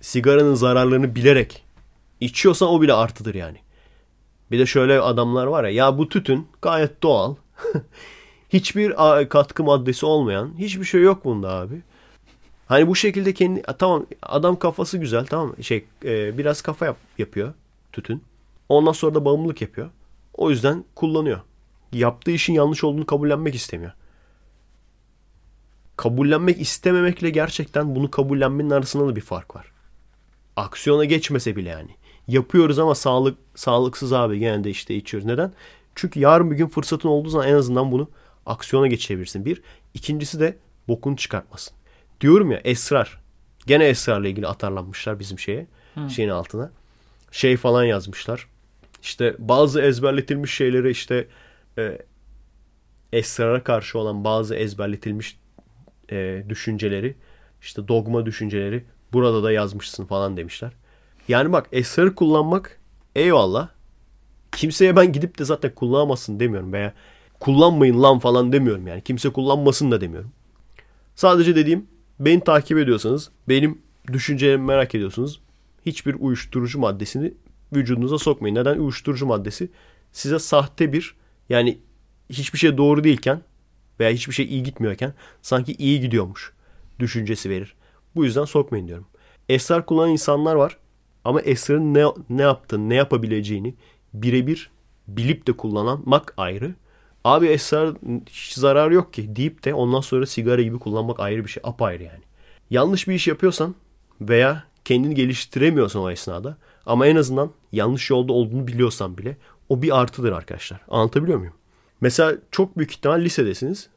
sigaranın 0.00 0.54
zararlarını 0.54 1.14
bilerek 1.14 1.64
içiyorsan 2.20 2.68
o 2.68 2.82
bile 2.82 2.92
artıdır 2.92 3.34
yani. 3.34 3.58
Bir 4.50 4.58
de 4.58 4.66
şöyle 4.66 5.00
adamlar 5.00 5.46
var 5.46 5.64
ya 5.64 5.70
ya 5.70 5.98
bu 5.98 6.08
tütün 6.08 6.48
gayet 6.62 7.02
doğal. 7.02 7.34
Hiçbir 8.48 8.94
katkı 9.28 9.64
maddesi 9.64 10.06
olmayan 10.06 10.54
hiçbir 10.58 10.84
şey 10.84 11.02
yok 11.02 11.24
bunda 11.24 11.50
abi. 11.50 11.82
Hani 12.66 12.86
bu 12.88 12.96
şekilde 12.96 13.34
kendi 13.34 13.62
tamam 13.78 14.06
adam 14.22 14.58
kafası 14.58 14.98
güzel 14.98 15.26
tamam 15.26 15.54
şey 15.62 15.84
e, 16.04 16.38
biraz 16.38 16.62
kafa 16.62 16.86
yap, 16.86 16.96
yapıyor 17.18 17.54
tütün. 17.92 18.22
Ondan 18.68 18.92
sonra 18.92 19.14
da 19.14 19.24
bağımlılık 19.24 19.62
yapıyor. 19.62 19.90
O 20.34 20.50
yüzden 20.50 20.84
kullanıyor. 20.94 21.40
Yaptığı 21.92 22.30
işin 22.30 22.52
yanlış 22.52 22.84
olduğunu 22.84 23.06
kabullenmek 23.06 23.54
istemiyor. 23.54 23.92
Kabullenmek 25.96 26.60
istememekle 26.60 27.30
gerçekten 27.30 27.94
bunu 27.94 28.10
kabullenmenin 28.10 28.70
arasında 28.70 29.08
da 29.08 29.16
bir 29.16 29.20
fark 29.20 29.56
var. 29.56 29.72
Aksiyona 30.56 31.04
geçmese 31.04 31.56
bile 31.56 31.68
yani. 31.68 31.90
Yapıyoruz 32.28 32.78
ama 32.78 32.94
sağlık 32.94 33.38
sağlıksız 33.54 34.12
abi 34.12 34.38
gene 34.38 34.64
de 34.64 34.70
işte 34.70 34.94
içiyoruz. 34.94 35.26
Neden? 35.26 35.52
Çünkü 35.94 36.20
yarın 36.20 36.50
bir 36.50 36.56
gün 36.56 36.66
fırsatın 36.66 37.08
olduğu 37.08 37.28
zaman 37.28 37.48
en 37.48 37.54
azından 37.54 37.92
bunu 37.92 38.08
aksiyona 38.46 38.86
geçirebilirsin. 38.86 39.44
Bir. 39.44 39.62
İkincisi 39.94 40.40
de 40.40 40.56
bokunu 40.88 41.16
çıkartmasın. 41.16 41.74
Diyorum 42.20 42.50
ya 42.50 42.60
esrar. 42.64 43.20
Gene 43.66 43.84
esrarla 43.84 44.28
ilgili 44.28 44.46
atarlanmışlar 44.46 45.18
bizim 45.18 45.38
şeye. 45.38 45.66
Şeyin 46.08 46.28
altına. 46.28 46.70
Şey 47.32 47.56
falan 47.56 47.84
yazmışlar. 47.84 48.46
İşte 49.02 49.36
bazı 49.38 49.82
ezberletilmiş 49.82 50.54
şeyleri 50.54 50.90
işte 50.90 51.28
e, 51.78 51.98
esrara 53.12 53.64
karşı 53.64 53.98
olan 53.98 54.24
bazı 54.24 54.54
ezberletilmiş 54.54 55.38
e, 56.10 56.44
düşünceleri 56.48 57.16
işte 57.62 57.88
dogma 57.88 58.26
düşünceleri 58.26 58.84
burada 59.12 59.42
da 59.42 59.52
yazmışsın 59.52 60.04
falan 60.04 60.36
demişler. 60.36 60.72
Yani 61.28 61.52
bak 61.52 61.68
esrarı 61.72 62.14
kullanmak 62.14 62.80
eyvallah. 63.14 63.68
Kimseye 64.52 64.96
ben 64.96 65.12
gidip 65.12 65.38
de 65.38 65.44
zaten 65.44 65.74
kullanamazsın 65.74 66.40
demiyorum 66.40 66.72
veya 66.72 66.94
kullanmayın 67.40 68.02
lan 68.02 68.18
falan 68.18 68.52
demiyorum 68.52 68.86
yani. 68.86 69.02
Kimse 69.02 69.30
kullanmasın 69.30 69.90
da 69.90 70.00
demiyorum. 70.00 70.32
Sadece 71.14 71.56
dediğim 71.56 71.86
beni 72.20 72.44
takip 72.44 72.78
ediyorsanız 72.78 73.30
benim 73.48 73.78
düşüncelerimi 74.12 74.64
merak 74.64 74.94
ediyorsunuz. 74.94 75.40
Hiçbir 75.86 76.16
uyuşturucu 76.18 76.78
maddesini 76.78 77.34
vücudunuza 77.72 78.18
sokmayın. 78.18 78.54
Neden? 78.54 78.78
Uyuşturucu 78.78 79.26
maddesi 79.26 79.70
size 80.12 80.38
sahte 80.38 80.92
bir 80.92 81.14
yani 81.48 81.78
hiçbir 82.30 82.58
şey 82.58 82.78
doğru 82.78 83.04
değilken 83.04 83.40
veya 84.00 84.10
hiçbir 84.10 84.32
şey 84.32 84.46
iyi 84.46 84.62
gitmiyorken 84.62 85.14
sanki 85.42 85.72
iyi 85.72 86.00
gidiyormuş 86.00 86.52
düşüncesi 86.98 87.50
verir. 87.50 87.74
Bu 88.14 88.24
yüzden 88.24 88.44
sokmayın 88.44 88.88
diyorum. 88.88 89.06
Esrar 89.48 89.86
kullanan 89.86 90.10
insanlar 90.10 90.54
var 90.54 90.76
ama 91.28 91.40
esrarın 91.40 91.94
ne, 91.94 92.04
ne 92.30 92.42
yaptığını, 92.42 92.88
ne 92.88 92.94
yapabileceğini 92.94 93.74
birebir 94.14 94.70
bilip 95.08 95.46
de 95.46 95.52
kullanmak 95.52 96.34
ayrı. 96.36 96.74
Abi 97.24 97.46
esrar 97.46 97.94
hiç 98.26 98.52
zarar 98.52 98.90
yok 98.90 99.12
ki 99.12 99.36
deyip 99.36 99.64
de 99.64 99.74
ondan 99.74 100.00
sonra 100.00 100.26
sigara 100.26 100.62
gibi 100.62 100.78
kullanmak 100.78 101.20
ayrı 101.20 101.44
bir 101.44 101.50
şey. 101.50 101.60
Apayrı 101.66 102.02
yani. 102.02 102.22
Yanlış 102.70 103.08
bir 103.08 103.14
iş 103.14 103.28
yapıyorsan 103.28 103.74
veya 104.20 104.64
kendini 104.84 105.14
geliştiremiyorsan 105.14 106.02
o 106.02 106.10
esnada 106.10 106.56
ama 106.86 107.06
en 107.06 107.16
azından 107.16 107.50
yanlış 107.72 108.10
yolda 108.10 108.32
olduğunu 108.32 108.66
biliyorsan 108.66 109.18
bile 109.18 109.36
o 109.68 109.82
bir 109.82 110.00
artıdır 110.00 110.32
arkadaşlar. 110.32 110.80
Anlatabiliyor 110.88 111.38
muyum? 111.38 111.54
Mesela 112.00 112.36
çok 112.50 112.78
büyük 112.78 112.92
ihtimal 112.92 113.20
lisedesiniz. 113.20 113.88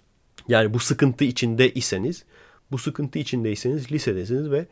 Yani 0.48 0.74
bu 0.74 0.80
sıkıntı 0.80 1.24
içinde 1.24 1.74
iseniz, 1.74 2.24
bu 2.72 2.78
sıkıntı 2.78 3.20
içindeyseniz 3.20 3.92
lisedesiniz 3.92 4.52
ve 4.52 4.66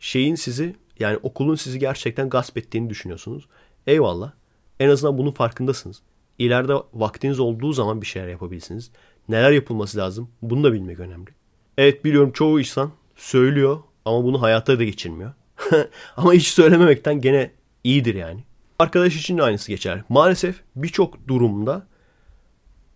şeyin 0.00 0.34
sizi 0.34 0.76
yani 1.00 1.18
okulun 1.22 1.54
sizi 1.54 1.78
gerçekten 1.78 2.28
gasp 2.28 2.58
ettiğini 2.58 2.90
düşünüyorsunuz. 2.90 3.48
Eyvallah. 3.86 4.32
En 4.80 4.88
azından 4.88 5.18
bunun 5.18 5.30
farkındasınız. 5.30 6.02
İleride 6.38 6.74
vaktiniz 6.94 7.40
olduğu 7.40 7.72
zaman 7.72 8.00
bir 8.00 8.06
şeyler 8.06 8.28
yapabilirsiniz. 8.28 8.90
Neler 9.28 9.50
yapılması 9.50 9.98
lazım 9.98 10.28
bunu 10.42 10.64
da 10.64 10.72
bilmek 10.72 11.00
önemli. 11.00 11.30
Evet 11.78 12.04
biliyorum 12.04 12.32
çoğu 12.32 12.60
insan 12.60 12.90
söylüyor 13.16 13.80
ama 14.04 14.24
bunu 14.24 14.42
hayata 14.42 14.78
da 14.78 14.84
geçirmiyor. 14.84 15.32
ama 16.16 16.32
hiç 16.32 16.46
söylememekten 16.46 17.20
gene 17.20 17.50
iyidir 17.84 18.14
yani. 18.14 18.44
Arkadaş 18.78 19.16
için 19.16 19.38
de 19.38 19.42
aynısı 19.42 19.68
geçer. 19.68 20.02
Maalesef 20.08 20.60
birçok 20.76 21.28
durumda 21.28 21.86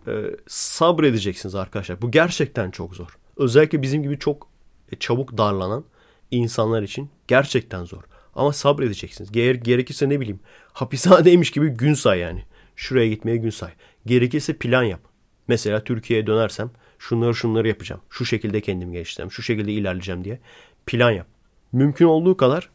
e, 0.06 0.12
sabredeceksiniz 0.46 1.54
arkadaşlar. 1.54 2.02
Bu 2.02 2.10
gerçekten 2.10 2.70
çok 2.70 2.94
zor. 2.94 3.18
Özellikle 3.36 3.82
bizim 3.82 4.02
gibi 4.02 4.18
çok 4.18 4.48
e, 4.92 4.96
çabuk 4.96 5.38
darlanan 5.38 5.84
insanlar 6.30 6.82
için 6.82 7.10
gerçekten 7.28 7.84
zor. 7.84 8.02
Ama 8.34 8.52
sabredeceksiniz. 8.52 9.32
Ger 9.32 9.54
gerekirse 9.54 10.08
ne 10.08 10.20
bileyim 10.20 10.40
hapishanedeymiş 10.72 11.50
gibi 11.50 11.68
gün 11.68 11.94
say 11.94 12.18
yani. 12.18 12.44
Şuraya 12.76 13.08
gitmeye 13.08 13.36
gün 13.36 13.50
say. 13.50 13.70
Gerekirse 14.06 14.56
plan 14.56 14.82
yap. 14.82 15.00
Mesela 15.48 15.84
Türkiye'ye 15.84 16.26
dönersem 16.26 16.70
şunları 16.98 17.34
şunları 17.34 17.68
yapacağım. 17.68 18.02
Şu 18.10 18.24
şekilde 18.24 18.60
kendimi 18.60 18.92
geliştireceğim. 18.92 19.32
Şu 19.32 19.42
şekilde 19.42 19.72
ilerleyeceğim 19.72 20.24
diye 20.24 20.40
plan 20.86 21.10
yap. 21.10 21.26
Mümkün 21.72 22.06
olduğu 22.06 22.36
kadar 22.36 22.70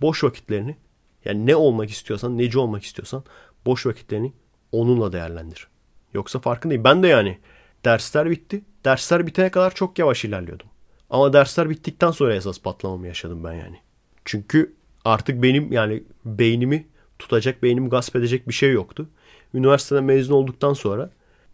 boş 0.00 0.24
vakitlerini 0.24 0.76
yani 1.24 1.46
ne 1.46 1.56
olmak 1.56 1.90
istiyorsan, 1.90 2.38
neci 2.38 2.58
olmak 2.58 2.84
istiyorsan 2.84 3.24
boş 3.66 3.86
vakitlerini 3.86 4.32
onunla 4.72 5.12
değerlendir. 5.12 5.68
Yoksa 6.14 6.38
farkındayım. 6.38 6.84
Ben 6.84 7.02
de 7.02 7.08
yani 7.08 7.38
dersler 7.84 8.30
bitti. 8.30 8.62
Dersler 8.84 9.26
bitene 9.26 9.50
kadar 9.50 9.74
çok 9.74 9.98
yavaş 9.98 10.24
ilerliyordum. 10.24 10.66
Ama 11.10 11.32
dersler 11.32 11.70
bittikten 11.70 12.10
sonra 12.10 12.34
esas 12.34 12.60
patlamamı 12.60 13.06
yaşadım 13.06 13.44
ben 13.44 13.52
yani. 13.52 13.76
Çünkü 14.24 14.74
artık 15.04 15.42
benim 15.42 15.72
yani 15.72 16.02
beynimi 16.24 16.86
tutacak, 17.18 17.62
beynimi 17.62 17.88
gasp 17.88 18.16
edecek 18.16 18.48
bir 18.48 18.54
şey 18.54 18.72
yoktu. 18.72 19.08
Üniversiteden 19.54 20.04
mezun 20.04 20.34
olduktan 20.34 20.72
sonra 20.72 21.10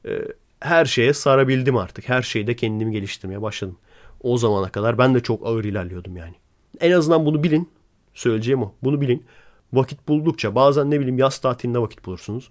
e, 0.08 0.18
her 0.60 0.84
şeye 0.84 1.12
sarabildim 1.12 1.76
artık. 1.76 2.08
Her 2.08 2.22
şeyde 2.22 2.56
kendimi 2.56 2.92
geliştirmeye 2.92 3.42
başladım. 3.42 3.78
O 4.22 4.38
zamana 4.38 4.68
kadar 4.68 4.98
ben 4.98 5.14
de 5.14 5.20
çok 5.20 5.46
ağır 5.46 5.64
ilerliyordum 5.64 6.16
yani. 6.16 6.34
En 6.80 6.90
azından 6.90 7.26
bunu 7.26 7.42
bilin. 7.42 7.70
Söyleyeceğim 8.14 8.62
o. 8.62 8.74
Bunu 8.82 9.00
bilin. 9.00 9.24
Vakit 9.72 10.08
buldukça 10.08 10.54
bazen 10.54 10.90
ne 10.90 11.00
bileyim 11.00 11.18
yaz 11.18 11.38
tatilinde 11.38 11.78
vakit 11.78 12.04
bulursunuz. 12.04 12.50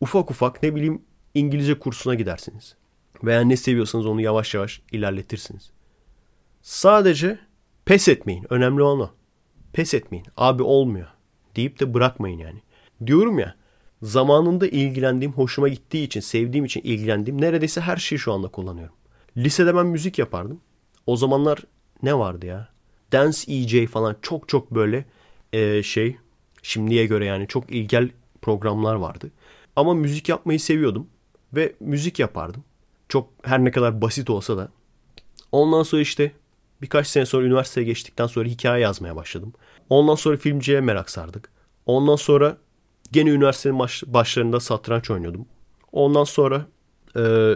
Ufak 0.00 0.30
ufak 0.30 0.62
ne 0.62 0.74
bileyim 0.74 1.02
İngilizce 1.34 1.78
kursuna 1.78 2.14
gidersiniz. 2.14 2.76
Veya 3.24 3.40
ne 3.40 3.56
seviyorsanız 3.56 4.06
onu 4.06 4.20
yavaş 4.20 4.54
yavaş 4.54 4.82
ilerletirsiniz. 4.92 5.70
Sadece 6.62 7.38
pes 7.84 8.08
etmeyin. 8.08 8.46
Önemli 8.50 8.82
olan 8.82 9.00
o. 9.00 9.10
Pes 9.72 9.94
etmeyin. 9.94 10.26
Abi 10.36 10.62
olmuyor. 10.62 11.08
Deyip 11.56 11.80
de 11.80 11.94
bırakmayın 11.94 12.38
yani. 12.38 12.62
Diyorum 13.06 13.38
ya 13.38 13.54
zamanında 14.02 14.66
ilgilendiğim, 14.66 15.32
hoşuma 15.32 15.68
gittiği 15.68 16.04
için, 16.04 16.20
sevdiğim 16.20 16.64
için 16.64 16.80
ilgilendiğim 16.80 17.40
neredeyse 17.40 17.80
her 17.80 17.96
şeyi 17.96 18.18
şu 18.18 18.32
anda 18.32 18.48
kullanıyorum. 18.48 18.94
Lisede 19.36 19.76
ben 19.76 19.86
müzik 19.86 20.18
yapardım. 20.18 20.60
O 21.06 21.16
zamanlar 21.16 21.58
ne 22.02 22.18
vardı 22.18 22.46
ya? 22.46 22.68
Dance 23.12 23.52
EJ 23.52 23.86
falan 23.86 24.16
çok 24.22 24.48
çok 24.48 24.70
böyle 24.70 25.04
e, 25.52 25.82
şey 25.82 26.16
şimdiye 26.62 27.06
göre 27.06 27.24
yani 27.24 27.48
çok 27.48 27.70
ilgel 27.70 28.10
programlar 28.42 28.94
vardı. 28.94 29.30
Ama 29.76 29.94
müzik 29.94 30.28
yapmayı 30.28 30.60
seviyordum 30.60 31.06
ve 31.52 31.74
müzik 31.80 32.18
yapardım. 32.18 32.64
Çok 33.08 33.30
her 33.42 33.64
ne 33.64 33.70
kadar 33.70 34.02
basit 34.02 34.30
olsa 34.30 34.56
da. 34.56 34.68
Ondan 35.52 35.82
sonra 35.82 36.02
işte 36.02 36.32
birkaç 36.82 37.06
sene 37.06 37.26
sonra 37.26 37.46
üniversiteye 37.46 37.86
geçtikten 37.86 38.26
sonra 38.26 38.48
hikaye 38.48 38.82
yazmaya 38.82 39.16
başladım. 39.16 39.52
Ondan 39.88 40.14
sonra 40.14 40.36
filmciye 40.36 40.80
merak 40.80 41.10
sardık. 41.10 41.50
Ondan 41.86 42.16
sonra 42.16 42.56
gene 43.12 43.30
üniversitenin 43.30 43.78
baş, 43.78 44.02
başlarında 44.06 44.60
satranç 44.60 45.10
oynuyordum. 45.10 45.46
Ondan 45.92 46.24
sonra 46.24 46.66
e, 47.16 47.54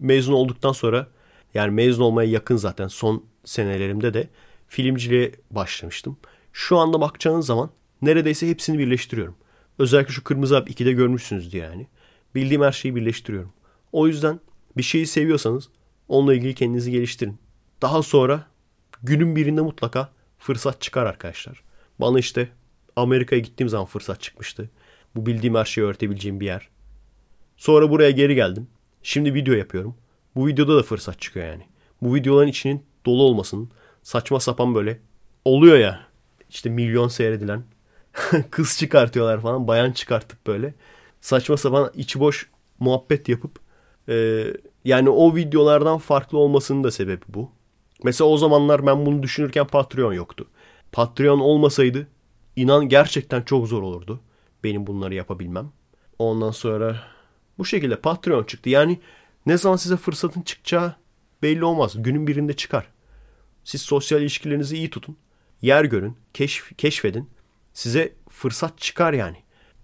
mezun 0.00 0.32
olduktan 0.32 0.72
sonra 0.72 1.06
yani 1.54 1.70
mezun 1.70 2.02
olmaya 2.02 2.30
yakın 2.30 2.56
zaten 2.56 2.88
son 2.88 3.24
senelerimde 3.44 4.14
de 4.14 4.28
filmciliğe 4.68 5.32
başlamıştım. 5.50 6.16
Şu 6.52 6.78
anda 6.78 7.00
bakacağınız 7.00 7.46
zaman 7.46 7.70
neredeyse 8.02 8.48
hepsini 8.48 8.78
birleştiriyorum. 8.78 9.34
Özellikle 9.78 10.12
şu 10.12 10.24
Kırmızı 10.24 10.56
Alp 10.56 10.70
2'de 10.70 10.92
görmüşsünüz 10.92 11.54
yani. 11.54 11.86
Bildiğim 12.34 12.62
her 12.62 12.72
şeyi 12.72 12.96
birleştiriyorum. 12.96 13.52
O 13.92 14.06
yüzden 14.06 14.40
bir 14.76 14.82
şeyi 14.82 15.06
seviyorsanız 15.06 15.68
onunla 16.08 16.34
ilgili 16.34 16.54
kendinizi 16.54 16.90
geliştirin. 16.90 17.38
Daha 17.82 18.02
sonra 18.02 18.46
günün 19.04 19.36
birinde 19.36 19.60
mutlaka 19.60 20.08
fırsat 20.38 20.80
çıkar 20.80 21.06
arkadaşlar. 21.06 21.62
Bana 22.00 22.18
işte 22.18 22.48
Amerika'ya 22.96 23.42
gittiğim 23.42 23.68
zaman 23.68 23.86
fırsat 23.86 24.20
çıkmıştı. 24.20 24.70
Bu 25.16 25.26
bildiğim 25.26 25.54
her 25.54 25.64
şeyi 25.64 25.86
öğretebileceğim 25.86 26.40
bir 26.40 26.46
yer. 26.46 26.68
Sonra 27.56 27.90
buraya 27.90 28.10
geri 28.10 28.34
geldim. 28.34 28.68
Şimdi 29.02 29.34
video 29.34 29.54
yapıyorum. 29.54 29.96
Bu 30.36 30.46
videoda 30.46 30.76
da 30.76 30.82
fırsat 30.82 31.20
çıkıyor 31.20 31.46
yani. 31.46 31.62
Bu 32.02 32.14
videoların 32.14 32.48
içinin 32.48 32.82
dolu 33.06 33.22
olmasının 33.22 33.70
saçma 34.02 34.40
sapan 34.40 34.74
böyle 34.74 35.00
oluyor 35.44 35.78
ya. 35.78 36.00
İşte 36.50 36.70
milyon 36.70 37.08
seyredilen 37.08 37.64
kız 38.50 38.78
çıkartıyorlar 38.78 39.40
falan. 39.40 39.68
Bayan 39.68 39.92
çıkartıp 39.92 40.46
böyle 40.46 40.74
saçma 41.20 41.56
sapan 41.56 41.90
içi 41.94 42.20
boş 42.20 42.50
muhabbet 42.78 43.28
yapıp 43.28 43.58
e, 44.08 44.44
yani 44.84 45.10
o 45.10 45.36
videolardan 45.36 45.98
farklı 45.98 46.38
olmasının 46.38 46.84
da 46.84 46.90
sebebi 46.90 47.24
bu. 47.28 47.50
Mesela 48.02 48.30
o 48.30 48.36
zamanlar 48.36 48.86
ben 48.86 49.06
bunu 49.06 49.22
düşünürken 49.22 49.66
Patreon 49.66 50.12
yoktu. 50.12 50.46
Patreon 50.92 51.40
olmasaydı 51.40 52.08
inan 52.56 52.88
gerçekten 52.88 53.42
çok 53.42 53.68
zor 53.68 53.82
olurdu. 53.82 54.20
Benim 54.64 54.86
bunları 54.86 55.14
yapabilmem. 55.14 55.72
Ondan 56.18 56.50
sonra 56.50 57.02
bu 57.58 57.64
şekilde 57.64 58.00
Patreon 58.00 58.44
çıktı. 58.44 58.70
Yani 58.70 59.00
ne 59.46 59.58
zaman 59.58 59.76
size 59.76 59.96
fırsatın 59.96 60.42
çıkacağı 60.42 60.94
belli 61.42 61.64
olmaz. 61.64 62.02
Günün 62.02 62.26
birinde 62.26 62.52
çıkar. 62.56 62.86
Siz 63.64 63.82
sosyal 63.82 64.20
ilişkilerinizi 64.20 64.76
iyi 64.76 64.90
tutun. 64.90 65.16
Yer 65.62 65.84
görün, 65.84 66.16
keşf, 66.34 66.76
keşfedin. 66.76 67.30
Size 67.72 68.14
fırsat 68.28 68.78
çıkar 68.78 69.12
yani. 69.12 69.36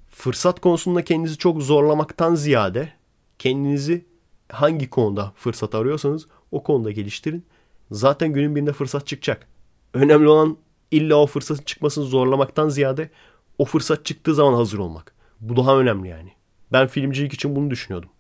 Fırsat 0.09 0.61
konusunda 0.61 1.05
kendinizi 1.05 1.39
çok 1.39 1.63
zorlamaktan 1.63 2.35
ziyade 2.35 2.93
kendinizi 3.39 4.05
hangi 4.49 4.91
konuda 4.91 5.33
fırsat 5.37 5.75
arıyorsanız 5.75 6.27
o 6.51 6.63
konuda 6.63 6.91
geliştirin. 6.91 7.47
Zaten 7.91 8.33
günün 8.33 8.57
birinde 8.57 8.73
fırsat 8.73 9.07
çıkacak. 9.07 9.47
Önemli 9.95 10.29
olan 10.29 10.57
illa 10.91 11.17
o 11.17 11.27
fırsatın 11.27 11.63
çıkmasını 11.63 12.05
zorlamaktan 12.05 12.69
ziyade 12.69 13.11
o 13.59 13.65
fırsat 13.65 14.05
çıktığı 14.05 14.35
zaman 14.35 14.55
hazır 14.55 14.79
olmak. 14.79 15.15
Bu 15.41 15.57
daha 15.57 15.79
önemli 15.79 16.09
yani. 16.09 16.33
Ben 16.73 16.87
filmcilik 16.87 17.33
için 17.33 17.57
bunu 17.57 17.71
düşünüyordum. 17.71 18.11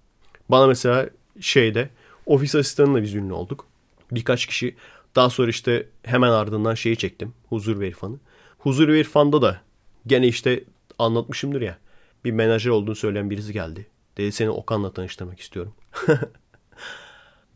Bana 0.49 0.67
mesela 0.67 1.11
şeyde 1.41 1.91
ofis 2.27 2.55
asistanıyla 2.55 3.03
biz 3.03 3.15
ünlü 3.15 3.33
olduk. 3.33 3.67
Birkaç 4.13 4.47
kişi 4.47 4.77
daha 5.17 5.31
sonra 5.31 5.51
işte 5.51 5.89
hemen 6.03 6.31
ardından 6.31 6.75
şeyi 6.75 6.97
çektim. 6.97 7.35
Huzur 7.49 7.81
ve 7.81 7.89
İrfan'ı. 7.89 8.19
Huzur 8.59 8.89
ve 8.89 9.01
İrfan'da 9.01 9.43
da 9.43 9.61
gene 10.07 10.29
işte 10.29 10.65
anlatmışımdır 10.99 11.61
ya. 11.61 11.79
bir 12.25 12.33
menajer 12.33 12.71
olduğunu 12.71 12.95
söyleyen 12.95 13.31
birisi 13.31 13.53
geldi. 13.53 13.87
Dedi 14.17 14.33
seni 14.33 14.51
Okan'la 14.51 14.93
tanıştırmak 14.93 15.41
istiyorum. 15.41 15.73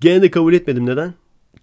Gene 0.01 0.23
de 0.23 0.31
kabul 0.31 0.55
etmedim. 0.55 0.87
Neden? 0.87 1.15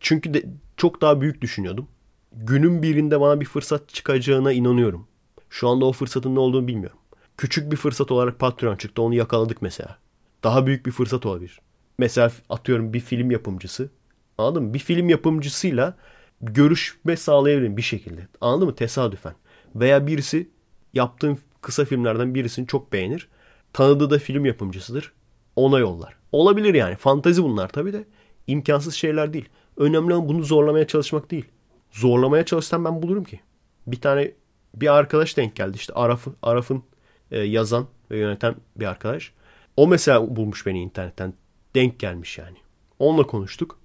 Çünkü 0.02 0.34
de 0.34 0.44
çok 0.78 1.02
daha 1.02 1.22
büyük 1.22 1.42
düşünüyordum. 1.42 1.88
Günün 2.32 2.82
birinde 2.84 3.22
bana 3.22 3.42
bir 3.42 3.46
fırsat 3.46 3.90
çıkacağına 3.90 4.52
inanıyorum. 4.52 5.08
Şu 5.50 5.70
anda 5.70 5.86
o 5.86 5.92
fırsatın 5.92 6.36
ne 6.36 6.40
olduğunu 6.40 6.68
bilmiyorum. 6.68 6.98
Küçük 7.38 7.72
bir 7.72 7.78
fırsat 7.78 8.12
olarak 8.12 8.40
Patreon 8.40 8.76
çıktı. 8.76 9.02
Onu 9.02 9.16
yakaladık 9.16 9.62
mesela. 9.62 9.98
Daha 10.44 10.66
büyük 10.66 10.86
bir 10.86 10.92
fırsat 10.92 11.26
olabilir. 11.26 11.62
Mesela 11.98 12.32
atıyorum 12.50 12.94
bir 12.94 13.00
film 13.00 13.32
yapımcısı. 13.32 13.90
Anladın 14.38 14.64
mı? 14.64 14.74
Bir 14.74 14.80
film 14.80 15.10
yapımcısıyla 15.10 15.98
görüşme 16.42 17.18
sağlayabilirim 17.18 17.78
bir 17.78 17.82
şekilde. 17.82 18.28
Anladın 18.42 18.68
mı? 18.68 18.76
Tesadüfen. 18.76 19.34
Veya 19.76 20.08
birisi 20.08 20.50
yaptığım 20.94 21.40
kısa 21.62 21.86
filmlerden 21.86 22.36
birisini 22.36 22.68
çok 22.68 22.94
beğenir. 22.94 23.28
Tanıdığı 23.74 24.10
da 24.10 24.20
film 24.20 24.46
yapımcısıdır. 24.46 25.14
Ona 25.56 25.80
yollar. 25.80 26.16
Olabilir 26.32 26.74
yani. 26.74 26.96
Fantazi 26.96 27.44
bunlar 27.44 27.70
tabii 27.70 27.94
de. 27.94 28.06
imkansız 28.48 28.94
şeyler 28.94 29.34
değil. 29.34 29.50
Önemli 29.78 30.14
olan 30.14 30.30
bunu 30.30 30.44
zorlamaya 30.44 30.88
çalışmak 30.88 31.32
değil. 31.32 31.46
Zorlamaya 31.92 32.46
çalışsam 32.46 32.86
ben 32.86 33.02
bulurum 33.02 33.24
ki. 33.24 33.40
Bir 33.88 34.02
tane 34.02 34.32
bir 34.76 34.94
arkadaş 34.94 35.38
denk 35.38 35.56
geldi. 35.56 35.76
İşte 35.76 35.94
Araf'ın 35.94 36.36
Araf'ın 36.42 36.84
e, 37.32 37.40
yazan 37.40 37.88
ve 38.12 38.18
yöneten 38.18 38.56
bir 38.76 38.86
arkadaş. 38.86 39.34
O 39.78 39.88
mesela 39.88 40.36
bulmuş 40.36 40.66
beni 40.66 40.82
internetten. 40.82 41.34
Denk 41.76 42.00
gelmiş 42.00 42.38
yani. 42.38 42.58
Onunla 43.00 43.28
konuştuk. 43.28 43.80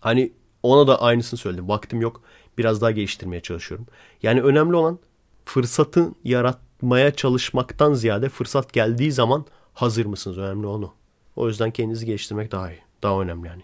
Hani 0.00 0.32
ona 0.62 0.86
da 0.86 1.02
aynısını 1.02 1.38
söyledim. 1.38 1.68
Vaktim 1.68 2.00
yok. 2.00 2.22
Biraz 2.58 2.80
daha 2.80 2.90
geliştirmeye 2.90 3.40
çalışıyorum. 3.42 3.86
Yani 4.22 4.42
önemli 4.42 4.76
olan 4.76 4.98
fırsatın 5.44 6.16
yaratmaya 6.24 7.14
çalışmaktan 7.14 7.94
ziyade 7.94 8.28
fırsat 8.28 8.72
geldiği 8.72 9.12
zaman 9.12 9.46
hazır 9.74 10.06
mısınız? 10.06 10.38
Önemli 10.38 10.66
onu. 10.66 10.92
O 11.36 11.48
yüzden 11.48 11.70
kendinizi 11.70 12.06
geliştirmek 12.06 12.52
daha 12.52 12.72
iyi. 12.72 12.78
Daha 13.02 13.20
önemli 13.20 13.48
yani. 13.48 13.62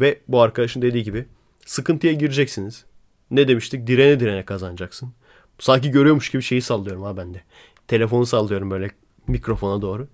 Ve 0.00 0.20
bu 0.28 0.40
arkadaşın 0.40 0.82
dediği 0.82 1.04
gibi 1.04 1.26
sıkıntıya 1.66 2.12
gireceksiniz. 2.12 2.84
Ne 3.30 3.48
demiştik? 3.48 3.86
Direne 3.86 4.20
direne 4.20 4.44
kazanacaksın. 4.44 5.12
Sanki 5.58 5.90
görüyormuş 5.90 6.30
gibi 6.30 6.42
şeyi 6.42 6.62
sallıyorum 6.62 7.02
ha 7.02 7.16
ben 7.16 7.34
de. 7.34 7.42
Telefonu 7.88 8.26
sallıyorum 8.26 8.70
böyle 8.70 8.90
mikrofona 9.26 9.82
doğru. 9.82 10.08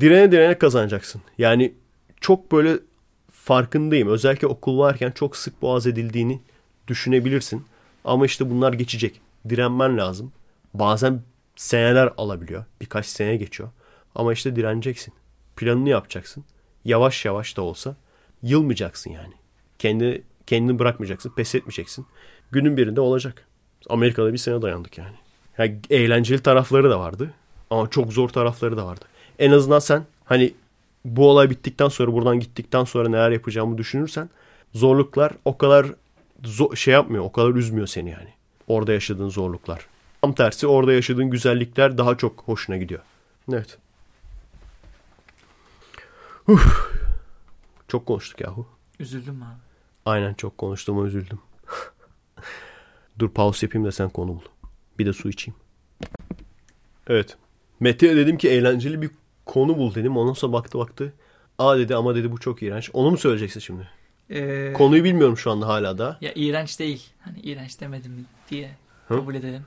Direne 0.00 0.32
direne 0.32 0.58
kazanacaksın. 0.58 1.22
Yani 1.38 1.74
çok 2.20 2.52
böyle 2.52 2.78
farkındayım. 3.30 4.08
Özellikle 4.08 4.46
okul 4.46 4.78
varken 4.78 5.10
çok 5.10 5.36
sık 5.36 5.62
boğaz 5.62 5.86
edildiğini 5.86 6.40
düşünebilirsin. 6.88 7.64
Ama 8.04 8.26
işte 8.26 8.50
bunlar 8.50 8.72
geçecek. 8.72 9.20
Direnmen 9.48 9.98
lazım. 9.98 10.32
Bazen 10.74 11.22
seneler 11.56 12.12
alabiliyor. 12.16 12.64
Birkaç 12.80 13.06
sene 13.06 13.36
geçiyor. 13.36 13.68
Ama 14.14 14.32
işte 14.32 14.56
direneceksin. 14.56 15.14
Planını 15.56 15.88
yapacaksın. 15.88 16.44
Yavaş 16.84 17.24
yavaş 17.24 17.56
da 17.56 17.62
olsa 17.62 17.96
yılmayacaksın 18.42 19.10
yani. 19.10 19.34
Kendi 19.78 20.22
kendini 20.46 20.78
bırakmayacaksın, 20.78 21.30
pes 21.30 21.54
etmeyeceksin. 21.54 22.06
Günün 22.50 22.76
birinde 22.76 23.00
olacak. 23.00 23.46
Amerika'da 23.88 24.32
bir 24.32 24.38
sene 24.38 24.62
dayandık 24.62 24.98
yani. 24.98 25.16
yani. 25.58 25.78
Eğlenceli 25.90 26.42
tarafları 26.42 26.90
da 26.90 27.00
vardı. 27.00 27.34
Ama 27.70 27.90
çok 27.90 28.12
zor 28.12 28.28
tarafları 28.28 28.76
da 28.76 28.86
vardı. 28.86 29.04
En 29.38 29.50
azından 29.50 29.78
sen 29.78 30.04
hani 30.24 30.54
bu 31.04 31.30
olay 31.30 31.50
bittikten 31.50 31.88
sonra 31.88 32.12
buradan 32.12 32.40
gittikten 32.40 32.84
sonra 32.84 33.08
neler 33.08 33.30
yapacağımı 33.30 33.78
düşünürsen 33.78 34.30
zorluklar 34.74 35.32
o 35.44 35.58
kadar 35.58 35.86
zo- 36.42 36.76
şey 36.76 36.94
yapmıyor. 36.94 37.24
O 37.24 37.32
kadar 37.32 37.50
üzmüyor 37.50 37.86
seni 37.86 38.10
yani. 38.10 38.28
Orada 38.68 38.92
yaşadığın 38.92 39.28
zorluklar. 39.28 39.86
Tam 40.22 40.32
tersi 40.32 40.66
orada 40.66 40.92
yaşadığın 40.92 41.30
güzellikler 41.30 41.98
daha 41.98 42.16
çok 42.16 42.42
hoşuna 42.46 42.76
gidiyor. 42.76 43.00
Evet. 43.52 43.78
Uf. 46.48 47.01
Çok 47.92 48.06
konuştuk 48.06 48.40
yahu. 48.40 48.66
Üzüldüm 49.00 49.42
abi. 49.42 49.60
Aynen 50.04 50.34
çok 50.34 50.58
konuştuğuma 50.58 51.06
üzüldüm. 51.06 51.38
Dur 53.18 53.30
pause 53.30 53.66
yapayım 53.66 53.86
da 53.86 53.92
sen 53.92 54.10
konu 54.10 54.28
bul. 54.28 54.40
Bir 54.98 55.06
de 55.06 55.12
su 55.12 55.28
içeyim. 55.28 55.58
Evet. 57.06 57.36
Mete'ye 57.80 58.16
dedim 58.16 58.38
ki 58.38 58.48
eğlenceli 58.48 59.02
bir 59.02 59.10
konu 59.46 59.78
bul 59.78 59.94
dedim. 59.94 60.16
Ondan 60.16 60.32
sonra 60.32 60.52
baktı 60.52 60.78
baktı. 60.78 61.12
Aa 61.58 61.78
dedi 61.78 61.94
ama 61.96 62.14
dedi 62.14 62.32
bu 62.32 62.38
çok 62.38 62.62
iğrenç. 62.62 62.90
Onu 62.92 63.10
mu 63.10 63.16
söyleyeceksin 63.18 63.60
şimdi? 63.60 63.88
Ee, 64.30 64.72
Konuyu 64.72 65.04
bilmiyorum 65.04 65.36
şu 65.36 65.50
anda 65.50 65.66
hala 65.68 65.98
da. 65.98 66.18
Ya 66.20 66.32
iğrenç 66.34 66.78
değil. 66.78 67.10
Hani 67.20 67.40
iğrenç 67.40 67.80
demedim 67.80 68.26
diye 68.50 68.70
kabul 69.08 69.34
edelim. 69.34 69.66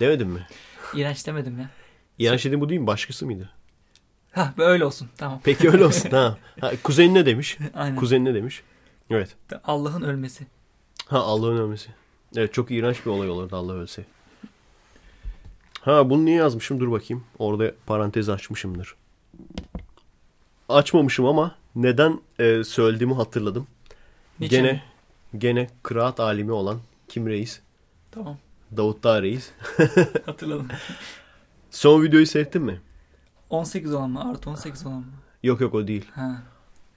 Demedim 0.00 0.28
mi? 0.28 0.46
İğrenç 0.94 1.26
demedim 1.26 1.58
ya. 1.58 1.70
İğrenç 2.18 2.44
dediğin 2.44 2.60
bu 2.60 2.68
değil 2.68 2.80
mi? 2.80 2.86
Başkası 2.86 3.26
mıydı? 3.26 3.50
Ha 4.32 4.54
öyle 4.58 4.84
olsun 4.84 5.08
tamam. 5.16 5.40
Peki 5.44 5.70
öyle 5.70 5.84
olsun. 5.84 6.10
ha. 6.10 6.38
ha 6.60 6.72
kuzenin 6.82 7.14
ne 7.14 7.26
demiş? 7.26 7.58
Aynen. 7.74 7.96
Kuzenin 7.96 8.24
ne 8.24 8.34
demiş? 8.34 8.62
Evet. 9.10 9.36
Allah'ın 9.64 10.02
ölmesi. 10.02 10.46
Ha 11.06 11.18
Allah'ın 11.18 11.56
ölmesi. 11.56 11.90
Evet 12.36 12.54
çok 12.54 12.70
iğrenç 12.70 13.06
bir 13.06 13.10
olay 13.10 13.30
olurdu 13.30 13.56
Allah 13.56 13.72
ölse. 13.72 14.04
Ha 15.80 16.10
bunu 16.10 16.24
niye 16.24 16.36
yazmışım? 16.36 16.80
Dur 16.80 16.90
bakayım. 16.92 17.24
Orada 17.38 17.72
parantez 17.86 18.28
açmışımdır. 18.28 18.94
Açmamışım 20.68 21.26
ama 21.26 21.54
neden 21.76 22.20
e, 22.38 22.64
söylediğimi 22.64 23.14
hatırladım. 23.14 23.66
Niçin? 24.40 24.56
Gene 24.56 24.82
gene 25.38 25.68
kıraat 25.82 26.20
alimi 26.20 26.52
olan 26.52 26.80
kim 27.08 27.26
reis? 27.26 27.60
Tamam. 28.10 28.38
Davut 28.76 29.04
Dağ 29.04 29.22
reis. 29.22 29.50
Hatırladım. 30.26 30.68
Son 31.70 32.02
videoyu 32.02 32.26
seyrettin 32.26 32.62
mi? 32.62 32.80
18 33.52 33.94
olan 33.94 34.10
mı? 34.10 34.30
Artı 34.30 34.50
18 34.50 34.86
olan 34.86 34.98
mı? 34.98 35.12
Yok 35.42 35.60
yok 35.60 35.74
o 35.74 35.86
değil. 35.86 36.04
Ha. 36.14 36.42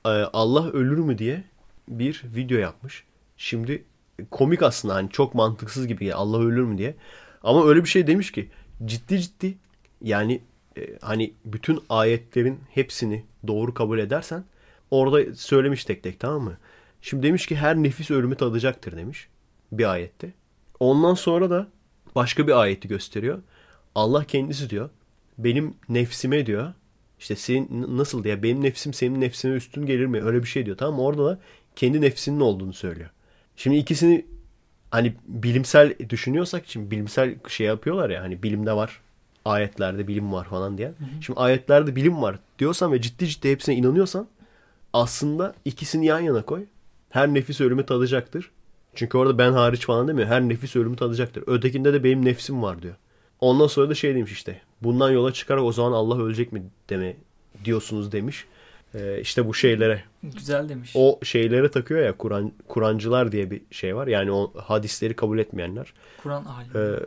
Ee, 0.06 0.10
Allah 0.10 0.68
ölür 0.70 0.98
mü 0.98 1.18
diye 1.18 1.44
bir 1.88 2.24
video 2.36 2.58
yapmış. 2.58 3.04
Şimdi 3.38 3.84
komik 4.32 4.64
aslında 4.64 4.96
hani 4.96 5.10
çok 5.10 5.36
mantıksız 5.36 5.88
gibi 5.88 6.06
ya 6.06 6.16
Allah 6.16 6.40
ölür 6.40 6.64
mü 6.64 6.78
diye. 6.78 6.96
Ama 7.44 7.68
öyle 7.68 7.84
bir 7.84 7.90
şey 7.90 8.08
demiş 8.08 8.32
ki 8.32 8.50
ciddi 8.86 9.22
ciddi 9.22 9.58
yani 10.02 10.42
e, 10.78 10.82
hani 11.02 11.34
bütün 11.46 11.84
ayetlerin 11.90 12.60
hepsini 12.72 13.26
doğru 13.48 13.74
kabul 13.74 14.00
edersen 14.00 14.44
orada 14.92 15.36
söylemiş 15.36 15.86
tek 15.86 16.04
tek 16.04 16.20
tamam 16.20 16.44
mı? 16.44 16.58
Şimdi 17.02 17.28
demiş 17.28 17.48
ki 17.48 17.56
her 17.56 17.76
nefis 17.76 18.12
ölümü 18.12 18.36
tadacaktır 18.36 18.98
demiş 18.98 19.28
bir 19.72 19.92
ayette. 19.92 20.34
Ondan 20.80 21.14
sonra 21.14 21.50
da 21.50 21.68
başka 22.16 22.48
bir 22.48 22.62
ayeti 22.62 22.88
gösteriyor. 22.88 23.40
Allah 23.96 24.24
kendisi 24.24 24.70
diyor 24.70 24.90
benim 25.38 25.74
nefsime 25.90 26.46
diyor 26.46 26.74
işte 27.20 27.36
senin 27.36 27.98
nasıl 27.98 28.24
diye 28.24 28.44
benim 28.44 28.64
nefsim 28.64 28.94
senin 28.94 29.22
nefsine 29.22 29.52
üstün 29.52 29.86
gelir 29.86 30.06
mi? 30.06 30.24
Öyle 30.24 30.44
bir 30.44 30.48
şey 30.48 30.66
diyor 30.66 30.78
tamam? 30.78 31.00
Orada 31.00 31.26
da 31.26 31.40
kendi 31.76 32.02
nefsinin 32.02 32.40
olduğunu 32.40 32.74
söylüyor. 32.74 33.10
Şimdi 33.56 33.78
ikisini 33.78 34.26
hani 34.92 35.14
bilimsel 35.28 35.94
düşünüyorsak 36.10 36.66
için 36.66 36.92
bilimsel 36.92 37.36
şey 37.48 37.68
yapıyorlar 37.68 38.10
ya 38.10 38.22
hani 38.24 38.44
bilimde 38.44 38.74
var. 38.74 39.02
Ayetlerde 39.46 40.08
bilim 40.08 40.34
var 40.34 40.46
falan 40.46 40.78
diye. 40.78 40.92
Şimdi 41.22 41.40
ayetlerde 41.40 41.96
bilim 41.96 42.22
var 42.22 42.40
diyorsan 42.60 42.92
ve 42.92 43.02
ciddi 43.02 43.28
ciddi 43.28 43.52
hepsine 43.52 43.76
inanıyorsan 43.76 44.28
aslında 44.94 45.56
ikisini 45.66 46.06
yan 46.06 46.20
yana 46.20 46.42
koy. 46.42 46.66
Her 47.10 47.28
nefis 47.34 47.62
ölümü 47.62 47.86
tadacaktır. 47.86 48.52
Çünkü 48.96 49.18
orada 49.18 49.38
ben 49.38 49.52
hariç 49.52 49.86
falan 49.86 50.08
demiyor. 50.08 50.28
Her 50.28 50.42
nefis 50.42 50.76
ölümü 50.76 50.96
tadacaktır. 50.96 51.44
Ötekinde 51.48 51.94
de 51.94 52.04
benim 52.04 52.26
nefsim 52.26 52.62
var 52.62 52.82
diyor. 52.82 52.96
Ondan 53.46 53.68
sonra 53.68 53.90
da 53.90 53.96
şey 53.96 54.16
demiş 54.16 54.32
işte. 54.32 54.62
Bundan 54.82 55.12
yola 55.12 55.34
çıkarak 55.34 55.64
o 55.64 55.72
zaman 55.72 55.92
Allah 55.92 56.24
ölecek 56.24 56.52
mi 56.52 56.64
deme 56.90 57.16
diyorsunuz 57.66 58.12
demiş. 58.12 58.46
Ee, 58.96 59.22
işte 59.22 59.48
bu 59.48 59.54
şeylere 59.54 60.04
Güzel 60.24 60.70
demiş. 60.70 60.92
o 60.96 61.20
şeylere 61.24 61.72
takıyor 61.72 62.02
ya 62.06 62.18
Kur'an 62.18 62.52
Kur'ancılar 62.68 63.32
diye 63.32 63.52
bir 63.52 63.62
şey 63.72 63.96
var. 63.96 64.08
Yani 64.08 64.32
o 64.32 64.52
hadisleri 64.58 65.16
kabul 65.16 65.40
etmeyenler. 65.40 65.94
Kur'an 66.24 66.46
alimi. 66.46 66.78
Ee, 66.78 67.00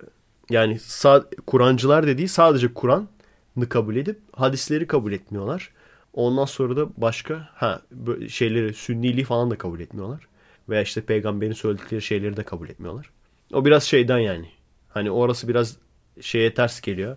yani 0.51 0.75
sa- 0.75 1.41
Kur'ancılar 1.47 2.07
dediği 2.07 2.29
sadece 2.29 2.75
Kur'an'ı 2.75 3.69
kabul 3.69 3.97
edip 3.97 4.19
hadisleri 4.33 4.87
kabul 4.87 5.13
etmiyorlar. 5.13 5.71
Ondan 6.15 6.45
sonra 6.45 6.77
da 6.77 6.87
başka 6.97 7.49
ha 7.55 7.81
böyle 7.91 8.29
şeyleri 8.29 8.75
sünniliği 8.75 9.25
falan 9.25 9.51
da 9.51 9.59
kabul 9.59 9.81
etmiyorlar. 9.81 10.21
Veya 10.69 10.83
işte 10.83 11.01
peygamberin 11.01 11.53
söyledikleri 11.53 12.03
şeyleri 12.03 12.37
de 12.37 12.43
kabul 12.43 12.69
etmiyorlar. 12.69 13.11
O 13.53 13.65
biraz 13.65 13.85
şeyden 13.85 14.19
yani. 14.19 14.49
Hani 14.89 15.11
orası 15.11 15.49
biraz 15.49 15.77
şeye 16.21 16.55
ters 16.55 16.81
geliyor. 16.81 17.17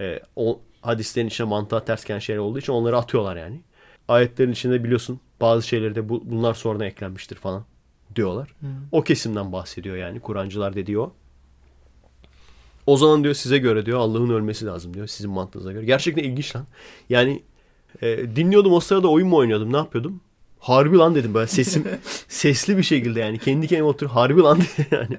Ee, 0.00 0.20
o 0.36 0.60
hadislerin 0.80 1.26
içine 1.26 1.46
mantığa 1.46 1.84
ters 1.84 2.04
gelen 2.04 2.18
şeyler 2.18 2.40
olduğu 2.40 2.58
için 2.58 2.72
onları 2.72 2.98
atıyorlar 2.98 3.36
yani. 3.36 3.60
Ayetlerin 4.08 4.52
içinde 4.52 4.84
biliyorsun 4.84 5.20
bazı 5.40 5.68
şeyleri 5.68 5.94
de 5.94 6.08
bu, 6.08 6.22
bunlar 6.24 6.54
sonradan 6.54 6.86
eklenmiştir 6.86 7.36
falan 7.36 7.64
diyorlar. 8.16 8.54
Hı. 8.60 8.66
O 8.92 9.02
kesimden 9.02 9.52
bahsediyor 9.52 9.96
yani 9.96 10.20
Kur'ancılar 10.20 10.74
dediği 10.74 10.98
o. 10.98 11.12
O 12.86 12.96
zaman 12.96 13.24
diyor 13.24 13.34
size 13.34 13.58
göre 13.58 13.86
diyor 13.86 13.98
Allah'ın 13.98 14.30
ölmesi 14.30 14.66
lazım 14.66 14.94
diyor 14.94 15.06
sizin 15.06 15.30
mantığınıza 15.30 15.72
göre. 15.72 15.84
Gerçekten 15.84 16.22
ilginç 16.22 16.56
lan. 16.56 16.66
Yani 17.08 17.42
e, 18.02 18.36
dinliyordum 18.36 18.72
o 18.72 18.80
sırada 18.80 19.08
oyun 19.08 19.28
mu 19.28 19.36
oynuyordum 19.36 19.72
ne 19.72 19.76
yapıyordum? 19.76 20.20
Harbi 20.58 20.96
lan 20.96 21.14
dedim 21.14 21.34
böyle 21.34 21.46
sesim 21.46 21.84
sesli 22.28 22.78
bir 22.78 22.82
şekilde 22.82 23.20
yani 23.20 23.38
kendi 23.38 23.68
kendime 23.68 23.88
otur 23.88 24.06
harbi 24.06 24.40
lan 24.40 24.58
dedim 24.78 24.86
yani. 24.90 25.18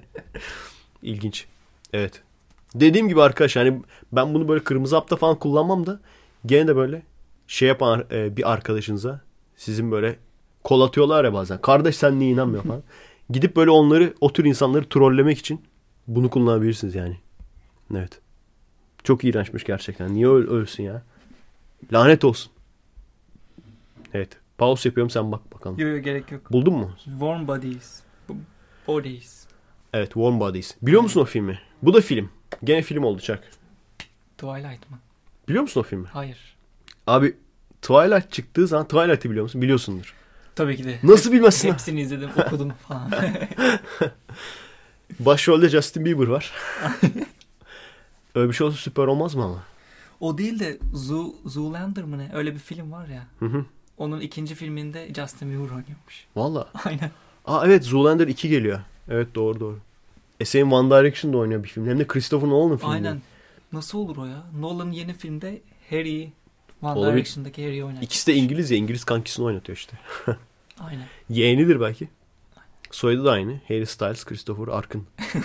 İlginç. 1.04 1.46
Evet. 1.94 2.22
Dediğim 2.76 3.10
gibi 3.10 3.22
arkadaş 3.22 3.56
yani 3.56 3.82
ben 4.12 4.34
bunu 4.34 4.48
böyle 4.48 4.64
kırmızı 4.64 4.96
hapta 4.96 5.16
falan 5.16 5.40
kullanmam 5.40 5.86
da 5.86 6.00
Gene 6.46 6.68
de 6.68 6.76
böyle 6.76 7.02
şey 7.48 7.68
yapan 7.68 8.06
e, 8.12 8.38
bir 8.38 8.52
arkadaşınıza 8.52 9.22
sizin 9.56 9.92
böyle 9.92 10.16
kol 10.64 10.82
atıyorlar 10.82 11.26
ya 11.26 11.34
bazen. 11.34 11.62
Kardeş 11.62 11.96
sen 11.96 12.20
niye 12.20 12.32
inanmıyor 12.32 12.64
falan. 12.64 12.84
Gidip 13.30 13.56
böyle 13.56 13.72
onları 13.72 14.14
o 14.22 14.34
tür 14.34 14.46
insanları 14.46 14.90
trollemek 14.90 15.38
için 15.38 15.62
bunu 16.08 16.30
kullanabilirsiniz 16.30 16.96
yani. 16.96 17.18
Evet. 17.96 18.22
Çok 19.04 19.24
iğrençmiş 19.24 19.64
gerçekten. 19.64 20.14
Niye 20.14 20.28
öl 20.28 20.48
ölsün 20.48 20.84
ya? 20.84 21.04
Lanet 21.94 22.24
olsun. 22.24 22.52
Evet. 24.14 24.38
Pause 24.58 24.90
yapıyorum 24.90 25.10
sen 25.10 25.32
bak 25.32 25.54
bakalım. 25.54 25.80
Yok 25.80 25.96
yok 25.96 26.04
gerek 26.04 26.32
yok. 26.32 26.52
Buldun 26.52 26.74
mu? 26.74 26.92
Warm 27.04 27.48
Bodies. 27.48 28.02
Bodies. 28.88 29.48
Evet 29.94 30.14
Warm 30.14 30.40
Bodies. 30.40 30.76
Biliyor 30.82 31.02
musun 31.02 31.22
o 31.22 31.26
filmi? 31.26 31.60
Bu 31.82 31.94
da 31.94 32.02
film. 32.02 32.30
Gene 32.64 32.82
film 32.82 33.04
oldu 33.04 33.22
Çak. 33.22 33.44
Twilight 34.38 34.92
mı? 34.92 34.98
Biliyor 35.48 35.62
musun 35.62 35.82
o 35.82 35.84
filmi? 35.84 36.08
Hayır. 36.08 36.56
Abi 37.08 37.36
Twilight 37.82 38.32
çıktığı 38.32 38.68
zaman 38.68 38.88
Twilight'ı 38.88 39.30
biliyor 39.30 39.44
musun? 39.44 39.62
Biliyorsundur. 39.62 40.14
Tabii 40.56 40.78
ki 40.78 40.84
de. 40.86 41.00
Nasıl 41.04 41.32
bilmezsin? 41.32 41.68
ha? 41.68 41.74
Hepsini 41.74 42.02
izledim, 42.02 42.30
okudum 42.48 42.74
falan. 42.88 43.12
Başrolde 45.20 45.70
Justin 45.70 46.06
Bieber 46.06 46.28
var. 46.28 46.52
Öyle 48.36 48.50
bir 48.50 48.54
şey 48.54 48.68
olsa 48.68 48.78
süper 48.78 49.04
olmaz 49.08 49.36
mı 49.36 49.44
ama? 49.44 49.64
o 50.20 50.38
değil 50.38 50.60
de 50.60 50.78
Zoo, 50.94 51.36
Zoolander 51.46 52.04
mı 52.04 52.18
ne? 52.18 52.30
Öyle 52.34 52.54
bir 52.54 52.60
film 52.60 52.92
var 52.92 53.08
ya. 53.08 53.28
Hı 53.40 53.46
hı. 53.46 53.66
Onun 53.98 54.20
ikinci 54.20 54.56
filminde 54.56 55.14
Justin 55.14 55.50
Bieber 55.50 55.64
oynuyormuş. 55.64 56.26
Valla. 56.36 56.68
Aynen. 56.86 57.12
Aa 57.46 57.66
evet 57.66 57.84
Zoolander 57.84 58.28
2 58.28 58.50
geliyor. 58.50 58.80
Evet 59.10 59.36
doğru 59.36 59.60
doğru. 59.60 59.80
E 60.40 60.46
senin 60.46 60.72
One 60.72 60.90
Direction'da 60.90 61.38
oynuyor 61.38 61.64
bir 61.64 61.70
film. 61.70 61.88
Hem 61.88 62.00
de 62.00 62.08
Christopher 62.08 62.50
Nolan'ın 62.50 62.78
filmi. 62.78 62.94
Aynen. 62.94 63.22
Nasıl 63.74 63.98
olur 63.98 64.18
o 64.18 64.26
ya? 64.26 64.44
Nolan'ın 64.60 64.92
yeni 64.92 65.14
filmde 65.14 65.62
Harry, 65.90 66.32
One 66.82 66.92
Olabilir. 66.92 67.16
Direction'daki 67.16 67.66
Harry'i 67.66 67.84
oynatmış. 67.84 68.06
İkisi 68.06 68.28
de 68.28 68.34
İngiliz 68.36 68.72
ya. 68.72 68.78
İngiliz 68.78 69.04
kankisini 69.04 69.46
oynatıyor 69.46 69.78
işte. 69.78 69.98
Aynen. 70.80 71.06
Yeğenidir 71.30 71.82
belki. 71.82 72.10
Soyadı 72.92 73.26
da 73.26 73.32
aynı. 73.32 73.62
Harry 73.68 73.86
Styles, 73.86 74.26
Christopher 74.26 74.68
Arkın. 74.68 75.08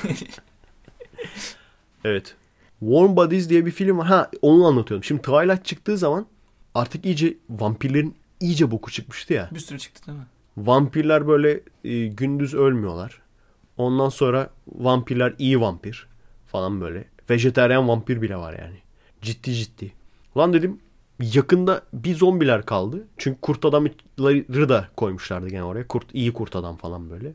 evet. 2.05 2.36
Warm 2.81 3.16
Bodies 3.16 3.48
diye 3.48 3.66
bir 3.66 3.70
film 3.70 3.98
var. 3.98 4.06
Ha 4.06 4.31
onu 4.43 4.66
anlatıyorum. 4.66 5.05
Şimdi 5.05 5.23
Twilight 5.23 5.65
çıktığı 5.65 5.98
zaman 5.98 6.27
artık 6.74 7.05
iyice 7.05 7.36
vampirlerin 7.51 8.15
iyice 8.40 8.70
boku 8.70 8.90
çıkmıştı 8.90 9.32
ya. 9.32 9.48
Bir 9.55 9.60
sürü 9.60 9.78
çıktı 9.78 10.06
değil 10.06 10.19
mi? 10.19 10.24
Vampirler 10.56 11.28
böyle 11.28 11.60
e, 11.85 12.06
gündüz 12.06 12.55
ölmüyorlar. 12.55 13.20
Ondan 13.79 14.09
sonra 14.09 14.51
vampirler 14.69 15.35
iyi 15.39 15.61
vampir 15.61 16.07
falan 16.47 16.81
böyle. 16.81 17.05
Vejeteryan 17.31 17.89
vampir 17.89 18.23
bile 18.23 18.37
var 18.37 18.59
yani. 18.59 18.77
Ciddi 19.23 19.55
ciddi. 19.55 19.93
Lan 20.37 20.53
dedim 20.53 20.79
yakında 21.21 21.83
bir 21.93 22.15
zombiler 22.15 22.67
kaldı. 22.67 23.07
Çünkü 23.19 23.41
kurt 23.41 23.65
adamları 23.65 24.69
da 24.69 24.89
koymuşlardı 24.97 25.49
gene 25.49 25.65
oraya. 25.65 25.87
Kurt 25.87 26.07
iyi 26.13 26.33
kurt 26.33 26.57
adam 26.57 26.77
falan 26.77 27.11
böyle. 27.11 27.33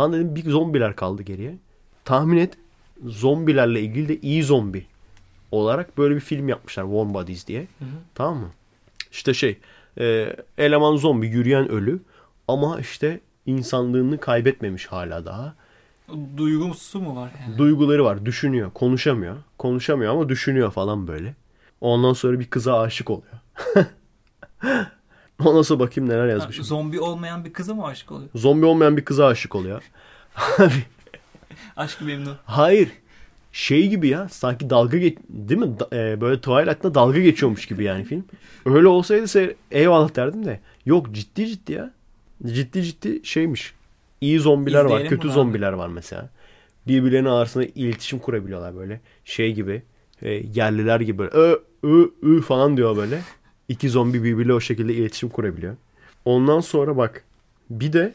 Lan 0.00 0.12
dedim 0.12 0.34
bir 0.34 0.50
zombiler 0.50 0.96
kaldı 0.96 1.22
geriye. 1.22 1.58
Tahmin 2.04 2.36
et 2.36 2.58
zombilerle 3.04 3.80
ilgili 3.80 4.08
de 4.08 4.20
iyi 4.20 4.42
zombi 4.42 4.86
olarak 5.52 5.98
böyle 5.98 6.14
bir 6.14 6.20
film 6.20 6.48
yapmışlar 6.48 6.84
Warm 6.84 7.14
Bodies 7.14 7.46
diye. 7.46 7.60
Hı 7.60 7.84
hı. 7.84 7.88
Tamam 8.14 8.38
mı? 8.38 8.50
İşte 9.10 9.34
şey 9.34 9.58
e, 9.98 10.36
eleman 10.58 10.96
zombi 10.96 11.26
yürüyen 11.26 11.68
ölü 11.68 12.00
ama 12.48 12.80
işte 12.80 13.20
insanlığını 13.46 14.18
kaybetmemiş 14.18 14.86
hala 14.86 15.26
daha. 15.26 15.54
Duygusu 16.36 17.00
mu 17.00 17.16
var 17.16 17.30
yani? 17.40 17.58
Duyguları 17.58 18.04
var, 18.04 18.26
düşünüyor, 18.26 18.70
konuşamıyor. 18.72 19.36
Konuşamıyor 19.58 20.12
ama 20.12 20.28
düşünüyor 20.28 20.70
falan 20.70 21.08
böyle. 21.08 21.34
Ondan 21.80 22.12
sonra 22.12 22.40
bir 22.40 22.46
kıza 22.46 22.80
aşık 22.80 23.10
oluyor. 23.10 23.32
Ondan 25.44 25.62
sonra 25.62 25.80
bakayım 25.80 26.10
neler 26.10 26.20
Ha, 26.20 26.26
yazmışım. 26.26 26.64
zombi 26.64 27.00
olmayan 27.00 27.44
bir 27.44 27.52
kıza 27.52 27.74
mı 27.74 27.84
aşık 27.86 28.12
oluyor? 28.12 28.28
Zombi 28.34 28.66
olmayan 28.66 28.96
bir 28.96 29.04
kıza 29.04 29.26
aşık 29.26 29.54
oluyor. 29.54 29.82
Abi, 30.58 30.72
Aşk 31.76 32.02
memnun. 32.02 32.36
Hayır. 32.44 32.88
Şey 33.52 33.88
gibi 33.88 34.08
ya 34.08 34.28
sanki 34.28 34.70
dalga 34.70 34.98
geç 34.98 35.18
değil 35.28 35.60
mi? 35.60 35.78
Da- 35.80 35.96
e, 35.96 36.20
böyle 36.20 36.40
Twilight'ta 36.40 36.94
dalga 36.94 37.18
geçiyormuş 37.20 37.66
gibi 37.66 37.84
yani 37.84 38.04
film. 38.04 38.24
Öyle 38.66 38.88
olsaydı 38.88 39.54
eyvallah 39.70 40.16
derdim 40.16 40.44
de. 40.46 40.60
Yok 40.86 41.12
ciddi 41.14 41.46
ciddi 41.46 41.72
ya. 41.72 41.90
Ciddi 42.46 42.82
ciddi 42.82 43.20
şeymiş. 43.26 43.74
İyi 44.26 44.40
zombiler 44.40 44.80
var, 44.84 44.86
İzleyelim 44.86 45.08
kötü 45.08 45.22
bunu 45.22 45.30
abi. 45.32 45.34
zombiler 45.34 45.72
var 45.72 45.88
mesela. 45.88 46.30
Birbirlerinin 46.86 47.28
arasında 47.28 47.64
iletişim 47.64 48.18
kurabiliyorlar 48.18 48.76
böyle. 48.76 49.00
Şey 49.24 49.52
gibi. 49.54 49.82
e, 50.22 50.30
yerliler 50.30 51.00
gibi 51.00 51.18
böyle 51.18 51.30
ö 51.30 51.58
ö 51.82 52.06
ü 52.22 52.40
falan 52.40 52.76
diyor 52.76 52.96
böyle. 52.96 53.20
İki 53.68 53.88
zombi 53.88 54.24
birbiriyle 54.24 54.52
o 54.54 54.60
şekilde 54.60 54.94
iletişim 54.94 55.28
kurabiliyor. 55.28 55.76
Ondan 56.24 56.60
sonra 56.60 56.96
bak 56.96 57.24
bir 57.70 57.92
de 57.92 58.14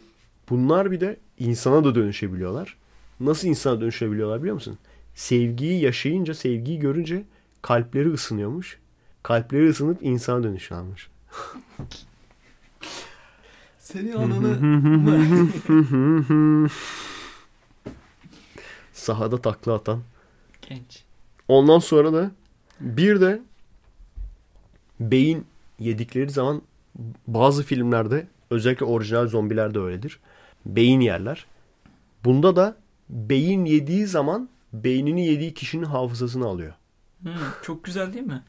bunlar 0.49 0.91
bir 0.91 0.99
de 0.99 1.17
insana 1.39 1.83
da 1.83 1.95
dönüşebiliyorlar. 1.95 2.77
Nasıl 3.19 3.47
insana 3.47 3.81
dönüşebiliyorlar 3.81 4.39
biliyor 4.39 4.55
musun? 4.55 4.77
Sevgiyi 5.15 5.81
yaşayınca, 5.81 6.33
sevgiyi 6.33 6.79
görünce 6.79 7.23
kalpleri 7.61 8.09
ısınıyormuş. 8.13 8.79
Kalpleri 9.23 9.69
ısınıp 9.69 9.97
insana 10.01 10.43
dönüşüyormuş. 10.43 11.09
Seni 13.91 14.15
ananı... 14.15 14.59
Sahada 18.93 19.41
takla 19.41 19.73
atan. 19.73 20.01
Genç. 20.61 21.03
Ondan 21.47 21.79
sonra 21.79 22.13
da 22.13 22.31
bir 22.79 23.21
de 23.21 23.41
beyin 24.99 25.45
yedikleri 25.79 26.29
zaman 26.29 26.61
bazı 27.27 27.63
filmlerde 27.63 28.27
özellikle 28.49 28.85
orijinal 28.85 29.27
zombiler 29.27 29.73
de 29.73 29.79
öyledir. 29.79 30.19
Beyin 30.65 30.99
yerler. 30.99 31.45
Bunda 32.25 32.55
da 32.55 32.75
beyin 33.09 33.65
yediği 33.65 34.07
zaman 34.07 34.49
beynini 34.73 35.27
yediği 35.27 35.53
kişinin 35.53 35.85
hafızasını 35.85 36.45
alıyor. 36.45 36.73
Hmm, 37.21 37.31
çok 37.63 37.83
güzel 37.83 38.13
değil 38.13 38.25
mi? 38.25 38.43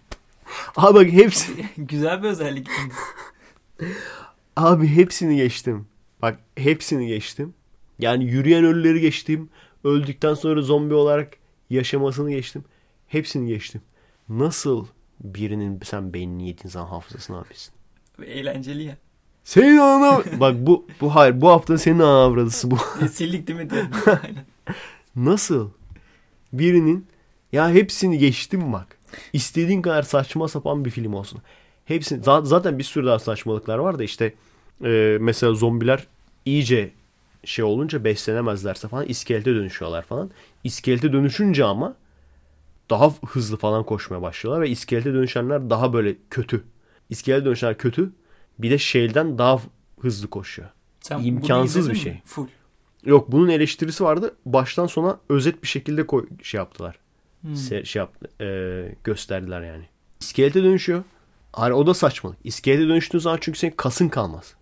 Abi 0.77 0.95
bak 0.95 1.13
hepsi 1.13 1.67
güzel 1.77 2.23
bir 2.23 2.29
özellik. 2.29 2.69
Abi 4.57 4.87
hepsini 4.87 5.37
geçtim. 5.37 5.87
Bak 6.23 6.39
hepsini 6.57 7.07
geçtim. 7.07 7.55
Yani 7.99 8.25
yürüyen 8.25 8.65
ölüleri 8.65 9.01
geçtim. 9.01 9.51
Öldükten 9.85 10.35
sonra 10.35 10.63
zombi 10.63 10.95
olarak 10.95 11.37
yaşamasını 11.71 12.31
geçtim. 12.31 12.65
Hepsini 13.09 13.49
geçtim. 13.49 13.83
Nasıl 14.29 14.87
birinin 15.21 15.81
sen 15.85 16.13
beynini 16.13 16.49
yediğin 16.49 16.69
zaman 16.69 16.87
hafızasını 16.89 17.37
alıyorsun? 17.37 17.75
Eğlenceli 18.27 18.83
ya. 18.83 18.97
Senin 19.45 19.79
ana... 19.79 20.23
Bak 20.41 20.55
bu, 20.59 20.87
bu 21.01 21.15
hayır 21.15 21.41
bu 21.41 21.49
hafta 21.49 21.79
senin 21.79 21.99
ana 21.99 22.25
avradısı 22.25 22.71
bu. 22.71 22.77
Sildik 23.11 23.47
değil 23.47 23.59
mi? 23.59 23.69
Nasıl? 25.17 25.71
Birinin 26.53 27.07
ya 27.53 27.71
hepsini 27.71 28.19
geçtim 28.19 28.73
bak. 28.73 28.99
İstediğin 29.33 29.83
kadar 29.83 30.03
saçma 30.03 30.49
sapan 30.49 30.85
bir 30.85 30.91
film 30.91 31.15
olsun. 31.15 31.43
Hepsini 31.85 32.23
za- 32.25 32.47
zaten 32.47 32.79
bir 32.79 32.85
sürü 32.85 33.07
daha 33.07 33.19
saçmalıklar 33.19 33.79
var 33.79 33.99
da 33.99 34.05
işte 34.05 34.35
e, 34.85 35.17
mesela 35.21 35.55
zombiler 35.55 36.07
iyice 36.45 36.91
şey 37.45 37.65
olunca 37.65 38.05
beslenemezlerse 38.05 38.89
falan 38.89 39.07
iskelete 39.07 39.55
dönüşüyorlar 39.55 40.03
falan. 40.03 40.31
İskelete 40.65 41.13
dönüşünce 41.13 41.65
ama 41.65 41.95
daha 42.91 43.11
hızlı 43.27 43.57
falan 43.57 43.85
koşmaya 43.85 44.23
başlıyorlar 44.23 44.63
ve 44.63 44.71
iskelete 44.71 45.15
dönüşenler 45.15 45.71
daha 45.71 45.93
böyle 45.93 46.17
kötü. 46.31 46.65
İskelete 47.11 47.45
dönüşenler 47.45 47.79
kötü. 47.79 48.11
Bir 48.59 48.71
de 48.71 48.79
şeyden 48.79 49.39
daha 49.39 49.61
hızlı 50.01 50.31
koşuyor. 50.31 50.69
Sen 51.01 51.19
İmkansız 51.19 51.89
bir 51.89 51.95
mi? 51.95 51.99
şey. 52.01 52.21
Full. 52.25 52.47
Yok 53.05 53.33
bunun 53.33 53.49
eleştirisi 53.49 54.05
vardı. 54.05 54.35
Baştan 54.47 54.87
sona 54.87 55.19
özet 55.29 55.63
bir 55.63 55.69
şekilde 55.69 56.07
koy, 56.07 56.27
şey 56.43 56.59
yaptılar. 56.59 56.99
Hmm. 57.41 57.55
Se- 57.55 57.85
şey 57.85 58.01
yaptı, 58.01 58.45
e, 58.45 58.49
gösterdiler 59.05 59.63
yani. 59.63 59.85
İskelete 60.21 60.63
dönüşüyor. 60.63 61.03
Hani 61.53 61.75
o 61.75 61.87
da 61.87 61.95
saçmalık. 61.95 62.39
İskelete 62.45 62.89
dönüştüğün 62.89 63.19
zaman 63.19 63.39
çünkü 63.41 63.59
senin 63.59 63.73
kasın 63.73 64.09
kalmaz. 64.09 64.55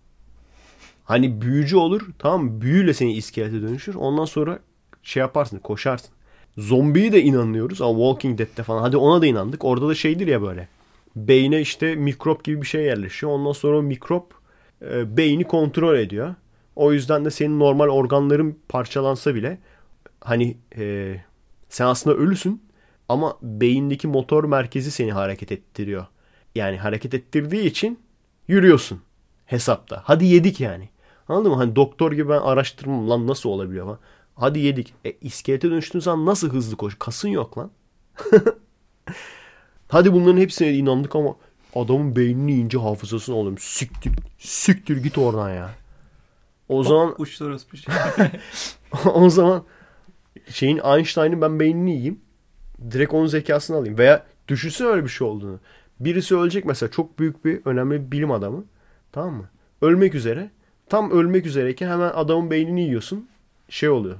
Hani 1.03 1.41
büyücü 1.41 1.77
olur 1.77 2.01
tamam 2.19 2.43
mı? 2.45 2.61
Büyüyle 2.61 2.93
seni 2.93 3.13
iskelete 3.13 3.61
dönüşür. 3.61 3.95
Ondan 3.95 4.25
sonra 4.25 4.59
şey 5.03 5.21
yaparsın 5.21 5.59
koşarsın. 5.59 6.09
Zombiyi 6.57 7.11
de 7.11 7.21
inanıyoruz 7.21 7.81
ama 7.81 7.91
Walking 7.91 8.39
Dead'te 8.39 8.63
falan 8.63 8.81
hadi 8.81 8.97
ona 8.97 9.21
da 9.21 9.25
inandık. 9.25 9.65
Orada 9.65 9.87
da 9.89 9.95
şeydir 9.95 10.27
ya 10.27 10.41
böyle. 10.41 10.67
Beyne 11.15 11.61
işte 11.61 11.95
mikrop 11.95 12.43
gibi 12.43 12.61
bir 12.61 12.67
şey 12.67 12.83
yerleşiyor. 12.83 13.31
Ondan 13.31 13.51
sonra 13.51 13.77
o 13.77 13.81
mikrop 13.81 14.33
e, 14.81 15.17
beyni 15.17 15.43
kontrol 15.43 15.97
ediyor. 15.97 16.35
O 16.75 16.93
yüzden 16.93 17.25
de 17.25 17.31
senin 17.31 17.59
normal 17.59 17.87
organların 17.87 18.59
parçalansa 18.69 19.35
bile 19.35 19.57
hani 20.21 20.57
e, 20.77 21.15
sen 21.69 21.85
aslında 21.85 22.17
ölüsün 22.17 22.63
ama 23.09 23.37
beyindeki 23.41 24.07
motor 24.07 24.43
merkezi 24.43 24.91
seni 24.91 25.11
hareket 25.11 25.51
ettiriyor. 25.51 26.05
Yani 26.55 26.77
hareket 26.77 27.13
ettirdiği 27.13 27.65
için 27.65 27.99
yürüyorsun 28.47 29.01
hesapta. 29.45 30.01
Hadi 30.05 30.25
yedik 30.25 30.59
yani. 30.59 30.89
Anladın 31.27 31.51
mı? 31.51 31.57
Hani 31.57 31.75
doktor 31.75 32.11
gibi 32.11 32.29
ben 32.29 32.41
araştırmam 32.41 33.09
lan 33.09 33.27
nasıl 33.27 33.49
olabiliyor 33.49 33.85
falan. 33.85 33.99
Hadi 34.35 34.59
yedik. 34.59 34.93
E, 35.05 35.11
iskelete 35.11 35.71
dönüştüğün 35.71 35.99
zaman 35.99 36.25
nasıl 36.25 36.49
hızlı 36.49 36.77
koş? 36.77 36.95
Kasın 36.99 37.29
yok 37.29 37.57
lan. 37.57 37.71
Hadi 39.87 40.13
bunların 40.13 40.37
hepsine 40.37 40.73
inandık 40.73 41.15
ama 41.15 41.35
Adamın 41.75 42.15
beynini 42.15 42.51
yiyince 42.51 42.77
hafızasını 42.77 43.35
alıyorum. 43.35 43.57
Siktir, 43.57 44.11
siktir 44.37 44.97
git 44.97 45.17
oradan 45.17 45.49
ya. 45.49 45.69
O 46.69 46.83
zaman 46.83 47.15
şey. 47.77 47.93
o 49.13 49.29
zaman 49.29 49.63
şeyin 50.49 50.77
Einstein'ın 50.77 51.41
ben 51.41 51.59
beynini 51.59 51.91
yiyeyim. 51.91 52.19
Direkt 52.91 53.13
onun 53.13 53.27
zekasını 53.27 53.77
alayım. 53.77 53.97
Veya 53.97 54.25
düşünsene 54.47 54.87
öyle 54.87 55.03
bir 55.03 55.09
şey 55.09 55.27
olduğunu. 55.27 55.59
Birisi 56.05 56.37
ölecek 56.37 56.65
mesela 56.65 56.91
çok 56.91 57.19
büyük 57.19 57.45
bir 57.45 57.61
önemli 57.65 58.05
bir 58.05 58.11
bilim 58.11 58.31
adamı. 58.31 58.63
Tamam 59.11 59.33
mı? 59.33 59.49
Ölmek 59.81 60.15
üzere. 60.15 60.49
Tam 60.89 61.11
ölmek 61.11 61.45
üzereyken 61.45 61.89
hemen 61.89 62.09
adamın 62.09 62.51
beynini 62.51 62.81
yiyorsun. 62.81 63.27
Şey 63.69 63.89
oluyor. 63.89 64.17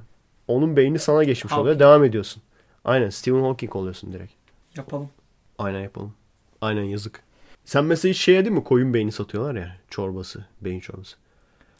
Onun 0.47 0.75
beyni 0.77 0.99
sana 0.99 1.23
geçmiş 1.23 1.53
oluyor. 1.53 1.65
Hawking. 1.65 1.79
Devam 1.81 2.03
ediyorsun. 2.03 2.43
Aynen 2.85 3.09
Stephen 3.09 3.41
Hawking 3.41 3.75
oluyorsun 3.75 4.13
direkt. 4.13 4.33
Yapalım. 4.77 5.09
Aynen 5.57 5.79
yapalım. 5.81 6.13
Aynen 6.61 6.83
yazık. 6.83 7.21
Sen 7.65 7.85
mesela 7.85 8.09
hiç 8.09 8.17
şey 8.21 8.35
yedin 8.35 8.53
mi? 8.53 8.63
Koyun 8.63 8.93
beyni 8.93 9.11
satıyorlar 9.11 9.55
ya. 9.55 9.77
Çorbası. 9.89 10.45
Beyin 10.61 10.79
çorbası. 10.79 11.15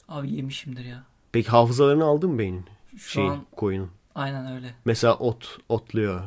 Abi 0.10 0.32
yemişimdir 0.34 0.86
ya. 0.86 1.03
Peki 1.32 1.49
hafızalarını 1.49 2.06
aldın 2.06 2.32
mı 2.32 2.40
beynin? 2.40 2.65
Şu 2.98 3.10
Şeyin, 3.10 3.30
an 3.30 3.45
koyunun. 3.56 3.90
aynen 4.15 4.56
öyle. 4.56 4.73
Mesela 4.86 5.15
ot, 5.18 5.57
otluyor. 5.69 6.22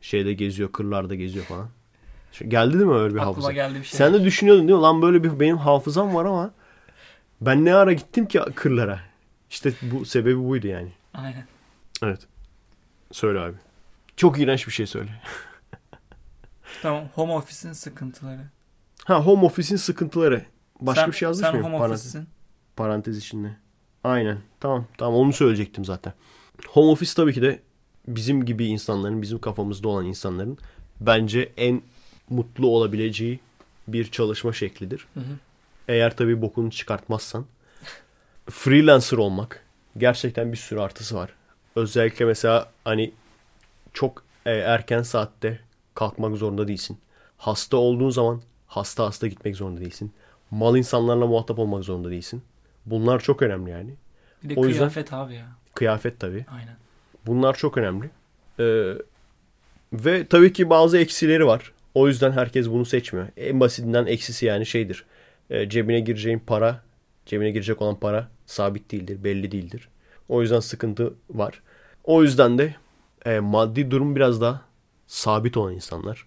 Şeyde 0.00 0.32
geziyor, 0.32 0.72
kırlarda 0.72 1.14
geziyor 1.14 1.44
falan. 1.44 1.68
Geldi 2.48 2.72
değil 2.74 2.84
mi 2.84 2.94
öyle 2.94 3.14
bir 3.14 3.18
Aklıma 3.18 3.32
hafıza? 3.36 3.52
geldi 3.52 3.78
bir 3.78 3.84
şey. 3.84 3.98
Sen 3.98 4.14
de 4.14 4.24
düşünüyordun 4.24 4.68
değil 4.68 4.76
mi? 4.78 4.82
Lan 4.82 5.02
böyle 5.02 5.24
bir 5.24 5.40
benim 5.40 5.56
hafızam 5.56 6.14
var 6.14 6.24
ama 6.24 6.50
ben 7.40 7.64
ne 7.64 7.74
ara 7.74 7.92
gittim 7.92 8.26
ki 8.28 8.40
kırlara? 8.54 9.00
İşte 9.50 9.72
bu 9.82 10.04
sebebi 10.04 10.44
buydu 10.44 10.66
yani. 10.66 10.92
Aynen. 11.14 11.44
Evet. 12.02 12.20
Söyle 13.12 13.40
abi. 13.40 13.54
Çok 14.16 14.40
iğrenç 14.40 14.66
bir 14.66 14.72
şey 14.72 14.86
söyle. 14.86 15.10
Tamam. 16.82 17.04
Home 17.14 17.32
office'in 17.32 17.72
sıkıntıları. 17.72 18.40
Ha 19.04 19.26
home 19.26 19.44
office'in 19.46 19.76
sıkıntıları. 19.78 20.44
Başka 20.80 21.00
sen, 21.02 21.10
bir 21.10 21.16
şey 21.16 21.26
yazmış 21.26 21.46
Sen 21.46 21.54
mıyım? 21.54 21.66
home 21.66 21.78
Parantez, 21.78 22.00
office'sin. 22.00 22.28
parantez 22.76 23.18
içinde. 23.18 23.56
Aynen. 24.04 24.38
Tamam. 24.60 24.86
Tamam 24.98 25.14
onu 25.14 25.32
söyleyecektim 25.32 25.84
zaten. 25.84 26.12
Home 26.68 26.90
office 26.90 27.12
tabii 27.16 27.34
ki 27.34 27.42
de 27.42 27.60
bizim 28.08 28.44
gibi 28.44 28.66
insanların, 28.66 29.22
bizim 29.22 29.38
kafamızda 29.38 29.88
olan 29.88 30.04
insanların 30.06 30.58
bence 31.00 31.52
en 31.56 31.82
mutlu 32.30 32.68
olabileceği 32.68 33.40
bir 33.88 34.10
çalışma 34.10 34.52
şeklidir. 34.52 35.06
Hı 35.14 35.20
hı. 35.20 35.24
Eğer 35.88 36.16
tabii 36.16 36.42
bokunu 36.42 36.70
çıkartmazsan. 36.70 37.46
Freelancer 38.50 39.16
olmak 39.18 39.62
gerçekten 39.98 40.52
bir 40.52 40.56
sürü 40.56 40.80
artısı 40.80 41.14
var. 41.16 41.30
Özellikle 41.76 42.24
mesela 42.24 42.70
hani 42.84 43.12
çok 43.92 44.22
e, 44.46 44.50
erken 44.50 45.02
saatte 45.02 45.58
kalkmak 45.94 46.36
zorunda 46.36 46.68
değilsin. 46.68 46.98
Hasta 47.38 47.76
olduğun 47.76 48.10
zaman 48.10 48.42
hasta 48.66 49.04
hasta 49.04 49.26
gitmek 49.26 49.56
zorunda 49.56 49.80
değilsin. 49.80 50.12
Mal 50.50 50.76
insanlarla 50.76 51.26
muhatap 51.26 51.58
olmak 51.58 51.84
zorunda 51.84 52.10
değilsin. 52.10 52.42
Bunlar 52.86 53.20
çok 53.20 53.42
önemli 53.42 53.70
yani. 53.70 53.94
Bir 54.44 54.56
de 54.56 54.60
O 54.60 54.66
yüzden- 54.66 54.78
kıyafet 54.78 55.12
abi 55.12 55.34
ya. 55.34 55.46
Kıyafet 55.74 56.20
tabii. 56.20 56.46
Aynen. 56.52 56.76
Bunlar 57.26 57.54
çok 57.56 57.78
önemli. 57.78 58.10
Ee, 58.60 58.92
ve 59.92 60.26
tabii 60.26 60.52
ki 60.52 60.70
bazı 60.70 60.98
eksileri 60.98 61.46
var. 61.46 61.72
O 61.96 62.08
yüzden 62.08 62.32
herkes 62.32 62.68
bunu 62.70 62.84
seçmiyor. 62.84 63.28
En 63.36 63.60
basitinden 63.60 64.06
eksisi 64.06 64.46
yani 64.46 64.66
şeydir. 64.66 65.04
Ee, 65.50 65.68
cebine 65.68 66.00
gireceğin 66.00 66.38
para, 66.38 66.82
cebine 67.26 67.50
girecek 67.50 67.82
olan 67.82 68.00
para 68.00 68.28
sabit 68.46 68.92
değildir, 68.92 69.24
belli 69.24 69.52
değildir. 69.52 69.88
O 70.28 70.42
yüzden 70.42 70.60
sıkıntı 70.60 71.14
var. 71.30 71.62
O 72.04 72.22
yüzden 72.22 72.58
de 72.58 72.74
e, 73.26 73.40
maddi 73.40 73.90
durum 73.90 74.16
biraz 74.16 74.40
daha 74.40 74.62
sabit 75.06 75.56
olan 75.56 75.74
insanlar 75.74 76.26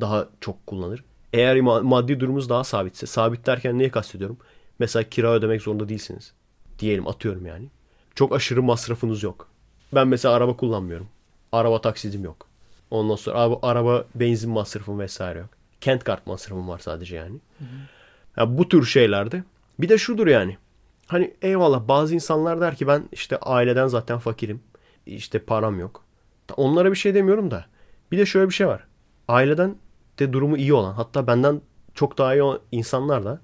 daha 0.00 0.28
çok 0.40 0.66
kullanır. 0.66 1.04
Eğer 1.32 1.56
ma- 1.56 1.82
maddi 1.82 2.20
durumunuz 2.20 2.48
daha 2.48 2.64
sabitse, 2.64 3.06
sabit 3.06 3.46
derken 3.46 3.78
neye 3.78 3.90
kastediyorum? 3.90 4.38
Mesela 4.78 5.02
kira 5.02 5.32
ödemek 5.32 5.62
zorunda 5.62 5.88
değilsiniz. 5.88 6.32
Diyelim 6.78 7.08
atıyorum 7.08 7.46
yani. 7.46 7.66
Çok 8.14 8.32
aşırı 8.34 8.62
masrafınız 8.62 9.22
yok. 9.22 9.48
Ben 9.94 10.08
mesela 10.08 10.34
araba 10.34 10.56
kullanmıyorum. 10.56 11.08
Araba 11.52 11.80
taksidim 11.80 12.24
yok. 12.24 12.49
Ondan 12.90 13.14
sonra 13.14 13.38
araba, 13.38 13.58
araba 13.62 14.04
benzin 14.14 14.50
masrafım 14.50 14.98
vesaire 14.98 15.38
yok. 15.38 15.48
Kent 15.80 16.04
kart 16.04 16.26
masrafım 16.26 16.68
var 16.68 16.78
sadece 16.78 17.16
yani. 17.16 17.38
Ya 18.36 18.58
bu 18.58 18.68
tür 18.68 18.84
şeylerde. 18.84 19.44
Bir 19.78 19.88
de 19.88 19.98
şudur 19.98 20.26
yani. 20.26 20.58
Hani 21.06 21.34
eyvallah 21.42 21.88
bazı 21.88 22.14
insanlar 22.14 22.60
der 22.60 22.76
ki 22.76 22.86
ben 22.86 23.08
işte 23.12 23.36
aileden 23.36 23.86
zaten 23.86 24.18
fakirim. 24.18 24.62
İşte 25.06 25.38
param 25.38 25.80
yok. 25.80 26.04
Onlara 26.56 26.90
bir 26.90 26.96
şey 26.96 27.14
demiyorum 27.14 27.50
da. 27.50 27.66
Bir 28.12 28.18
de 28.18 28.26
şöyle 28.26 28.48
bir 28.48 28.54
şey 28.54 28.66
var. 28.66 28.84
Aileden 29.28 29.76
de 30.18 30.32
durumu 30.32 30.56
iyi 30.56 30.74
olan 30.74 30.92
hatta 30.92 31.26
benden 31.26 31.60
çok 31.94 32.18
daha 32.18 32.34
iyi 32.34 32.42
olan 32.42 32.60
insanlar 32.72 33.24
da 33.24 33.40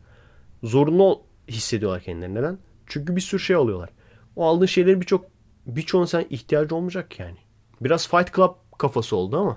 zorunlu 0.63 1.23
hissediyorlar 1.49 2.01
kendilerini. 2.03 2.35
Neden? 2.35 2.59
Çünkü 2.87 3.17
bir 3.17 3.21
sürü 3.21 3.41
şey 3.41 3.57
alıyorlar. 3.57 3.91
O 4.37 4.47
aldığın 4.47 4.67
şeyleri 4.67 5.01
birçok 5.01 5.25
birçoğun 5.67 6.05
sen 6.05 6.27
ihtiyacı 6.31 6.77
olmayacak 6.77 7.21
yani. 7.21 7.37
Biraz 7.81 8.09
Fight 8.09 8.35
Club 8.35 8.55
kafası 8.79 9.17
oldu 9.17 9.39
ama. 9.39 9.57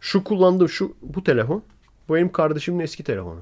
Şu 0.00 0.24
kullandığım 0.24 0.68
şu 0.68 0.94
bu 1.02 1.24
telefon 1.24 1.62
bu 2.08 2.14
benim 2.14 2.32
kardeşimin 2.32 2.80
eski 2.80 3.04
telefonu. 3.04 3.40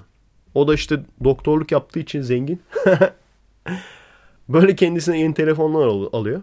O 0.55 0.69
da 0.69 0.75
işte 0.75 1.01
doktorluk 1.25 1.73
yaptığı 1.73 2.01
için 2.01 2.23
zengin. 2.23 2.63
Böyle 4.49 4.77
kendisine 4.77 5.21
yeni 5.21 5.35
telefonlar 5.35 5.87
al- 5.87 6.09
alıyor. 6.13 6.43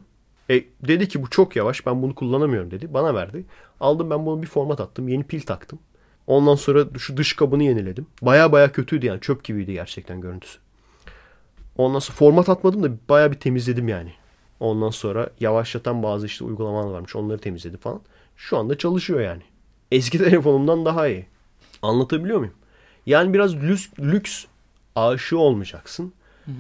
E, 0.50 0.64
dedi 0.88 1.08
ki 1.08 1.24
bu 1.24 1.30
çok 1.30 1.56
yavaş 1.56 1.86
ben 1.86 2.02
bunu 2.02 2.16
kullanamıyorum 2.16 2.72
dedi. 2.72 2.94
Bana 2.94 3.16
verdi. 3.16 3.46
Aldım 3.80 4.10
ben 4.10 4.26
bunu 4.26 4.42
bir 4.42 4.48
format 4.48 4.80
attım. 4.80 5.08
Yeni 5.08 5.24
pil 5.24 5.42
taktım. 5.42 5.80
Ondan 6.28 6.56
sonra 6.56 6.86
şu 6.98 7.18
dış 7.18 7.36
kabını 7.36 7.64
yeniledim. 7.64 8.08
Baya 8.22 8.52
baya 8.52 8.72
kötüydü 8.72 9.06
yani 9.06 9.22
çöp 9.22 9.44
gibiydi 9.44 9.74
gerçekten 9.74 10.22
görüntüsü. 10.22 10.60
Ondan 11.78 12.00
sonra 12.00 12.16
format 12.16 12.50
atmadım 12.50 12.84
da 12.84 12.90
baya 13.10 13.32
bir 13.32 13.40
temizledim 13.40 13.88
yani. 13.88 14.14
Ondan 14.60 14.90
sonra 14.90 15.30
yavaşlatan 15.40 16.04
bazı 16.04 16.26
işte 16.26 16.46
uygulamalar 16.46 16.92
varmış. 16.92 17.16
Onları 17.16 17.38
temizledim 17.40 17.80
falan. 17.80 18.02
Şu 18.40 18.57
anda 18.57 18.78
çalışıyor 18.78 19.22
yani. 19.22 19.41
Eski 19.91 20.18
telefonumdan 20.24 20.86
daha 20.86 21.07
iyi. 21.07 21.26
Anlatabiliyor 21.82 22.38
muyum? 22.38 22.53
Yani 23.06 23.34
biraz 23.34 23.56
lüks, 23.56 23.88
lüks 23.99 24.45
aşığı 24.95 25.38
olmayacaksın. 25.38 26.14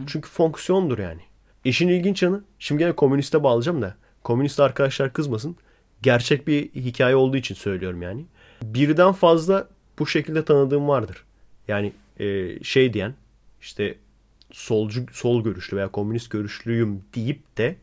Çünkü 0.07 0.29
fonksiyondur 0.29 0.99
yani. 0.99 1.21
İşin 1.63 1.87
ilginç 1.87 2.23
yanı, 2.23 2.43
şimdi 2.59 2.79
gene 2.79 2.91
komüniste 2.91 3.43
bağlayacağım 3.43 3.81
da 3.81 3.95
komünist 4.23 4.59
arkadaşlar 4.59 5.13
kızmasın. 5.13 5.55
Gerçek 6.01 6.47
bir 6.47 6.69
hikaye 6.75 7.15
olduğu 7.15 7.37
için 7.37 7.55
söylüyorum 7.55 8.01
yani. 8.01 8.25
Birden 8.63 9.11
fazla 9.13 9.67
bu 9.99 10.07
şekilde 10.07 10.45
tanıdığım 10.45 10.87
vardır. 10.87 11.23
Yani 11.67 11.93
e, 12.19 12.57
şey 12.63 12.93
diyen 12.93 13.13
işte 13.61 13.95
solcu 14.51 15.05
sol 15.11 15.43
görüşlü 15.43 15.77
veya 15.77 15.87
komünist 15.87 16.29
görüşlüyüm 16.29 17.03
deyip 17.15 17.57
de 17.57 17.75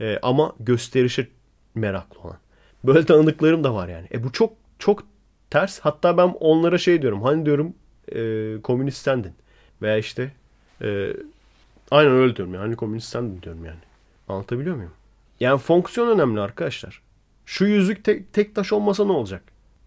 e, 0.00 0.18
ama 0.22 0.52
gösterişe 0.60 1.28
meraklı 1.74 2.20
olan. 2.20 2.41
Böyle 2.84 3.06
tanıdıklarım 3.06 3.64
da 3.64 3.74
var 3.74 3.88
yani. 3.88 4.06
E 4.12 4.24
bu 4.24 4.32
çok 4.32 4.52
çok 4.78 5.04
ters. 5.50 5.80
Hatta 5.80 6.16
ben 6.16 6.36
onlara 6.40 6.78
şey 6.78 7.02
diyorum. 7.02 7.22
Hani 7.22 7.46
diyorum 7.46 7.74
e, 8.12 8.62
komünist 8.62 8.98
sendin. 9.02 9.32
Veya 9.82 9.98
işte 9.98 10.32
e, 10.82 11.12
aynen 11.90 12.12
öyle 12.12 12.36
diyorum 12.36 12.54
yani. 12.54 12.62
Hani 12.62 12.76
komünist 12.76 13.08
sendin 13.08 13.42
diyorum 13.42 13.64
yani. 13.64 13.78
Anlatabiliyor 14.28 14.76
muyum? 14.76 14.92
Yani 15.40 15.58
fonksiyon 15.58 16.08
önemli 16.08 16.40
arkadaşlar. 16.40 17.02
Şu 17.46 17.64
yüzük 17.64 18.04
tek, 18.04 18.32
tek 18.32 18.54
taş 18.54 18.72
olmasa 18.72 19.04
ne 19.04 19.12
olacak? 19.12 19.42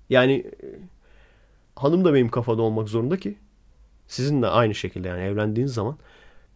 Yani 0.10 0.34
e, 0.34 0.68
hanım 1.76 2.06
da 2.06 2.14
benim 2.14 2.30
kafada 2.30 2.62
olmak 2.62 2.90
zorunda 2.90 3.18
ki 3.18 3.36
sizin 4.08 4.42
de 4.42 4.48
aynı 4.48 4.76
şekilde 4.76 5.08
yani 5.08 5.22
evlendiğiniz 5.24 5.74
zaman 5.74 5.98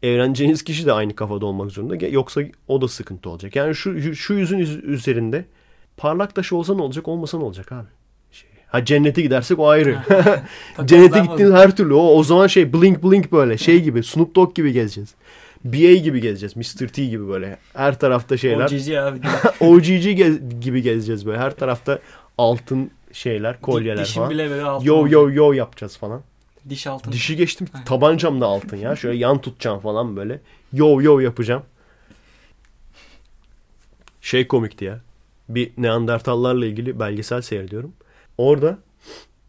evleneceğiniz 0.04 0.64
kişi 0.64 0.86
de 0.86 0.94
aynı 0.94 1.16
kafada 1.16 1.46
olmak 1.46 1.72
zorunda. 1.72 2.06
Yoksa 2.08 2.42
o 2.68 2.82
da 2.82 2.88
sıkıntı 2.88 3.30
olacak. 3.30 3.56
Yani 3.56 3.76
şu 3.76 4.16
şu 4.16 4.34
yüzün 4.34 4.60
üz- 4.60 4.82
üzerinde 4.82 5.46
parlak 6.00 6.36
taş 6.36 6.54
olsa 6.54 6.76
ne 6.76 6.82
olacak, 6.82 7.08
olmasa 7.08 7.38
ne 7.38 7.44
olacak 7.44 7.72
abi? 7.72 7.88
Şey, 8.32 8.50
ha 8.68 8.86
cennete 8.86 9.22
gidersek 9.22 9.60
o 9.60 9.68
ayrı. 9.68 9.98
Cennete 10.86 11.20
gittiğiniz 11.20 11.54
her 11.54 11.76
türlü 11.76 11.94
o 11.94 12.08
o 12.08 12.24
zaman 12.24 12.48
şey 12.48 12.74
blink 12.74 13.04
blink 13.04 13.32
böyle 13.32 13.58
şey 13.58 13.82
gibi 13.82 14.04
Snoop 14.04 14.36
Dogg 14.36 14.56
gibi 14.56 14.74
gezeceğiz. 14.74 15.16
BA 15.64 15.94
gibi 15.94 16.22
gezeceğiz. 16.22 16.56
Mr. 16.56 16.88
T 16.88 17.06
gibi 17.06 17.28
böyle. 17.28 17.58
Her 17.74 18.00
tarafta 18.00 18.38
şeyler. 18.38 18.66
O 18.66 18.68
cici 18.68 19.02
abi. 19.02 19.20
OGG 19.60 20.06
gez- 20.06 20.60
gibi 20.62 20.82
gezeceğiz 20.82 21.26
böyle. 21.26 21.38
Her 21.38 21.56
tarafta 21.56 22.00
altın 22.38 22.92
şeyler, 23.12 23.62
kolyeler 23.62 24.06
Dişim 24.06 24.16
falan. 24.16 24.30
bile 24.30 24.50
böyle 24.50 24.64
altın 24.64 24.86
Yo 24.86 25.08
yo 25.08 25.32
yo 25.32 25.54
yapacağız 25.54 25.98
falan. 25.98 26.22
Diş 26.70 26.88
altın. 26.88 27.12
Dişi 27.12 27.36
geçtim. 27.36 27.68
Tabancam 27.86 28.42
da 28.42 28.46
altın 28.46 28.78
ya. 28.78 28.96
Şöyle 28.96 29.18
yan 29.18 29.42
tutacağım 29.42 29.80
falan 29.80 30.16
böyle. 30.16 30.42
Yo 30.74 31.02
yo 31.02 31.20
yapacağım. 31.20 31.64
Şey 34.22 34.48
komikti 34.48 34.86
ya. 34.86 35.00
Bir 35.50 35.72
Neandertallarla 35.78 36.66
ilgili 36.66 37.00
belgesel 37.00 37.42
seyrediyorum. 37.42 37.94
Orada 38.38 38.78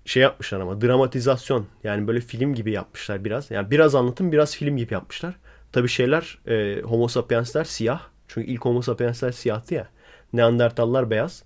şey 0.05 0.23
yapmışlar 0.23 0.61
ama 0.61 0.81
dramatizasyon 0.81 1.67
yani 1.85 2.07
böyle 2.09 2.21
film 2.21 2.55
gibi 2.55 2.73
yapmışlar 2.73 3.25
biraz. 3.25 3.51
Yani 3.51 3.71
biraz 3.71 3.95
anlatım 3.95 4.33
biraz 4.33 4.57
film 4.57 4.77
gibi 4.77 4.95
yapmışlar. 4.95 5.35
Tabi 5.73 5.89
şeyler 5.89 6.39
e, 6.47 6.81
homo 6.83 7.09
sapiensler 7.09 7.65
siyah. 7.65 8.01
Çünkü 8.29 8.51
ilk 8.51 8.65
homo 8.65 8.83
sapiensler 8.83 9.33
siyahtı 9.33 9.75
ya. 9.75 9.89
Neandertallar 10.33 11.11
beyaz. 11.11 11.43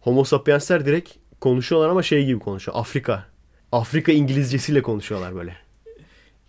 Homo 0.00 0.24
sapiensler 0.24 0.86
direkt 0.86 1.10
konuşuyorlar 1.40 1.88
ama 1.88 2.02
şey 2.02 2.24
gibi 2.26 2.38
konuşuyor. 2.38 2.78
Afrika. 2.78 3.24
Afrika 3.72 4.12
İngilizcesiyle 4.12 4.82
konuşuyorlar 4.82 5.34
böyle. 5.34 5.56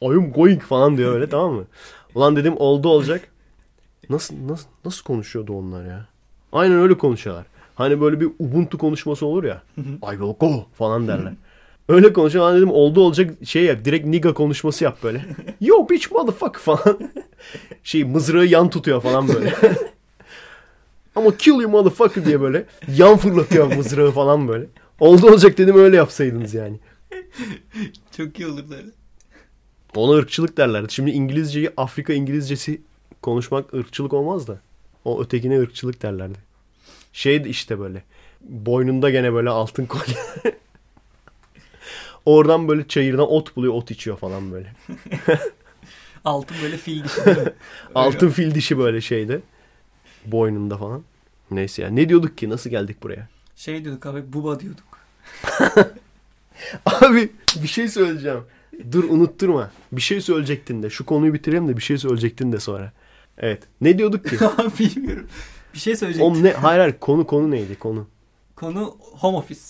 I 0.01 0.05
am 0.05 0.31
going 0.31 0.61
falan 0.61 0.97
diyor 0.97 1.13
öyle 1.15 1.29
tamam 1.29 1.53
mı? 1.53 1.65
Ulan 2.15 2.35
dedim 2.35 2.53
oldu 2.57 2.89
olacak. 2.89 3.27
Nasıl 4.09 4.47
nasıl 4.47 4.67
nasıl 4.85 5.03
konuşuyordu 5.03 5.53
onlar 5.53 5.85
ya? 5.85 6.07
Aynen 6.55 6.77
öyle 6.77 6.97
konuşuyorlar. 6.97 7.45
Hani 7.75 8.01
böyle 8.01 8.19
bir 8.19 8.29
Ubuntu 8.39 8.77
konuşması 8.77 9.25
olur 9.25 9.43
ya. 9.43 9.63
I 9.77 10.11
will 10.11 10.33
go 10.39 10.65
falan 10.73 11.07
derler. 11.07 11.33
Öyle 11.89 12.13
konuşuyor. 12.13 12.49
Ben 12.49 12.57
dedim 12.57 12.71
oldu 12.71 13.01
olacak 13.01 13.33
şey 13.45 13.63
yap. 13.63 13.85
Direkt 13.85 14.05
nigga 14.05 14.33
konuşması 14.33 14.83
yap 14.83 14.97
böyle. 15.03 15.25
Yo 15.61 15.89
bitch 15.89 16.11
motherfucker 16.11 16.59
falan. 16.59 16.99
Şey 17.83 18.03
mızrağı 18.03 18.45
yan 18.45 18.69
tutuyor 18.69 19.01
falan 19.01 19.27
böyle. 19.27 19.53
Ama 21.15 21.37
kill 21.37 21.51
you 21.51 21.69
motherfucker 21.69 22.25
diye 22.25 22.41
böyle 22.41 22.65
yan 22.97 23.17
fırlatıyor 23.17 23.75
mızrağı 23.75 24.11
falan 24.11 24.47
böyle. 24.47 24.65
Oldu 24.99 25.27
olacak 25.27 25.57
dedim 25.57 25.77
öyle 25.77 25.95
yapsaydınız 25.95 26.53
yani. 26.53 26.79
Çok 28.17 28.39
iyi 28.39 28.47
olurdu 28.47 28.73
öyle. 28.77 28.89
Ona 29.95 30.17
ırkçılık 30.17 30.57
derlerdi. 30.57 30.93
Şimdi 30.93 31.11
İngilizceyi 31.11 31.69
Afrika 31.77 32.13
İngilizcesi 32.13 32.81
konuşmak 33.21 33.73
ırkçılık 33.73 34.13
olmaz 34.13 34.47
da. 34.47 34.59
O 35.05 35.21
ötekine 35.21 35.59
ırkçılık 35.59 36.01
derlerdi. 36.01 36.44
Şey 37.15 37.43
işte 37.45 37.79
böyle. 37.79 38.03
Boynunda 38.41 39.09
gene 39.09 39.33
böyle 39.33 39.49
altın 39.49 39.85
kolye. 39.85 40.15
Oradan 42.25 42.67
böyle 42.67 42.87
çayırdan 42.87 43.31
ot 43.31 43.55
buluyor, 43.55 43.73
ot 43.73 43.91
içiyor 43.91 44.17
falan 44.17 44.51
böyle. 44.51 44.73
Altın 46.25 46.57
böyle 46.63 46.77
fil 46.77 47.03
dişi? 47.03 47.21
Altın 47.95 48.29
fil 48.29 48.55
dişi 48.55 48.77
böyle 48.77 49.01
şeyde. 49.01 49.41
Boynunda 50.25 50.77
falan. 50.77 51.03
Neyse 51.51 51.81
ya. 51.81 51.89
Ne 51.89 52.09
diyorduk 52.09 52.37
ki? 52.37 52.49
Nasıl 52.49 52.69
geldik 52.69 53.03
buraya? 53.03 53.27
Şey 53.55 53.83
diyorduk 53.85 54.05
abi 54.05 54.33
buba 54.33 54.59
diyorduk. 54.59 54.99
Abi 56.85 57.29
bir 57.55 57.67
şey 57.67 57.87
söyleyeceğim. 57.87 58.43
Dur 58.91 59.03
unutturma. 59.03 59.71
Bir 59.91 60.01
şey 60.01 60.21
söyleyecektin 60.21 60.83
de. 60.83 60.89
Şu 60.89 61.05
konuyu 61.05 61.33
bitireyim 61.33 61.67
de 61.67 61.77
bir 61.77 61.81
şey 61.81 61.97
söyleyecektin 61.97 62.51
de 62.51 62.59
sonra. 62.59 62.91
Evet. 63.37 63.63
Ne 63.81 63.97
diyorduk 63.97 64.25
ki? 64.25 64.37
Bilmiyorum. 64.79 65.27
Bir 65.75 65.79
şey 65.79 65.95
söyleyecektim. 65.95 66.31
Oğlum 66.31 66.43
ne? 66.43 66.51
Hayır 66.51 66.79
hayır. 66.79 66.95
Konu 66.99 67.27
konu 67.27 67.51
neydi? 67.51 67.79
Konu. 67.79 68.07
Konu 68.55 68.97
home 68.99 69.37
office. 69.37 69.61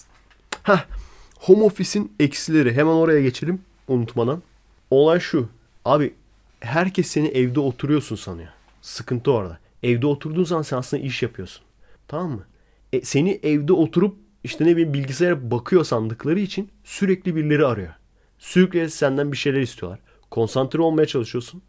Home 1.39 1.63
office'in 1.63 2.11
eksileri. 2.19 2.73
Hemen 2.73 2.91
oraya 2.91 3.21
geçelim 3.21 3.61
unutmadan. 3.87 4.43
Olay 4.91 5.19
şu. 5.19 5.49
Abi 5.85 6.13
herkes 6.59 7.07
seni 7.07 7.27
evde 7.27 7.59
oturuyorsun 7.59 8.15
sanıyor. 8.15 8.49
Sıkıntı 8.81 9.31
orada. 9.31 9.59
Evde 9.83 10.07
oturduğun 10.07 10.43
zaman 10.43 10.61
sen 10.61 10.77
aslında 10.77 11.03
iş 11.03 11.23
yapıyorsun. 11.23 11.63
Tamam 12.07 12.31
mı? 12.31 12.45
E, 12.93 13.01
seni 13.01 13.39
evde 13.43 13.73
oturup 13.73 14.17
işte 14.43 14.65
ne 14.65 14.71
bileyim 14.71 14.93
bilgisayara 14.93 15.51
bakıyor 15.51 15.83
sandıkları 15.83 16.39
için 16.39 16.69
sürekli 16.83 17.35
birileri 17.35 17.65
arıyor. 17.65 17.93
Sürekli 18.39 18.89
senden 18.89 19.31
bir 19.31 19.37
şeyler 19.37 19.61
istiyorlar. 19.61 19.99
Konsantre 20.31 20.81
olmaya 20.81 21.05
çalışıyorsun. 21.05 21.61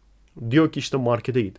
Diyor 0.51 0.71
ki 0.71 0.79
işte 0.79 0.97
markete 0.97 1.41
git. 1.41 1.57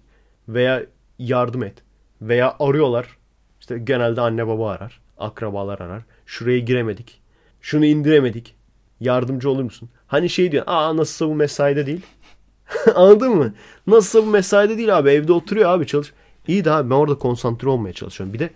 Veya 0.48 0.86
yardım 1.18 1.62
et. 1.62 1.82
Veya 2.22 2.56
arıyorlar. 2.60 3.16
İşte 3.60 3.78
genelde 3.78 4.20
anne 4.20 4.46
baba 4.46 4.70
arar. 4.70 5.00
Akrabalar 5.18 5.78
arar. 5.80 6.02
Şuraya 6.26 6.58
giremedik. 6.58 7.20
Şunu 7.60 7.84
indiremedik. 7.84 8.54
Yardımcı 9.00 9.50
olur 9.50 9.62
musun? 9.62 9.88
Hani 10.06 10.30
şey 10.30 10.52
diyor. 10.52 10.64
Aa 10.66 10.96
nasılsa 10.96 11.28
bu 11.28 11.34
mesaide 11.34 11.86
değil. 11.86 12.00
Anladın 12.94 13.36
mı? 13.36 13.54
Nasılsa 13.86 14.26
bu 14.26 14.30
mesaide 14.30 14.78
değil 14.78 14.98
abi. 14.98 15.10
Evde 15.10 15.32
oturuyor 15.32 15.70
abi 15.70 15.86
çalış. 15.86 16.12
İyi 16.48 16.64
de 16.64 16.70
abi 16.70 16.90
ben 16.90 16.94
orada 16.94 17.18
konsantre 17.18 17.68
olmaya 17.68 17.92
çalışıyorum. 17.92 18.34
Bir 18.34 18.38
de 18.38 18.50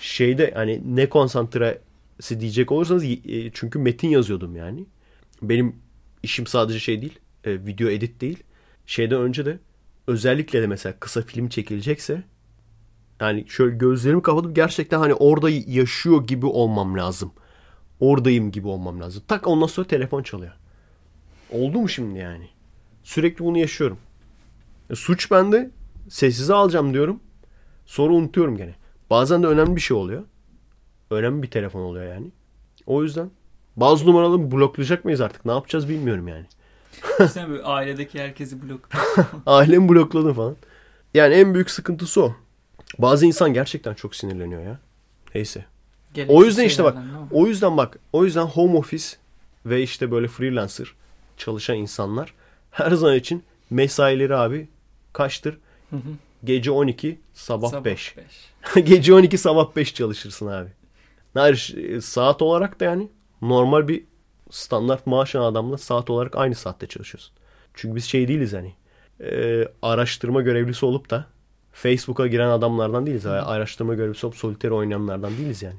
şeyde 0.00 0.52
hani 0.54 0.82
ne 0.96 1.08
konsantresi 1.08 2.40
diyecek 2.40 2.72
olursanız 2.72 3.04
e, 3.04 3.50
çünkü 3.54 3.78
metin 3.78 4.08
yazıyordum 4.08 4.56
yani. 4.56 4.84
Benim 5.42 5.76
işim 6.22 6.46
sadece 6.46 6.78
şey 6.78 7.02
değil. 7.02 7.18
e, 7.44 7.66
video 7.66 7.88
edit 7.88 8.20
değil. 8.20 8.42
Şeyden 8.86 9.20
önce 9.20 9.46
de 9.46 9.58
özellikle 10.06 10.62
de 10.62 10.66
mesela 10.66 10.94
kısa 11.00 11.22
film 11.22 11.48
çekilecekse 11.48 12.22
yani 13.24 13.44
şöyle 13.48 13.76
gözlerimi 13.76 14.22
kapatıp 14.22 14.56
gerçekten 14.56 14.98
hani 14.98 15.14
orada 15.14 15.50
yaşıyor 15.50 16.26
gibi 16.26 16.46
olmam 16.46 16.96
lazım. 16.98 17.32
Oradayım 18.00 18.50
gibi 18.50 18.68
olmam 18.68 19.00
lazım. 19.00 19.22
Tak 19.28 19.46
ondan 19.46 19.66
sonra 19.66 19.86
telefon 19.86 20.22
çalıyor. 20.22 20.52
Oldu 21.50 21.80
mu 21.80 21.88
şimdi 21.88 22.18
yani? 22.18 22.48
Sürekli 23.02 23.44
bunu 23.44 23.58
yaşıyorum. 23.58 23.98
E, 24.90 24.94
suç 24.94 25.30
bende. 25.30 25.70
Sessize 26.08 26.54
alacağım 26.54 26.94
diyorum. 26.94 27.20
Sonra 27.86 28.12
unutuyorum 28.12 28.56
gene. 28.56 28.74
Bazen 29.10 29.42
de 29.42 29.46
önemli 29.46 29.76
bir 29.76 29.80
şey 29.80 29.96
oluyor. 29.96 30.22
Önemli 31.10 31.42
bir 31.42 31.50
telefon 31.50 31.80
oluyor 31.80 32.14
yani. 32.14 32.30
O 32.86 33.02
yüzden 33.02 33.30
bazı 33.76 34.06
numaraları 34.06 34.52
bloklayacak 34.52 35.04
mıyız 35.04 35.20
artık? 35.20 35.44
Ne 35.44 35.52
yapacağız 35.52 35.88
bilmiyorum 35.88 36.28
yani. 36.28 36.46
Sen 37.30 37.50
böyle 37.50 37.62
ailedeki 37.62 38.20
herkesi 38.20 38.62
blok. 38.62 38.88
Ailemi 39.46 39.88
blokladı 39.88 40.32
falan. 40.32 40.56
Yani 41.14 41.34
en 41.34 41.54
büyük 41.54 41.70
sıkıntısı 41.70 42.22
o. 42.24 42.34
Bazı 42.98 43.26
insan 43.26 43.54
gerçekten 43.54 43.94
çok 43.94 44.16
sinirleniyor 44.16 44.62
ya. 44.62 44.78
Neyse. 45.34 45.64
Gereksiz 46.14 46.36
O 46.36 46.44
yüzden 46.44 46.64
işte 46.64 46.84
bak. 46.84 46.96
O 47.30 47.46
yüzden 47.46 47.76
bak. 47.76 47.98
O 48.12 48.24
yüzden 48.24 48.44
home 48.44 48.78
office 48.78 49.04
ve 49.66 49.82
işte 49.82 50.10
böyle 50.10 50.28
freelancer 50.28 50.94
çalışan 51.36 51.76
insanlar 51.76 52.34
her 52.70 52.90
zaman 52.90 53.16
için 53.16 53.42
mesaileri 53.70 54.36
abi 54.36 54.68
kaçtır? 55.12 55.58
Hı 55.90 55.96
hı. 55.96 56.00
Gece 56.44 56.70
12, 56.70 57.20
sabah, 57.34 57.68
Sabah 57.70 57.84
5. 57.84 58.16
beş. 58.16 58.84
Gece 58.86 59.14
12, 59.14 59.38
sabah 59.38 59.76
5 59.76 59.94
çalışırsın 59.94 60.46
abi. 60.46 60.70
Hayır, 61.34 61.74
e, 61.76 62.00
saat 62.00 62.42
olarak 62.42 62.80
da 62.80 62.84
yani 62.84 63.08
normal 63.42 63.88
bir 63.88 64.04
standart 64.50 65.06
maaş 65.06 65.34
alan 65.34 65.52
adamla 65.52 65.78
saat 65.78 66.10
olarak 66.10 66.36
aynı 66.36 66.54
saatte 66.54 66.86
çalışıyorsun. 66.86 67.34
Çünkü 67.74 67.96
biz 67.96 68.04
şey 68.04 68.28
değiliz 68.28 68.52
hani. 68.52 68.72
e, 69.20 69.64
araştırma 69.82 70.42
görevlisi 70.42 70.86
olup 70.86 71.10
da 71.10 71.26
Facebook'a 71.74 72.26
giren 72.26 72.48
adamlardan 72.48 73.06
değiliz. 73.06 73.24
Yani 73.24 73.40
araştırma 73.40 73.94
görevlisi 73.94 74.26
olup 74.26 74.36
solitaire 74.36 74.74
oynayanlardan 74.74 75.36
değiliz 75.36 75.62
yani. 75.62 75.76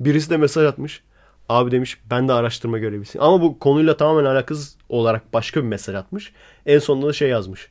Birisi 0.00 0.30
de 0.30 0.36
mesaj 0.36 0.66
atmış. 0.66 1.02
Abi 1.48 1.70
demiş 1.70 1.98
ben 2.10 2.28
de 2.28 2.32
araştırma 2.32 2.78
görevlisiyim. 2.78 3.24
Ama 3.24 3.42
bu 3.42 3.58
konuyla 3.58 3.96
tamamen 3.96 4.24
alakasız 4.24 4.76
olarak 4.88 5.32
başka 5.32 5.62
bir 5.62 5.68
mesaj 5.68 5.94
atmış. 5.94 6.32
En 6.66 6.78
sonunda 6.78 7.06
da 7.06 7.12
şey 7.12 7.28
yazmış. 7.28 7.68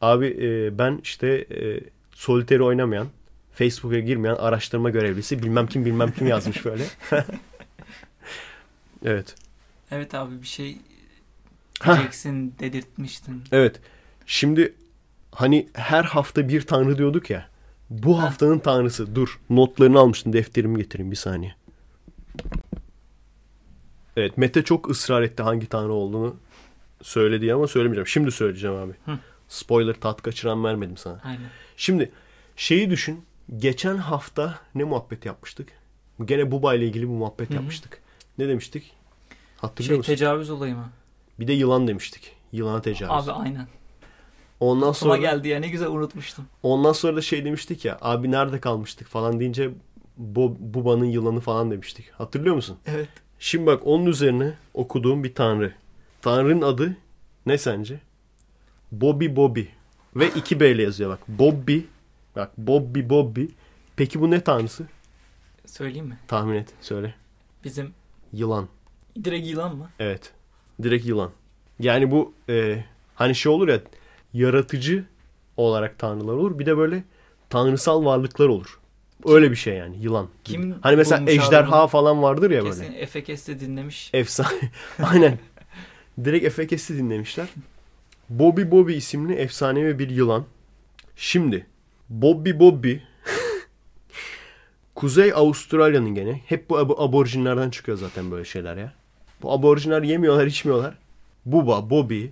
Abi 0.00 0.26
e, 0.26 0.78
ben 0.78 1.00
işte 1.02 1.28
e, 1.28 1.80
solitaire 2.12 2.62
oynamayan, 2.62 3.06
Facebook'a 3.52 3.98
girmeyen 3.98 4.34
araştırma 4.34 4.90
görevlisi 4.90 5.42
bilmem 5.42 5.66
kim 5.66 5.84
bilmem 5.84 6.12
kim 6.12 6.26
yazmış 6.26 6.64
böyle. 6.64 6.84
evet. 9.04 9.34
Evet 9.90 10.14
abi 10.14 10.42
bir 10.42 10.46
şey 10.46 10.78
diyeceksin 11.84 12.54
dedirtmiştin. 12.58 13.42
Evet. 13.52 13.80
Şimdi 14.26 14.74
hani 15.34 15.68
her 15.74 16.04
hafta 16.04 16.48
bir 16.48 16.62
tanrı 16.66 16.98
diyorduk 16.98 17.30
ya. 17.30 17.48
Bu 17.90 18.18
Ha. 18.18 18.22
haftanın 18.22 18.58
tanrısı. 18.58 19.14
Dur. 19.14 19.40
Notlarını 19.50 19.98
almıştım. 19.98 20.32
Defterimi 20.32 20.78
getireyim 20.78 21.10
bir 21.10 21.16
saniye. 21.16 21.54
Evet. 24.16 24.38
Mete 24.38 24.62
çok 24.64 24.90
ısrar 24.90 25.22
etti 25.22 25.42
hangi 25.42 25.66
tanrı 25.66 25.92
olduğunu 25.92 26.36
söyledi 27.02 27.54
ama 27.54 27.66
söylemeyeceğim. 27.66 28.06
Şimdi 28.06 28.30
söyleyeceğim 28.32 28.76
abi. 28.76 28.92
Hı. 29.04 29.18
Spoiler 29.48 29.94
tat 30.00 30.22
kaçıran 30.22 30.64
vermedim 30.64 30.96
sana. 30.96 31.20
Aynen. 31.24 31.46
Şimdi 31.76 32.10
şeyi 32.56 32.90
düşün. 32.90 33.24
Geçen 33.56 33.96
hafta 33.96 34.58
ne 34.74 34.84
muhabbet 34.84 35.26
yapmıştık? 35.26 35.68
Gene 36.24 36.50
Buba 36.50 36.74
ile 36.74 36.86
ilgili 36.86 37.02
bir 37.02 37.08
muhabbet 37.14 37.48
Hı 37.48 37.52
hı. 37.52 37.56
yapmıştık. 37.56 38.02
Ne 38.38 38.48
demiştik? 38.48 38.92
Hatırlıyor 39.56 39.88
Şey 39.90 39.96
musun? 39.98 40.12
tecavüz 40.12 40.50
olayı 40.50 40.74
mı? 40.74 40.88
Bir 41.40 41.46
de 41.48 41.52
yılan 41.52 41.88
demiştik. 41.88 42.32
Yılana 42.52 42.82
tecavüz. 42.82 43.28
Abi 43.28 43.32
aynen. 43.32 43.68
Ondan 44.60 44.76
Aklıma 44.80 44.94
sonra 44.94 45.16
geldi 45.16 45.48
ya 45.48 45.60
ne 45.60 45.68
güzel 45.68 45.88
unutmuştum. 45.88 46.46
ondan 46.62 46.92
sonra 46.92 47.16
da 47.16 47.22
şey 47.22 47.44
demiştik 47.44 47.84
ya. 47.84 47.98
Abi 48.00 48.30
nerede 48.30 48.60
kalmıştık 48.60 49.08
falan 49.08 49.40
deyince 49.40 49.70
Bo- 50.34 50.56
Buba'nın 50.58 51.04
yılanı 51.04 51.40
falan 51.40 51.70
demiştik. 51.70 52.10
Hatırlıyor 52.10 52.54
musun? 52.54 52.76
Evet. 52.86 53.08
Şimdi 53.38 53.66
bak 53.66 53.82
onun 53.86 54.06
üzerine 54.06 54.54
okuduğum 54.74 55.24
bir 55.24 55.34
tanrı. 55.34 55.72
Tanrının 56.22 56.62
adı 56.62 56.96
ne 57.46 57.58
sence? 57.58 58.00
Bobby 58.92 59.36
Bobby. 59.36 59.62
Ve 60.16 60.28
2 60.28 60.60
B 60.60 60.70
ile 60.70 60.82
yazıyor 60.82 61.10
bak. 61.10 61.18
Bobby. 61.28 61.78
Bak 62.36 62.58
Bobby 62.58 63.00
Bobby. 63.08 63.44
Peki 63.96 64.20
bu 64.20 64.30
ne 64.30 64.40
tanrısı? 64.40 64.86
Söyleyeyim 65.66 66.06
mi? 66.06 66.18
Tahmin 66.28 66.54
et. 66.54 66.68
Söyle. 66.80 67.14
Bizim 67.64 67.94
Yılan. 68.32 68.68
direkt 69.24 69.46
yılan 69.46 69.76
mı? 69.76 69.88
Evet. 69.98 70.32
Direkt 70.82 71.06
yılan. 71.06 71.30
Yani 71.78 72.10
bu 72.10 72.32
e, 72.48 72.84
hani 73.14 73.34
şey 73.34 73.52
olur 73.52 73.68
ya 73.68 73.80
yaratıcı 74.34 75.04
olarak 75.56 75.98
tanrılar 75.98 76.32
olur. 76.34 76.58
Bir 76.58 76.66
de 76.66 76.76
böyle 76.76 77.04
tanrısal 77.50 78.04
varlıklar 78.04 78.48
olur. 78.48 78.78
Öyle 79.26 79.50
bir 79.50 79.56
şey 79.56 79.74
yani 79.74 79.96
yılan. 80.00 80.28
Kim 80.44 80.74
hani 80.80 80.96
mesela 80.96 81.30
ejderha 81.30 81.80
bunu? 81.82 81.86
falan 81.86 82.22
vardır 82.22 82.50
ya 82.50 82.62
böyle. 82.64 82.70
Kesin 82.74 82.94
Efekes'te 82.94 83.60
dinlemiş. 83.60 84.10
Efsane. 84.14 84.70
Aynen. 85.02 85.38
Direkt 86.24 86.44
Efekes'i 86.44 86.98
dinlemişler. 86.98 87.48
Bobby 88.30 88.62
Bobby 88.70 88.96
isimli 88.96 89.32
efsanevi 89.34 89.98
bir 89.98 90.10
yılan. 90.10 90.44
Şimdi 91.16 91.66
Bobby 92.08 92.50
Bobby 92.58 92.94
Kuzey 94.94 95.32
Avustralya'nın 95.32 96.14
gene. 96.14 96.40
Hep 96.46 96.70
bu 96.70 96.78
ab- 96.78 97.08
aborjinlerden 97.08 97.70
çıkıyor 97.70 97.98
zaten 97.98 98.30
böyle 98.30 98.44
şeyler 98.44 98.76
ya. 98.76 98.92
Bu 99.42 99.52
aborjinler 99.52 100.02
yemiyorlar, 100.02 100.46
içmiyorlar. 100.46 100.98
Buba, 101.46 101.90
Bobby 101.90 102.26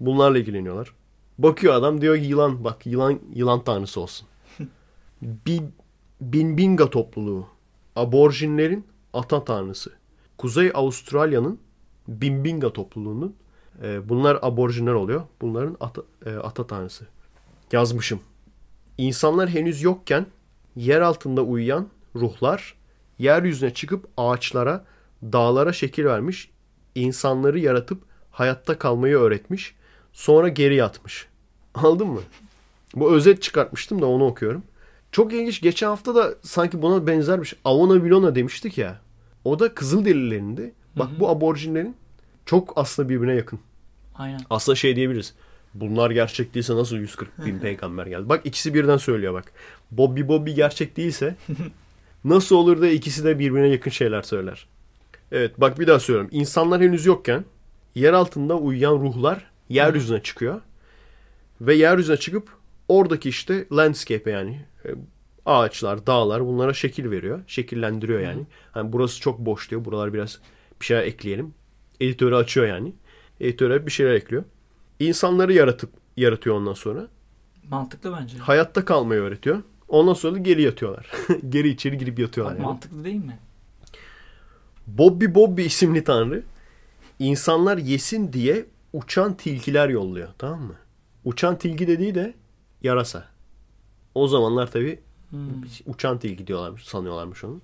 bunlarla 0.00 0.38
ilgileniyorlar. 0.38 0.92
Bakıyor 1.38 1.74
adam 1.74 2.00
diyor 2.00 2.16
ki 2.16 2.24
yılan 2.24 2.64
bak 2.64 2.86
yılan 2.86 3.20
yılan 3.34 3.64
tanrısı 3.64 4.00
olsun. 4.00 4.28
Bir 5.22 5.62
Binbinga 6.20 6.90
topluluğu 6.90 7.46
aborjinlerin 7.96 8.86
ata 9.12 9.44
tanrısı. 9.44 9.92
Kuzey 10.38 10.70
Avustralya'nın 10.74 11.58
Binbinga 12.08 12.72
topluluğunun 12.72 13.36
e, 13.82 14.08
bunlar 14.08 14.38
aborjinler 14.42 14.92
oluyor. 14.92 15.22
Bunların 15.40 15.76
ata, 15.80 16.02
e, 16.26 16.30
ata 16.34 16.66
tanrısı. 16.66 17.06
Yazmışım. 17.72 18.20
İnsanlar 18.98 19.48
henüz 19.48 19.82
yokken 19.82 20.26
yer 20.76 21.00
altında 21.00 21.42
uyuyan 21.42 21.88
ruhlar 22.16 22.74
yeryüzüne 23.18 23.74
çıkıp 23.74 24.08
ağaçlara, 24.16 24.84
dağlara 25.22 25.72
şekil 25.72 26.04
vermiş, 26.04 26.50
insanları 26.94 27.58
yaratıp 27.58 28.02
hayatta 28.30 28.78
kalmayı 28.78 29.16
öğretmiş, 29.16 29.74
sonra 30.12 30.48
geri 30.48 30.74
yatmış. 30.74 31.26
Anladın 31.74 32.06
mı? 32.06 32.20
Bu 32.94 33.14
özet 33.14 33.42
çıkartmıştım 33.42 34.02
da 34.02 34.06
onu 34.06 34.26
okuyorum. 34.26 34.62
Çok 35.12 35.32
ilginç. 35.32 35.60
Geçen 35.60 35.86
hafta 35.86 36.14
da 36.14 36.34
sanki 36.42 36.82
buna 36.82 37.06
benzer 37.06 37.40
bir 37.40 37.46
şey. 37.46 37.58
Avona 37.64 38.04
Vilona 38.04 38.34
demiştik 38.34 38.78
ya. 38.78 39.00
O 39.44 39.58
da 39.58 39.74
Kızılderililerindi. 39.74 40.72
Bak 40.96 41.08
bu 41.20 41.28
aborjinlerin 41.28 41.96
çok 42.46 42.72
aslında 42.76 43.08
birbirine 43.08 43.34
yakın. 43.34 43.60
Aynen. 44.14 44.40
Aslında 44.50 44.76
şey 44.76 44.96
diyebiliriz. 44.96 45.34
Bunlar 45.74 46.10
gerçek 46.10 46.54
değilse 46.54 46.74
nasıl 46.74 46.96
140 46.96 47.46
bin 47.46 47.58
peygamber 47.60 48.06
geldi? 48.06 48.28
Bak 48.28 48.40
ikisi 48.44 48.74
birden 48.74 48.96
söylüyor 48.96 49.34
bak. 49.34 49.52
Bobby 49.90 50.28
Bobby 50.28 50.50
gerçek 50.50 50.96
değilse 50.96 51.36
nasıl 52.24 52.56
olur 52.56 52.80
da 52.80 52.88
ikisi 52.88 53.24
de 53.24 53.38
birbirine 53.38 53.68
yakın 53.68 53.90
şeyler 53.90 54.22
söyler. 54.22 54.66
Evet 55.32 55.60
bak 55.60 55.80
bir 55.80 55.86
daha 55.86 56.00
söylüyorum. 56.00 56.30
İnsanlar 56.32 56.82
henüz 56.82 57.06
yokken 57.06 57.44
yer 57.94 58.12
altında 58.12 58.56
uyuyan 58.56 58.94
ruhlar 58.94 59.51
yeryüzüne 59.68 60.22
çıkıyor. 60.22 60.60
Ve 61.60 61.74
yeryüzüne 61.74 62.16
çıkıp 62.16 62.48
oradaki 62.88 63.28
işte 63.28 63.66
landscape 63.72 64.30
yani 64.30 64.64
e, 64.84 64.88
ağaçlar, 65.46 66.06
dağlar 66.06 66.46
bunlara 66.46 66.74
şekil 66.74 67.10
veriyor. 67.10 67.40
Şekillendiriyor 67.46 68.20
yani. 68.20 68.46
Hani 68.72 68.92
burası 68.92 69.20
çok 69.20 69.38
boş 69.38 69.70
diyor. 69.70 69.84
Buralar 69.84 70.14
biraz 70.14 70.38
bir 70.80 70.86
şeyler 70.86 71.02
ekleyelim. 71.02 71.54
Editörü 72.00 72.34
açıyor 72.34 72.66
yani. 72.66 72.92
Editöre 73.40 73.86
bir 73.86 73.90
şeyler 73.90 74.14
ekliyor. 74.14 74.44
İnsanları 75.00 75.52
yaratıp 75.52 75.90
yaratıyor 76.16 76.56
ondan 76.56 76.72
sonra. 76.72 77.08
Mantıklı 77.70 78.16
bence. 78.20 78.38
Hayatta 78.38 78.84
kalmayı 78.84 79.20
öğretiyor. 79.20 79.62
Ondan 79.88 80.14
sonra 80.14 80.34
da 80.34 80.38
geri 80.38 80.62
yatıyorlar. 80.62 81.10
geri 81.48 81.68
içeri 81.68 81.98
girip 81.98 82.18
yatıyorlar 82.18 82.54
yani. 82.54 82.64
Mantıklı 82.64 83.04
değil 83.04 83.24
mi? 83.24 83.38
Bobby 84.86 85.26
Bobby 85.34 85.64
isimli 85.66 86.04
tanrı 86.04 86.42
insanlar 87.18 87.78
yesin 87.78 88.32
diye 88.32 88.66
uçan 88.92 89.36
tilkiler 89.36 89.88
yolluyor. 89.88 90.28
Tamam 90.38 90.60
mı? 90.60 90.74
Uçan 91.24 91.58
tilki 91.58 91.86
dediği 91.86 92.14
de 92.14 92.34
yarasa. 92.82 93.24
O 94.14 94.28
zamanlar 94.28 94.70
tabii 94.70 95.00
Hmm. 95.30 95.40
uçan 95.86 96.18
tilki 96.18 96.46
diyorlarmış, 96.46 96.84
sanıyorlarmış 96.84 97.44
onu. 97.44 97.60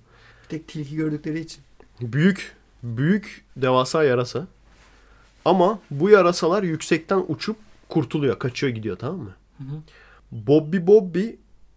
Tek 0.49 0.67
tilki 0.67 0.95
gördükleri 0.95 1.39
için. 1.39 1.63
Büyük, 2.01 2.55
büyük 2.83 3.45
devasa 3.57 4.03
yarasa. 4.03 4.47
Ama 5.45 5.79
bu 5.91 6.09
yarasalar 6.09 6.63
yüksekten 6.63 7.23
uçup 7.27 7.55
kurtuluyor, 7.89 8.39
kaçıyor 8.39 8.73
gidiyor 8.73 8.97
tamam 8.97 9.19
mı? 9.19 9.33
Hı 9.57 9.63
hı. 9.63 9.77
Bobby 10.31 10.77
Bobby 10.87 11.29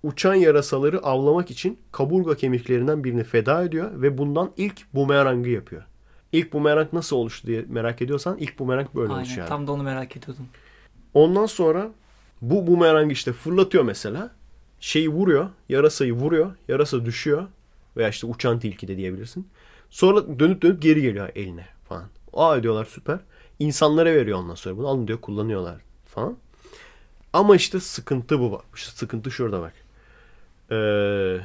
uçan 0.02 0.34
yarasaları 0.34 0.98
avlamak 1.02 1.50
için 1.50 1.78
kaburga 1.92 2.34
kemiklerinden 2.36 3.04
birini 3.04 3.24
feda 3.24 3.64
ediyor 3.64 4.02
ve 4.02 4.18
bundan 4.18 4.50
ilk 4.56 4.94
bumerangı 4.94 5.48
yapıyor. 5.50 5.82
İlk 6.32 6.52
bumerang 6.52 6.92
nasıl 6.92 7.16
oluştu 7.16 7.46
diye 7.46 7.64
merak 7.68 8.02
ediyorsan 8.02 8.38
ilk 8.38 8.58
bumerang 8.58 8.94
böyle 8.94 9.12
Aynen. 9.12 9.24
oluşuyor. 9.24 9.46
Tam 9.46 9.66
da 9.66 9.72
onu 9.72 9.82
merak 9.82 10.16
ediyordum. 10.16 10.46
Ondan 11.14 11.46
sonra 11.46 11.90
bu 12.42 12.66
bumerangı 12.66 13.12
işte 13.12 13.32
fırlatıyor 13.32 13.84
mesela. 13.84 14.30
Şeyi 14.80 15.08
vuruyor. 15.08 15.48
Yarasayı 15.68 16.12
vuruyor. 16.12 16.54
Yarasa 16.68 17.04
düşüyor. 17.04 17.46
Veya 17.96 18.08
işte 18.08 18.26
uçan 18.26 18.58
tilki 18.60 18.88
de 18.88 18.96
diyebilirsin. 18.96 19.48
Sonra 19.90 20.38
dönüp 20.38 20.62
dönüp 20.62 20.82
geri 20.82 21.02
geliyor 21.02 21.28
eline 21.34 21.66
falan. 21.88 22.04
Aa 22.32 22.62
diyorlar 22.62 22.84
süper. 22.84 23.18
İnsanlara 23.58 24.12
veriyor 24.14 24.38
ondan 24.38 24.54
sonra 24.54 24.76
bunu. 24.76 24.88
Alın 24.88 25.08
diyor 25.08 25.20
kullanıyorlar 25.20 25.80
falan. 26.06 26.36
Ama 27.32 27.56
işte 27.56 27.80
sıkıntı 27.80 28.40
bu. 28.40 28.52
bak. 28.52 28.64
İşte 28.76 28.90
sıkıntı 28.90 29.30
şurada 29.30 29.60
bak. 29.60 29.74
Ee, 30.70 31.40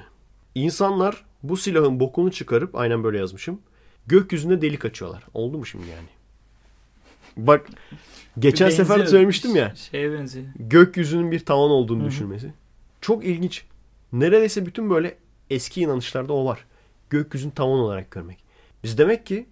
insanlar 0.56 1.26
bu 1.44 1.58
silahın 1.58 2.00
bokunu 2.00 2.32
çıkarıp 2.32 2.76
aynen 2.76 3.04
böyle 3.04 3.18
yazmışım. 3.18 3.60
Gökyüzünde 4.08 4.62
delik 4.62 4.86
açıyorlar. 4.86 5.24
Oldu 5.34 5.58
mu 5.58 5.66
şimdi 5.66 5.88
yani? 5.88 6.08
Bak 7.38 7.68
geçen 8.40 8.70
sefer 8.70 8.90
Benziyor. 8.90 9.08
söylemiştim 9.08 9.56
ya 9.56 9.76
Şeye 9.76 10.12
benziyor. 10.12 10.46
gökyüzünün 10.56 11.32
bir 11.32 11.40
tavan 11.46 11.72
olduğunu 11.72 12.00
Hı 12.02 12.06
hı. 12.06 12.10
düşünmesi. 12.10 12.54
Çok 13.02 13.26
ilginç. 13.26 13.66
Neredeyse 14.14 14.66
bütün 14.66 14.90
böyle 14.90 15.18
eski 15.50 15.82
inanışlarda 15.82 16.34
o 16.34 16.46
var. 16.46 16.66
Gökyüzünü 17.10 17.52
tavan 17.52 17.80
olarak 17.80 18.12
görmek. 18.12 18.44
Biz 18.84 18.98
demek 18.98 19.26
ki 19.26 19.46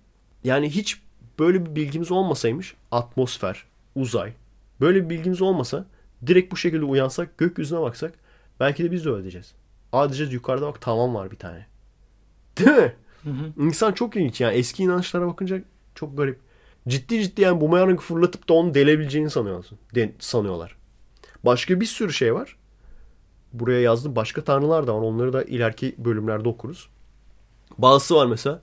yani 0.43 0.69
hiç 0.69 1.01
böyle 1.39 1.65
bir 1.65 1.75
bilgimiz 1.75 2.11
olmasaymış 2.11 2.75
atmosfer, 2.91 3.63
uzay 3.95 4.33
böyle 4.81 5.03
bir 5.03 5.09
bilgimiz 5.09 5.41
olmasa 5.41 5.85
direkt 6.27 6.51
bu 6.51 6.57
şekilde 6.57 6.85
uyansak 6.85 7.37
gökyüzüne 7.37 7.81
baksak 7.81 8.13
belki 8.59 8.83
de 8.83 8.91
biz 8.91 9.05
de 9.05 9.09
öyle 9.09 9.21
diyeceğiz. 9.23 9.53
Aa 9.93 10.09
diyeceğiz 10.09 10.33
yukarıda 10.33 10.67
bak 10.67 10.81
tavan 10.81 11.15
var 11.15 11.31
bir 11.31 11.35
tane. 11.37 11.65
Değil 12.57 12.69
mi? 12.77 12.93
Hı. 13.25 13.63
İnsan 13.63 13.91
çok 13.91 14.15
ilginç 14.15 14.41
yani 14.41 14.55
eski 14.55 14.83
inançlara 14.83 15.27
bakınca 15.27 15.61
çok 15.95 16.17
garip. 16.17 16.39
Ciddi 16.87 17.23
ciddi 17.23 17.41
yani 17.41 17.61
bumerangı 17.61 18.01
fırlatıp 18.01 18.49
da 18.49 18.53
onu 18.53 18.73
delebileceğini 18.73 19.29
sanıyorsun. 19.29 19.77
De, 19.95 20.13
sanıyorlar. 20.19 20.75
Başka 21.43 21.81
bir 21.81 21.85
sürü 21.85 22.13
şey 22.13 22.33
var. 22.33 22.55
Buraya 23.53 23.81
yazdım. 23.81 24.15
Başka 24.15 24.43
tanrılar 24.43 24.87
da 24.87 24.95
var. 24.95 25.01
Onları 25.01 25.33
da 25.33 25.43
ileriki 25.43 25.95
bölümlerde 25.97 26.49
okuruz. 26.49 26.89
Bazısı 27.77 28.15
var 28.15 28.25
mesela. 28.25 28.61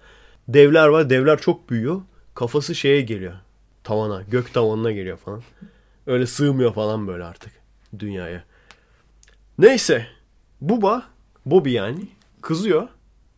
Devler 0.49 0.87
var. 0.89 1.11
Devler 1.11 1.41
çok 1.41 1.71
büyüyor. 1.71 2.03
Kafası 2.35 2.75
şeye 2.75 3.01
geliyor. 3.01 3.35
Tavana. 3.85 4.23
Gök 4.23 4.55
tavanına 4.55 4.93
geliyor 4.93 5.17
falan. 5.17 5.43
Öyle 6.07 6.27
sığmıyor 6.27 6.75
falan 6.75 7.07
böyle 7.07 7.25
artık 7.25 7.53
dünyaya. 7.99 8.45
Neyse. 9.59 10.07
Buba, 10.61 11.03
Bobby 11.47 11.71
yani 11.73 12.09
kızıyor. 12.41 12.89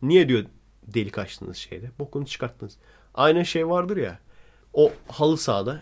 Niye 0.01 0.29
diyor 0.29 0.45
delik 0.93 1.17
açtınız 1.17 1.57
şeyde? 1.57 1.91
Bokunu 1.99 2.25
çıkarttınız. 2.25 2.77
Aynı 3.13 3.45
şey 3.45 3.67
vardır 3.69 3.97
ya. 3.97 4.19
O 4.73 4.91
halı 5.07 5.37
sahada 5.37 5.81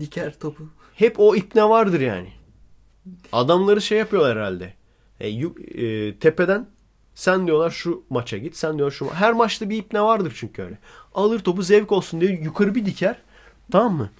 Diker 0.00 0.38
topu. 0.38 0.68
hep 0.94 1.20
o 1.20 1.36
ipne 1.36 1.68
vardır 1.68 2.00
yani. 2.00 2.28
Adamları 3.32 3.80
şey 3.82 3.98
yapıyorlar 3.98 4.36
herhalde. 4.38 4.74
E, 5.20 5.28
yu- 5.28 5.56
e, 5.74 6.18
tepeden 6.18 6.66
sen 7.14 7.46
diyorlar 7.46 7.70
şu 7.70 8.04
maça 8.10 8.38
git. 8.38 8.56
Sen 8.56 8.76
diyorlar 8.78 8.96
şu 8.96 9.04
ma- 9.04 9.12
Her 9.14 9.32
maçta 9.32 9.70
bir 9.70 9.76
ipne 9.78 10.00
vardır 10.02 10.32
çünkü 10.36 10.62
öyle. 10.62 10.78
Alır 11.14 11.38
topu 11.40 11.62
zevk 11.62 11.92
olsun 11.92 12.20
diye 12.20 12.30
yukarı 12.32 12.74
bir 12.74 12.86
diker. 12.86 13.16
Tamam 13.72 13.94
mı? 13.96 14.10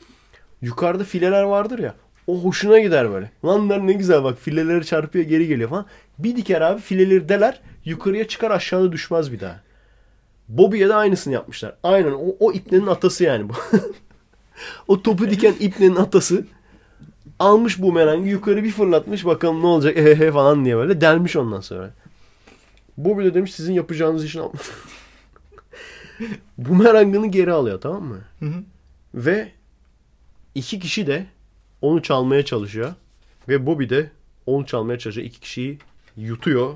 Yukarıda 0.63 1.05
fileler 1.05 1.43
vardır 1.43 1.79
ya. 1.79 1.95
O 2.27 2.45
hoşuna 2.45 2.79
gider 2.79 3.11
böyle. 3.11 3.31
Lan 3.45 3.87
ne 3.87 3.93
güzel 3.93 4.25
bak 4.25 4.39
fileleri 4.39 4.87
çarpıyor 4.87 5.25
geri 5.25 5.47
geliyor 5.49 5.71
falan. 5.71 5.87
Bir 6.19 6.37
diker 6.37 6.61
abi 6.61 6.81
fileleri 6.81 7.29
deler. 7.29 7.61
Yukarıya 7.85 8.29
çıkar 8.29 8.51
aşağıda 8.51 8.93
düşmez 8.93 9.33
bir 9.33 9.41
daha. 9.41 9.61
Bobby'ye 10.49 10.89
de 10.89 10.95
aynısını 10.95 11.35
yapmışlar. 11.35 11.75
Aynen 11.83 12.13
o, 12.13 12.37
o 12.41 12.53
ipnenin 12.53 12.87
atası 12.87 13.25
yani 13.25 13.49
bu. 13.49 13.53
o 14.89 15.03
topu 15.03 15.31
diken 15.31 15.55
ipnenin 15.61 15.97
atası 15.97 16.45
almış 17.39 17.83
bu 17.83 17.93
merangı 17.93 18.29
yukarı 18.29 18.65
bir 18.65 18.71
fırlatmış 18.71 19.25
bakalım 19.25 19.63
ne 19.63 19.67
olacak 19.67 19.97
ehehe 19.97 20.33
falan 20.33 20.65
diye 20.65 20.77
böyle 20.77 21.01
delmiş 21.01 21.37
ondan 21.37 21.61
sonra. 21.61 21.95
Bobby 22.97 23.25
de 23.25 23.35
demiş 23.35 23.55
sizin 23.55 23.73
yapacağınız 23.73 24.25
işin 24.25 24.41
almış. 24.41 24.63
Bumerangını 26.59 27.27
geri 27.27 27.53
alıyor 27.53 27.81
tamam 27.81 28.03
mı? 28.03 28.19
Hı 28.41 28.47
hı. 28.47 28.63
Ve 29.15 29.53
iki 30.55 30.79
kişi 30.79 31.07
de 31.07 31.27
onu 31.83 32.03
çalmaya 32.03 32.45
çalışıyor. 32.45 32.95
Ve 33.49 33.67
Bobby 33.67 33.89
de 33.89 34.11
onu 34.47 34.67
çalmaya 34.67 34.99
çalışıyor. 34.99 35.27
İki 35.27 35.41
kişiyi 35.41 35.79
yutuyor. 36.17 36.75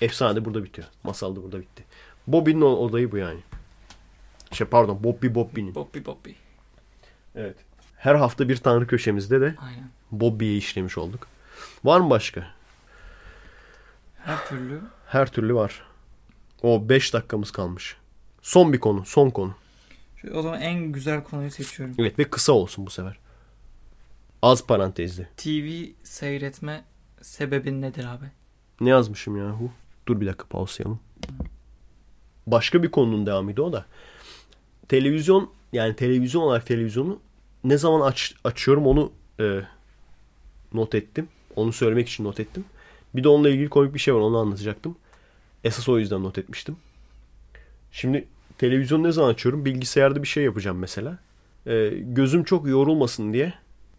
Efsane 0.00 0.36
de 0.36 0.44
burada 0.44 0.64
bitiyor. 0.64 0.88
Masal 1.04 1.36
da 1.36 1.42
burada 1.42 1.60
bitti. 1.60 1.84
Bobby'nin 2.28 2.60
olayı 2.60 3.12
bu 3.12 3.16
yani. 3.16 3.40
Şey 4.52 4.66
pardon 4.66 5.04
Bobby 5.04 5.26
Bobby'nin. 5.34 5.74
Bobby 5.74 5.98
Bobby. 6.06 6.30
Evet. 7.34 7.56
Her 7.96 8.14
hafta 8.14 8.48
bir 8.48 8.56
tanrı 8.56 8.86
köşemizde 8.86 9.40
de 9.40 9.54
Aynen. 9.58 9.90
Bobby'ye 10.10 10.56
işlemiş 10.56 10.98
olduk. 10.98 11.26
Var 11.84 12.00
mı 12.00 12.10
başka? 12.10 12.46
Her 14.24 14.46
türlü. 14.46 14.80
Her 15.06 15.32
türlü 15.32 15.54
var. 15.54 15.82
O 16.62 16.88
5 16.88 17.14
dakikamız 17.14 17.50
kalmış. 17.50 17.96
Son 18.42 18.72
bir 18.72 18.80
konu. 18.80 19.04
Son 19.04 19.30
konu. 19.30 19.54
Şu, 20.16 20.30
o 20.34 20.42
zaman 20.42 20.60
en 20.60 20.92
güzel 20.92 21.24
konuyu 21.24 21.50
seçiyorum. 21.50 21.94
Evet 21.98 22.18
ve 22.18 22.24
kısa 22.24 22.52
olsun 22.52 22.86
bu 22.86 22.90
sefer. 22.90 23.18
Az 24.42 24.66
parantezli. 24.66 25.28
TV 25.36 25.92
seyretme 26.02 26.84
sebebin 27.22 27.82
nedir 27.82 28.04
abi? 28.04 28.24
Ne 28.80 28.88
yazmışım 28.88 29.36
yahu? 29.36 29.70
Dur 30.08 30.20
bir 30.20 30.26
dakika 30.26 30.44
pauslayalım. 30.44 31.00
Başka 32.50 32.82
bir 32.82 32.90
konunun 32.90 33.26
devamıydı 33.26 33.62
o 33.62 33.72
da. 33.72 33.86
televizyon 34.88 35.50
yani 35.72 35.96
televizyon 35.96 36.42
olarak 36.42 36.66
televizyonu 36.66 37.18
ne 37.64 37.78
zaman 37.78 38.00
aç, 38.00 38.34
açıyorum 38.44 38.86
onu 38.86 39.12
e, 39.40 39.60
not 40.74 40.94
ettim. 40.94 41.28
Onu 41.56 41.72
söylemek 41.72 42.08
için 42.08 42.24
not 42.24 42.40
ettim. 42.40 42.64
Bir 43.14 43.24
de 43.24 43.28
onunla 43.28 43.48
ilgili 43.50 43.68
komik 43.68 43.94
bir 43.94 43.98
şey 43.98 44.14
var 44.14 44.20
onu 44.20 44.38
anlatacaktım. 44.38 44.96
Esas 45.64 45.88
o 45.88 45.98
yüzden 45.98 46.22
not 46.22 46.38
etmiştim. 46.38 46.76
Şimdi 47.92 48.28
televizyon 48.58 49.02
ne 49.04 49.12
zaman 49.12 49.28
açıyorum? 49.28 49.64
Bilgisayarda 49.64 50.22
bir 50.22 50.28
şey 50.28 50.44
yapacağım 50.44 50.78
mesela. 50.78 51.18
E, 51.66 51.88
gözüm 51.88 52.44
çok 52.44 52.68
yorulmasın 52.68 53.32
diye 53.32 53.54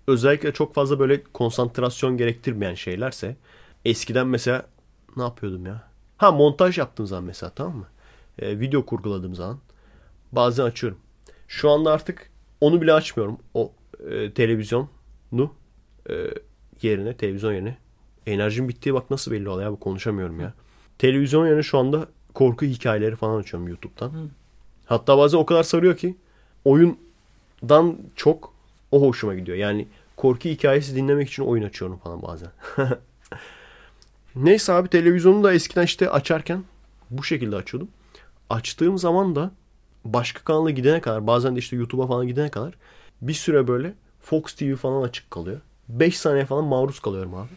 özellikle 0.07 0.53
çok 0.53 0.73
fazla 0.73 0.99
böyle 0.99 1.23
konsantrasyon 1.23 2.17
gerektirmeyen 2.17 2.75
şeylerse 2.75 3.35
eskiden 3.85 4.27
mesela 4.27 4.65
ne 5.17 5.23
yapıyordum 5.23 5.65
ya? 5.65 5.89
Ha 6.17 6.31
montaj 6.31 6.77
yaptığım 6.77 7.07
zaman 7.07 7.23
mesela 7.23 7.49
tamam 7.55 7.77
mı? 7.77 7.87
E, 8.39 8.59
video 8.59 8.85
kurguladığım 8.85 9.35
zaman 9.35 9.59
bazen 10.31 10.63
açıyorum. 10.63 10.99
Şu 11.47 11.69
anda 11.69 11.91
artık 11.91 12.29
onu 12.61 12.81
bile 12.81 12.93
açmıyorum. 12.93 13.37
O 13.53 13.71
e, 14.09 14.31
televizyonu 14.33 14.89
e, 16.09 16.13
yerine, 16.81 17.13
televizyon 17.13 17.53
yerine. 17.53 17.77
Enerjim 18.25 18.69
bittiği 18.69 18.93
bak 18.95 19.11
nasıl 19.11 19.31
belli 19.31 19.49
oluyor 19.49 19.65
ya 19.65 19.71
bu 19.71 19.79
konuşamıyorum 19.79 20.39
ya. 20.39 20.53
Televizyon 20.97 21.47
yerine 21.47 21.63
şu 21.63 21.77
anda 21.77 22.07
korku 22.33 22.65
hikayeleri 22.65 23.15
falan 23.15 23.39
açıyorum 23.39 23.67
YouTube'dan. 23.67 24.29
Hatta 24.85 25.17
bazen 25.17 25.37
o 25.37 25.45
kadar 25.45 25.63
sarıyor 25.63 25.97
ki 25.97 26.15
oyundan 26.65 27.97
çok 28.15 28.53
o 28.91 29.01
hoşuma 29.01 29.35
gidiyor. 29.35 29.57
Yani 29.57 29.87
korku 30.17 30.49
hikayesi 30.49 30.95
dinlemek 30.95 31.29
için 31.29 31.43
oyun 31.43 31.63
açıyorum 31.63 31.97
falan 31.97 32.21
bazen. 32.21 32.49
Neyse 34.35 34.73
abi 34.73 34.89
televizyonu 34.89 35.43
da 35.43 35.53
eskiden 35.53 35.83
işte 35.83 36.09
açarken 36.09 36.63
bu 37.09 37.23
şekilde 37.23 37.55
açıyordum. 37.55 37.89
Açtığım 38.49 38.97
zaman 38.97 39.35
da 39.35 39.51
başka 40.05 40.43
kanala 40.43 40.69
gidene 40.69 41.01
kadar 41.01 41.27
bazen 41.27 41.55
de 41.55 41.59
işte 41.59 41.75
YouTube'a 41.75 42.07
falan 42.07 42.27
gidene 42.27 42.49
kadar 42.49 42.73
bir 43.21 43.33
süre 43.33 43.67
böyle 43.67 43.93
Fox 44.21 44.53
TV 44.53 44.75
falan 44.75 45.01
açık 45.03 45.31
kalıyor. 45.31 45.61
5 45.89 46.17
saniye 46.17 46.45
falan 46.45 46.63
maruz 46.63 46.99
kalıyorum 46.99 47.35
abi. 47.35 47.49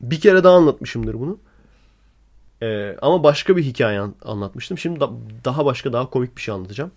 Bir 0.00 0.20
kere 0.20 0.44
daha 0.44 0.56
anlatmışımdır 0.56 1.14
bunu. 1.14 1.38
Ee, 2.62 2.96
ama 3.02 3.22
başka 3.24 3.56
bir 3.56 3.62
hikaye 3.62 4.00
an- 4.00 4.14
anlatmıştım. 4.24 4.78
Şimdi 4.78 5.00
da- 5.00 5.10
daha 5.44 5.64
başka 5.64 5.92
daha 5.92 6.10
komik 6.10 6.36
bir 6.36 6.42
şey 6.42 6.54
anlatacağım. 6.54 6.90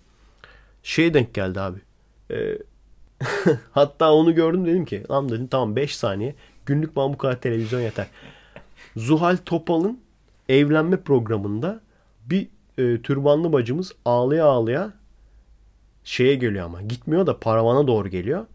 Şeye 0.82 1.14
denk 1.14 1.34
geldi 1.34 1.60
abi. 1.60 1.78
Ee, 2.30 2.58
hatta 3.72 4.12
onu 4.12 4.34
gördüm 4.34 4.66
dedim 4.66 4.84
ki 4.84 5.04
lan 5.10 5.28
dedim 5.28 5.46
tamam 5.46 5.76
5 5.76 5.96
saniye 5.96 6.34
günlük 6.66 6.96
bana 6.96 7.12
bu 7.12 7.18
kadar 7.18 7.40
televizyon 7.40 7.80
yeter. 7.80 8.06
Zuhal 8.96 9.36
Topal'ın 9.44 10.00
evlenme 10.48 10.96
programında 10.96 11.80
bir 12.26 12.48
e, 12.78 13.02
türbanlı 13.02 13.52
bacımız 13.52 13.92
ağlaya 14.04 14.44
ağlaya 14.44 14.92
şeye 16.04 16.34
geliyor 16.34 16.64
ama 16.64 16.82
gitmiyor 16.82 17.26
da 17.26 17.40
paravana 17.40 17.86
doğru 17.86 18.08
geliyor. 18.08 18.46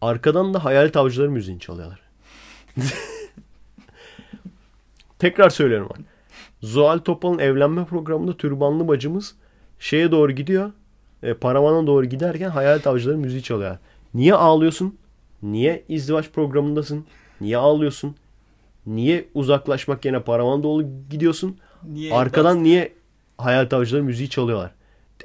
Arkadan 0.00 0.54
da 0.54 0.64
Hayalet 0.64 0.96
Avcıları 0.96 1.30
müziğini 1.30 1.60
çalıyorlar. 1.60 2.00
Tekrar 5.18 5.50
söylüyorum 5.50 5.88
bak. 5.90 5.98
Zuhal 6.62 6.98
Topal'ın 6.98 7.38
evlenme 7.38 7.84
programında 7.84 8.36
türbanlı 8.36 8.88
bacımız 8.88 9.34
şeye 9.78 10.10
doğru 10.10 10.32
gidiyor. 10.32 10.72
E, 11.22 11.34
paravana 11.34 11.86
doğru 11.86 12.04
giderken 12.04 12.50
Hayalet 12.50 12.86
Avcıları 12.86 13.18
müziği 13.18 13.42
çalıyor. 13.42 13.78
Niye 14.14 14.34
ağlıyorsun? 14.34 14.98
Niye 15.42 15.84
izdivaç 15.88 16.30
programındasın? 16.30 17.06
Niye 17.40 17.56
ağlıyorsun? 17.56 18.16
Niye 18.86 19.28
uzaklaşmak 19.34 20.04
yerine 20.04 20.22
paravana 20.22 20.62
doğru 20.62 20.86
gidiyorsun? 21.10 21.58
Niye 21.88 22.14
Arkadan 22.14 22.64
niye 22.64 22.92
Hayalet 23.38 23.72
Avcıları 23.72 24.04
müziği 24.04 24.30
çalıyorlar? 24.30 24.70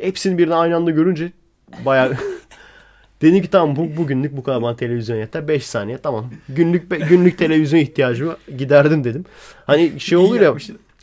Hepsini 0.01 0.37
birden 0.37 0.51
aynı 0.51 0.75
anda 0.75 0.91
görünce 0.91 1.31
bayağı 1.85 2.17
Dedim 3.21 3.41
ki 3.41 3.49
tamam 3.49 3.75
bu, 3.75 3.97
bugünlük 3.97 4.37
bu 4.37 4.43
kadar 4.43 4.61
bana 4.61 4.75
televizyon 4.75 5.17
yeter. 5.17 5.47
5 5.47 5.65
saniye 5.65 5.97
tamam. 5.97 6.31
Günlük 6.49 6.91
be- 6.91 6.97
günlük 6.97 7.37
televizyon 7.37 7.79
ihtiyacımı 7.79 8.37
giderdim 8.57 9.03
dedim. 9.03 9.25
Hani 9.65 9.99
şey 9.99 10.17
olur 10.17 10.41
ya 10.41 10.55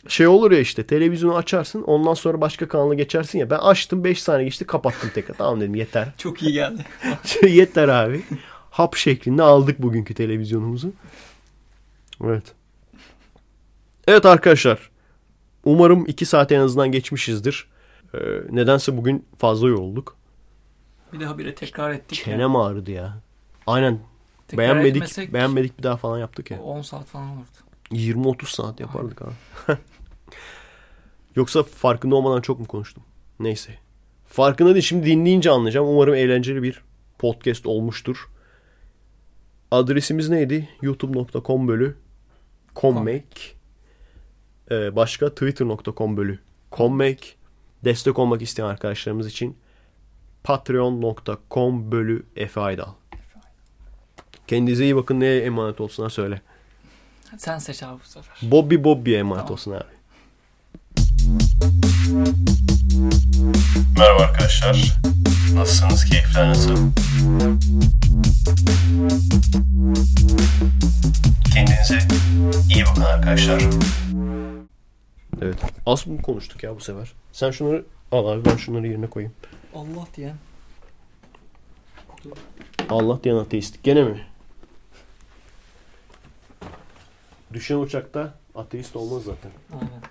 şey 0.07 0.27
olur 0.27 0.51
ya 0.51 0.59
işte 0.59 0.83
televizyonu 0.83 1.35
açarsın 1.35 1.81
ondan 1.81 2.13
sonra 2.13 2.41
başka 2.41 2.67
kanala 2.67 2.93
geçersin 2.93 3.39
ya. 3.39 3.49
Ben 3.49 3.57
açtım 3.57 4.03
5 4.03 4.23
saniye 4.23 4.45
geçti 4.45 4.65
kapattım 4.65 5.11
tekrar. 5.13 5.35
Tamam 5.35 5.61
dedim 5.61 5.75
yeter. 5.75 6.07
Çok 6.17 6.43
iyi 6.43 6.53
geldi. 6.53 6.81
yeter 7.47 7.87
abi. 7.87 8.21
Hap 8.69 8.95
şeklinde 8.95 9.43
aldık 9.43 9.81
bugünkü 9.81 10.13
televizyonumuzu. 10.13 10.91
Evet. 12.23 12.43
Evet 14.07 14.25
arkadaşlar. 14.25 14.89
Umarım 15.65 16.05
2 16.07 16.25
saat 16.25 16.51
en 16.51 16.59
azından 16.59 16.91
geçmişizdir. 16.91 17.67
Ee, 18.13 18.17
nedense 18.49 18.97
bugün 18.97 19.25
fazla 19.37 19.67
yorulduk. 19.67 20.17
Bir 21.13 21.19
daha 21.19 21.37
bire 21.37 21.55
tekrar 21.55 21.91
ettik. 21.91 22.19
ya. 22.19 22.25
Çenem 22.25 22.55
ağrıdı 22.55 22.91
ya. 22.91 23.17
Aynen. 23.67 23.99
Tekrar 24.47 24.63
beğenmedik. 24.65 24.95
etmesek 24.95 25.33
Beğenmedik 25.33 25.77
bir 25.77 25.83
daha 25.83 25.97
falan 25.97 26.19
yaptık 26.19 26.51
ya. 26.51 26.61
10 26.61 26.81
saat 26.81 27.05
falan 27.05 27.29
olurdu. 27.29 27.47
20-30 27.91 28.45
saat 28.55 28.79
yapardık 28.79 29.21
abi. 29.21 29.33
Yoksa 31.35 31.63
farkında 31.63 32.15
olmadan 32.15 32.41
çok 32.41 32.59
mu 32.59 32.65
konuştum? 32.65 33.03
Neyse. 33.39 33.71
Farkında 34.25 34.73
değil. 34.73 34.85
Şimdi 34.85 35.05
dinleyince 35.05 35.51
anlayacağım. 35.51 35.87
Umarım 35.87 36.13
eğlenceli 36.13 36.63
bir 36.63 36.81
podcast 37.19 37.65
olmuştur. 37.65 38.29
Adresimiz 39.71 40.29
neydi? 40.29 40.69
youtube.com 40.81 41.67
bölü 41.67 41.95
commake. 42.75 43.55
Ee, 44.71 44.95
başka 44.95 45.29
twitter.com 45.29 46.17
bölü 46.17 46.39
commake. 46.71 47.27
Destek 47.83 48.19
olmak 48.19 48.41
isteyen 48.41 48.65
arkadaşlarımız 48.67 49.27
için 49.27 49.57
patreon.com 50.43 51.91
bölü 51.91 52.25
Efe 52.35 52.61
Aydal. 52.61 52.89
Kendinize 54.47 54.83
iyi 54.83 54.95
bakın. 54.95 55.19
Neye 55.19 55.41
emanet 55.41 55.81
olsunlar 55.81 56.09
söyle. 56.09 56.41
Sen 57.37 57.59
seç 57.59 57.83
abi 57.83 57.99
bu 58.05 58.07
sefer. 58.09 58.37
Bobby 58.41 58.75
Bobby'ye 58.83 59.19
emanet 59.19 59.41
Tamam. 59.41 59.53
olsun 59.53 59.71
abi. 59.71 59.83
Merhaba 63.97 64.23
arkadaşlar. 64.23 64.97
Nasılsınız? 65.53 66.05
Keyifler 66.05 66.49
nasıl? 66.49 66.77
Kendinize 71.53 71.99
iyi 72.73 72.83
bakın 72.85 73.01
arkadaşlar. 73.01 73.61
Evet. 75.41 75.55
Az 75.85 76.07
mı 76.07 76.21
konuştuk 76.21 76.63
ya 76.63 76.75
bu 76.75 76.79
sefer? 76.79 77.13
Sen 77.31 77.51
şunları 77.51 77.85
al 78.11 78.27
abi 78.27 78.45
ben 78.45 78.55
şunları 78.57 78.87
yerine 78.87 79.07
koyayım. 79.07 79.33
Allah 79.75 80.07
diyen. 80.17 80.35
Allah 82.89 83.23
diyen 83.23 83.35
ateist. 83.35 83.83
Gene 83.83 84.03
mi? 84.03 84.25
Düşen 87.53 87.77
uçakta 87.77 88.33
ateist 88.55 88.95
olmaz 88.95 89.23
zaten. 89.23 89.51
Aynen. 89.73 90.01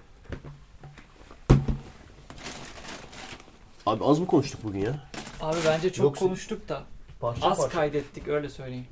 Abi 3.86 4.05
az 4.05 4.18
mı 4.18 4.26
konuştuk 4.26 4.60
bugün 4.64 4.80
ya? 4.80 5.01
Abi 5.40 5.59
bence 5.66 5.92
çok 5.92 6.05
Yoksa- 6.05 6.18
konuştuk 6.26 6.68
da 6.68 6.82
Parça 7.20 7.46
az 7.51 7.59
parça. 7.59 7.74
kaydettik 7.74 8.28
öyle 8.28 8.48
söyleyeyim. 8.48 8.86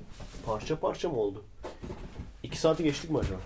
Parça 0.46 0.80
parça 0.80 1.08
mı 1.08 1.16
oldu? 1.16 1.44
İki 2.42 2.58
saati 2.60 2.82
geçtik 2.84 3.10
mi 3.10 3.18
acaba? 3.18 3.40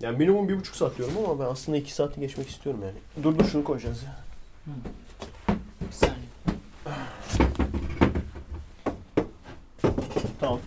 Yani 0.00 0.18
minimum 0.18 0.48
bir 0.48 0.58
buçuk 0.58 0.76
saat 0.76 0.98
diyorum 0.98 1.14
ama 1.24 1.38
ben 1.44 1.50
aslında 1.50 1.78
iki 1.78 1.94
saati 1.94 2.20
geçmek 2.20 2.48
istiyorum 2.48 2.82
yani. 2.84 3.24
Dur 3.24 3.38
dur 3.38 3.44
şunu 3.44 3.64
koyacağız 3.64 4.02
ya. 4.02 4.16
Bir 5.80 5.92
saniye. 5.92 6.16
Tamam. 10.40 10.60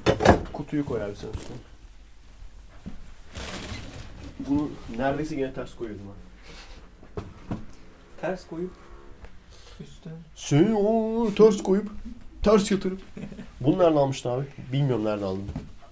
Kutuyu 0.53 0.85
koy 0.85 1.03
abi 1.03 1.15
sen 1.15 1.27
üstüne. 1.27 1.57
Bunu 4.39 4.69
neredeyse 4.97 5.35
yine 5.35 5.53
ters 5.53 5.75
koyuyordum 5.75 6.05
ha. 6.07 6.13
Ters 8.21 8.47
koyup 8.47 8.71
üstüne. 9.79 10.13
Sen 10.35 10.71
o 10.79 11.27
ters 11.35 11.63
koyup 11.63 11.89
ters 12.43 12.71
yatırıp. 12.71 13.01
Bunu 13.61 13.77
nereden 13.77 13.95
almıştın 13.97 14.29
abi? 14.29 14.45
Bilmiyorum 14.73 15.05
nereden 15.05 15.25
aldın. 15.25 15.45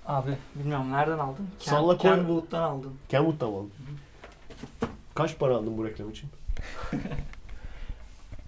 Abi 0.08 0.38
bilmiyorum 0.56 0.92
nereden 0.92 1.18
aldın? 1.20 1.48
Ken, 1.60 1.72
Salla 1.72 1.98
koy. 1.98 2.12
Kenwood'dan 2.12 2.62
aldın. 2.62 2.94
Kenwood'dan 3.10 3.50
mı 3.50 3.58
aldın? 3.58 3.72
Kaç 5.16 5.40
para 5.40 5.56
aldın 5.56 5.78
bu 5.78 5.86
reklam 5.86 6.10
için? 6.12 6.30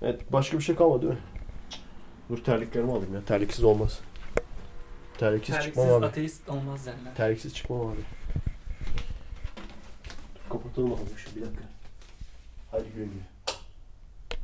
evet 0.01 0.33
başka 0.33 0.57
bir 0.57 0.63
şey 0.63 0.75
kalmadı 0.75 1.01
değil 1.01 1.13
mi? 1.13 1.19
Dur 2.29 2.43
terliklerimi 2.43 2.91
alayım 2.91 3.13
ya. 3.13 3.25
Terliksiz 3.25 3.63
olmaz. 3.63 3.99
Terliksiz, 5.17 5.55
Terliksiz 5.55 5.75
çıkmam 5.83 5.97
abi. 5.99 6.05
ateist 6.05 6.49
olmaz 6.49 6.85
derler. 6.85 7.15
Terliksiz 7.15 7.53
çıkmam 7.55 7.81
abi. 7.81 7.97
Dur, 10.35 10.49
kapatalım 10.49 10.93
abi 10.93 10.99
şu 11.17 11.35
bir 11.35 11.41
dakika. 11.41 11.63
Hadi 12.71 12.83
güle 12.95 13.05
güle. 13.05 13.23